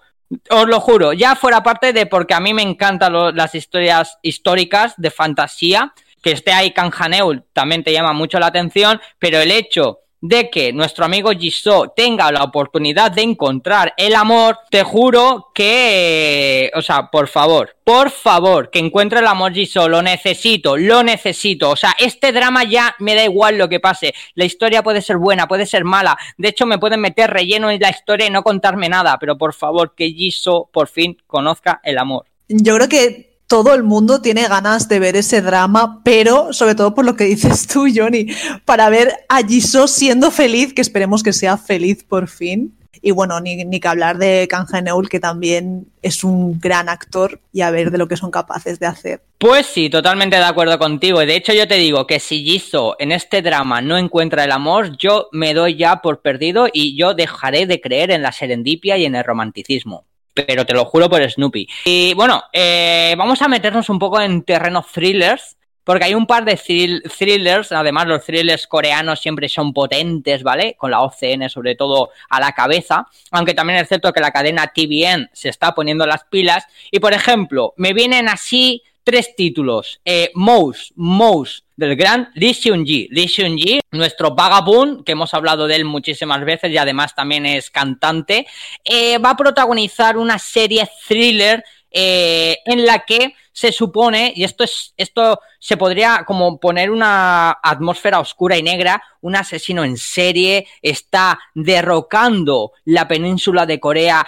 Os 0.50 0.68
lo 0.68 0.80
juro, 0.80 1.14
ya 1.14 1.36
fuera 1.36 1.64
parte 1.64 1.94
de 1.94 2.08
porque 2.08 2.34
a 2.34 2.40
mí 2.40 2.54
me 2.54 2.64
encantan 2.64 3.14
las 3.36 3.56
historias 3.56 4.18
históricas 4.22 4.96
de 4.98 5.12
fantasía, 5.12 5.94
que 6.22 6.32
esté 6.32 6.52
ahí 6.52 6.72
Kanjaneul 6.72 7.44
también 7.54 7.84
te 7.84 7.94
llama 7.94 8.12
mucho 8.12 8.40
la 8.40 8.48
atención, 8.48 9.00
pero 9.20 9.40
el 9.40 9.52
hecho 9.52 10.00
de 10.28 10.50
que 10.50 10.74
nuestro 10.74 11.06
amigo 11.06 11.32
Jisoo 11.32 11.90
tenga 11.90 12.32
la 12.32 12.44
oportunidad 12.44 13.12
de 13.12 13.22
encontrar 13.22 13.94
el 13.98 14.16
amor, 14.16 14.60
te 14.70 14.84
juro 14.84 15.52
que, 15.54 16.72
o 16.76 16.82
sea, 16.82 17.10
por 17.12 17.28
favor, 17.28 17.76
por 17.84 18.10
favor, 18.10 18.70
que 18.70 18.80
encuentre 18.80 19.20
el 19.20 19.28
amor 19.28 19.54
Jisoo, 19.54 19.88
lo 19.88 20.02
necesito, 20.02 20.78
lo 20.78 21.04
necesito, 21.04 21.70
o 21.70 21.76
sea, 21.76 21.96
este 22.00 22.32
drama 22.32 22.64
ya 22.64 22.96
me 23.00 23.16
da 23.16 23.24
igual 23.24 23.58
lo 23.58 23.70
que 23.70 23.80
pase, 23.80 24.14
la 24.34 24.46
historia 24.46 24.84
puede 24.84 25.02
ser 25.02 25.18
buena, 25.18 25.48
puede 25.48 25.66
ser 25.66 25.84
mala, 25.84 26.18
de 26.38 26.50
hecho 26.50 26.66
me 26.66 26.80
pueden 26.80 27.02
meter 27.02 27.30
relleno 27.30 27.70
en 27.70 27.80
la 27.80 27.90
historia 27.90 28.28
y 28.28 28.32
no 28.32 28.44
contarme 28.44 28.90
nada, 28.90 29.18
pero 29.20 29.38
por 29.38 29.54
favor, 29.54 29.94
que 29.96 30.12
Jisoo 30.12 30.70
por 30.72 30.88
fin 30.88 31.18
conozca 31.28 31.82
el 31.84 31.98
amor. 31.98 32.26
Yo 32.48 32.76
creo 32.76 32.90
que 32.90 33.35
todo 33.48 33.74
el 33.74 33.84
mundo 33.84 34.22
tiene 34.22 34.48
ganas 34.48 34.88
de 34.90 35.00
ver 35.00 35.16
ese 35.16 35.42
drama, 35.42 36.02
pero 36.04 36.52
sobre 36.54 36.76
todo 36.76 36.96
por 36.96 37.06
lo 37.06 37.16
que 37.16 37.26
dices 37.26 37.68
tú, 37.68 37.88
Johnny, 37.94 38.28
para 38.66 38.90
ver 38.90 39.14
a 39.30 39.46
Jisoo 39.46 39.88
siendo 39.88 40.32
feliz, 40.32 40.74
que 40.74 40.82
esperemos 40.82 41.24
que 41.24 41.34
sea 41.34 41.58
feliz 41.58 42.04
por 42.04 42.28
fin. 42.28 42.76
Y 43.02 43.12
bueno, 43.12 43.40
ni, 43.40 43.64
ni 43.66 43.80
que 43.80 43.88
hablar 43.88 44.18
de 44.18 44.48
Kang 44.50 44.68
Neul, 44.82 45.10
que 45.10 45.20
también 45.20 45.86
es 46.02 46.24
un 46.24 46.60
gran 46.60 46.90
actor, 46.90 47.40
y 47.54 47.62
a 47.62 47.70
ver 47.70 47.92
de 47.92 48.00
lo 48.00 48.08
que 48.08 48.18
son 48.18 48.32
capaces 48.32 48.80
de 48.80 48.88
hacer. 48.88 49.22
Pues 49.38 49.68
sí, 49.68 49.92
totalmente 49.92 50.38
de 50.38 50.44
acuerdo 50.44 50.80
contigo. 50.80 51.20
De 51.20 51.36
hecho 51.36 51.54
yo 51.54 51.68
te 51.68 51.76
digo 51.76 52.08
que 52.08 52.20
si 52.20 52.44
Jisoo 52.44 52.96
en 52.98 53.12
este 53.12 53.44
drama 53.44 53.80
no 53.80 53.96
encuentra 53.98 54.46
el 54.46 54.52
amor, 54.52 54.98
yo 54.98 55.28
me 55.32 55.54
doy 55.54 55.76
ya 55.76 55.98
por 55.98 56.22
perdido 56.22 56.68
y 56.74 56.98
yo 56.98 57.14
dejaré 57.14 57.68
de 57.68 57.80
creer 57.80 58.10
en 58.10 58.24
la 58.24 58.32
serendipia 58.32 58.98
y 58.98 59.06
en 59.06 59.14
el 59.14 59.24
romanticismo. 59.24 60.06
Pero 60.36 60.66
te 60.66 60.74
lo 60.74 60.86
juro 60.86 61.10
por 61.10 61.28
Snoopy. 61.28 61.68
Y 61.86 62.14
bueno, 62.14 62.44
eh, 62.52 63.16
vamos 63.18 63.42
a 63.42 63.48
meternos 63.48 63.90
un 63.90 63.98
poco 64.00 64.20
en 64.20 64.44
terreno 64.44 64.86
thrillers. 64.94 65.58
porque 65.86 66.06
hay 66.06 66.16
un 66.16 66.26
par 66.26 66.46
de 66.46 66.58
thrillers, 66.58 67.72
además 67.72 68.08
los 68.08 68.26
thrillers 68.26 68.66
coreanos 68.68 69.20
siempre 69.20 69.48
son 69.48 69.72
potentes, 69.72 70.42
¿vale? 70.42 70.76
Con 70.78 70.90
la 70.90 71.02
OCN 71.02 71.48
sobre 71.48 71.76
todo 71.76 72.10
a 72.28 72.40
la 72.40 72.54
cabeza, 72.54 73.08
aunque 73.32 73.54
también 73.54 73.80
es 73.80 73.88
cierto 73.88 74.12
que 74.12 74.20
la 74.20 74.32
cadena 74.32 74.74
TVN 74.74 75.30
se 75.32 75.50
está 75.50 75.76
poniendo 75.76 76.08
las 76.08 76.24
pilas 76.26 76.66
y 76.90 77.00
por 77.00 77.14
ejemplo, 77.14 77.74
me 77.78 77.94
vienen 77.94 78.28
así 78.30 78.82
tres 79.06 79.36
títulos. 79.36 80.02
Eh, 80.04 80.32
Mouse, 80.34 80.92
Mouse, 80.96 81.64
del 81.78 81.96
gran 81.96 82.32
Lee 82.34 82.54
Seung-ji. 82.54 83.08
Lee 83.12 83.28
Seung-ji, 83.28 83.80
nuestro 83.92 84.36
vagabundo, 84.36 85.04
que 85.06 85.14
hemos 85.14 85.34
hablado 85.34 85.68
de 85.68 85.76
él 85.78 85.86
muchísimas 85.86 86.44
veces 86.44 86.72
y 86.72 86.78
además 86.78 87.16
también 87.16 87.46
es 87.46 87.70
cantante, 87.70 88.48
eh, 88.84 89.18
va 89.20 89.30
a 89.32 89.38
protagonizar 89.38 90.18
una 90.18 90.40
serie 90.40 90.90
thriller 91.08 91.64
eh, 91.92 92.58
en 92.66 92.86
la 92.86 93.06
que 93.06 93.36
se 93.54 93.72
supone, 93.72 94.34
y 94.36 94.44
esto 94.44 94.66
es, 94.66 94.94
esto 94.98 95.40
se 95.60 95.78
podría 95.78 96.26
como 96.28 96.60
poner 96.60 96.92
una 96.92 97.52
atmósfera 97.64 98.20
oscura 98.20 98.58
y 98.58 98.64
negra, 98.64 99.02
un 99.22 99.38
asesino 99.38 99.86
en 99.86 99.96
serie 99.96 100.68
está 100.82 101.40
derrocando 101.54 102.74
la 102.84 103.08
península 103.08 103.66
de 103.66 103.80
Corea 103.80 104.28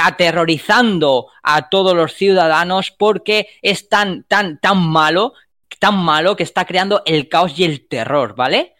aterrorizando 0.00 1.28
a 1.42 1.68
todos 1.68 1.94
los 1.94 2.14
ciudadanos 2.14 2.90
porque 2.90 3.48
es 3.62 3.88
tan, 3.88 4.24
tan, 4.24 4.58
tan 4.60 4.78
malo, 4.78 5.34
tan 5.78 5.96
malo 5.96 6.36
que 6.36 6.42
está 6.42 6.64
creando 6.64 7.02
el 7.06 7.28
caos 7.28 7.58
y 7.58 7.64
el 7.64 7.86
terror, 7.86 8.34
¿vale? 8.34 8.74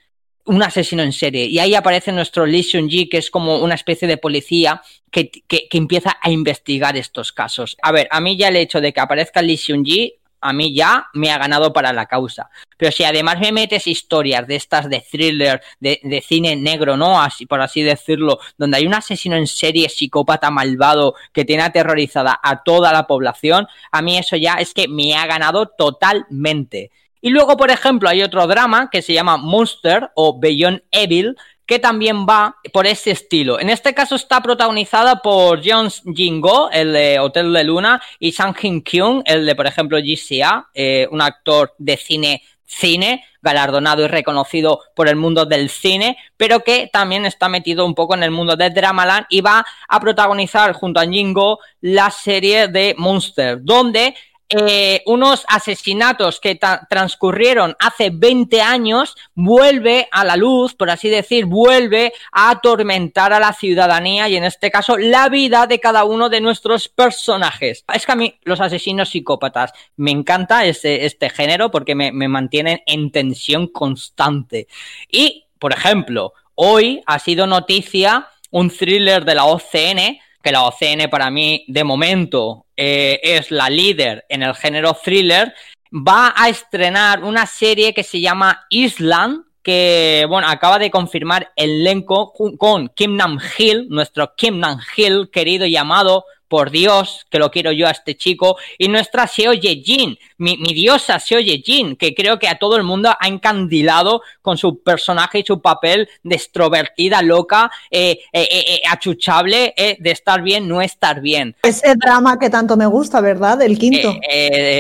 Un 0.44 0.62
asesino 0.62 1.02
en 1.02 1.12
serie. 1.12 1.44
Y 1.46 1.58
ahí 1.58 1.74
aparece 1.74 2.10
nuestro 2.10 2.46
Lee 2.46 2.62
Seung-ji, 2.62 3.08
que 3.08 3.18
es 3.18 3.30
como 3.30 3.58
una 3.58 3.74
especie 3.74 4.08
de 4.08 4.16
policía 4.16 4.82
que, 5.10 5.30
que, 5.30 5.68
empieza 5.72 6.16
a 6.22 6.30
investigar 6.30 6.96
estos 6.96 7.32
casos. 7.32 7.76
A 7.82 7.92
ver, 7.92 8.08
a 8.10 8.20
mí 8.20 8.36
ya 8.36 8.48
el 8.48 8.56
hecho 8.56 8.80
de 8.80 8.92
que 8.92 9.00
aparezca 9.00 9.42
Lee 9.42 9.58
Seung-ji 9.58 10.17
a 10.40 10.52
mí 10.52 10.74
ya 10.74 11.06
me 11.14 11.30
ha 11.30 11.38
ganado 11.38 11.72
para 11.72 11.92
la 11.92 12.06
causa. 12.06 12.50
Pero 12.76 12.92
si 12.92 13.04
además 13.04 13.40
me 13.40 13.52
metes 13.52 13.86
historias 13.86 14.46
de 14.46 14.56
estas 14.56 14.88
de 14.88 15.00
thriller, 15.00 15.60
de, 15.80 16.24
cine 16.26 16.56
negro, 16.56 16.96
¿no? 16.96 17.20
Así, 17.20 17.46
por 17.46 17.60
así 17.60 17.82
decirlo, 17.82 18.38
donde 18.56 18.78
hay 18.78 18.86
un 18.86 18.94
asesino 18.94 19.36
en 19.36 19.46
serie 19.46 19.88
psicópata 19.88 20.50
malvado 20.50 21.14
que 21.32 21.44
tiene 21.44 21.62
aterrorizada 21.62 22.38
a 22.42 22.62
toda 22.62 22.92
la 22.92 23.06
población, 23.06 23.66
a 23.90 24.02
mí 24.02 24.18
eso 24.18 24.36
ya 24.36 24.54
es 24.54 24.74
que 24.74 24.88
me 24.88 25.14
ha 25.14 25.26
ganado 25.26 25.66
totalmente. 25.66 26.90
Y 27.20 27.30
luego, 27.30 27.56
por 27.56 27.70
ejemplo, 27.70 28.08
hay 28.08 28.22
otro 28.22 28.46
drama 28.46 28.90
que 28.90 29.02
se 29.02 29.12
llama 29.12 29.36
Monster 29.36 30.10
o 30.14 30.38
Beyond 30.38 30.82
Evil, 30.92 31.36
que 31.68 31.78
también 31.78 32.26
va 32.26 32.56
por 32.72 32.86
ese 32.86 33.10
estilo. 33.10 33.60
En 33.60 33.68
este 33.68 33.92
caso 33.92 34.14
está 34.14 34.40
protagonizada 34.40 35.16
por 35.16 35.60
Jeon 35.60 35.90
Jin-go, 35.90 36.70
el 36.72 36.94
de 36.94 37.18
Hotel 37.20 37.52
de 37.52 37.62
Luna, 37.62 38.02
y 38.18 38.32
Sang 38.32 38.56
Hin 38.60 38.80
Kyung, 38.80 39.22
el 39.26 39.44
de, 39.44 39.54
por 39.54 39.66
ejemplo, 39.66 39.98
GCA, 39.98 40.70
eh, 40.72 41.06
un 41.10 41.20
actor 41.20 41.74
de 41.76 41.98
cine 41.98 42.42
cine, 42.68 43.24
galardonado 43.40 44.04
y 44.04 44.08
reconocido 44.08 44.80
por 44.94 45.08
el 45.08 45.16
mundo 45.16 45.46
del 45.46 45.70
cine, 45.70 46.18
pero 46.36 46.60
que 46.60 46.90
también 46.92 47.24
está 47.24 47.48
metido 47.48 47.86
un 47.86 47.94
poco 47.94 48.14
en 48.14 48.22
el 48.22 48.30
mundo 48.30 48.56
de 48.56 48.68
Dramaland 48.68 49.26
y 49.30 49.40
va 49.40 49.64
a 49.88 50.00
protagonizar 50.00 50.74
junto 50.74 51.00
a 51.00 51.06
Jingo 51.06 51.60
la 51.80 52.10
serie 52.10 52.68
de 52.68 52.94
Monster, 52.98 53.58
donde 53.62 54.14
eh, 54.50 55.02
unos 55.04 55.44
asesinatos 55.46 56.40
que 56.40 56.58
transcurrieron 56.88 57.76
hace 57.78 58.08
20 58.08 58.62
años 58.62 59.14
vuelve 59.34 60.08
a 60.10 60.24
la 60.24 60.36
luz, 60.36 60.74
por 60.74 60.88
así 60.88 61.10
decir, 61.10 61.44
vuelve 61.44 62.14
a 62.32 62.50
atormentar 62.50 63.34
a 63.34 63.40
la 63.40 63.52
ciudadanía 63.52 64.26
y 64.28 64.36
en 64.36 64.44
este 64.44 64.70
caso 64.70 64.96
la 64.96 65.28
vida 65.28 65.66
de 65.66 65.80
cada 65.80 66.04
uno 66.04 66.30
de 66.30 66.40
nuestros 66.40 66.88
personajes. 66.88 67.84
Es 67.92 68.06
que 68.06 68.12
a 68.12 68.16
mí 68.16 68.38
los 68.44 68.62
asesinos 68.62 69.10
psicópatas 69.10 69.72
me 69.96 70.12
encanta 70.12 70.64
este, 70.64 71.04
este 71.04 71.28
género 71.28 71.70
porque 71.70 71.94
me, 71.94 72.10
me 72.10 72.28
mantienen 72.28 72.80
en 72.86 73.10
tensión 73.10 73.66
constante. 73.66 74.66
Y, 75.10 75.44
por 75.58 75.74
ejemplo, 75.74 76.32
hoy 76.54 77.02
ha 77.04 77.18
sido 77.18 77.46
noticia 77.46 78.28
un 78.50 78.70
thriller 78.70 79.26
de 79.26 79.34
la 79.34 79.44
OCN 79.44 80.20
que 80.42 80.52
la 80.52 80.62
OCN 80.64 81.10
para 81.10 81.30
mí 81.30 81.64
de 81.68 81.84
momento 81.84 82.64
eh, 82.80 83.18
es 83.24 83.50
la 83.50 83.68
líder 83.68 84.24
en 84.28 84.44
el 84.44 84.54
género 84.54 84.94
thriller, 84.94 85.52
va 85.92 86.32
a 86.36 86.48
estrenar 86.48 87.24
una 87.24 87.44
serie 87.44 87.92
que 87.92 88.04
se 88.04 88.20
llama 88.20 88.66
Island, 88.70 89.42
que 89.64 90.24
bueno, 90.28 90.46
acaba 90.48 90.78
de 90.78 90.90
confirmar 90.90 91.50
el 91.56 91.80
elenco 91.80 92.32
con 92.32 92.88
Kim 92.90 93.16
Nam 93.16 93.40
Hill, 93.58 93.88
nuestro 93.90 94.32
Kim 94.36 94.60
Nam 94.60 94.78
Hill, 94.96 95.28
querido 95.32 95.66
y 95.66 95.76
amado 95.76 96.24
por 96.48 96.70
Dios, 96.70 97.26
que 97.30 97.38
lo 97.38 97.50
quiero 97.50 97.72
yo 97.72 97.86
a 97.86 97.90
este 97.90 98.16
chico, 98.16 98.56
y 98.78 98.88
nuestra 98.88 99.26
Seo 99.26 99.52
Ye-jin, 99.52 100.18
mi, 100.38 100.56
diosa 100.56 101.18
Seo 101.18 101.40
Ye-jin, 101.40 101.96
que 101.96 102.14
creo 102.14 102.38
que 102.38 102.48
a 102.48 102.58
todo 102.58 102.76
el 102.76 102.82
mundo 102.82 103.14
ha 103.18 103.28
encandilado 103.28 104.22
con 104.42 104.56
su 104.56 104.82
personaje 104.82 105.40
y 105.40 105.44
su 105.44 105.60
papel 105.60 106.08
de 106.22 106.34
extrovertida, 106.36 107.22
loca, 107.22 107.70
eh, 107.90 108.18
eh, 108.32 108.48
eh, 108.50 108.80
achuchable, 108.90 109.74
de 109.76 110.10
estar 110.10 110.42
bien, 110.42 110.66
no 110.66 110.80
estar 110.80 111.20
bien. 111.20 111.54
Ese 111.62 111.94
drama 111.94 112.38
que 112.38 112.50
tanto 112.50 112.76
me 112.76 112.86
gusta, 112.86 113.20
¿verdad? 113.20 113.60
El 113.62 113.78
quinto. 113.78 114.14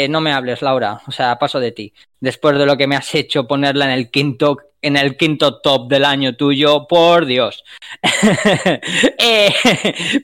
no 0.08 0.20
me 0.20 0.32
hables, 0.32 0.62
Laura, 0.62 1.00
o 1.06 1.12
sea, 1.12 1.38
paso 1.38 1.60
de 1.60 1.72
ti. 1.72 1.92
Después 2.20 2.58
de 2.58 2.66
lo 2.66 2.76
que 2.76 2.86
me 2.86 2.96
has 2.96 3.14
hecho 3.14 3.46
ponerla 3.46 3.86
en 3.86 3.92
el 3.92 4.10
quinto 4.10 4.58
en 4.80 4.96
el 4.96 5.16
quinto 5.16 5.60
top 5.60 5.88
del 5.88 6.04
año 6.04 6.36
tuyo, 6.36 6.86
por 6.86 7.26
Dios. 7.26 7.64
Eh, 9.20 9.52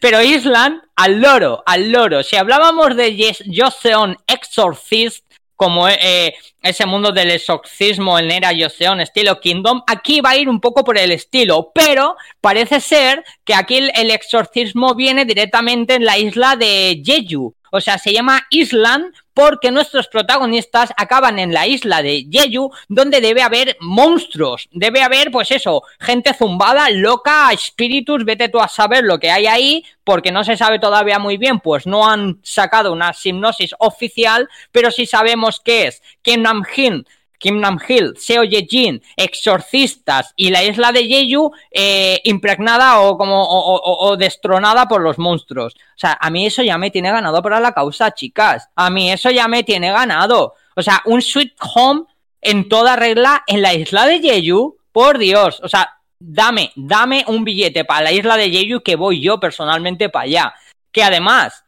pero 0.00 0.22
Island, 0.22 0.80
al 0.96 1.20
loro, 1.20 1.62
al 1.66 1.90
loro. 1.90 2.22
Si 2.22 2.36
hablábamos 2.36 2.96
de 2.96 3.34
Joseon 3.54 4.16
Exorcist, 4.26 5.24
como 5.56 5.88
eh, 5.88 6.34
ese 6.62 6.86
mundo 6.86 7.12
del 7.12 7.30
exorcismo 7.30 8.18
en 8.18 8.30
era 8.30 8.52
Joseon 8.56 9.00
estilo 9.00 9.40
Kingdom, 9.40 9.82
aquí 9.86 10.20
va 10.20 10.30
a 10.30 10.36
ir 10.36 10.48
un 10.48 10.60
poco 10.60 10.84
por 10.84 10.98
el 10.98 11.10
estilo, 11.10 11.70
pero 11.74 12.16
parece 12.40 12.80
ser 12.80 13.24
que 13.44 13.54
aquí 13.54 13.78
el 13.94 14.10
exorcismo 14.10 14.94
viene 14.94 15.24
directamente 15.24 15.94
en 15.94 16.04
la 16.04 16.18
isla 16.18 16.56
de 16.56 17.02
Jeju. 17.04 17.54
O 17.76 17.80
sea, 17.80 17.98
se 17.98 18.12
llama 18.12 18.46
Island 18.50 19.12
porque 19.34 19.72
nuestros 19.72 20.06
protagonistas 20.06 20.92
acaban 20.96 21.40
en 21.40 21.52
la 21.52 21.66
isla 21.66 22.02
de 22.02 22.24
Jeju, 22.30 22.70
donde 22.86 23.20
debe 23.20 23.42
haber 23.42 23.76
monstruos, 23.80 24.68
debe 24.70 25.02
haber, 25.02 25.32
pues 25.32 25.50
eso, 25.50 25.82
gente 25.98 26.34
zumbada, 26.34 26.88
loca, 26.90 27.50
espíritus, 27.52 28.24
vete 28.24 28.48
tú 28.48 28.60
a 28.60 28.68
saber 28.68 29.02
lo 29.02 29.18
que 29.18 29.32
hay 29.32 29.46
ahí, 29.46 29.84
porque 30.04 30.30
no 30.30 30.44
se 30.44 30.56
sabe 30.56 30.78
todavía 30.78 31.18
muy 31.18 31.36
bien, 31.36 31.58
pues 31.58 31.84
no 31.84 32.08
han 32.08 32.38
sacado 32.44 32.92
una 32.92 33.12
hipnosis 33.24 33.74
oficial, 33.80 34.48
pero 34.70 34.92
sí 34.92 35.04
sabemos 35.04 35.60
qué 35.64 35.88
es. 35.88 36.00
Kim 36.22 36.42
Nam-hin 36.42 37.04
Nam 37.52 37.78
Hill, 37.86 38.14
Seo 38.16 38.44
Ye-jin, 38.44 39.02
Exorcistas 39.16 40.32
y 40.36 40.50
la 40.50 40.64
isla 40.64 40.92
de 40.92 41.06
Jeju 41.06 41.52
eh, 41.70 42.20
impregnada 42.24 43.00
o 43.00 43.16
como 43.18 43.44
o, 43.46 44.16
destronada 44.16 44.86
por 44.86 45.00
los 45.00 45.18
monstruos. 45.18 45.74
O 45.74 45.98
sea, 45.98 46.16
a 46.20 46.30
mí 46.30 46.46
eso 46.46 46.62
ya 46.62 46.78
me 46.78 46.90
tiene 46.90 47.10
ganado 47.10 47.42
para 47.42 47.60
la 47.60 47.72
causa, 47.72 48.12
chicas. 48.12 48.68
A 48.74 48.90
mí 48.90 49.10
eso 49.10 49.30
ya 49.30 49.48
me 49.48 49.62
tiene 49.62 49.90
ganado. 49.90 50.54
O 50.76 50.82
sea, 50.82 51.02
un 51.04 51.22
Sweet 51.22 51.54
Home 51.74 52.04
en 52.40 52.68
toda 52.68 52.96
regla 52.96 53.42
en 53.46 53.62
la 53.62 53.74
isla 53.74 54.06
de 54.06 54.20
Jeju, 54.20 54.76
por 54.92 55.18
Dios. 55.18 55.60
O 55.62 55.68
sea, 55.68 55.98
dame, 56.18 56.72
dame 56.76 57.24
un 57.26 57.44
billete 57.44 57.84
para 57.84 58.04
la 58.04 58.12
isla 58.12 58.36
de 58.36 58.50
Jeju 58.50 58.80
que 58.80 58.96
voy 58.96 59.20
yo 59.20 59.38
personalmente 59.40 60.08
para 60.08 60.24
allá. 60.24 60.54
Que 60.92 61.02
además, 61.02 61.64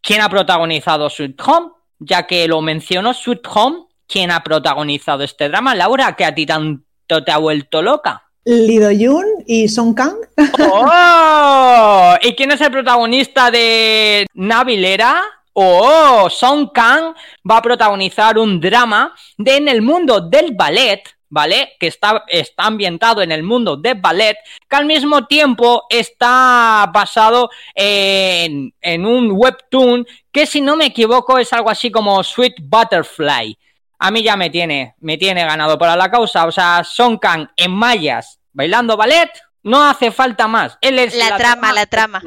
¿quién 0.00 0.20
ha 0.20 0.28
protagonizado 0.28 1.10
Sweet 1.10 1.40
Home? 1.46 1.70
Ya 1.98 2.26
que 2.26 2.46
lo 2.48 2.60
menciono, 2.60 3.14
Sweet 3.14 3.46
Home 3.54 3.86
quién 4.06 4.30
ha 4.30 4.42
protagonizado 4.42 5.22
este 5.22 5.48
drama. 5.48 5.74
Laura, 5.74 6.14
que 6.16 6.24
a 6.24 6.34
ti 6.34 6.46
tanto 6.46 7.24
te 7.24 7.32
ha 7.32 7.38
vuelto 7.38 7.82
loca. 7.82 8.22
Lido 8.44 8.90
Yun 8.90 9.24
y 9.46 9.68
Song 9.68 9.94
Kang. 9.94 10.16
¡Oh! 10.70 12.14
¿Y 12.20 12.34
quién 12.34 12.52
es 12.52 12.60
el 12.60 12.70
protagonista 12.70 13.50
de 13.50 14.26
Navilera? 14.34 15.22
¡Oh! 15.54 16.28
Song 16.28 16.70
Kang 16.72 17.14
va 17.48 17.58
a 17.58 17.62
protagonizar 17.62 18.38
un 18.38 18.60
drama 18.60 19.14
de 19.38 19.56
en 19.56 19.68
el 19.68 19.80
mundo 19.80 20.20
del 20.20 20.52
ballet 20.52 21.02
¿vale? 21.34 21.72
Que 21.80 21.88
está, 21.88 22.22
está 22.28 22.66
ambientado 22.66 23.20
en 23.20 23.32
el 23.32 23.42
mundo 23.42 23.76
de 23.76 23.94
ballet, 23.94 24.36
que 24.68 24.76
al 24.76 24.86
mismo 24.86 25.26
tiempo 25.26 25.82
está 25.90 26.88
basado 26.94 27.50
en, 27.74 28.72
en 28.80 29.04
un 29.04 29.32
webtoon 29.32 30.06
que 30.30 30.46
si 30.46 30.60
no 30.60 30.76
me 30.76 30.86
equivoco 30.86 31.36
es 31.38 31.52
algo 31.52 31.70
así 31.70 31.90
como 31.90 32.22
Sweet 32.22 32.54
Butterfly 32.62 33.58
a 33.98 34.10
mí 34.10 34.22
ya 34.22 34.36
me 34.36 34.50
tiene, 34.50 34.94
me 35.00 35.16
tiene 35.16 35.44
ganado 35.44 35.78
para 35.78 35.96
la 35.96 36.10
causa. 36.10 36.46
O 36.46 36.52
sea, 36.52 36.82
Son 36.84 37.18
Kang 37.18 37.48
en 37.56 37.70
mallas 37.70 38.38
bailando 38.52 38.96
ballet, 38.96 39.30
no 39.62 39.84
hace 39.84 40.10
falta 40.10 40.48
más. 40.48 40.78
Él 40.80 40.98
es 40.98 41.14
la, 41.14 41.36
trama, 41.36 41.72
la 41.72 41.86
trama. 41.86 42.22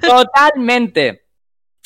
Totalmente. 0.00 1.24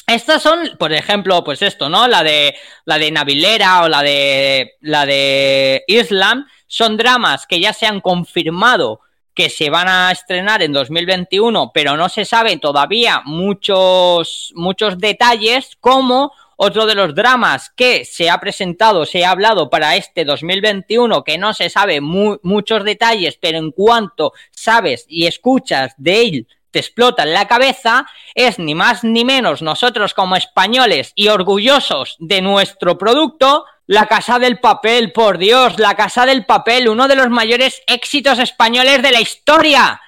Estas 0.06 0.42
son, 0.42 0.76
por 0.78 0.92
ejemplo, 0.92 1.42
pues 1.44 1.62
esto, 1.62 1.88
¿no? 1.88 2.06
La 2.08 2.22
de 2.22 2.54
la 2.84 2.98
de 2.98 3.10
Navilera 3.10 3.82
o 3.82 3.88
la 3.88 4.02
de 4.02 4.72
la 4.80 5.06
de 5.06 5.84
Islam 5.86 6.46
son 6.66 6.96
dramas 6.96 7.46
que 7.46 7.60
ya 7.60 7.72
se 7.72 7.86
han 7.86 8.00
confirmado 8.00 9.00
que 9.34 9.50
se 9.50 9.68
van 9.68 9.88
a 9.88 10.12
estrenar 10.12 10.62
en 10.62 10.72
2021, 10.72 11.72
pero 11.74 11.96
no 11.96 12.08
se 12.08 12.24
sabe 12.24 12.56
todavía 12.58 13.22
muchos 13.24 14.52
muchos 14.54 14.98
detalles 14.98 15.76
como 15.80 16.32
Otro 16.56 16.86
de 16.86 16.94
los 16.94 17.14
dramas 17.14 17.70
que 17.76 18.04
se 18.04 18.30
ha 18.30 18.38
presentado, 18.38 19.06
se 19.06 19.24
ha 19.24 19.30
hablado 19.30 19.70
para 19.70 19.96
este 19.96 20.24
2021, 20.24 21.24
que 21.24 21.38
no 21.38 21.54
se 21.54 21.70
sabe 21.70 22.00
muchos 22.00 22.84
detalles, 22.84 23.38
pero 23.40 23.58
en 23.58 23.72
cuanto 23.72 24.32
sabes 24.50 25.04
y 25.08 25.26
escuchas 25.26 25.94
de 25.96 26.22
él, 26.22 26.48
te 26.70 26.80
explota 26.80 27.22
en 27.22 27.32
la 27.32 27.46
cabeza, 27.46 28.04
es 28.34 28.58
ni 28.58 28.74
más 28.74 29.04
ni 29.04 29.24
menos 29.24 29.62
nosotros 29.62 30.12
como 30.12 30.34
españoles 30.34 31.12
y 31.14 31.28
orgullosos 31.28 32.16
de 32.18 32.42
nuestro 32.42 32.98
producto, 32.98 33.64
la 33.86 34.06
Casa 34.06 34.38
del 34.38 34.58
Papel, 34.58 35.12
por 35.12 35.38
Dios, 35.38 35.78
La 35.78 35.94
Casa 35.94 36.26
del 36.26 36.46
Papel, 36.46 36.88
uno 36.88 37.06
de 37.06 37.14
los 37.14 37.28
mayores 37.28 37.82
éxitos 37.86 38.38
españoles 38.40 39.02
de 39.02 39.12
la 39.12 39.20
historia. 39.20 40.00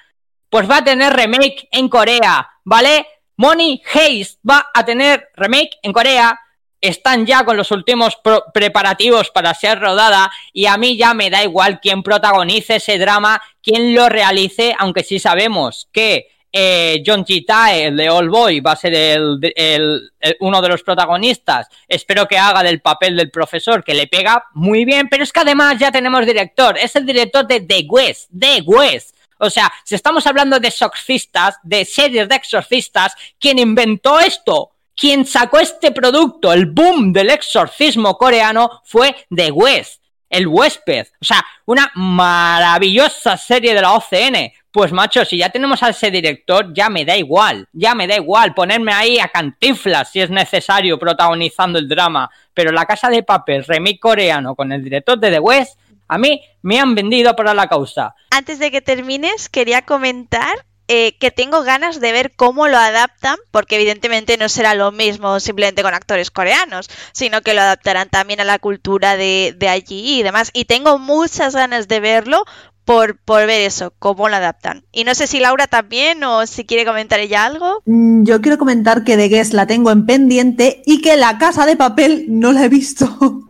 Pues 0.49 0.69
va 0.69 0.77
a 0.77 0.83
tener 0.83 1.13
remake 1.13 1.69
en 1.71 1.87
Corea, 1.87 2.49
¿vale? 2.65 3.07
Money 3.37 3.81
Heist 3.93 4.39
va 4.47 4.69
a 4.73 4.83
tener 4.83 5.29
remake 5.35 5.77
en 5.83 5.93
Corea. 5.93 6.39
Están 6.81 7.25
ya 7.25 7.43
con 7.43 7.57
los 7.57 7.71
últimos 7.71 8.19
preparativos 8.53 9.31
para 9.31 9.53
ser 9.53 9.79
rodada 9.79 10.31
y 10.53 10.65
a 10.65 10.77
mí 10.77 10.97
ya 10.97 11.13
me 11.13 11.29
da 11.29 11.43
igual 11.43 11.79
quién 11.79 12.03
protagonice 12.03 12.75
ese 12.75 12.97
drama, 12.99 13.41
quién 13.63 13.95
lo 13.95 14.09
realice, 14.09 14.75
aunque 14.77 15.03
sí 15.03 15.17
sabemos 15.17 15.89
que 15.91 16.27
eh, 16.51 17.03
John 17.05 17.25
G. 17.25 17.45
Tae, 17.45 17.85
el 17.87 17.97
de 17.97 18.09
All 18.09 18.29
Boy, 18.29 18.61
va 18.61 18.71
a 18.71 18.75
ser 18.75 18.93
el, 18.93 20.11
uno 20.39 20.61
de 20.61 20.69
los 20.69 20.83
protagonistas. 20.83 21.67
Espero 21.87 22.27
que 22.27 22.37
haga 22.37 22.63
del 22.63 22.81
papel 22.81 23.15
del 23.15 23.29
profesor, 23.29 23.83
que 23.83 23.93
le 23.93 24.07
pega 24.07 24.45
muy 24.53 24.85
bien, 24.85 25.09
pero 25.09 25.23
es 25.23 25.31
que 25.31 25.41
además 25.41 25.77
ya 25.77 25.91
tenemos 25.91 26.25
director. 26.25 26.77
Es 26.77 26.95
el 26.95 27.05
director 27.05 27.45
de 27.45 27.61
The 27.61 27.85
West, 27.87 28.29
The 28.37 28.61
West. 28.65 29.16
O 29.39 29.49
sea, 29.49 29.71
si 29.83 29.95
estamos 29.95 30.25
hablando 30.27 30.59
de 30.59 30.67
exorcistas, 30.67 31.57
de 31.63 31.85
series 31.85 32.27
de 32.27 32.35
exorcistas, 32.35 33.15
quien 33.39 33.59
inventó 33.59 34.19
esto, 34.19 34.71
quien 34.95 35.25
sacó 35.25 35.59
este 35.59 35.91
producto, 35.91 36.51
el 36.51 36.65
boom 36.65 37.13
del 37.13 37.29
exorcismo 37.29 38.17
coreano, 38.17 38.81
fue 38.83 39.15
The 39.33 39.51
West, 39.51 40.01
el 40.29 40.47
huésped. 40.47 41.07
O 41.21 41.25
sea, 41.25 41.45
una 41.65 41.91
maravillosa 41.95 43.37
serie 43.37 43.73
de 43.75 43.81
la 43.81 43.93
OCN. 43.93 44.51
Pues 44.71 44.91
macho, 44.91 45.23
si 45.25 45.37
ya 45.37 45.49
tenemos 45.49 45.81
a 45.81 45.89
ese 45.89 46.11
director, 46.11 46.71
ya 46.73 46.89
me 46.89 47.05
da 47.05 47.15
igual, 47.17 47.67
ya 47.73 47.95
me 47.95 48.05
da 48.05 48.15
igual 48.15 48.53
ponerme 48.53 48.93
ahí 48.93 49.19
a 49.19 49.27
cantiflas 49.27 50.11
si 50.11 50.21
es 50.21 50.29
necesario 50.29 50.99
protagonizando 50.99 51.79
el 51.79 51.87
drama. 51.87 52.29
Pero 52.53 52.71
La 52.71 52.85
Casa 52.85 53.09
de 53.09 53.23
Papel, 53.23 53.63
remake 53.65 53.99
coreano 53.99 54.55
con 54.55 54.71
el 54.71 54.83
director 54.83 55.17
de 55.17 55.31
The 55.31 55.39
West, 55.39 55.79
a 56.07 56.17
mí 56.17 56.41
me 56.61 56.79
han 56.79 56.95
vendido 56.95 57.35
para 57.35 57.53
la 57.53 57.67
causa. 57.67 58.15
Antes 58.29 58.59
de 58.59 58.71
que 58.71 58.81
termines, 58.81 59.49
quería 59.49 59.83
comentar 59.83 60.65
eh, 60.89 61.17
que 61.19 61.31
tengo 61.31 61.63
ganas 61.63 61.99
de 61.99 62.13
ver 62.13 62.33
cómo 62.35 62.69
lo 62.69 62.77
adaptan, 62.77 63.35
porque 63.51 63.75
evidentemente 63.75 64.37
no 64.37 64.47
será 64.47 64.73
lo 64.73 64.93
mismo 64.93 65.41
simplemente 65.41 65.83
con 65.83 65.93
actores 65.93 66.31
coreanos, 66.31 66.89
sino 67.11 67.41
que 67.41 67.53
lo 67.53 67.61
adaptarán 67.61 68.07
también 68.09 68.39
a 68.39 68.45
la 68.45 68.57
cultura 68.57 69.17
de, 69.17 69.53
de 69.57 69.67
allí 69.67 70.19
y 70.19 70.23
demás. 70.23 70.49
Y 70.53 70.63
tengo 70.63 70.97
muchas 70.97 71.53
ganas 71.55 71.89
de 71.89 71.99
verlo 71.99 72.45
por, 72.85 73.17
por 73.19 73.45
ver 73.45 73.59
eso, 73.61 73.93
cómo 73.99 74.29
lo 74.29 74.37
adaptan. 74.37 74.85
Y 74.93 75.03
no 75.03 75.13
sé 75.13 75.27
si 75.27 75.41
Laura 75.41 75.67
también 75.67 76.23
o 76.23 76.47
si 76.47 76.63
quiere 76.63 76.85
comentar 76.85 77.19
ella 77.19 77.43
algo. 77.43 77.81
Mm, 77.85 78.23
yo 78.23 78.41
quiero 78.41 78.57
comentar 78.57 79.03
que 79.03 79.17
de 79.17 79.27
Guess 79.27 79.51
la 79.51 79.67
tengo 79.67 79.91
en 79.91 80.05
pendiente 80.05 80.83
y 80.85 81.01
que 81.01 81.17
La 81.17 81.37
Casa 81.37 81.65
de 81.65 81.75
Papel 81.75 82.27
no 82.29 82.53
la 82.53 82.63
he 82.63 82.69
visto. 82.69 83.17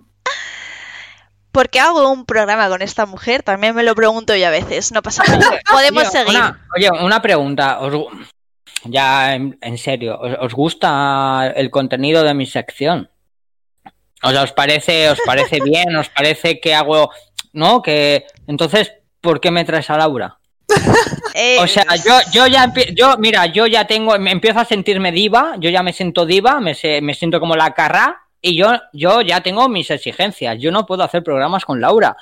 ¿Por 1.57 1.69
qué 1.69 1.79
hago 1.79 2.07
un 2.11 2.23
programa 2.23 2.69
con 2.69 2.83
esta 2.83 3.07
mujer? 3.07 3.41
También 3.41 3.73
me 3.73 3.81
lo 3.81 3.95
pregunto 3.95 4.35
yo 4.35 4.45
a 4.45 4.51
veces. 4.51 4.91
No 4.91 5.01
pasa 5.01 5.23
nada. 5.23 5.59
Podemos 5.71 6.07
seguir. 6.07 6.39
oye, 6.75 6.91
una 7.03 7.19
pregunta. 7.19 7.79
ya, 8.83 9.33
en, 9.33 9.77
serio, 9.79 10.19
¿os, 10.19 10.53
gusta 10.53 11.51
el 11.55 11.71
contenido 11.71 12.21
de 12.21 12.35
mi 12.35 12.45
sección? 12.45 13.09
¿Os, 14.21 14.35
¿Os 14.35 14.51
parece, 14.51 15.09
os 15.09 15.19
parece 15.25 15.59
bien? 15.65 15.95
¿Os 15.95 16.09
parece 16.09 16.59
que 16.59 16.75
hago, 16.75 17.09
no? 17.53 17.81
Que 17.81 18.27
entonces 18.45 18.93
¿por 19.19 19.41
qué 19.41 19.49
me 19.49 19.65
traes 19.65 19.89
a 19.89 19.97
Laura? 19.97 20.37
Eh, 21.33 21.57
o 21.59 21.65
sea, 21.65 21.85
yo, 22.05 22.19
yo 22.31 22.45
ya, 22.45 22.71
yo, 22.93 23.17
mira, 23.17 23.47
yo 23.47 23.65
ya 23.65 23.87
tengo, 23.87 24.15
me 24.19 24.29
empiezo 24.29 24.59
a 24.59 24.65
sentirme 24.65 25.11
diva, 25.11 25.55
yo 25.57 25.71
ya 25.71 25.81
me 25.81 25.93
siento 25.93 26.27
diva, 26.27 26.59
me, 26.59 26.75
me 27.01 27.13
siento 27.15 27.39
como 27.39 27.55
la 27.55 27.73
carra 27.73 28.26
y 28.41 28.55
yo, 28.55 28.73
yo 28.93 29.21
ya 29.21 29.41
tengo 29.41 29.67
mis 29.69 29.89
exigencias, 29.91 30.57
yo 30.59 30.71
no 30.71 30.85
puedo 30.85 31.03
hacer 31.03 31.23
programas 31.23 31.65
con 31.65 31.81
Laura. 31.81 32.15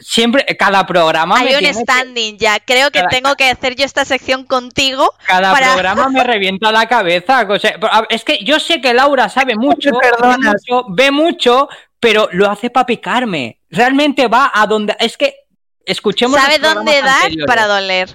Siempre, 0.00 0.44
cada 0.58 0.84
programa. 0.86 1.38
Hay 1.38 1.54
un 1.54 1.74
standing 1.74 2.36
ya. 2.36 2.60
Creo 2.60 2.90
que 2.90 3.02
tengo 3.10 3.34
que 3.36 3.48
hacer 3.48 3.74
yo 3.74 3.84
esta 3.84 4.04
sección 4.04 4.44
contigo. 4.44 5.14
Cada 5.26 5.54
programa 5.54 6.08
me 6.10 6.24
revienta 6.24 6.70
la 6.72 6.86
cabeza. 6.86 7.46
es 8.10 8.24
que 8.24 8.44
yo 8.44 8.60
sé 8.60 8.80
que 8.80 8.92
Laura 8.92 9.28
sabe 9.28 9.54
mucho, 9.56 9.90
mucho, 9.92 10.86
ve 10.90 11.10
mucho, 11.10 11.68
pero 12.00 12.28
lo 12.32 12.50
hace 12.50 12.70
para 12.70 12.86
picarme. 12.86 13.60
Realmente 13.70 14.28
va 14.28 14.50
a 14.52 14.66
donde. 14.66 14.94
Es 14.98 15.16
que 15.16 15.34
escuchemos. 15.86 16.38
Sabe 16.38 16.58
dónde 16.58 17.00
dar 17.00 17.30
para 17.46 17.66
doler. 17.66 18.14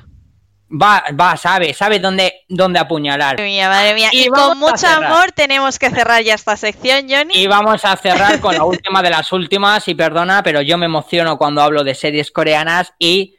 Va, 0.75 1.03
va, 1.19 1.37
sabe, 1.37 1.73
sabe 1.73 1.99
dónde, 1.99 2.45
dónde 2.49 2.79
apuñalar. 2.79 3.35
Madre 3.35 3.45
mía, 3.45 3.69
madre 3.69 3.93
mía. 3.93 4.09
Y, 4.11 4.27
con 4.27 4.57
mucho 4.57 4.87
amor 4.87 5.31
tenemos 5.31 5.77
que 5.77 5.91
cerrar 5.91 6.23
ya 6.23 6.33
esta 6.33 6.57
sección, 6.57 7.07
Johnny. 7.07 7.35
Y 7.35 7.47
vamos 7.47 7.85
a 7.85 7.95
cerrar 7.95 8.39
con 8.39 8.55
la 8.55 8.63
última 8.63 9.03
de 9.03 9.11
las 9.11 9.31
últimas, 9.31 9.87
y 9.87 9.93
perdona, 9.93 10.41
pero 10.41 10.61
yo 10.61 10.77
me 10.79 10.87
emociono 10.87 11.37
cuando 11.37 11.61
hablo 11.61 11.83
de 11.83 11.93
series 11.93 12.31
coreanas 12.31 12.93
y... 12.97 13.35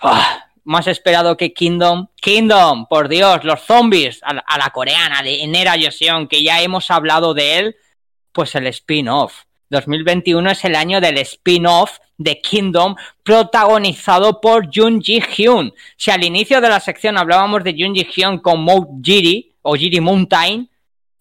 ¡ah! 0.00 0.46
más 0.66 0.88
esperado 0.88 1.36
que 1.36 1.54
Kingdom. 1.54 2.08
Kingdom, 2.16 2.86
por 2.86 3.08
Dios, 3.08 3.44
los 3.44 3.60
zombies 3.62 4.20
a 4.22 4.58
la, 4.58 4.70
coreana 4.70 5.22
de 5.22 5.46
Nera 5.46 5.76
Yoseon, 5.76 6.26
que 6.26 6.42
ya 6.42 6.60
hemos 6.60 6.90
hablado 6.90 7.34
de 7.34 7.58
él, 7.58 7.76
pues 8.32 8.54
el 8.56 8.66
spin-off. 8.66 9.44
2021 9.70 10.50
es 10.50 10.64
el 10.64 10.76
año 10.76 11.00
del 11.00 11.18
spin-off 11.18 11.98
de 12.18 12.40
Kingdom 12.40 12.94
protagonizado 13.22 14.40
por 14.40 14.68
Jun 14.72 15.00
Ji 15.00 15.20
Hyun. 15.20 15.72
Si 15.96 16.10
al 16.10 16.24
inicio 16.24 16.60
de 16.60 16.68
la 16.68 16.80
sección 16.80 17.18
hablábamos 17.18 17.64
de 17.64 17.72
Jun 17.72 17.94
Ji 17.94 18.06
Hyun 18.14 18.38
con 18.38 18.62
Mo 18.62 19.00
Jiri 19.02 19.52
o 19.62 19.74
Jiri 19.74 20.00
Mountain, 20.00 20.68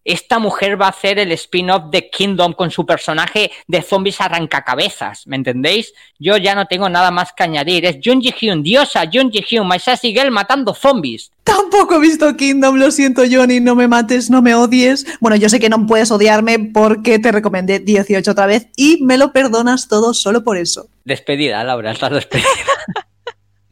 esta 0.05 0.39
mujer 0.39 0.79
va 0.79 0.85
a 0.85 0.89
hacer 0.89 1.19
el 1.19 1.31
spin-off 1.31 1.89
de 1.89 2.09
Kingdom 2.09 2.53
con 2.53 2.69
su 2.71 2.85
personaje 2.85 3.51
de 3.67 3.81
zombies 3.81 4.21
arrancacabezas, 4.21 5.25
¿me 5.25 5.35
entendéis? 5.35 5.93
Yo 6.19 6.37
ya 6.37 6.55
no 6.55 6.67
tengo 6.67 6.87
nada 6.87 7.11
más 7.11 7.33
que 7.33 7.43
añadir. 7.43 7.85
Es 7.85 7.97
Jun 8.03 8.21
Ji 8.21 8.31
Hyun, 8.39 8.63
diosa 8.63 9.03
Jun 9.11 9.31
Ji 9.31 9.41
Hyun, 9.41 9.67
My 9.67 9.79
Sassy 9.79 10.13
Girl 10.13 10.31
matando 10.31 10.73
zombies. 10.73 11.31
Tampoco 11.43 11.95
he 11.95 11.99
visto 11.99 12.35
Kingdom, 12.37 12.75
lo 12.77 12.91
siento 12.91 13.23
Johnny, 13.29 13.59
no 13.59 13.75
me 13.75 13.87
mates, 13.87 14.29
no 14.29 14.41
me 14.41 14.55
odies. 14.55 15.05
Bueno, 15.19 15.35
yo 15.35 15.49
sé 15.49 15.59
que 15.59 15.69
no 15.69 15.85
puedes 15.85 16.11
odiarme 16.11 16.59
porque 16.59 17.19
te 17.19 17.31
recomendé 17.31 17.79
18 17.79 18.31
otra 18.31 18.45
vez 18.45 18.67
y 18.75 19.03
me 19.03 19.17
lo 19.17 19.33
perdonas 19.33 19.87
todo 19.87 20.13
solo 20.13 20.43
por 20.43 20.57
eso. 20.57 20.87
Despedida, 21.03 21.63
Laura, 21.63 21.91
estás 21.91 22.11
despedida. 22.11 22.47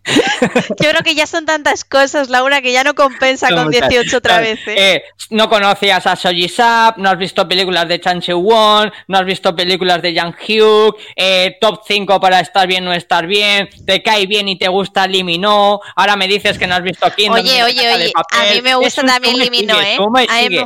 Yo 0.81 0.89
creo 0.89 1.01
que 1.03 1.15
ya 1.15 1.25
son 1.25 1.45
tantas 1.45 1.85
cosas, 1.85 2.29
Laura, 2.29 2.61
que 2.61 2.73
ya 2.73 2.83
no 2.83 2.93
compensa 2.93 3.49
con 3.49 3.69
18 3.69 4.17
otra 4.17 4.39
vez. 4.39 4.59
¿eh? 4.67 4.75
Eh, 4.77 5.03
no 5.29 5.49
conocías 5.49 6.05
a 6.07 6.15
Soji 6.15 6.49
Sap, 6.49 6.97
no 6.97 7.09
has 7.09 7.17
visto 7.17 7.47
películas 7.47 7.87
de 7.87 8.01
Chan 8.01 8.21
Won, 8.27 8.91
no 9.07 9.17
has 9.17 9.25
visto 9.25 9.55
películas 9.55 10.01
de 10.01 10.13
Yang 10.13 10.35
Hyuk, 10.45 10.97
eh, 11.15 11.57
top 11.61 11.81
5 11.87 12.19
para 12.19 12.39
estar 12.41 12.67
bien 12.67 12.83
no 12.83 12.93
estar 12.93 13.27
bien, 13.27 13.69
te 13.85 14.03
cae 14.03 14.25
bien 14.25 14.49
y 14.49 14.57
te 14.57 14.67
gusta 14.67 15.07
Limino, 15.07 15.79
ahora 15.95 16.15
me 16.15 16.27
dices 16.27 16.57
que 16.57 16.67
no 16.67 16.75
has 16.75 16.83
visto 16.83 17.09
Kingdom. 17.15 17.39
Oye, 17.39 17.63
oye, 17.63 17.93
oye, 17.93 18.13
a 18.15 18.53
mí 18.53 18.61
me 18.61 18.75
gusta 18.75 19.03
también 19.03 19.37
Limino, 19.37 19.79
¿eh? 19.81 19.97
A 20.29 20.49
mí 20.49 20.59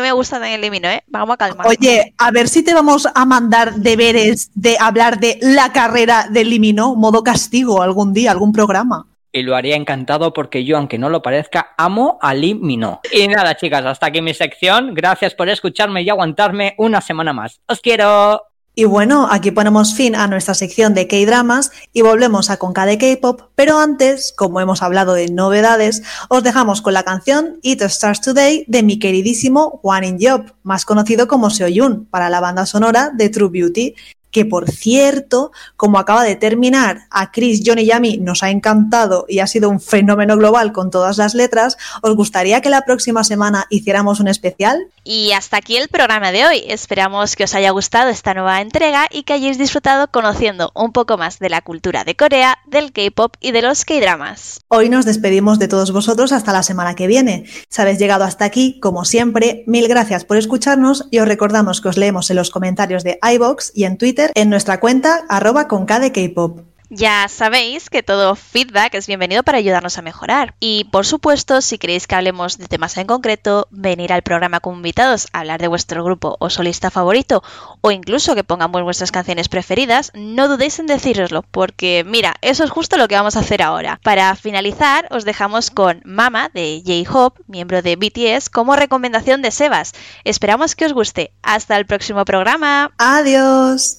me 0.00 0.12
gusta 0.12 0.38
también 0.38 0.60
Limino, 0.60 0.88
¿eh? 0.88 1.02
Vamos 1.08 1.34
a 1.34 1.36
calmar. 1.36 1.66
Oye, 1.66 2.14
a 2.18 2.30
ver 2.30 2.48
si 2.48 2.62
te 2.62 2.72
vamos 2.74 3.08
a 3.12 3.24
mandar 3.24 3.74
deberes 3.74 4.50
de 4.54 4.76
hablar 4.78 5.18
de 5.18 5.38
la 5.40 5.72
carrera 5.72 6.26
de 6.30 6.44
Limino, 6.44 6.94
modo 6.94 7.22
castigo, 7.24 7.82
algún 7.82 8.12
día, 8.12 8.30
algún 8.30 8.52
programa. 8.52 9.06
Y 9.32 9.42
lo 9.42 9.56
haría 9.56 9.76
encantado 9.76 10.32
porque 10.32 10.64
yo, 10.64 10.76
aunque 10.76 10.98
no 10.98 11.08
lo 11.08 11.22
parezca, 11.22 11.70
amo 11.78 12.18
a 12.20 12.34
Limino. 12.34 13.00
Y 13.10 13.26
nada, 13.28 13.56
chicas, 13.56 13.84
hasta 13.84 14.06
aquí 14.06 14.20
mi 14.20 14.34
sección. 14.34 14.94
Gracias 14.94 15.34
por 15.34 15.48
escucharme 15.48 16.02
y 16.02 16.10
aguantarme 16.10 16.74
una 16.78 17.00
semana 17.00 17.32
más. 17.32 17.60
¡Os 17.66 17.80
quiero! 17.80 18.51
Y 18.74 18.84
bueno, 18.84 19.28
aquí 19.30 19.50
ponemos 19.50 19.94
fin 19.94 20.16
a 20.16 20.26
nuestra 20.26 20.54
sección 20.54 20.94
de 20.94 21.06
K-Dramas 21.06 21.72
y 21.92 22.00
volvemos 22.00 22.48
a 22.48 22.56
Conca 22.56 22.86
de 22.86 22.96
K-Pop, 22.96 23.42
pero 23.54 23.78
antes, 23.78 24.32
como 24.34 24.60
hemos 24.60 24.80
hablado 24.80 25.12
de 25.12 25.28
novedades, 25.28 26.02
os 26.30 26.42
dejamos 26.42 26.80
con 26.80 26.94
la 26.94 27.02
canción 27.02 27.58
It 27.60 27.82
Starts 27.82 28.22
Today 28.22 28.64
de 28.68 28.82
mi 28.82 28.98
queridísimo 28.98 29.78
One 29.82 30.06
In 30.08 30.18
Job, 30.18 30.54
más 30.62 30.86
conocido 30.86 31.28
como 31.28 31.50
Seoyun, 31.50 32.06
para 32.06 32.30
la 32.30 32.40
banda 32.40 32.64
sonora 32.64 33.10
de 33.14 33.28
True 33.28 33.50
Beauty. 33.50 33.94
Que 34.32 34.44
por 34.44 34.68
cierto, 34.70 35.52
como 35.76 35.98
acaba 35.98 36.24
de 36.24 36.34
terminar, 36.34 37.02
a 37.10 37.30
Chris, 37.30 37.62
Johnny 37.64 37.82
y 37.82 37.92
a 37.92 38.00
mí 38.00 38.18
nos 38.18 38.42
ha 38.42 38.50
encantado 38.50 39.26
y 39.28 39.38
ha 39.38 39.46
sido 39.46 39.68
un 39.68 39.80
fenómeno 39.80 40.36
global 40.36 40.72
con 40.72 40.90
todas 40.90 41.18
las 41.18 41.34
letras, 41.34 41.76
¿os 42.00 42.16
gustaría 42.16 42.60
que 42.60 42.70
la 42.70 42.82
próxima 42.82 43.22
semana 43.22 43.66
hiciéramos 43.70 44.18
un 44.18 44.28
especial? 44.28 44.88
Y 45.04 45.32
hasta 45.32 45.58
aquí 45.58 45.76
el 45.76 45.88
programa 45.88 46.32
de 46.32 46.46
hoy. 46.46 46.64
Esperamos 46.68 47.36
que 47.36 47.44
os 47.44 47.54
haya 47.54 47.70
gustado 47.70 48.08
esta 48.08 48.34
nueva 48.34 48.60
entrega 48.60 49.06
y 49.10 49.24
que 49.24 49.34
hayáis 49.34 49.58
disfrutado 49.58 50.08
conociendo 50.08 50.72
un 50.74 50.92
poco 50.92 51.18
más 51.18 51.38
de 51.38 51.50
la 51.50 51.60
cultura 51.60 52.04
de 52.04 52.16
Corea, 52.16 52.58
del 52.66 52.92
K-pop 52.92 53.34
y 53.40 53.52
de 53.52 53.62
los 53.62 53.84
K-dramas. 53.84 54.60
Hoy 54.68 54.88
nos 54.88 55.04
despedimos 55.04 55.58
de 55.58 55.68
todos 55.68 55.92
vosotros 55.92 56.32
hasta 56.32 56.52
la 56.52 56.62
semana 56.62 56.94
que 56.94 57.06
viene. 57.06 57.44
Si 57.68 57.82
habéis 57.82 57.98
llegado 57.98 58.24
hasta 58.24 58.46
aquí, 58.46 58.80
como 58.80 59.04
siempre, 59.04 59.64
mil 59.66 59.88
gracias 59.88 60.24
por 60.24 60.38
escucharnos 60.38 61.06
y 61.10 61.18
os 61.18 61.28
recordamos 61.28 61.80
que 61.80 61.88
os 61.88 61.98
leemos 61.98 62.30
en 62.30 62.36
los 62.36 62.50
comentarios 62.50 63.04
de 63.04 63.18
iBox 63.22 63.72
y 63.74 63.84
en 63.84 63.98
Twitter 63.98 64.21
en 64.34 64.50
nuestra 64.50 64.80
cuenta 64.80 65.24
arroba 65.28 65.66
con 65.68 65.86
K 65.86 65.98
de 65.98 66.12
K-pop. 66.12 66.60
Ya 66.94 67.26
sabéis 67.28 67.88
que 67.88 68.02
todo 68.02 68.36
feedback 68.36 68.92
es 68.92 69.06
bienvenido 69.06 69.42
para 69.42 69.56
ayudarnos 69.56 69.96
a 69.96 70.02
mejorar. 70.02 70.54
Y 70.60 70.84
por 70.92 71.06
supuesto, 71.06 71.62
si 71.62 71.78
queréis 71.78 72.06
que 72.06 72.16
hablemos 72.16 72.58
de 72.58 72.66
temas 72.66 72.98
en 72.98 73.06
concreto, 73.06 73.66
venir 73.70 74.12
al 74.12 74.20
programa 74.20 74.60
como 74.60 74.76
invitados 74.76 75.26
a 75.32 75.40
hablar 75.40 75.58
de 75.58 75.68
vuestro 75.68 76.04
grupo 76.04 76.36
o 76.38 76.50
solista 76.50 76.90
favorito, 76.90 77.42
o 77.80 77.90
incluso 77.92 78.34
que 78.34 78.44
pongamos 78.44 78.82
vuestras 78.82 79.10
canciones 79.10 79.48
preferidas, 79.48 80.12
no 80.14 80.48
dudéis 80.48 80.80
en 80.80 80.86
decíroslo, 80.86 81.40
porque 81.50 82.04
mira, 82.06 82.34
eso 82.42 82.62
es 82.62 82.68
justo 82.70 82.98
lo 82.98 83.08
que 83.08 83.14
vamos 83.14 83.36
a 83.36 83.40
hacer 83.40 83.62
ahora. 83.62 83.98
Para 84.04 84.36
finalizar, 84.36 85.08
os 85.10 85.24
dejamos 85.24 85.70
con 85.70 86.02
Mama 86.04 86.50
de 86.52 86.82
J-Hope, 86.84 87.40
miembro 87.46 87.80
de 87.80 87.96
BTS, 87.96 88.50
como 88.50 88.76
recomendación 88.76 89.40
de 89.40 89.50
Sebas. 89.50 89.92
Esperamos 90.24 90.76
que 90.76 90.84
os 90.84 90.92
guste. 90.92 91.32
Hasta 91.42 91.78
el 91.78 91.86
próximo 91.86 92.26
programa. 92.26 92.92
Adiós. 92.98 93.90